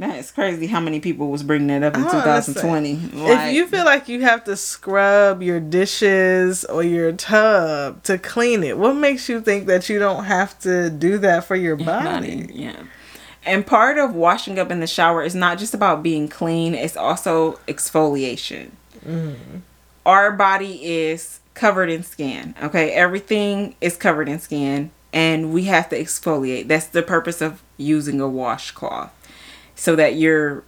That 0.00 0.16
is 0.16 0.30
crazy 0.30 0.66
how 0.66 0.80
many 0.80 0.98
people 0.98 1.28
was 1.28 1.42
bringing 1.42 1.66
that 1.66 1.82
up 1.82 1.94
in 1.94 2.04
I 2.04 2.10
2020. 2.10 2.94
Like, 2.94 3.48
if 3.48 3.54
you 3.54 3.66
feel 3.66 3.84
like 3.84 4.08
you 4.08 4.22
have 4.22 4.44
to 4.44 4.56
scrub 4.56 5.42
your 5.42 5.60
dishes 5.60 6.64
or 6.64 6.82
your 6.82 7.12
tub 7.12 8.02
to 8.04 8.16
clean 8.16 8.64
it, 8.64 8.78
what 8.78 8.94
makes 8.94 9.28
you 9.28 9.42
think 9.42 9.66
that 9.66 9.90
you 9.90 9.98
don't 9.98 10.24
have 10.24 10.58
to 10.60 10.88
do 10.88 11.18
that 11.18 11.44
for 11.44 11.54
your 11.54 11.76
body? 11.76 12.44
body, 12.44 12.50
yeah. 12.50 12.82
And 13.44 13.66
part 13.66 13.98
of 13.98 14.14
washing 14.14 14.58
up 14.58 14.70
in 14.70 14.80
the 14.80 14.86
shower 14.86 15.22
is 15.22 15.34
not 15.34 15.58
just 15.58 15.74
about 15.74 16.02
being 16.02 16.28
clean, 16.28 16.74
it's 16.74 16.96
also 16.96 17.60
exfoliation. 17.68 18.70
Mm. 19.04 19.60
Our 20.06 20.32
body 20.32 20.82
is 20.82 21.40
covered 21.52 21.90
in 21.90 22.04
skin, 22.04 22.54
okay? 22.62 22.92
Everything 22.92 23.74
is 23.82 23.98
covered 23.98 24.30
in 24.30 24.40
skin, 24.40 24.92
and 25.12 25.52
we 25.52 25.64
have 25.64 25.90
to 25.90 26.00
exfoliate. 26.00 26.68
That's 26.68 26.86
the 26.86 27.02
purpose 27.02 27.42
of 27.42 27.62
using 27.76 28.18
a 28.18 28.28
washcloth 28.28 29.12
so 29.80 29.96
that 29.96 30.14
you're 30.14 30.62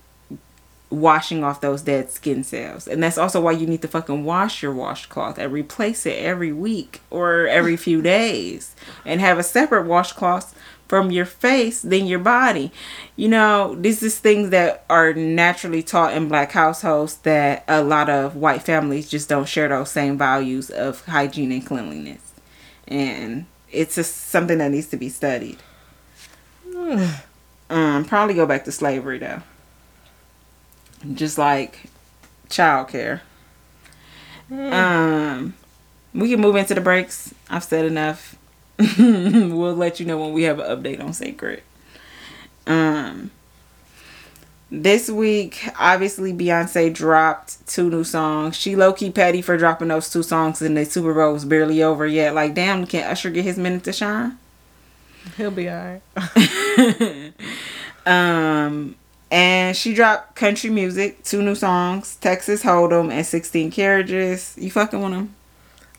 washing 0.89 1.45
off 1.45 1.61
those 1.61 1.83
dead 1.83 2.11
skin 2.11 2.43
cells. 2.43 2.89
And 2.89 3.03
that's 3.03 3.19
also 3.19 3.43
why 3.43 3.53
you 3.53 3.67
need 3.67 3.83
to 3.83 3.89
fucking 3.89 4.25
wash 4.25 4.63
your 4.63 4.73
washcloth 4.73 5.37
and 5.37 5.53
replace 5.53 6.07
it 6.07 6.19
every 6.19 6.51
week 6.51 7.03
or 7.11 7.47
every 7.47 7.77
few 7.77 8.01
days 8.01 8.75
and 9.05 9.21
have 9.21 9.39
a 9.39 9.43
separate 9.43 9.85
washcloth 9.85 10.59
from 10.89 11.11
your 11.11 11.27
face 11.27 11.83
than 11.83 12.07
your 12.07 12.21
body. 12.21 12.73
You 13.15 13.29
know, 13.29 13.75
this 13.75 14.03
is 14.03 14.19
things 14.19 14.49
that 14.49 14.87
are 14.89 15.13
naturally 15.13 15.83
taught 15.83 16.15
in 16.15 16.29
black 16.29 16.53
households 16.53 17.17
that 17.19 17.65
a 17.69 17.83
lot 17.83 18.09
of 18.09 18.35
white 18.37 18.63
families 18.63 19.11
just 19.11 19.29
don't 19.29 19.47
share 19.47 19.69
those 19.69 19.91
same 19.91 20.17
values 20.17 20.71
of 20.71 21.05
hygiene 21.05 21.53
and 21.53 21.67
cleanliness. 21.67 22.33
And 22.89 23.45
it's 23.71 23.95
just 23.95 24.17
something 24.17 24.57
that 24.57 24.71
needs 24.71 24.87
to 24.89 24.97
be 24.97 25.11
studied. 25.11 25.59
Um, 27.73 28.05
probably 28.05 28.35
go 28.35 28.45
back 28.45 28.67
to 28.67 28.73
slavery 28.73 29.19
though. 29.19 29.41
Just 31.15 31.39
like 31.39 31.85
childcare. 32.51 33.23
Um, 34.51 35.55
we 36.13 36.31
can 36.31 36.41
move 36.41 36.57
into 36.57 36.75
the 36.75 36.83
breaks. 36.83 37.33
I've 37.49 37.65
said 37.65 37.87
enough. 37.87 38.37
we'll 38.99 39.75
let 39.75 39.99
you 39.99 40.05
know 40.05 40.19
when 40.19 40.35
we 40.35 40.43
have 40.43 40.59
an 40.59 40.67
update 40.67 41.01
on 41.01 41.13
Cécred. 41.13 41.61
Um, 42.67 43.31
this 44.71 45.09
week, 45.09 45.67
obviously, 45.79 46.35
Beyonce 46.35 46.93
dropped 46.93 47.67
two 47.67 47.89
new 47.89 48.05
songs. 48.05 48.55
She 48.55 48.77
low 48.77 48.93
key 48.93 49.11
petty 49.11 49.41
for 49.41 49.57
dropping 49.57 49.89
those 49.89 50.11
two 50.11 50.23
songs, 50.23 50.61
and 50.61 50.77
the 50.77 50.85
Super 50.85 51.15
Bowl 51.15 51.33
was 51.33 51.47
barely 51.47 51.83
over 51.83 52.07
yet. 52.07 52.35
Like, 52.35 52.55
damn, 52.55 52.87
can 52.87 53.11
Usher 53.11 53.31
get 53.31 53.47
his 53.47 53.57
minute 53.57 53.85
to 53.85 53.95
shine? 53.95 54.39
He'll 55.37 55.51
be 55.51 55.69
alright. 55.71 56.03
Um, 58.05 58.97
and 59.31 59.77
she 59.77 59.95
dropped 59.95 60.35
country 60.35 60.71
music, 60.71 61.23
two 61.25 61.43
new 61.43 61.55
songs, 61.55 62.17
Texas 62.17 62.63
Hold'em 62.63 63.11
and 63.11 63.25
16 63.25 63.71
Carriages. 63.71 64.55
You 64.59 64.71
fucking 64.71 65.01
with 65.01 65.13
them? 65.13 65.35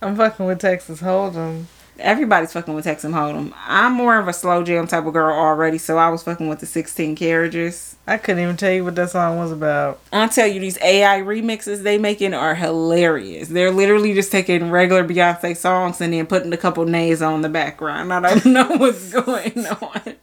I'm 0.01 0.15
fucking 0.15 0.45
with 0.45 0.59
Texas 0.59 1.01
Hold'em. 1.01 1.65
Everybody's 1.99 2.51
fucking 2.51 2.73
with 2.73 2.85
Texas 2.85 3.11
Hold'em. 3.11 3.53
I'm 3.67 3.93
more 3.93 4.17
of 4.17 4.27
a 4.27 4.33
slow 4.33 4.63
jam 4.63 4.87
type 4.87 5.05
of 5.05 5.13
girl 5.13 5.33
already, 5.35 5.77
so 5.77 5.97
I 5.97 6.09
was 6.09 6.23
fucking 6.23 6.49
with 6.49 6.59
the 6.59 6.65
16 6.65 7.15
Carriages. 7.15 7.95
I 8.07 8.17
couldn't 8.17 8.41
even 8.41 8.57
tell 8.57 8.71
you 8.71 8.83
what 8.83 8.95
that 8.95 9.11
song 9.11 9.37
was 9.37 9.51
about. 9.51 9.99
I'll 10.11 10.27
tell 10.27 10.47
you, 10.47 10.59
these 10.59 10.79
AI 10.81 11.21
remixes 11.21 11.83
they 11.83 11.97
making 11.99 12.33
are 12.33 12.55
hilarious. 12.55 13.49
They're 13.49 13.71
literally 13.71 14.13
just 14.13 14.31
taking 14.31 14.71
regular 14.71 15.07
Beyonce 15.07 15.55
songs 15.55 16.01
and 16.01 16.13
then 16.13 16.25
putting 16.25 16.51
a 16.51 16.57
couple 16.57 16.83
nays 16.85 17.21
on 17.21 17.41
the 17.41 17.49
background. 17.49 18.11
I 18.11 18.19
don't 18.19 18.45
know 18.53 18.67
what's 18.77 19.11
going 19.11 19.67
on. 19.67 20.15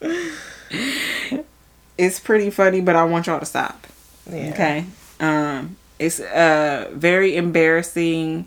it's 1.98 2.20
pretty 2.20 2.50
funny, 2.50 2.80
but 2.80 2.94
I 2.96 3.04
want 3.04 3.26
y'all 3.26 3.40
to 3.40 3.46
stop. 3.46 3.86
Yeah. 4.30 4.50
Okay. 4.52 4.84
Um, 5.20 5.76
it's 5.98 6.20
uh 6.20 6.90
very 6.92 7.36
embarrassing, 7.36 8.46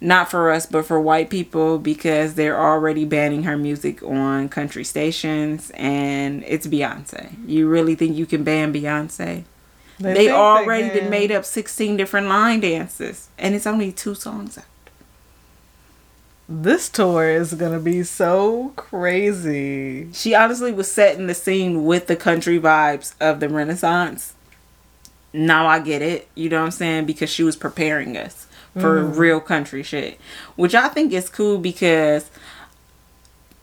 not 0.00 0.30
for 0.30 0.50
us, 0.50 0.66
but 0.66 0.86
for 0.86 1.00
white 1.00 1.28
people 1.28 1.78
because 1.78 2.34
they're 2.34 2.58
already 2.58 3.04
banning 3.04 3.42
her 3.42 3.56
music 3.56 4.02
on 4.02 4.48
country 4.48 4.84
stations, 4.84 5.72
and 5.74 6.44
it's 6.46 6.66
Beyonce. 6.66 7.32
You 7.48 7.68
really 7.68 7.94
think 7.94 8.16
you 8.16 8.26
can 8.26 8.44
ban 8.44 8.72
Beyonce? 8.72 9.44
They, 9.98 10.14
think 10.14 10.30
already 10.32 11.00
done 11.00 11.10
made 11.10 11.32
up 11.32 11.44
sixteen 11.44 11.96
different 11.96 12.28
line 12.28 12.60
dances, 12.60 13.28
and 13.36 13.54
it's 13.54 13.66
only 13.66 13.90
two 13.90 14.14
songs 14.14 14.56
out. 14.56 14.64
This 16.48 16.88
tour 16.88 17.28
is 17.28 17.54
gonna 17.54 17.80
be 17.80 18.04
so 18.04 18.72
crazy. 18.76 20.12
She 20.12 20.34
honestly 20.34 20.72
was 20.72 20.90
setting 20.90 21.26
the 21.26 21.34
scene 21.34 21.84
with 21.84 22.06
the 22.06 22.16
country 22.16 22.60
vibes 22.60 23.14
of 23.20 23.40
the 23.40 23.48
Renaissance. 23.48 24.34
Now 25.32 25.66
I 25.66 25.80
get 25.80 26.00
it, 26.00 26.28
you 26.34 26.48
know 26.48 26.60
what 26.60 26.66
I'm 26.66 26.70
saying? 26.70 27.06
Because 27.06 27.28
she 27.28 27.42
was 27.42 27.56
preparing 27.56 28.16
us 28.16 28.46
for 28.80 29.02
real 29.04 29.40
country 29.40 29.82
shit. 29.82 30.18
Which 30.56 30.74
I 30.74 30.88
think 30.88 31.12
is 31.12 31.28
cool 31.28 31.58
because 31.58 32.30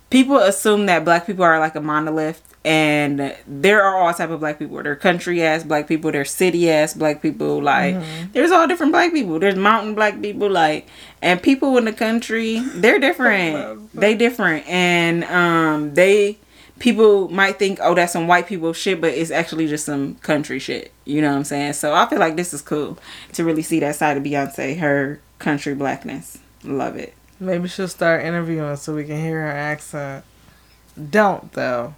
people 0.10 0.38
assume 0.38 0.86
that 0.86 1.04
black 1.04 1.26
people 1.26 1.44
are 1.44 1.60
like 1.60 1.76
a 1.76 1.82
monolith 1.82 2.42
and 2.64 3.36
there 3.48 3.84
are 3.84 3.96
all 3.96 4.12
type 4.14 4.32
of 4.32 4.40
black 4.40 4.58
people. 4.58 4.82
There 4.82 4.94
are 4.94 4.96
country 4.96 5.44
ass 5.44 5.64
black 5.64 5.88
people, 5.88 6.12
there's 6.12 6.32
city 6.32 6.70
ass 6.72 6.94
black 6.96 7.22
people, 7.22 7.62
like 7.62 7.96
there's 8.34 8.52
all 8.52 8.68
different 8.68 8.92
black 8.92 9.12
people. 9.14 9.38
There's 9.40 9.56
mountain 9.56 9.94
black 9.94 10.20
people, 10.22 10.50
like 10.50 10.88
and 11.22 11.42
people 11.42 11.78
in 11.78 11.86
the 11.86 11.94
country, 11.94 12.60
they're 12.76 13.00
different. 13.00 13.56
they 13.94 14.16
different. 14.16 14.68
And 14.68 15.24
um 15.26 15.94
they 15.94 16.38
people 16.80 17.30
might 17.30 17.58
think, 17.58 17.80
oh, 17.82 17.94
that's 17.94 18.14
some 18.14 18.28
white 18.28 18.48
people 18.48 18.74
shit, 18.74 19.02
but 19.02 19.14
it's 19.14 19.32
actually 19.32 19.68
just 19.68 19.86
some 19.86 20.16
country 20.16 20.60
shit. 20.60 20.92
You 21.06 21.22
know 21.22 21.30
what 21.30 21.38
I'm 21.38 21.44
saying? 21.44 21.74
So 21.74 21.94
I 21.94 22.08
feel 22.08 22.20
like 22.20 22.36
this 22.36 22.54
is 22.54 22.62
cool 22.62 22.98
to 23.34 23.44
really 23.44 23.62
see 23.62 23.80
that 23.80 23.96
side 23.96 24.18
of 24.18 24.24
Beyonce, 24.24 24.78
her 24.80 25.22
country 25.40 25.76
blackness. 25.76 26.40
Love 26.64 26.96
it. 26.96 27.14
Maybe 27.40 27.68
she'll 27.68 27.88
start 27.88 28.24
interviewing 28.24 28.76
so 28.78 28.96
we 28.96 29.06
can 29.06 29.18
hear 29.18 29.42
her 29.42 29.52
accent. 29.52 30.26
Don't 31.10 31.52
though. 31.54 31.94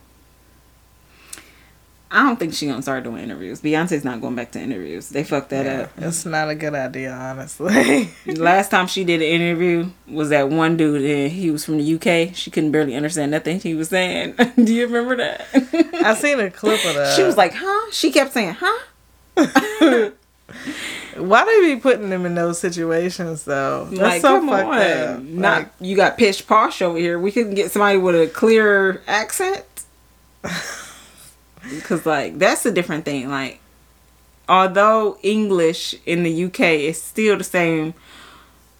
I 2.09 2.23
don't 2.23 2.37
think 2.39 2.53
she 2.53 2.67
gonna 2.67 2.81
start 2.81 3.03
doing 3.03 3.21
interviews. 3.21 3.59
Beyonce's 3.61 4.05
not 4.05 4.21
going 4.21 4.33
back 4.35 4.51
to 4.51 4.59
interviews. 4.61 5.09
They 5.09 5.23
fucked 5.25 5.49
that 5.49 5.65
Yeah, 5.65 5.81
up. 5.81 5.91
it's 5.97 6.25
not 6.25 6.49
a 6.49 6.55
good 6.55 6.73
idea, 6.73 7.11
honestly. 7.11 8.09
Last 8.25 8.71
time 8.71 8.87
she 8.87 9.03
did 9.03 9.21
an 9.21 9.27
interview 9.27 9.89
was 10.07 10.29
that 10.29 10.49
one 10.49 10.77
dude 10.77 11.01
and 11.03 11.31
he 11.31 11.51
was 11.51 11.65
from 11.65 11.77
the 11.79 11.95
UK. 11.95 12.33
She 12.33 12.49
couldn't 12.49 12.71
barely 12.71 12.95
understand 12.95 13.31
nothing 13.31 13.59
he 13.59 13.73
was 13.75 13.89
saying. 13.89 14.35
Do 14.55 14.73
you 14.73 14.87
remember 14.87 15.17
that? 15.17 15.47
I 16.03 16.13
seen 16.15 16.39
a 16.39 16.49
clip 16.49 16.83
of 16.85 16.95
that. 16.95 17.13
She 17.17 17.23
was 17.23 17.35
like, 17.35 17.51
huh? 17.53 17.91
She 17.91 18.11
kept 18.11 18.31
saying, 18.31 18.55
huh? 18.57 18.83
"Why 21.17 21.43
they 21.45 21.75
be 21.75 21.81
putting 21.81 22.09
them 22.09 22.25
in 22.25 22.35
those 22.35 22.57
situations 22.57 23.43
though? 23.43 23.85
That's 23.85 23.99
like, 24.01 24.21
so 24.21 24.39
come 24.39 24.49
fucked 24.49 24.65
on. 24.69 24.77
up. 24.81 25.21
Not 25.23 25.57
Like, 25.59 25.71
you 25.81 25.95
got 25.97 26.17
pish 26.17 26.45
posh 26.47 26.81
over 26.81 26.97
here. 26.97 27.19
We 27.19 27.31
couldn't 27.33 27.55
get 27.55 27.71
somebody 27.71 27.97
with 27.97 28.15
a 28.15 28.27
clear 28.27 29.01
accent. 29.07 29.65
Cause 31.83 32.05
like 32.05 32.37
that's 32.39 32.65
a 32.65 32.71
different 32.71 33.03
thing. 33.05 33.29
Like 33.29 33.59
although 34.47 35.17
English 35.23 35.95
in 36.05 36.23
the 36.23 36.45
UK 36.45 36.61
is 36.61 37.01
still 37.01 37.37
the 37.37 37.43
same 37.43 37.93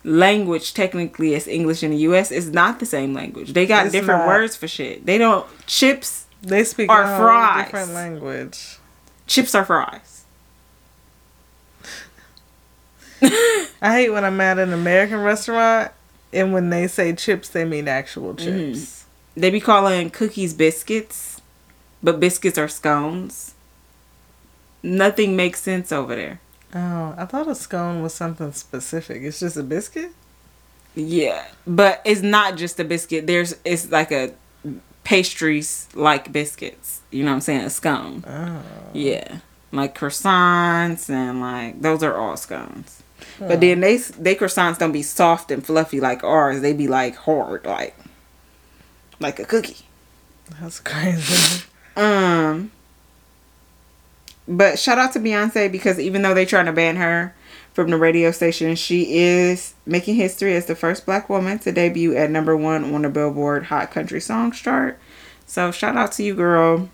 language 0.03 0.73
technically 0.73 1.35
as 1.35 1.47
English 1.47 1.83
in 1.83 1.91
the 1.91 1.97
US, 1.97 2.31
it's 2.31 2.47
not 2.47 2.79
the 2.79 2.85
same 2.85 3.13
language. 3.13 3.53
They 3.53 3.65
got 3.65 3.85
It's 3.87 3.91
different 3.93 4.21
not. 4.21 4.27
words 4.27 4.55
for 4.55 4.67
shit. 4.67 5.05
They 5.05 5.17
don't 5.17 5.45
chips 5.67 6.25
they 6.41 6.63
speak 6.63 6.89
Or 6.91 7.01
a 7.01 7.17
fries. 7.17 7.65
different 7.65 7.91
language. 7.93 8.77
chips 9.25 9.53
are 9.55 9.65
fries. 9.65 10.23
I 13.21 13.93
hate 13.93 14.09
when 14.11 14.23
I'm 14.23 14.39
at 14.41 14.59
an 14.59 14.73
American 14.73 15.21
restaurant 15.21 15.91
and 16.33 16.53
when 16.53 16.69
they 16.69 16.87
say 16.87 17.13
chips, 17.13 17.49
they 17.49 17.65
mean 17.65 17.87
actual 17.87 18.33
Mm-hmm. 18.35 18.73
chips. 18.73 19.05
They 19.35 19.49
be 19.49 19.59
calling 19.59 20.09
cookies 20.09 20.53
biscuits, 20.53 21.36
but 22.01 22.19
biscuits 22.19 22.57
are 22.57 22.67
scones. 22.67 23.53
Nothing 24.83 25.35
makes 25.35 25.61
sense 25.61 25.91
over 25.91 26.15
there. 26.15 26.39
Oh, 26.73 27.15
I 27.17 27.25
thought 27.25 27.47
a 27.47 27.55
scone 27.55 28.01
was 28.01 28.13
something 28.13 28.51
specific. 28.53 29.21
It's 29.23 29.39
just 29.39 29.57
a 29.57 29.63
biscuit. 29.63 30.11
Yeah, 30.95 31.45
but 31.65 32.01
it's 32.05 32.21
not 32.21 32.57
just 32.57 32.79
a 32.79 32.83
biscuit. 32.83 33.27
There's 33.27 33.55
it's 33.63 33.91
like 33.91 34.11
a 34.11 34.33
pastries 35.03 35.87
like 35.93 36.31
biscuits. 36.31 37.01
You 37.11 37.23
know 37.23 37.31
what 37.31 37.35
I'm 37.35 37.41
saying? 37.41 37.61
A 37.61 37.69
scone. 37.69 38.23
Oh, 38.27 38.61
Yeah, 38.93 39.39
like 39.71 39.97
croissants 39.97 41.09
and 41.09 41.39
like 41.41 41.81
those 41.81 42.03
are 42.03 42.15
all 42.15 42.35
scones. 42.37 43.03
But 43.39 43.61
then 43.61 43.79
they 43.81 43.97
they 43.97 44.35
croissants 44.35 44.79
don't 44.79 44.91
be 44.91 45.03
soft 45.03 45.51
and 45.51 45.65
fluffy 45.65 45.99
like 45.99 46.23
ours. 46.23 46.61
They 46.61 46.73
be 46.73 46.87
like 46.87 47.15
hard, 47.15 47.65
like 47.65 47.95
like 49.19 49.39
a 49.39 49.45
cookie. 49.45 49.85
that's 50.59 50.79
crazy. 50.91 51.63
Um, 51.97 52.71
but 54.47 54.79
shout 54.79 54.99
out 54.99 55.11
to 55.13 55.19
Beyonce 55.19 55.69
because 55.69 55.99
even 55.99 56.21
though 56.21 56.33
they're 56.33 56.45
trying 56.45 56.67
to 56.67 56.71
ban 56.71 56.95
her 56.95 57.35
from 57.73 57.89
the 57.89 57.97
radio 57.97 58.31
station, 58.31 58.75
she 58.75 59.17
is 59.17 59.73
making 59.85 60.15
history 60.15 60.55
as 60.55 60.67
the 60.67 60.75
first 60.75 61.05
black 61.05 61.27
woman 61.27 61.59
to 61.59 61.71
debut 61.71 62.15
at 62.15 62.29
number 62.29 62.55
one 62.55 62.93
on 62.93 63.01
the 63.01 63.09
Billboard 63.09 63.65
Hot 63.65 63.91
Country 63.91 64.21
Songs 64.21 64.61
chart. 64.61 64.99
So 65.47 65.71
shout 65.71 65.97
out 65.97 66.13
to 66.13 66.23
you, 66.23 66.35
girl. 66.35 66.89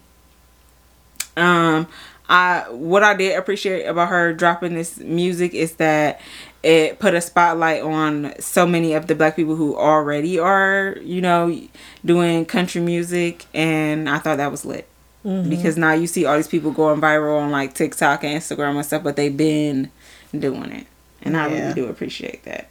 Um, 1.36 1.88
I 2.30 2.66
what 2.70 3.04
I 3.04 3.14
did 3.16 3.38
appreciate 3.38 3.86
about 3.86 4.10
her 4.10 4.34
dropping 4.34 4.76
this 4.76 4.98
music 4.98 5.54
is 5.54 5.76
that 5.76 6.22
it 6.62 7.00
put 7.00 7.14
a 7.14 7.22
spotlight 7.22 7.82
on 7.82 8.34
so 8.40 8.66
many 8.66 8.94
of 8.94 9.08
the 9.08 9.16
black 9.16 9.36
people 9.36 9.56
who 9.56 9.76
already 9.76 10.40
are, 10.40 10.96
you 11.02 11.22
know, 11.22 11.60
doing 12.06 12.46
country 12.46 12.82
music, 12.82 13.46
and 13.54 14.10
I 14.10 14.20
thought 14.20 14.38
that 14.38 14.52
was 14.52 14.64
lit. 14.64 14.88
Because 15.24 15.78
now 15.78 15.94
you 15.94 16.06
see 16.08 16.26
all 16.26 16.36
these 16.36 16.48
people 16.50 16.72
going 16.72 17.00
viral 17.00 17.40
on 17.40 17.50
like 17.52 17.74
TikTok 17.74 18.24
and 18.26 18.40
Instagram 18.42 18.76
and 18.76 18.86
stuff, 18.86 19.04
but 19.04 19.16
they've 19.16 19.36
been 19.36 19.90
doing 20.38 20.72
it, 20.72 20.88
and 21.22 21.38
I 21.38 21.48
Yeah. 21.48 21.62
really 21.62 21.74
do 21.74 21.86
appreciate 21.88 22.44
that. 22.44 22.70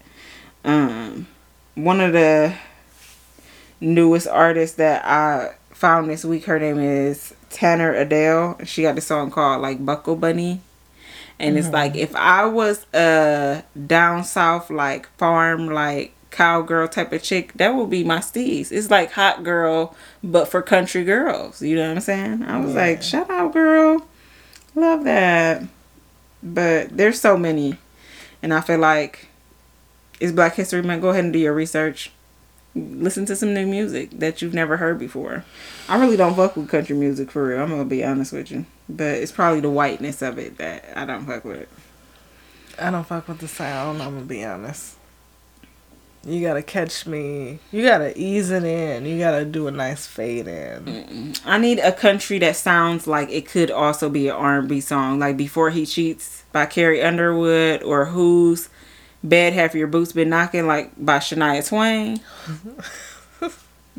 Um, 0.64 1.26
one 1.74 2.00
of 2.00 2.12
the 2.12 2.52
newest 3.80 4.28
artists 4.28 4.76
that 4.76 5.04
I 5.04 5.52
found 5.70 6.08
this 6.10 6.24
week, 6.24 6.44
her 6.44 6.58
name 6.58 6.78
is 6.78 7.34
Tanner 7.50 7.92
Adell. 7.94 8.64
She 8.66 8.82
got 8.82 8.94
the 8.94 9.00
song 9.00 9.30
called 9.30 9.62
like 9.62 9.84
Buckle 9.84 10.16
Bunny. 10.16 10.60
And 11.38 11.58
it's 11.58 11.70
like 11.70 11.96
if 11.96 12.14
I 12.14 12.44
was 12.44 12.86
a 12.94 13.64
down 13.86 14.22
south 14.22 14.70
like 14.70 15.08
farm 15.16 15.66
like 15.68 16.14
cowgirl 16.32 16.88
type 16.88 17.12
of 17.12 17.22
chick, 17.22 17.52
that 17.54 17.74
would 17.74 17.90
be 17.90 18.02
my 18.02 18.18
steez. 18.18 18.72
It's 18.72 18.90
like 18.90 19.12
hot 19.12 19.44
girl, 19.44 19.94
but 20.24 20.48
for 20.48 20.60
country 20.62 21.04
girls. 21.04 21.62
You 21.62 21.76
know 21.76 21.88
what 21.88 21.94
I'm 21.96 22.00
saying? 22.00 22.42
I 22.42 22.58
was 22.58 22.74
Yeah. 22.74 22.80
like, 22.80 23.02
shout 23.02 23.30
out 23.30 23.52
girl. 23.52 24.06
Love 24.74 25.04
that. 25.04 25.62
But 26.42 26.96
there's 26.96 27.20
so 27.20 27.36
many. 27.36 27.78
And 28.42 28.52
I 28.52 28.60
feel 28.60 28.78
like 28.78 29.28
it's 30.18 30.32
Black 30.32 30.54
History 30.56 30.82
Month. 30.82 31.02
Go 31.02 31.10
ahead 31.10 31.24
and 31.24 31.32
do 31.32 31.38
your 31.38 31.52
research. 31.52 32.10
Listen 32.74 33.26
to 33.26 33.36
some 33.36 33.52
new 33.54 33.66
music 33.66 34.10
that 34.18 34.40
you've 34.40 34.54
never 34.54 34.78
heard 34.78 34.98
before. 34.98 35.44
I 35.88 36.00
really 36.00 36.16
don't 36.16 36.34
fuck 36.34 36.56
with 36.56 36.70
country 36.70 36.96
music 36.96 37.30
for 37.30 37.46
real. 37.46 37.60
I'm 37.60 37.68
gonna 37.68 37.84
be 37.84 38.02
honest 38.02 38.32
with 38.32 38.50
you. 38.50 38.64
But 38.88 39.16
it's 39.18 39.30
probably 39.30 39.60
the 39.60 39.70
whiteness 39.70 40.22
of 40.22 40.38
it 40.38 40.56
that 40.58 40.84
I 40.96 41.04
don't 41.04 41.26
fuck 41.26 41.44
with. 41.44 41.68
I 42.80 42.90
don't 42.90 43.06
fuck 43.06 43.28
with 43.28 43.38
the 43.38 43.48
sound. 43.48 44.02
I'm 44.02 44.14
gonna 44.14 44.24
be 44.24 44.42
honest. 44.42 44.96
You 46.24 46.40
gotta 46.40 46.62
catch 46.62 47.04
me. 47.06 47.58
You 47.72 47.82
gotta 47.82 48.16
ease 48.18 48.50
it 48.50 48.62
in. 48.62 49.06
You 49.06 49.18
gotta 49.18 49.44
do 49.44 49.66
a 49.66 49.72
nice 49.72 50.06
fade 50.06 50.46
in. 50.46 51.34
I 51.44 51.58
need 51.58 51.80
a 51.80 51.90
country 51.90 52.38
that 52.38 52.54
sounds 52.54 53.06
like 53.08 53.28
it 53.30 53.48
could 53.48 53.70
also 53.72 54.08
be 54.08 54.28
an 54.28 54.36
R&B 54.36 54.80
song, 54.80 55.18
like 55.18 55.36
"Before 55.36 55.70
He 55.70 55.84
Cheats" 55.84 56.44
by 56.52 56.66
Carrie 56.66 57.02
Underwood, 57.02 57.82
or 57.82 58.06
"Whose 58.06 58.68
Bed 59.24 59.52
Have 59.54 59.74
Your 59.74 59.88
Boots 59.88 60.12
Been 60.12 60.28
Knocking" 60.28 60.68
like 60.68 60.92
by 60.96 61.18
Shania 61.18 61.66
Twain. 61.66 62.20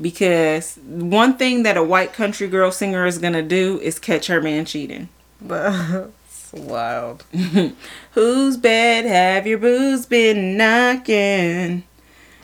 because 0.01 0.77
one 0.85 1.35
thing 1.37 1.63
that 1.63 1.77
a 1.77 1.83
white 1.83 2.13
country 2.13 2.47
girl 2.47 2.71
singer 2.71 3.05
is 3.05 3.17
gonna 3.17 3.43
do 3.43 3.79
is 3.81 3.99
catch 3.99 4.27
her 4.27 4.41
man 4.41 4.65
cheating. 4.65 5.09
But 5.45 6.13
it's 6.25 6.53
wild. 6.53 7.25
Whose 8.11 8.55
bed 8.55 9.03
have 9.05 9.45
your 9.45 9.57
boots 9.57 10.05
been 10.05 10.55
knocking? 10.55 11.83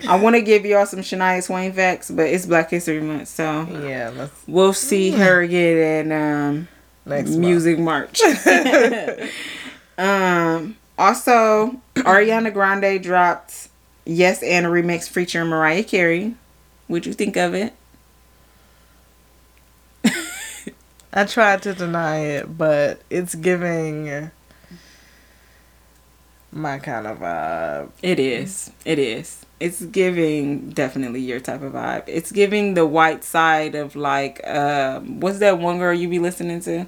I 0.08 0.16
want 0.20 0.36
to 0.36 0.42
give 0.42 0.66
y'all 0.66 0.86
some 0.86 1.00
Shania 1.00 1.46
Twain 1.46 1.74
facts, 1.74 2.10
but 2.10 2.28
it's 2.28 2.46
Black 2.46 2.70
History 2.70 3.02
Month, 3.02 3.28
so 3.28 3.68
Yeah, 3.84 4.12
let's 4.16 4.34
we'll 4.48 4.74
see 4.74 5.12
her 5.12 5.42
again 5.42 6.12
at 6.12 6.22
um, 6.22 6.68
next 7.06 7.32
Music 7.32 7.80
March. 7.80 8.22
um. 9.98 10.76
Also, 10.98 11.80
Ariana 11.96 12.52
Grande 12.52 13.02
dropped 13.02 13.70
"Yes" 14.06 14.44
and 14.44 14.66
a 14.66 14.70
remix 14.70 15.08
featuring 15.08 15.48
Mariah 15.48 15.84
Carey. 15.84 16.36
What'd 16.88 17.06
you 17.06 17.14
think 17.14 17.38
of 17.38 17.54
it? 17.54 17.74
I 21.14 21.24
tried 21.26 21.62
to 21.64 21.74
deny 21.74 22.18
it, 22.20 22.58
but 22.58 23.02
it's 23.10 23.34
giving 23.36 24.30
my 26.52 26.80
kind 26.80 27.08
of 27.08 27.20
vibe. 27.20 27.92
It 28.02 28.20
is. 28.20 28.72
It 28.84 29.00
is. 29.00 29.46
It's 29.60 29.84
giving 29.84 30.70
definitely 30.70 31.20
your 31.20 31.40
type 31.42 31.62
of 31.62 31.74
vibe. 31.74 32.04
It's 32.08 32.32
giving 32.32 32.76
the 32.76 32.86
white 32.86 33.24
side 33.24 33.76
of 33.76 33.96
like, 33.96 34.46
um, 34.48 35.20
what's 35.20 35.40
that 35.40 35.60
one 35.60 35.80
girl 35.80 35.94
you 35.94 36.08
be 36.08 36.20
listening 36.20 36.62
to? 36.62 36.88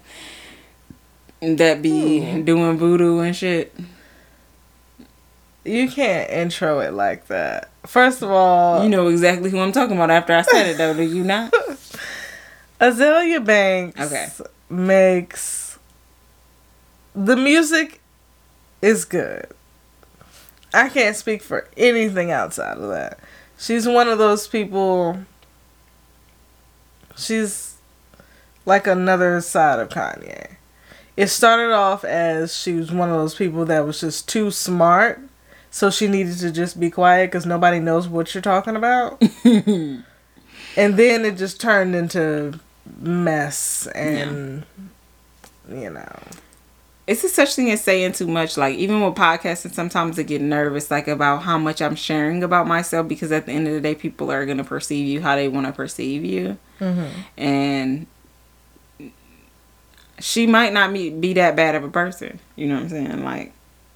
That 1.42 1.82
be 1.82 2.42
doing 2.44 2.78
voodoo 2.78 3.20
and 3.20 3.36
shit. 3.36 3.74
You 5.66 5.90
can't 5.90 6.30
intro 6.30 6.80
it 6.80 6.94
like 6.94 7.28
that. 7.28 7.70
First 7.86 8.22
of 8.22 8.30
all, 8.32 8.84
You 8.84 8.90
know 8.90 9.08
exactly 9.10 9.50
who 9.50 9.60
I'm 9.60 9.72
talking 9.72 9.96
about 9.96 10.10
after 10.10 10.34
I 10.34 10.42
said 10.44 10.68
it, 10.68 10.78
though, 10.78 10.94
do 10.94 11.04
you 11.04 11.24
not? 11.24 11.54
Azealia 12.80 13.44
Banks 13.46 14.00
Okay. 14.00 14.28
makes 14.70 15.78
the 17.14 17.36
music 17.36 18.02
is 18.82 19.06
good. 19.06 19.48
I 20.74 20.90
can't 20.90 21.16
speak 21.16 21.42
for 21.42 21.68
anything 21.76 22.32
outside 22.32 22.78
of 22.78 22.90
that. 22.90 23.20
She's 23.58 23.88
one 23.88 24.08
of 24.08 24.18
those 24.18 24.48
people. 24.48 25.20
She's 27.18 27.76
like 28.66 28.88
another 28.88 29.42
side 29.42 29.80
of 29.80 29.90
Kanye. 29.90 30.56
It 31.18 31.28
started 31.28 31.74
off 31.74 32.04
as 32.04 32.56
she 32.56 32.74
was 32.74 32.92
one 32.92 33.10
of 33.10 33.18
those 33.18 33.36
people 33.36 33.66
that 33.66 33.86
was 33.86 34.00
just 34.00 34.30
too 34.30 34.50
smart, 34.50 35.20
so 35.70 35.90
she 35.92 36.08
needed 36.08 36.38
to 36.40 36.52
just 36.52 36.80
be 36.80 36.90
quiet 36.90 37.28
because 37.28 37.46
nobody 37.46 37.80
knows 37.80 38.08
what 38.08 38.34
you're 38.34 38.42
talking 38.42 38.76
about. 38.76 39.22
and 39.44 40.04
then 40.76 41.26
it 41.26 41.38
just 41.38 41.60
turned 41.60 41.96
into 41.96 42.60
mess 43.00 43.88
and 43.88 44.66
you 45.70 45.90
know 45.90 46.20
it's 47.12 47.26
a 47.26 47.30
such 47.30 47.56
thing 47.56 47.70
as 47.72 47.84
saying 47.84 48.14
too 48.14 48.28
much. 48.28 48.56
Like 48.56 48.78
even 48.78 49.02
with 49.02 49.16
podcasting, 49.16 49.74
sometimes 49.74 50.18
I 50.18 50.24
get 50.24 50.42
nervous 50.42 50.90
like 50.90 51.10
about 51.10 51.44
how 51.44 51.58
much 51.58 51.82
I'm 51.82 51.96
sharing 51.96 52.42
about 52.42 52.68
myself 52.68 53.10
because 53.10 53.34
at 53.34 53.48
the 53.48 53.52
end 53.52 53.68
of 53.68 53.74
the 53.74 53.82
day, 53.82 53.96
people 53.96 54.32
are 54.32 54.46
gonna 54.46 54.64
perceive 54.64 55.06
you 55.06 55.20
how 55.22 55.36
they 55.36 55.50
want 55.50 55.68
to 55.68 55.74
perceive 55.74 56.24
you, 56.24 56.58
mm-hmm. 56.80 57.08
and 57.38 58.08
she 60.20 60.48
might 60.48 60.72
not 60.72 60.94
be 60.94 61.10
be 61.10 61.34
that 61.34 61.58
bad 61.58 61.76
of 61.76 61.84
a 61.84 61.90
person. 61.90 62.40
You 62.56 62.68
know 62.68 62.76
what 62.76 62.84
I'm 62.84 62.90
saying? 62.90 63.26
Like 63.26 63.52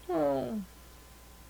oh, 0.09 0.59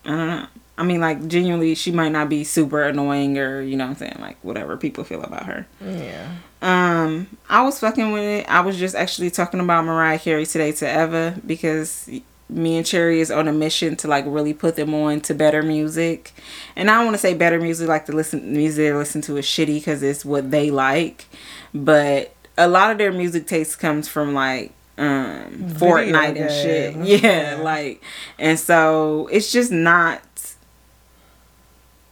I 0.04 0.08
don't 0.08 0.26
know. 0.28 0.46
I 0.78 0.84
mean, 0.84 1.00
like 1.00 1.26
genuinely, 1.26 1.74
she 1.74 1.90
might 1.90 2.12
not 2.12 2.28
be 2.28 2.44
super 2.44 2.84
annoying 2.84 3.38
or 3.38 3.60
you 3.60 3.76
know 3.76 3.86
what 3.86 3.90
I'm 3.90 3.96
saying, 3.96 4.18
like 4.20 4.36
whatever 4.42 4.76
people 4.76 5.02
feel 5.02 5.22
about 5.22 5.46
her. 5.46 5.66
yeah 5.80 6.32
Um, 6.66 7.28
I 7.48 7.62
was 7.62 7.78
fucking 7.78 8.10
with 8.12 8.22
it. 8.24 8.46
I 8.48 8.60
was 8.60 8.76
just 8.76 8.96
actually 8.96 9.30
talking 9.30 9.60
about 9.60 9.84
Mariah 9.84 10.18
Carey 10.18 10.44
today 10.46 10.72
to 10.72 10.84
Eva 11.04 11.40
because 11.46 12.10
me 12.48 12.76
and 12.76 12.84
Cherry 12.84 13.20
is 13.20 13.30
on 13.30 13.46
a 13.46 13.52
mission 13.52 13.94
to 13.96 14.08
like 14.08 14.24
really 14.26 14.52
put 14.52 14.74
them 14.74 14.92
on 14.92 15.20
to 15.22 15.34
better 15.34 15.62
music. 15.62 16.32
And 16.74 16.90
I 16.90 16.96
don't 16.96 17.04
want 17.06 17.14
to 17.14 17.20
say 17.20 17.34
better 17.34 17.60
music 17.60 17.88
like 17.88 18.06
the 18.06 18.14
listen 18.16 18.52
music 18.52 18.78
they 18.84 18.92
listen 18.92 19.20
to 19.22 19.36
is 19.36 19.44
shitty 19.46 19.76
because 19.78 20.02
it's 20.02 20.24
what 20.24 20.50
they 20.50 20.70
like, 20.72 21.26
but 21.72 22.34
a 22.58 22.66
lot 22.66 22.90
of 22.90 22.98
their 22.98 23.12
music 23.12 23.46
taste 23.46 23.78
comes 23.78 24.08
from 24.08 24.34
like 24.34 24.72
um 24.98 25.50
Video 25.52 25.78
Fortnite 25.88 26.40
and 26.40 26.50
shit. 26.50 26.96
Yeah, 27.22 27.56
Yeah. 27.58 27.62
like 27.62 28.02
and 28.40 28.58
so 28.58 29.28
it's 29.30 29.52
just 29.52 29.70
not 29.70 30.22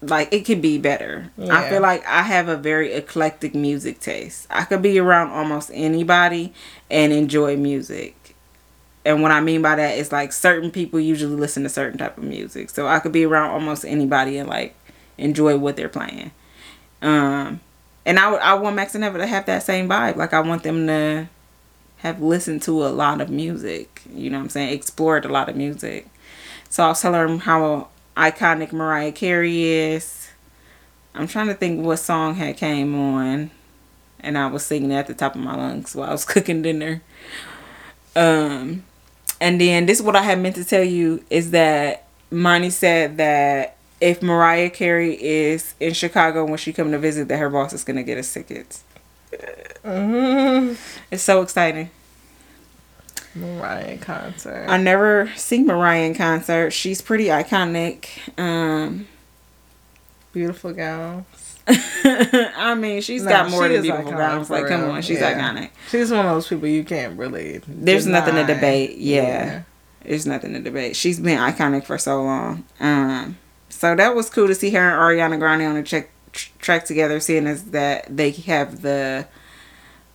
like 0.09 0.33
it 0.33 0.45
could 0.45 0.63
be 0.63 0.79
better. 0.79 1.31
I 1.39 1.69
feel 1.69 1.81
like 1.81 2.07
I 2.07 2.23
have 2.23 2.49
a 2.49 2.57
very 2.57 2.93
eclectic 2.93 3.55
music 3.55 4.01
taste. 4.01 4.47
I 4.51 4.65
could 4.65 4.83
be 4.83 4.99
around 4.99 5.31
almost 5.31 5.71
anybody 5.73 6.53
and 6.91 7.13
enjoy 7.13 7.57
music. 7.57 8.37
And 9.05 9.23
what 9.23 9.31
I 9.31 9.41
mean 9.41 9.63
by 9.63 9.77
that 9.77 9.99
is 9.99 10.13
like 10.13 10.33
certain 10.33 10.71
people 10.71 10.99
usually 10.99 11.37
listen 11.37 11.63
to 11.65 11.69
certain 11.69 11.99
type 11.99 12.17
of 12.17 12.25
music. 12.25 12.71
So 12.71 12.87
I 12.87 12.99
could 12.99 13.13
be 13.13 13.25
around 13.25 13.51
almost 13.51 13.85
anybody 13.85 14.39
and 14.39 14.49
like 14.49 14.75
enjoy 15.19 15.57
what 15.59 15.77
they're 15.77 15.89
playing. 15.89 16.31
Um 17.03 17.61
and 18.07 18.19
I 18.19 18.33
I 18.35 18.55
want 18.55 18.77
Max 18.77 18.95
and 18.95 19.05
Eva 19.05 19.19
to 19.19 19.27
have 19.27 19.47
that 19.47 19.63
same 19.63 19.89
vibe. 19.89 20.17
Like 20.17 20.33
I 20.33 20.41
want 20.41 20.63
them 20.63 20.87
to 20.87 21.29
have 21.99 22.21
listened 22.21 22.63
to 22.63 22.85
a 22.85 22.89
lot 22.89 23.21
of 23.21 23.31
music. 23.31 24.03
You 24.13 24.31
know 24.31 24.39
what 24.39 24.45
I'm 24.45 24.51
saying? 24.51 24.73
Explored 24.73 25.25
a 25.25 25.29
lot 25.29 25.49
of 25.49 25.57
music. 25.57 26.09
So 26.69 26.85
I 26.85 26.89
was 26.89 27.01
telling 27.01 27.27
them 27.27 27.39
how 27.41 27.89
iconic 28.17 28.73
Mariah 28.73 29.13
Carey 29.13 29.65
is. 29.65 30.31
I'm 31.15 31.29
trying 31.29 31.47
to 31.47 31.55
think 31.55 31.85
what 31.85 31.99
song 31.99 32.35
had 32.35 32.57
came 32.57 32.95
on, 32.95 33.51
and 34.21 34.37
I 34.37 34.47
was 34.49 34.65
singing 34.65 34.93
at 34.93 35.07
the 35.07 35.15
top 35.15 35.35
of 35.35 35.41
my 35.41 35.55
lungs 35.55 35.95
while 35.95 36.09
I 36.09 36.13
was 36.13 36.25
cooking 36.27 36.63
dinner. 36.63 37.03
Um, 38.17 38.85
and 39.41 39.61
then 39.61 39.87
this 39.87 39.99
is 39.99 40.05
what 40.05 40.17
I 40.17 40.23
had 40.23 40.39
meant 40.39 40.57
to 40.57 40.65
tell 40.65 40.85
you 40.85 41.25
is 41.31 41.51
that 41.51 42.07
Monty 42.31 42.71
said 42.71 43.17
that 43.19 43.77
if 44.01 44.23
Mariah 44.23 44.71
Carey 44.71 45.15
is 45.23 45.75
in 45.81 45.95
Chicago 45.95 46.45
when 46.45 46.59
she 46.59 46.73
come 46.73 46.91
to 46.93 46.99
visit, 46.99 47.29
that 47.29 47.39
her 47.39 47.51
boss 47.51 47.73
is 47.73 47.85
gonna 47.85 48.03
get 48.03 48.19
us 48.19 48.33
tickets. 48.33 48.85
mm-hmm. 49.85 50.75
It's 51.11 51.23
so 51.23 51.43
exciting. 51.43 51.91
Mariah 53.35 53.99
concert. 53.99 54.67
I 54.69 54.77
never 54.77 55.31
seen 55.37 55.67
Mariah 55.67 56.03
in 56.05 56.15
concert. 56.15 56.71
She's 56.73 57.01
pretty 57.03 57.27
iconic. 57.27 58.07
Um, 58.39 59.07
Beautiful 60.33 60.73
gowns. 60.73 61.27
I 61.69 62.75
mean, 62.77 63.01
she's 63.01 63.23
No, 63.23 63.31
got 63.31 63.51
more 63.51 63.67
she 63.69 63.75
than 63.75 63.83
beautiful 63.83 64.11
gowns. 64.13 64.51
Like, 64.51 64.67
come 64.67 64.83
real. 64.83 64.91
on, 64.93 65.03
she's 65.03 65.21
Yeah. 65.21 65.33
iconic. 65.39 65.71
She's 65.91 66.11
one 66.11 66.27
of 66.27 66.35
those 66.35 66.49
people 66.49 66.69
you 66.69 66.85
can't 66.85 67.17
really. 67.19 67.61
There's 67.67 68.07
nothing 68.07 68.35
to 68.35 68.43
deny. 68.43 68.55
debate. 68.55 68.97
Yeah. 68.99 69.63
There's 70.05 70.27
nothing 70.27 70.53
to 70.55 70.61
debate. 70.61 70.97
She's 70.97 71.19
been 71.21 71.39
iconic 71.39 71.85
for 71.85 71.97
so 71.99 72.23
long. 72.23 72.65
Um, 72.81 73.39
so 73.71 73.95
that 73.95 74.15
was 74.15 74.29
cool 74.29 74.49
to 74.49 74.55
see 74.55 74.71
her 74.71 74.79
and 74.81 74.99
Ariana 75.01 75.39
Grande 75.39 75.63
on 75.63 75.77
a 75.77 75.83
check, 75.83 76.11
tr- 76.33 76.51
track 76.59 76.85
together, 76.85 77.19
seeing 77.21 77.47
as 77.47 77.65
that 77.71 78.15
they 78.15 78.31
have 78.33 78.83
the 78.83 79.27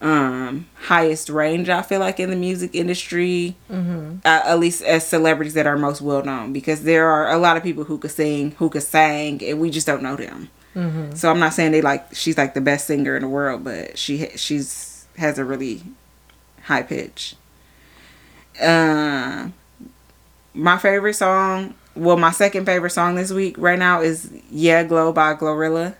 um 0.02 0.66
highest 0.76 1.30
range 1.30 1.68
I 1.68 1.82
feel 1.82 2.00
like 2.00 2.20
in 2.22 2.30
the 2.30 2.36
music 2.36 2.74
industry 2.74 3.56
Mm-hmm. 3.70 4.20
uh, 4.26 4.42
at 4.46 4.58
least 4.60 4.82
as 4.84 5.06
celebrities 5.06 5.54
that 5.56 5.68
are 5.68 5.78
most 5.78 6.02
well 6.02 6.24
known 6.24 6.54
because 6.54 6.84
there 6.84 7.10
are 7.10 7.30
a 7.32 7.38
lot 7.38 7.58
of 7.58 7.64
people 7.64 7.84
who 7.84 7.98
could 7.98 8.12
sing 8.12 8.52
who 8.60 8.70
could 8.70 8.84
sing 8.84 9.44
and 9.44 9.60
we 9.60 9.70
just 9.70 9.86
don't 9.88 10.02
know 10.04 10.16
them 10.16 10.50
Mm-hmm. 10.76 11.16
so 11.16 11.30
I'm 11.32 11.40
not 11.40 11.54
saying 11.54 11.72
they 11.74 11.82
like 11.82 12.14
she's 12.16 12.38
like 12.38 12.54
the 12.54 12.62
best 12.62 12.88
singer 12.88 13.16
in 13.18 13.24
the 13.24 13.28
world 13.28 13.64
but 13.64 13.98
she 13.98 14.28
she's 14.38 15.06
has 15.18 15.38
a 15.38 15.44
really 15.44 15.82
high 16.64 16.84
pitch 16.84 17.36
uh, 18.62 19.50
my 20.54 20.78
favorite 20.78 21.14
song 21.16 21.74
well 21.96 22.18
my 22.18 22.32
second 22.32 22.66
favorite 22.66 22.92
song 22.92 23.16
this 23.16 23.32
week 23.32 23.56
right 23.58 23.80
now 23.80 24.02
is 24.02 24.32
yeah 24.50 24.84
glow 24.84 25.12
by 25.12 25.34
glorilla 25.34 25.96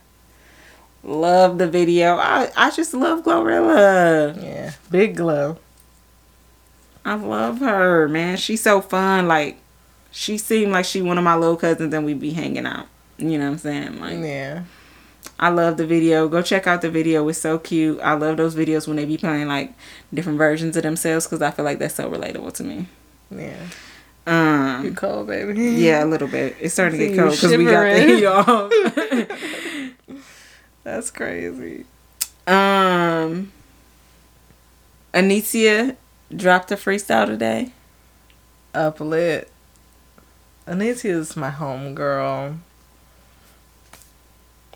love 1.04 1.58
the 1.58 1.68
video 1.68 2.16
i 2.18 2.52
i 2.58 2.70
just 2.72 2.94
love 2.94 3.24
glorilla 3.24 4.36
Yeah. 4.42 4.72
Big 4.92 5.16
glow. 5.16 5.58
I 7.06 7.14
love 7.16 7.60
her, 7.60 8.08
man. 8.10 8.38
She's 8.38 8.62
so 8.62 8.82
fun. 8.82 9.28
Like, 9.28 9.58
she 10.12 10.38
seemed 10.38 10.72
like 10.74 10.86
she 10.86 11.02
one 11.02 11.18
of 11.18 11.24
my 11.24 11.36
little 11.36 11.56
cousins, 11.56 11.94
and 11.94 12.06
we'd 12.06 12.20
be 12.20 12.32
hanging 12.32 12.66
out. 12.66 12.88
You 13.18 13.38
know 13.38 13.46
what 13.46 13.52
I'm 13.52 13.58
saying? 13.60 14.00
Like, 14.02 14.20
Yeah. 14.20 14.64
I 15.40 15.50
love 15.50 15.78
the 15.78 15.86
video. 15.88 16.28
Go 16.28 16.42
check 16.42 16.68
out 16.68 16.82
the 16.82 16.90
video. 16.92 17.28
It's 17.30 17.40
so 17.40 17.58
cute. 17.58 18.00
I 18.02 18.14
love 18.14 18.36
those 18.38 18.56
videos 18.56 18.88
when 18.88 18.98
they 18.98 19.06
be 19.06 19.18
playing 19.18 19.48
like 19.48 19.74
different 20.14 20.38
versions 20.38 20.76
of 20.76 20.84
themselves 20.84 21.26
because 21.26 21.42
I 21.42 21.52
feel 21.52 21.66
like 21.66 21.80
that's 21.80 21.96
so 21.96 22.10
relatable 22.12 22.54
to 22.56 22.64
me. 22.64 22.88
Yeah. 23.32 23.56
Um, 24.28 24.84
You 24.86 24.92
cold, 24.94 25.28
baby. 25.28 25.58
yeah, 25.82 26.04
a 26.04 26.06
little 26.08 26.28
bit. 26.28 26.58
It's 26.60 26.74
starting 26.74 27.00
to 27.00 27.08
get 27.08 27.18
cold 27.18 27.32
because 27.32 27.56
we 27.56 27.64
got 27.66 27.84
the 27.84 28.02
heat 28.04 28.26
off. 28.26 28.72
That's 30.90 31.12
crazy. 31.12 31.86
um, 32.48 33.52
Anycia 35.14 35.96
dropped 36.36 36.72
a 36.72 36.76
freestyle 36.76 37.28
today. 37.28 37.74
Up 38.74 39.00
lit. 39.00 39.52
Anycia 40.68 41.12
is 41.12 41.38
my 41.38 41.52
home 41.52 41.94
girl. 41.94 42.58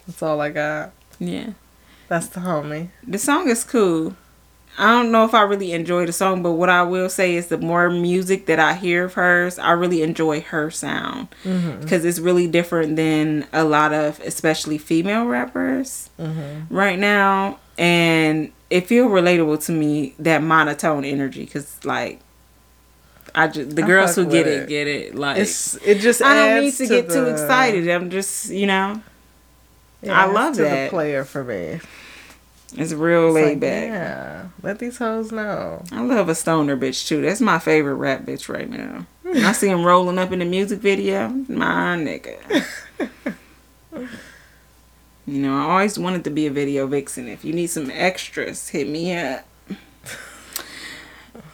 That's 0.05 0.21
all 0.21 0.39
I 0.39 0.51
got. 0.51 0.91
Yeah. 1.17 1.53
That's 2.09 2.27
the 2.27 2.41
homie. 2.41 2.89
The 3.07 3.17
song 3.17 3.49
is 3.49 3.63
cool. 3.63 4.15
I 4.77 4.89
don't 4.91 5.11
know 5.11 5.23
if 5.23 5.33
I 5.35 5.43
really 5.43 5.71
enjoy 5.71 6.05
the 6.07 6.11
song, 6.13 6.41
but 6.41 6.53
what 6.53 6.69
I 6.69 6.81
will 6.81 7.07
say 7.09 7.35
is 7.35 7.47
the 7.47 7.57
more 7.59 7.89
music 7.91 8.47
that 8.47 8.59
I 8.59 8.73
hear 8.73 9.05
of 9.05 9.13
hers, 9.13 9.59
I 9.59 9.71
really 9.71 10.01
enjoy 10.01 10.41
her 10.41 10.71
sound 10.71 11.27
Mm-hmm. 11.43 11.81
because 11.81 12.03
it's 12.05 12.17
really 12.19 12.47
different 12.47 12.95
than 12.95 13.45
a 13.53 13.63
lot 13.63 13.93
of, 13.93 14.19
especially 14.21 14.77
female 14.79 15.25
rappers 15.25 16.09
Mm-hmm. 16.19 16.73
right 16.75 16.97
now, 16.97 17.59
and 17.77 18.51
it 18.71 18.87
feel 18.87 19.07
relatable 19.09 19.63
to 19.65 19.71
me 19.71 20.15
that 20.19 20.41
monotone 20.41 21.05
energy 21.05 21.45
because 21.45 21.83
like 21.85 22.19
I 23.35 23.47
just 23.47 23.75
the 23.75 23.83
I 23.83 23.87
girls 23.87 24.15
who 24.15 24.25
get 24.25 24.47
it, 24.47 24.63
it. 24.63 24.69
get 24.69 24.87
it. 24.87 25.15
Like 25.15 25.37
It's 25.37 25.75
it 25.85 25.99
just 25.99 26.21
I 26.21 26.33
don't 26.35 26.61
need 26.61 26.67
adds 26.69 26.77
to 26.79 26.87
get 26.87 27.09
too 27.09 27.25
excited. 27.25 27.87
I'm 27.89 28.09
just 28.09 28.49
you 28.49 28.65
know 28.67 29.01
Yeah, 30.01 30.19
I 30.19 30.25
love 30.25 30.55
to 30.55 30.61
that. 30.63 30.85
the 30.85 30.89
player 30.89 31.23
for 31.25 31.43
me. 31.43 31.79
It's 32.75 32.93
real 32.93 33.27
It's 33.27 33.35
laid 33.35 33.49
like, 33.49 33.59
back. 33.59 33.83
Yeah, 33.89 34.45
let 34.61 34.79
these 34.79 34.97
hoes 34.97 35.31
know. 35.31 35.83
I 35.91 36.01
love 36.01 36.29
a 36.29 36.35
stoner 36.35 36.77
bitch 36.77 37.07
too. 37.07 37.21
That's 37.21 37.41
my 37.41 37.59
favorite 37.59 37.95
rap 37.95 38.21
bitch 38.21 38.49
right 38.49 38.69
now. 38.69 39.05
When 39.21 39.43
I 39.43 39.51
see 39.51 39.69
him 39.69 39.85
rolling 39.85 40.17
up 40.17 40.31
in 40.31 40.39
the 40.39 40.45
music 40.45 40.79
video, 40.79 41.29
my 41.29 41.97
nigga. 41.97 42.65
You 45.25 45.39
know, 45.39 45.57
I 45.57 45.71
always 45.71 45.97
wanted 45.97 46.25
to 46.25 46.29
be 46.29 46.47
a 46.47 46.51
video 46.51 46.85
vixen. 46.85 47.29
If 47.29 47.45
you 47.45 47.53
need 47.53 47.67
some 47.67 47.89
extras, 47.89 48.69
hit 48.69 48.89
me 48.89 49.15
up. 49.15 49.45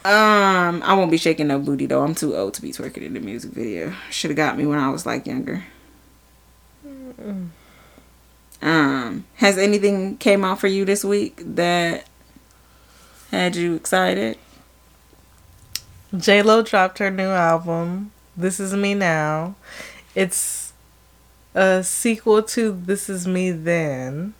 Um, 0.04 0.82
I 0.82 0.94
won't 0.94 1.10
be 1.10 1.18
shaking 1.18 1.48
no 1.48 1.58
booty 1.58 1.86
though. 1.86 2.02
I'm 2.02 2.14
too 2.14 2.34
old 2.34 2.54
to 2.54 2.62
be 2.62 2.72
twerking 2.72 3.02
in 3.02 3.14
the 3.14 3.20
music 3.20 3.52
video. 3.52 3.94
Should 4.10 4.30
have 4.30 4.36
got 4.36 4.56
me 4.58 4.66
when 4.66 4.78
I 4.78 4.88
was 4.88 5.06
like 5.06 5.26
younger. 5.26 5.64
Um, 8.62 9.24
has 9.36 9.56
anything 9.56 10.16
came 10.18 10.44
out 10.44 10.60
for 10.60 10.66
you 10.66 10.84
this 10.84 11.04
week 11.04 11.40
that 11.44 12.06
had 13.30 13.56
you 13.56 13.74
excited? 13.74 14.38
J 16.16 16.42
Lo 16.42 16.62
dropped 16.62 16.98
her 16.98 17.10
new 17.10 17.28
album. 17.30 18.12
This 18.36 18.60
is 18.60 18.74
me 18.74 18.94
now. 18.94 19.54
It's 20.14 20.72
a 21.54 21.82
sequel 21.84 22.42
to 22.42 22.72
This 22.72 23.08
Is 23.08 23.26
Me 23.26 23.50
Then, 23.50 24.34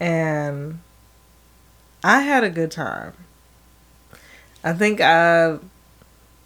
and 0.00 0.80
I 2.02 2.20
had 2.22 2.44
a 2.44 2.50
good 2.50 2.70
time. 2.70 3.12
I 4.64 4.72
think 4.72 5.00
I 5.00 5.58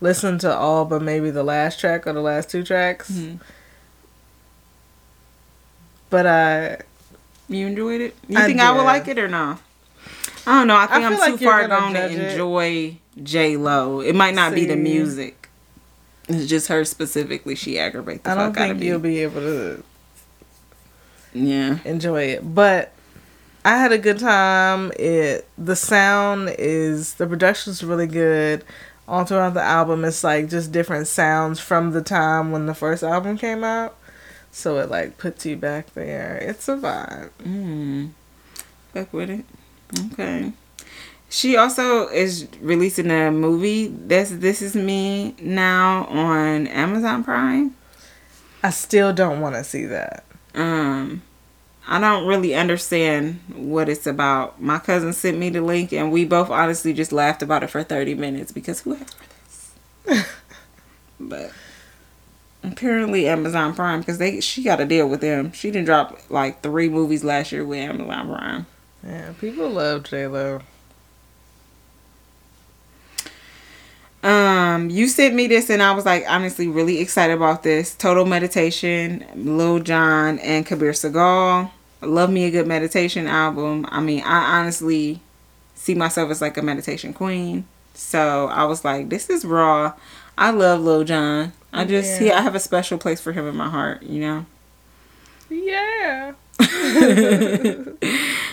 listened 0.00 0.40
to 0.40 0.54
all 0.54 0.84
but 0.84 1.02
maybe 1.02 1.30
the 1.30 1.42
last 1.42 1.78
track 1.80 2.06
or 2.06 2.12
the 2.12 2.20
last 2.20 2.50
two 2.50 2.62
tracks, 2.64 3.10
Mhm. 3.10 3.40
But 6.10 6.26
I 6.26 6.78
You 7.48 7.66
enjoyed 7.66 8.00
it? 8.00 8.14
You 8.28 8.38
I 8.38 8.46
think 8.46 8.60
I 8.60 8.72
would 8.72 8.82
like 8.82 9.08
it 9.08 9.18
or 9.18 9.28
no? 9.28 9.58
I 10.46 10.58
don't 10.58 10.66
know. 10.66 10.76
I 10.76 10.86
think 10.86 11.04
I 11.04 11.06
am 11.06 11.16
feel 11.16 11.24
too 11.26 11.32
like 11.32 11.40
far 11.40 11.68
gone 11.68 11.92
to 11.94 12.08
enjoy 12.08 12.96
J 13.22 13.56
Lo. 13.56 14.00
It 14.00 14.14
might 14.14 14.34
not 14.34 14.54
be 14.54 14.64
the 14.64 14.76
music. 14.76 15.48
It's 16.28 16.46
just 16.46 16.68
her 16.68 16.84
specifically. 16.84 17.54
She 17.54 17.78
aggravates 17.78 18.22
the 18.22 18.30
I 18.30 18.34
don't 18.34 18.54
fuck 18.54 18.60
out 18.62 18.62
of 18.62 18.68
think 18.68 18.80
me. 18.80 18.86
you'll 18.86 19.00
be 19.00 19.18
able 19.20 19.40
to 19.40 19.84
yeah. 21.32 21.78
enjoy 21.84 22.22
it. 22.24 22.54
But 22.54 22.92
I 23.64 23.76
had 23.78 23.92
a 23.92 23.98
good 23.98 24.18
time. 24.18 24.92
It 24.98 25.46
the 25.58 25.76
sound 25.76 26.54
is 26.58 27.14
the 27.14 27.26
production's 27.26 27.82
really 27.84 28.06
good. 28.06 28.64
All 29.06 29.24
throughout 29.24 29.54
the 29.54 29.62
album 29.62 30.04
it's 30.04 30.22
like 30.22 30.48
just 30.48 30.70
different 30.72 31.08
sounds 31.08 31.58
from 31.58 31.90
the 31.90 32.02
time 32.02 32.52
when 32.52 32.66
the 32.66 32.74
first 32.74 33.02
album 33.02 33.36
came 33.36 33.64
out. 33.64 33.96
So 34.52 34.78
it 34.78 34.90
like 34.90 35.18
puts 35.18 35.46
you 35.46 35.56
back 35.56 35.94
there. 35.94 36.36
It's 36.42 36.68
a 36.68 36.76
vibe. 36.76 37.30
Mm. 37.42 38.10
Fuck 38.92 39.12
with 39.12 39.30
it. 39.30 39.44
Okay. 40.12 40.52
She 41.28 41.56
also 41.56 42.08
is 42.08 42.48
releasing 42.60 43.10
a 43.10 43.30
movie. 43.30 43.86
This 43.86 44.30
This 44.30 44.60
Is 44.60 44.74
Me 44.74 45.36
now 45.40 46.06
on 46.06 46.66
Amazon 46.66 47.22
Prime. 47.22 47.76
I 48.62 48.70
still 48.70 49.12
don't 49.12 49.40
want 49.40 49.54
to 49.54 49.62
see 49.62 49.86
that. 49.86 50.24
Um, 50.54 51.22
I 51.86 52.00
don't 52.00 52.26
really 52.26 52.54
understand 52.54 53.40
what 53.54 53.88
it's 53.88 54.06
about. 54.08 54.60
My 54.60 54.80
cousin 54.80 55.12
sent 55.12 55.38
me 55.38 55.50
the 55.50 55.62
link, 55.62 55.92
and 55.92 56.10
we 56.10 56.24
both 56.24 56.50
honestly 56.50 56.92
just 56.92 57.12
laughed 57.12 57.42
about 57.42 57.62
it 57.62 57.70
for 57.70 57.84
thirty 57.84 58.14
minutes 58.14 58.50
because 58.50 58.80
who 58.80 58.96
asked 58.96 59.14
for 59.14 59.24
this? 60.04 60.26
but 61.20 61.52
apparently 62.62 63.28
Amazon 63.28 63.74
Prime 63.74 64.00
because 64.00 64.18
they 64.18 64.40
she 64.40 64.62
got 64.62 64.80
a 64.80 64.84
deal 64.84 65.08
with 65.08 65.20
them. 65.20 65.52
She 65.52 65.70
didn't 65.70 65.86
drop 65.86 66.18
like 66.28 66.62
three 66.62 66.88
movies 66.88 67.24
last 67.24 67.52
year 67.52 67.64
with 67.64 67.78
Amazon 67.78 68.28
Prime. 68.28 68.66
Yeah, 69.04 69.32
people 69.40 69.70
love 69.70 70.04
J 70.04 70.26
Lo. 70.26 70.60
Um, 74.22 74.90
you 74.90 75.08
sent 75.08 75.34
me 75.34 75.46
this, 75.46 75.70
and 75.70 75.82
I 75.82 75.92
was 75.92 76.04
like 76.04 76.24
honestly 76.28 76.68
really 76.68 76.98
excited 77.00 77.32
about 77.32 77.62
this. 77.62 77.94
Total 77.94 78.26
Meditation, 78.26 79.24
Lil 79.34 79.80
Jon, 79.80 80.38
and 80.40 80.66
Kabir 80.66 80.92
Sehgal. 80.92 81.70
Love 82.02 82.30
me 82.30 82.44
a 82.44 82.50
good 82.50 82.66
meditation 82.66 83.26
album. 83.26 83.86
I 83.88 84.00
mean, 84.00 84.22
I 84.22 84.58
honestly 84.58 85.20
see 85.74 85.94
myself 85.94 86.30
as 86.30 86.40
like 86.40 86.56
a 86.58 86.62
meditation 86.62 87.14
queen. 87.14 87.66
So 87.94 88.48
I 88.48 88.64
was 88.64 88.84
like, 88.84 89.08
this 89.08 89.30
is 89.30 89.44
raw. 89.44 89.94
I 90.36 90.50
love 90.50 90.80
Lil 90.80 91.04
Jon. 91.04 91.52
I 91.72 91.84
just 91.84 92.20
he, 92.20 92.30
I 92.30 92.40
have 92.40 92.54
a 92.54 92.60
special 92.60 92.98
place 92.98 93.20
for 93.20 93.32
him 93.32 93.46
in 93.46 93.56
my 93.56 93.68
heart. 93.68 94.02
You 94.02 94.20
know. 94.20 94.46
Yeah. 95.48 96.34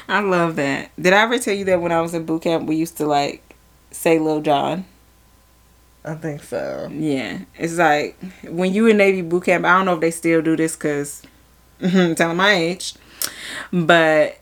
I 0.09 0.21
love 0.21 0.55
that. 0.55 0.91
Did 0.99 1.13
I 1.13 1.21
ever 1.21 1.37
tell 1.37 1.53
you 1.53 1.65
that 1.65 1.81
when 1.81 1.91
I 1.91 2.01
was 2.01 2.13
in 2.13 2.25
boot 2.25 2.43
camp, 2.43 2.67
we 2.67 2.75
used 2.75 2.97
to 2.97 3.05
like 3.05 3.55
say 3.91 4.19
Lil 4.19 4.41
Jon? 4.41 4.85
I 6.05 6.15
think 6.15 6.41
so. 6.41 6.89
Yeah, 6.91 7.39
it's 7.55 7.77
like 7.77 8.17
when 8.43 8.73
you 8.73 8.87
in 8.87 8.97
Navy 8.97 9.21
boot 9.21 9.45
camp. 9.45 9.65
I 9.65 9.77
don't 9.77 9.85
know 9.85 9.95
if 9.95 9.99
they 9.99 10.11
still 10.11 10.41
do 10.41 10.55
this 10.55 10.75
because 10.75 11.21
mm-hmm, 11.81 12.13
telling 12.13 12.37
my 12.37 12.53
age, 12.53 12.95
but 13.73 14.39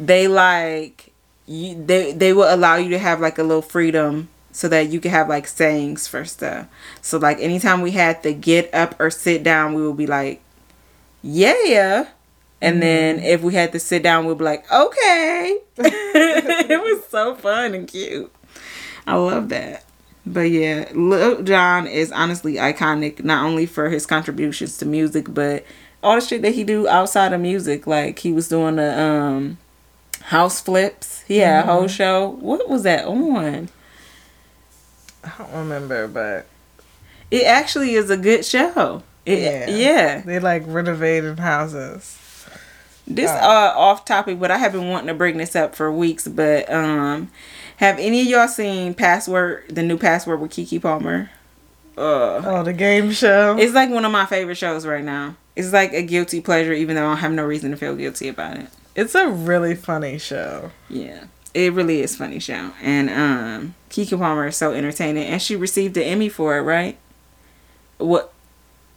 they 0.00 0.26
like 0.26 1.12
you. 1.46 1.82
They 1.82 2.12
they 2.12 2.32
will 2.32 2.52
allow 2.52 2.76
you 2.76 2.90
to 2.90 2.98
have 2.98 3.20
like 3.20 3.38
a 3.38 3.44
little 3.44 3.62
freedom 3.62 4.28
so 4.58 4.66
that 4.66 4.88
you 4.88 4.98
can 4.98 5.12
have 5.12 5.28
like 5.28 5.46
sayings 5.46 6.08
for 6.08 6.24
stuff. 6.24 6.66
So 7.00 7.16
like 7.16 7.38
anytime 7.38 7.80
we 7.80 7.92
had 7.92 8.24
to 8.24 8.34
get 8.34 8.74
up 8.74 8.98
or 8.98 9.08
sit 9.08 9.44
down, 9.44 9.72
we 9.74 9.86
would 9.86 9.96
be 9.96 10.08
like, 10.08 10.42
yeah, 11.22 12.08
And 12.60 12.82
then 12.82 13.20
if 13.20 13.40
we 13.40 13.54
had 13.54 13.70
to 13.70 13.78
sit 13.78 14.02
down, 14.02 14.26
we'd 14.26 14.38
be 14.38 14.42
like, 14.42 14.68
okay. 14.72 15.58
it 15.76 16.82
was 16.82 17.06
so 17.08 17.36
fun 17.36 17.72
and 17.72 17.86
cute. 17.86 18.34
I 19.06 19.14
love 19.14 19.48
that. 19.50 19.84
But 20.26 20.50
yeah, 20.50 20.90
Lil 20.92 21.44
Jon 21.44 21.86
is 21.86 22.10
honestly 22.10 22.54
iconic, 22.54 23.22
not 23.22 23.44
only 23.44 23.64
for 23.64 23.90
his 23.90 24.06
contributions 24.06 24.76
to 24.78 24.86
music, 24.86 25.32
but 25.32 25.64
all 26.02 26.16
the 26.16 26.20
shit 26.20 26.42
that 26.42 26.56
he 26.56 26.64
do 26.64 26.88
outside 26.88 27.32
of 27.32 27.40
music. 27.40 27.86
Like 27.86 28.18
he 28.18 28.32
was 28.32 28.48
doing 28.48 28.74
the 28.74 29.00
um 29.00 29.58
house 30.20 30.60
flips. 30.60 31.22
He 31.28 31.38
had 31.38 31.62
a 31.62 31.66
whole 31.68 31.86
show. 31.86 32.30
What 32.40 32.68
was 32.68 32.82
that 32.82 33.04
on? 33.04 33.68
I 35.24 35.30
don't 35.38 35.52
remember, 35.52 36.06
but 36.08 36.46
It 37.30 37.44
actually 37.44 37.94
is 37.94 38.08
a 38.10 38.16
good 38.16 38.44
show. 38.44 39.02
It, 39.26 39.38
Yeah. 39.40 39.68
yeah. 39.70 40.20
they 40.22 40.38
like 40.38 40.62
renovating 40.66 41.36
houses. 41.36 42.16
This 43.06 43.30
Oh. 43.30 43.34
uh 43.36 43.72
off 43.76 44.04
topic, 44.04 44.38
but 44.40 44.50
I 44.50 44.58
have 44.58 44.72
been 44.72 44.88
wanting 44.88 45.08
to 45.08 45.14
bring 45.14 45.36
this 45.38 45.56
up 45.56 45.74
for 45.74 45.90
weeks. 45.92 46.28
But 46.28 46.70
um, 46.72 47.30
have 47.78 47.98
any 47.98 48.20
of 48.22 48.26
y'all 48.26 48.48
seen 48.48 48.94
Password? 48.94 49.64
The 49.70 49.82
new 49.82 49.96
Password 49.98 50.40
with 50.40 50.50
Keke 50.52 50.80
Palmer. 50.80 51.30
Uh, 51.96 52.40
Oh, 52.44 52.62
the 52.62 52.72
game 52.72 53.10
show. 53.12 53.56
it's 53.58 53.74
like 53.74 53.90
one 53.90 54.04
of 54.04 54.12
my 54.12 54.24
favorite 54.26 54.56
shows 54.56 54.86
right 54.86 55.02
now. 55.04 55.34
It's 55.56 55.72
like 55.72 55.92
a 55.92 56.02
guilty 56.02 56.40
pleasure, 56.40 56.72
even 56.72 56.94
though 56.96 57.08
I 57.08 57.16
have 57.16 57.32
no 57.32 57.44
reason 57.44 57.70
to 57.72 57.76
feel 57.76 57.96
guilty 57.96 58.28
about 58.28 58.56
it. 58.58 58.68
It's 58.94 59.14
a 59.16 59.28
really 59.28 59.74
funny 59.74 60.18
show. 60.18 60.70
Yeah, 60.88 61.24
it 61.54 61.72
really 61.72 62.00
is 62.00 62.16
funny 62.16 62.38
show, 62.38 62.72
and 62.82 63.10
um, 63.10 63.74
Keke 63.90 64.18
Palmer 64.18 64.48
is 64.48 64.56
so 64.56 64.72
entertaining, 64.72 65.24
and 65.24 65.40
she 65.40 65.56
received 65.56 65.96
an 65.96 66.02
Emmy 66.04 66.28
for 66.28 66.56
it, 66.58 66.62
right? 66.62 66.96
What? 67.98 68.32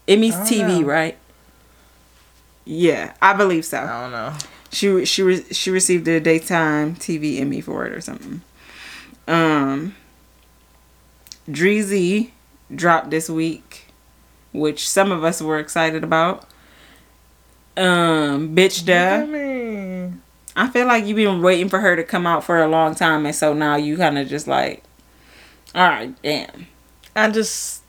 Emmy's 0.07 0.35
TV, 0.35 0.81
know. 0.81 0.87
right? 0.87 1.17
Yeah, 2.65 3.13
I 3.21 3.33
believe 3.33 3.65
so. 3.65 3.79
I 3.79 4.01
don't 4.01 4.11
know. 4.11 4.33
She 4.71 5.05
she 5.05 5.23
re- 5.23 5.53
she 5.53 5.69
received 5.69 6.07
a 6.07 6.19
daytime 6.19 6.95
TV 6.95 7.39
Emmy 7.39 7.61
for 7.61 7.85
it 7.85 7.93
or 7.93 8.01
something. 8.01 8.41
Um, 9.27 9.95
Dreezy 11.49 12.31
dropped 12.73 13.09
this 13.09 13.29
week, 13.29 13.87
which 14.53 14.89
some 14.89 15.11
of 15.11 15.23
us 15.23 15.41
were 15.41 15.59
excited 15.59 16.03
about. 16.03 16.45
Um, 17.77 18.55
bitch, 18.55 18.85
duh. 18.85 19.25
I 20.55 20.67
feel 20.69 20.85
like 20.87 21.05
you've 21.05 21.15
been 21.15 21.41
waiting 21.41 21.69
for 21.69 21.79
her 21.79 21.95
to 21.95 22.03
come 22.03 22.27
out 22.27 22.43
for 22.43 22.61
a 22.61 22.67
long 22.67 22.93
time, 22.95 23.25
and 23.25 23.35
so 23.35 23.53
now 23.53 23.75
you 23.77 23.97
kind 23.97 24.17
of 24.17 24.27
just 24.27 24.47
like, 24.47 24.83
all 25.73 25.87
right, 25.87 26.21
damn. 26.21 26.67
I 27.15 27.29
just 27.29 27.81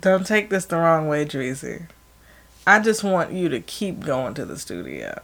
don't 0.00 0.26
take 0.26 0.48
this 0.48 0.64
the 0.64 0.76
wrong 0.76 1.06
way, 1.08 1.24
Dreezy. 1.24 1.86
I 2.66 2.80
just 2.80 3.04
want 3.04 3.32
you 3.32 3.48
to 3.50 3.60
keep 3.60 4.00
going 4.00 4.34
to 4.34 4.44
the 4.44 4.58
studio. 4.58 5.20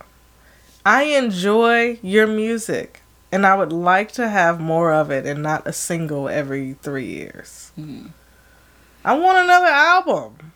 I 0.85 1.05
enjoy 1.05 1.99
your 2.03 2.27
music, 2.27 3.01
and 3.33 3.47
I 3.47 3.55
would 3.57 3.73
like 3.73 4.13
to 4.13 4.29
have 4.29 4.61
more 4.61 4.93
of 4.93 5.11
it 5.11 5.27
and 5.27 5.43
not 5.43 5.67
a 5.67 5.73
single 5.73 6.29
every 6.29 6.77
three 6.83 7.07
years. 7.07 7.73
Mhm. 7.79 8.11
I 9.05 9.15
want 9.15 9.39
another 9.39 9.67
album. 9.67 10.53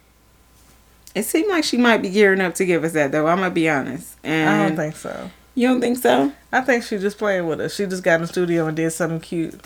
It 1.15 1.24
seemed 1.24 1.48
like 1.51 1.65
she 1.65 1.77
might 1.77 2.02
be 2.02 2.11
gearing 2.11 2.40
up 2.40 2.55
to 2.57 2.65
give 2.65 2.85
us 2.85 2.93
that, 2.93 3.12
though. 3.12 3.27
I'm 3.27 3.39
gonna 3.39 3.51
be 3.51 3.69
honest. 3.69 4.16
And 4.23 4.48
I 4.51 4.69
don't 4.69 4.77
think 4.77 4.97
so. 4.97 5.31
You 5.55 5.68
don't 5.68 5.81
think 5.81 5.98
so. 5.98 6.32
I 6.52 6.60
think 6.60 6.85
she 6.85 6.98
just 6.98 7.18
playing 7.18 7.47
with 7.47 7.60
us. 7.60 7.74
She 7.74 7.86
just 7.86 8.02
got 8.02 8.16
in 8.16 8.22
the 8.22 8.27
studio 8.27 8.66
and 8.66 8.77
did 8.77 8.90
something 8.90 9.20
cute. 9.20 9.60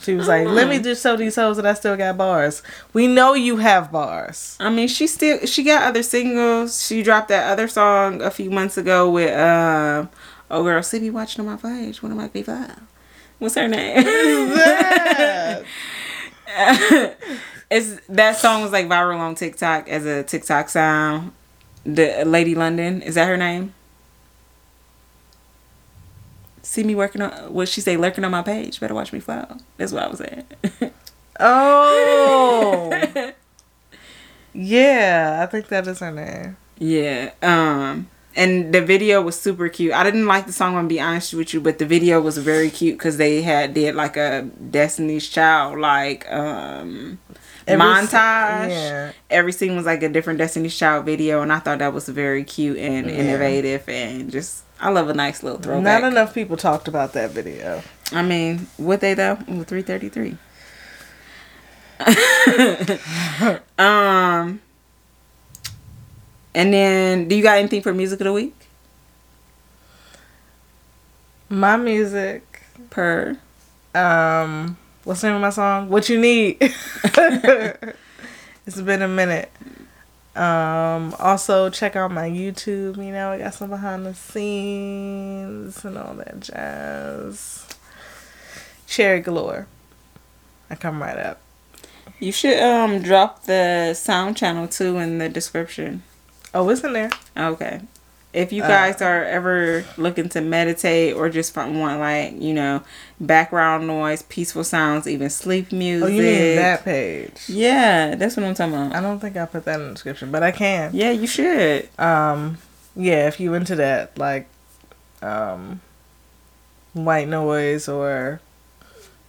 She 0.00 0.14
was 0.14 0.28
like, 0.28 0.46
"Let 0.46 0.68
me 0.68 0.78
just 0.78 1.02
show 1.02 1.16
these 1.16 1.36
hoes 1.36 1.56
that 1.56 1.64
I 1.64 1.72
still 1.74 1.96
got 1.96 2.18
bars." 2.18 2.62
We 2.92 3.06
know 3.06 3.32
you 3.34 3.56
have 3.56 3.90
bars. 3.90 4.56
I 4.60 4.68
mean, 4.68 4.88
she 4.88 5.06
still 5.06 5.46
she 5.46 5.62
got 5.62 5.84
other 5.84 6.02
singles. 6.02 6.84
She 6.86 7.02
dropped 7.02 7.28
that 7.28 7.50
other 7.50 7.66
song 7.66 8.20
a 8.20 8.30
few 8.30 8.50
months 8.50 8.76
ago 8.76 9.10
with 9.10 9.32
um, 9.38 10.10
oh 10.50 10.62
girl, 10.62 10.82
see 10.82 11.00
me 11.00 11.10
watching 11.10 11.46
on 11.46 11.52
my 11.52 11.56
page. 11.56 12.02
One 12.02 12.12
of 12.12 12.18
my 12.18 12.28
people. 12.28 12.66
What's 13.38 13.54
her 13.54 13.68
name? 13.68 14.04
That. 14.54 15.64
it's 17.70 18.00
that 18.08 18.36
song 18.36 18.62
was 18.62 18.72
like 18.72 18.86
viral 18.86 19.18
on 19.18 19.34
TikTok 19.34 19.88
as 19.88 20.04
a 20.04 20.22
TikTok 20.22 20.68
sound. 20.68 21.32
The 21.84 22.24
Lady 22.24 22.54
London 22.54 23.02
is 23.02 23.14
that 23.14 23.28
her 23.28 23.36
name? 23.36 23.72
See 26.76 26.84
me 26.84 26.94
working 26.94 27.22
on 27.22 27.30
what 27.54 27.70
she 27.70 27.80
say 27.80 27.96
lurking 27.96 28.22
on 28.22 28.30
my 28.30 28.42
page. 28.42 28.80
Better 28.80 28.92
watch 28.94 29.10
me 29.10 29.18
flow. 29.18 29.46
That's 29.78 29.92
what 29.92 30.02
I 30.02 30.08
was 30.08 30.18
saying. 30.18 30.44
oh, 31.40 33.32
yeah. 34.52 35.40
I 35.42 35.46
think 35.46 35.68
that 35.68 35.86
is 35.86 36.00
her 36.00 36.10
name. 36.12 36.58
Yeah. 36.78 37.30
Um 37.40 38.08
and 38.34 38.74
the 38.74 38.82
video 38.82 39.22
was 39.22 39.40
super 39.40 39.70
cute. 39.70 39.94
I 39.94 40.04
didn't 40.04 40.26
like 40.26 40.44
the 40.46 40.52
song, 40.52 40.72
I'm 40.74 40.80
gonna 40.80 40.88
be 40.88 41.00
honest 41.00 41.32
with 41.32 41.54
you, 41.54 41.62
but 41.62 41.78
the 41.78 41.86
video 41.86 42.20
was 42.20 42.36
very 42.36 42.68
cute 42.68 42.98
because 42.98 43.16
they 43.16 43.40
had 43.40 43.72
did 43.72 43.94
like 43.94 44.18
a 44.18 44.42
Destiny's 44.70 45.26
Child 45.30 45.78
like 45.78 46.30
um 46.30 47.18
Every 47.66 47.82
montage. 47.82 48.68
yeah. 48.68 49.12
Every 49.30 49.52
scene 49.52 49.76
was 49.76 49.86
like 49.86 50.02
a 50.02 50.10
different 50.10 50.38
Destiny's 50.38 50.76
Child 50.76 51.06
video, 51.06 51.40
and 51.40 51.50
I 51.50 51.58
thought 51.58 51.78
that 51.78 51.94
was 51.94 52.06
very 52.10 52.44
cute 52.44 52.76
and 52.76 53.06
Yeah. 53.06 53.14
innovative 53.16 53.88
and 53.88 54.30
just 54.30 54.64
I 54.78 54.90
love 54.90 55.08
a 55.08 55.14
nice 55.14 55.42
little 55.42 55.58
throwback. 55.58 56.02
Not 56.02 56.12
enough 56.12 56.34
people 56.34 56.56
talked 56.56 56.88
about 56.88 57.12
that 57.14 57.30
video. 57.30 57.82
I 58.12 58.22
mean, 58.22 58.66
would 58.78 59.00
they 59.00 59.14
though? 59.14 59.36
Three 59.66 59.82
thirty 59.82 60.08
three. 60.08 60.36
um, 63.78 64.60
and 66.54 66.72
then, 66.72 67.28
do 67.28 67.34
you 67.34 67.42
got 67.42 67.58
anything 67.58 67.82
for 67.82 67.92
music 67.94 68.20
of 68.20 68.24
the 68.24 68.32
week? 68.32 68.54
My 71.48 71.76
music. 71.76 72.42
Per 72.90 73.38
Um, 73.94 74.76
what's 75.04 75.22
the 75.22 75.28
name 75.28 75.36
of 75.36 75.42
my 75.42 75.50
song? 75.50 75.88
What 75.88 76.08
you 76.08 76.20
need. 76.20 76.56
it's 76.60 76.76
been 78.82 79.02
a 79.02 79.08
minute. 79.08 79.50
Um, 80.36 81.14
also 81.18 81.70
check 81.70 81.96
out 81.96 82.10
my 82.10 82.28
YouTube. 82.28 82.98
You 82.98 83.12
know, 83.12 83.30
I 83.30 83.38
got 83.38 83.54
some 83.54 83.70
behind 83.70 84.04
the 84.04 84.14
scenes 84.14 85.84
and 85.84 85.96
all 85.96 86.14
that 86.14 86.40
jazz. 86.40 87.66
Cherry 88.86 89.20
galore. 89.20 89.66
I 90.70 90.74
come 90.74 91.00
right 91.00 91.16
up. 91.18 91.40
you 92.18 92.32
should 92.32 92.58
um 92.58 93.00
drop 93.02 93.44
the 93.44 93.94
sound 93.94 94.36
channel 94.36 94.68
too 94.68 94.98
in 94.98 95.18
the 95.18 95.28
description. 95.28 96.02
Oh, 96.54 96.68
it's 96.70 96.82
in 96.84 96.92
there. 96.92 97.10
Okay. 97.36 97.80
If 98.32 98.52
you 98.52 98.62
Uh, 98.62 98.68
guys 98.68 99.00
are 99.00 99.24
ever 99.24 99.84
looking 99.96 100.28
to 100.30 100.40
meditate 100.42 101.14
or 101.14 101.30
just 101.30 101.56
want 101.56 102.00
like 102.00 102.40
you 102.40 102.52
know 102.52 102.82
background 103.18 103.86
noise, 103.86 104.22
peaceful 104.22 104.62
sounds, 104.64 105.06
even 105.08 105.30
sleep 105.30 105.72
music. 105.72 106.04
Oh, 106.06 106.12
you 106.12 106.22
mean 106.22 106.56
that 106.56 106.84
page? 106.84 107.48
Yeah, 107.48 108.14
that's 108.14 108.36
what 108.36 108.44
I'm 108.44 108.54
talking 108.54 108.74
about. 108.74 108.94
I 108.94 109.00
don't 109.00 109.20
think 109.20 109.36
I 109.36 109.46
put 109.46 109.64
that 109.64 109.80
in 109.80 109.86
the 109.88 109.92
description, 109.94 110.30
but 110.30 110.42
I 110.42 110.50
can. 110.52 110.90
Yeah, 110.92 111.12
you 111.12 111.26
should. 111.26 111.88
Um, 111.98 112.58
yeah, 112.94 113.26
if 113.26 113.40
you 113.40 113.54
into 113.54 113.74
that, 113.76 114.18
like, 114.18 114.48
um, 115.22 115.80
white 116.92 117.28
noise 117.28 117.88
or 117.88 118.40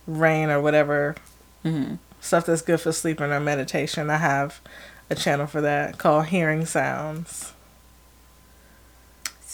rain 0.05 0.49
or 0.49 0.61
whatever 0.61 1.15
hmm 1.63 1.95
stuff 2.19 2.45
that's 2.45 2.61
good 2.61 2.81
for 2.81 2.91
sleeping 2.91 3.31
or 3.31 3.39
meditation, 3.39 4.09
I 4.09 4.17
have 4.17 4.59
a 5.09 5.15
channel 5.15 5.47
for 5.47 5.61
that 5.61 5.97
called 5.97 6.25
Hearing 6.27 6.65
Sounds. 6.65 7.53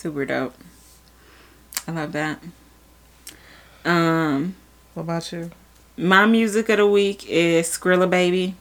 Super 0.03 0.25
dope. 0.25 0.53
I 1.87 1.91
love 1.93 2.11
that. 2.11 2.39
Um, 3.85 4.53
What 4.95 5.03
about 5.03 5.31
you? 5.31 5.49
my 5.95 6.25
music 6.25 6.67
of 6.67 6.77
the 6.79 6.85
week 6.87 7.25
is 7.29 7.69
Skilla 7.69 8.09
Baby, 8.09 8.55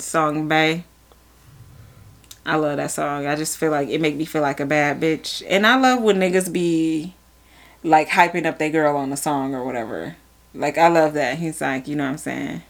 song 0.00 0.48
Bae. 0.48 0.82
I 2.44 2.56
love 2.56 2.78
that 2.78 2.90
song. 2.90 3.24
I 3.28 3.36
just 3.36 3.56
feel 3.56 3.70
like 3.70 3.88
it 3.88 4.00
make 4.00 4.16
me 4.16 4.24
feel 4.24 4.42
like 4.42 4.58
a 4.58 4.66
bad 4.66 5.00
bitch, 5.00 5.44
and 5.48 5.64
I 5.64 5.76
love 5.78 6.02
when 6.02 6.16
niggas 6.18 6.52
be 6.52 7.14
like 7.84 8.08
hyping 8.08 8.44
up 8.44 8.58
their 8.58 8.70
girl 8.70 8.96
on 8.96 9.10
the 9.10 9.16
song 9.16 9.54
or 9.54 9.64
whatever. 9.64 10.16
Like 10.52 10.76
I 10.76 10.88
love 10.88 11.12
that. 11.14 11.38
He's 11.38 11.60
like, 11.60 11.86
you 11.86 11.94
know 11.94 12.02
what 12.06 12.10
I'm 12.10 12.18
saying. 12.18 12.62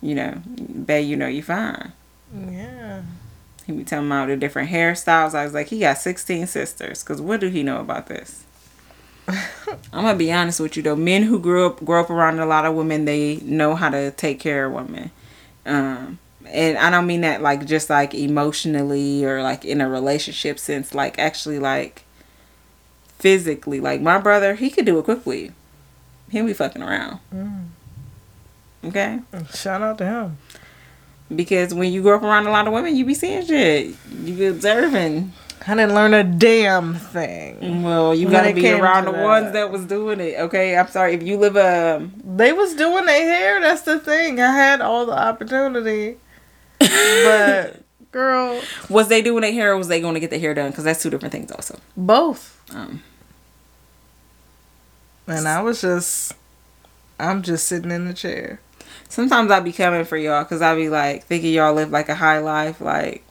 You 0.00 0.14
know, 0.14 0.42
Bay, 0.86 1.02
you 1.02 1.16
know 1.16 1.26
you 1.26 1.42
fine. 1.42 1.92
Yeah. 2.50 2.87
He 3.68 3.74
be 3.74 3.84
telling 3.84 4.06
about 4.06 4.28
the 4.28 4.36
different 4.36 4.70
hairstyles. 4.70 5.34
I 5.34 5.44
was 5.44 5.52
like, 5.52 5.66
he 5.66 5.80
got 5.80 5.98
16 5.98 6.46
sisters. 6.46 7.02
Cause 7.02 7.20
what 7.20 7.38
do 7.38 7.48
he 7.48 7.62
know 7.62 7.80
about 7.80 8.06
this? 8.06 8.44
I'm 9.28 9.36
gonna 9.92 10.16
be 10.16 10.32
honest 10.32 10.58
with 10.58 10.78
you 10.78 10.82
though. 10.82 10.96
Men 10.96 11.24
who 11.24 11.38
grew 11.38 11.66
up 11.66 11.84
grow 11.84 12.00
up 12.00 12.08
around 12.08 12.38
a 12.38 12.46
lot 12.46 12.64
of 12.64 12.74
women, 12.74 13.04
they 13.04 13.36
know 13.42 13.74
how 13.74 13.90
to 13.90 14.10
take 14.12 14.40
care 14.40 14.64
of 14.64 14.72
women. 14.72 15.10
Um, 15.66 16.18
and 16.46 16.78
I 16.78 16.88
don't 16.88 17.06
mean 17.06 17.20
that 17.20 17.42
like 17.42 17.66
just 17.66 17.90
like 17.90 18.14
emotionally 18.14 19.22
or 19.26 19.42
like 19.42 19.66
in 19.66 19.82
a 19.82 19.88
relationship 19.90 20.58
sense. 20.58 20.94
Like 20.94 21.18
actually 21.18 21.58
like 21.58 22.04
physically. 23.18 23.80
Like 23.80 24.00
my 24.00 24.16
brother, 24.16 24.54
he 24.54 24.70
could 24.70 24.86
do 24.86 24.98
it 24.98 25.04
quickly. 25.04 25.52
He'll 26.30 26.46
be 26.46 26.54
fucking 26.54 26.82
around. 26.82 27.20
Mm. 27.34 27.66
Okay. 28.86 29.20
Shout 29.52 29.82
out 29.82 29.98
to 29.98 30.06
him. 30.06 30.38
Because 31.34 31.74
when 31.74 31.92
you 31.92 32.02
grow 32.02 32.16
up 32.16 32.22
around 32.22 32.46
a 32.46 32.50
lot 32.50 32.66
of 32.66 32.72
women, 32.72 32.96
you 32.96 33.04
be 33.04 33.14
seeing 33.14 33.44
shit. 33.46 33.94
You 34.22 34.34
be 34.34 34.46
observing. 34.46 35.32
I 35.66 35.74
didn't 35.74 35.94
learn 35.94 36.14
a 36.14 36.24
damn 36.24 36.94
thing. 36.94 37.82
Well, 37.82 38.14
you 38.14 38.30
gotta 38.30 38.54
be 38.54 38.70
around 38.70 39.04
the 39.04 39.12
that. 39.12 39.22
ones 39.22 39.52
that 39.52 39.70
was 39.70 39.84
doing 39.84 40.20
it. 40.20 40.38
Okay, 40.40 40.76
I'm 40.78 40.88
sorry 40.88 41.12
if 41.14 41.22
you 41.22 41.36
live 41.36 41.56
um. 41.58 42.14
They 42.24 42.52
was 42.54 42.74
doing 42.74 43.04
their 43.04 43.22
hair. 43.22 43.60
That's 43.60 43.82
the 43.82 43.98
thing. 43.98 44.40
I 44.40 44.50
had 44.52 44.80
all 44.80 45.04
the 45.04 45.12
opportunity, 45.18 46.16
but 46.78 47.82
girl, 48.12 48.62
Was 48.88 49.08
they 49.08 49.20
doing 49.20 49.42
their 49.42 49.52
hair 49.52 49.72
or 49.72 49.76
was 49.76 49.88
they 49.88 50.00
going 50.00 50.14
to 50.14 50.20
get 50.20 50.30
their 50.30 50.38
hair 50.38 50.54
done? 50.54 50.70
Because 50.70 50.84
that's 50.84 51.02
two 51.02 51.10
different 51.10 51.32
things, 51.32 51.50
also. 51.52 51.78
both. 51.94 52.58
Um, 52.74 53.02
And 55.26 55.46
I 55.46 55.60
was 55.60 55.82
just, 55.82 56.32
I'm 57.20 57.42
just 57.42 57.66
sitting 57.66 57.90
in 57.90 58.06
the 58.06 58.14
chair. 58.14 58.60
Sometimes 59.08 59.50
I'll 59.50 59.62
be 59.62 59.72
coming 59.72 60.04
for 60.04 60.16
y'all 60.16 60.44
because 60.44 60.62
I'll 60.62 60.76
be 60.76 60.88
like 60.88 61.24
thinking 61.24 61.52
y'all 61.52 61.74
live 61.74 61.90
like 61.90 62.08
a 62.08 62.14
high 62.14 62.38
life, 62.38 62.80
like, 62.80 63.24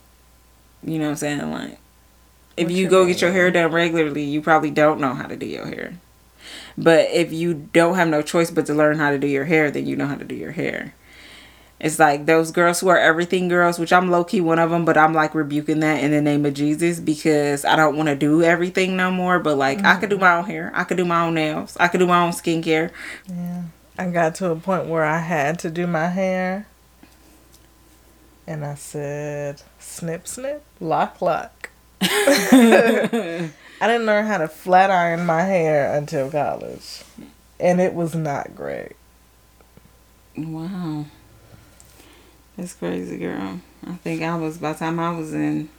you 0.83 0.99
know 0.99 1.05
what 1.05 1.11
I'm 1.11 1.15
saying? 1.17 1.51
Like, 1.51 1.79
if 2.55 2.71
you 2.71 2.77
you 2.77 2.89
go 2.89 3.05
get 3.05 3.21
your 3.21 3.31
hair 3.31 3.51
done 3.51 3.71
regularly, 3.71 4.23
you 4.23 4.41
probably 4.41 4.71
don't 4.71 4.99
know 4.99 5.13
how 5.13 5.27
to 5.27 5.35
do 5.35 5.45
your 5.45 5.67
hair. 5.67 5.93
But 6.77 7.09
if 7.11 7.31
you 7.31 7.69
don't 7.73 7.95
have 7.95 8.07
no 8.07 8.21
choice 8.21 8.51
but 8.51 8.65
to 8.67 8.73
learn 8.73 8.97
how 8.97 9.11
to 9.11 9.19
do 9.19 9.27
your 9.27 9.45
hair, 9.45 9.71
then 9.71 9.85
you 9.85 9.95
know 9.95 10.07
how 10.07 10.15
to 10.15 10.25
do 10.25 10.35
your 10.35 10.51
hair. 10.51 10.93
It's 11.79 11.99
like 11.99 12.25
those 12.25 12.51
girls 12.51 12.79
who 12.79 12.87
are 12.87 12.97
everything 12.97 13.47
girls, 13.47 13.77
which 13.77 13.93
I'm 13.93 14.09
low 14.09 14.23
key 14.23 14.41
one 14.41 14.57
of 14.57 14.71
them, 14.71 14.83
but 14.83 14.97
I'm 14.97 15.13
like 15.13 15.35
rebuking 15.35 15.79
that 15.81 16.03
in 16.03 16.09
the 16.09 16.21
name 16.21 16.45
of 16.45 16.55
Jesus 16.55 16.99
because 16.99 17.63
I 17.65 17.75
don't 17.75 17.95
want 17.95 18.09
to 18.09 18.15
do 18.15 18.41
everything 18.41 18.97
no 18.97 19.11
more. 19.11 19.37
But 19.39 19.57
like, 19.57 19.83
I 19.83 19.95
could 19.97 20.09
do 20.09 20.17
my 20.17 20.35
own 20.35 20.45
hair, 20.45 20.71
I 20.73 20.83
could 20.83 20.97
do 20.97 21.05
my 21.05 21.25
own 21.25 21.35
nails, 21.35 21.77
I 21.79 21.87
could 21.87 21.99
do 21.99 22.07
my 22.07 22.23
own 22.23 22.31
skincare. 22.31 22.89
Yeah. 23.27 23.63
I 23.97 24.07
got 24.09 24.35
to 24.35 24.51
a 24.51 24.55
point 24.55 24.85
where 24.85 25.03
I 25.03 25.19
had 25.19 25.57
to 25.59 25.71
do 25.71 25.87
my 25.87 26.07
hair. 26.07 26.67
And 28.45 28.63
I 28.63 28.75
said, 28.75 29.61
snip, 29.79 30.27
snip, 30.27 30.63
lock, 30.79 31.21
lock. 31.21 31.71
I 32.01 33.51
didn't 33.81 34.05
learn 34.05 34.27
how 34.27 34.37
to 34.37 34.47
flat 34.47 34.91
iron 34.91 35.25
my 35.25 35.41
hair 35.41 35.93
until 35.95 36.29
college. 36.29 37.03
And 37.59 37.81
it 37.81 37.93
was 37.93 38.13
not 38.13 38.55
great. 38.55 38.95
Wow. 40.37 41.05
That's 42.55 42.73
crazy, 42.73 43.17
girl. 43.17 43.59
I 43.85 43.93
think 43.95 44.21
I 44.21 44.35
was, 44.37 44.59
by 44.59 44.73
the 44.73 44.79
time 44.79 44.99
I 44.99 45.17
was 45.17 45.33
in 45.33 45.69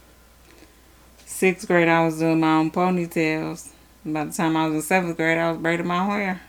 sixth 1.24 1.68
grade, 1.68 1.88
I 1.88 2.04
was 2.04 2.18
doing 2.18 2.40
my 2.40 2.56
own 2.56 2.70
ponytails. 2.72 3.70
By 4.04 4.24
the 4.24 4.32
time 4.32 4.56
I 4.56 4.66
was 4.66 4.74
in 4.74 4.82
seventh 4.82 5.16
grade, 5.16 5.38
I 5.38 5.50
was 5.50 5.60
braiding 5.60 5.86
my 5.86 6.04
hair. 6.04 6.42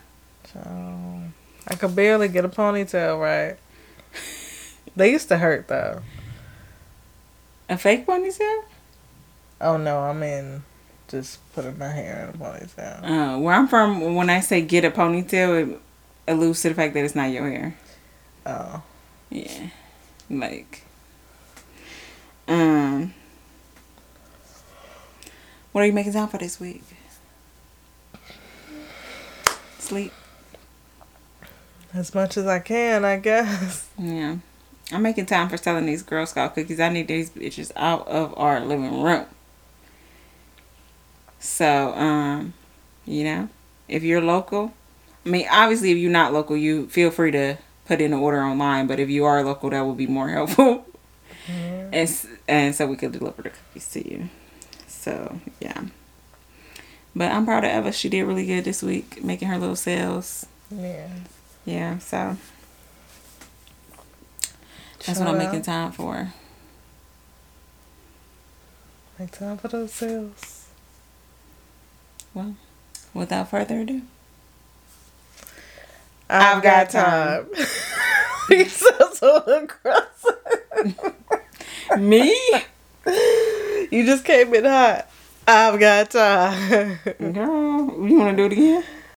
So 0.51 1.28
I 1.69 1.75
could 1.75 1.95
barely 1.95 2.27
get 2.27 2.45
a 2.45 2.49
ponytail 2.49 3.19
right. 3.19 3.57
They 4.95 5.11
used 5.11 5.27
to 5.29 5.37
hurt 5.37 5.67
though. 5.67 6.01
A 7.69 7.77
fake 7.77 8.07
ponytail? 8.07 8.63
Oh 9.61 9.77
no, 9.77 9.99
I 9.99 10.13
mean 10.13 10.63
just 11.07 11.39
putting 11.53 11.77
my 11.77 11.89
hair 11.89 12.23
in 12.23 12.41
a 12.41 12.43
ponytail. 12.43 13.03
Uh, 13.03 13.39
where 13.39 13.55
I'm 13.55 13.67
from, 13.67 14.15
when 14.15 14.29
I 14.29 14.39
say 14.39 14.61
get 14.61 14.85
a 14.85 14.91
ponytail, 14.91 15.71
it 15.71 15.81
alludes 16.27 16.61
to 16.61 16.69
the 16.69 16.75
fact 16.75 16.93
that 16.93 17.03
it's 17.03 17.15
not 17.15 17.31
your 17.31 17.49
hair. 17.49 17.75
Oh. 18.45 18.83
Yeah. 19.29 19.69
Like, 20.29 20.83
um, 22.47 23.13
what 25.71 25.83
are 25.83 25.87
you 25.87 25.93
making 25.93 26.13
time 26.13 26.27
for 26.27 26.37
this 26.37 26.59
week? 26.59 26.83
Sleep. 29.79 30.13
As 31.94 32.14
much 32.14 32.38
as 32.38 32.45
I 32.45 32.60
can, 32.60 33.03
I 33.03 33.18
guess. 33.18 33.88
Yeah. 33.98 34.38
I'm 34.91 35.02
making 35.02 35.28
time 35.28 35.49
for 35.49 35.57
selling 35.57 35.86
these 35.86 36.02
Girl 36.02 36.26
Scout 36.26 36.56
cookies. 36.56 36.80
I 36.80 36.90
need 36.90 37.07
these 37.07 37.30
bitches 37.30 37.72
out 37.76 38.07
of 38.07 38.34
our 38.38 38.60
living 38.60 39.02
room. 39.02 39.26
So, 41.40 41.94
um, 41.94 42.53
you 43.06 43.24
know, 43.24 43.49
if 43.88 44.03
you're 44.03 44.22
local, 44.22 44.74
I 45.26 45.30
mean, 45.30 45.48
obviously, 45.49 45.91
if 45.91 45.98
you're 45.98 46.11
not 46.11 46.34
local, 46.34 46.57
you 46.57 46.88
feel 46.88 47.11
free 47.11 47.32
to 47.32 47.57
put 47.86 48.02
in 48.02 48.14
an 48.14 48.20
order 48.20 48.41
online. 48.41 48.88
But 48.88 48.99
if 48.99 49.10
you 49.10 49.26
are 49.26 49.44
local, 49.44 49.70
that 49.70 49.86
would 49.86 49.98
be 49.98 50.07
more 50.07 50.30
helpful. 50.38 50.86
And, 51.48 52.28
and 52.48 52.76
so 52.76 52.88
we 52.88 52.95
could 52.95 53.11
deliver 53.11 53.41
the 53.41 53.49
cookies 53.49 53.91
to 53.91 54.10
you. 54.10 54.30
So, 54.88 55.40
yeah. 55.60 55.86
But 57.16 57.32
I'm 57.32 57.45
proud 57.45 57.64
of 57.64 57.72
Eva. 57.72 57.91
She 57.91 58.10
did 58.10 58.24
really 58.24 58.45
good 58.45 58.64
this 58.64 58.84
week, 58.84 59.24
making 59.24 59.48
her 59.48 59.57
little 59.57 59.76
sales. 59.76 60.45
Yeah. 60.70 61.07
Yeah, 61.69 61.99
so 61.99 62.35
that's 65.05 65.19
what 65.19 65.27
I'm 65.27 65.37
making 65.37 65.59
out. 65.59 65.65
time 65.65 65.91
for. 65.91 66.33
Make 69.19 69.31
time 69.31 69.57
for 69.57 69.67
those 69.67 69.93
sales. 69.93 70.65
Well, 72.33 72.55
without 73.13 73.49
further 73.51 73.81
ado, 73.81 74.01
I've, 76.29 76.57
I've 76.57 76.63
got, 76.63 76.91
got 76.91 77.45
time. 77.45 77.47
sound 78.67 79.13
so 79.13 79.43
aggressive. 79.45 81.15
me, 81.99 82.35
You 83.91 84.05
just 84.05 84.25
came 84.25 84.53
in 84.55 84.65
hot. 84.65 85.07
I've 85.47 85.79
got 85.79 86.09
time. 86.11 86.99
girl, 87.19 88.07
you 88.07 88.17
want 88.19 88.35
to 88.37 88.37
do 88.37 88.45
it 88.45 88.51
again? 88.53 88.83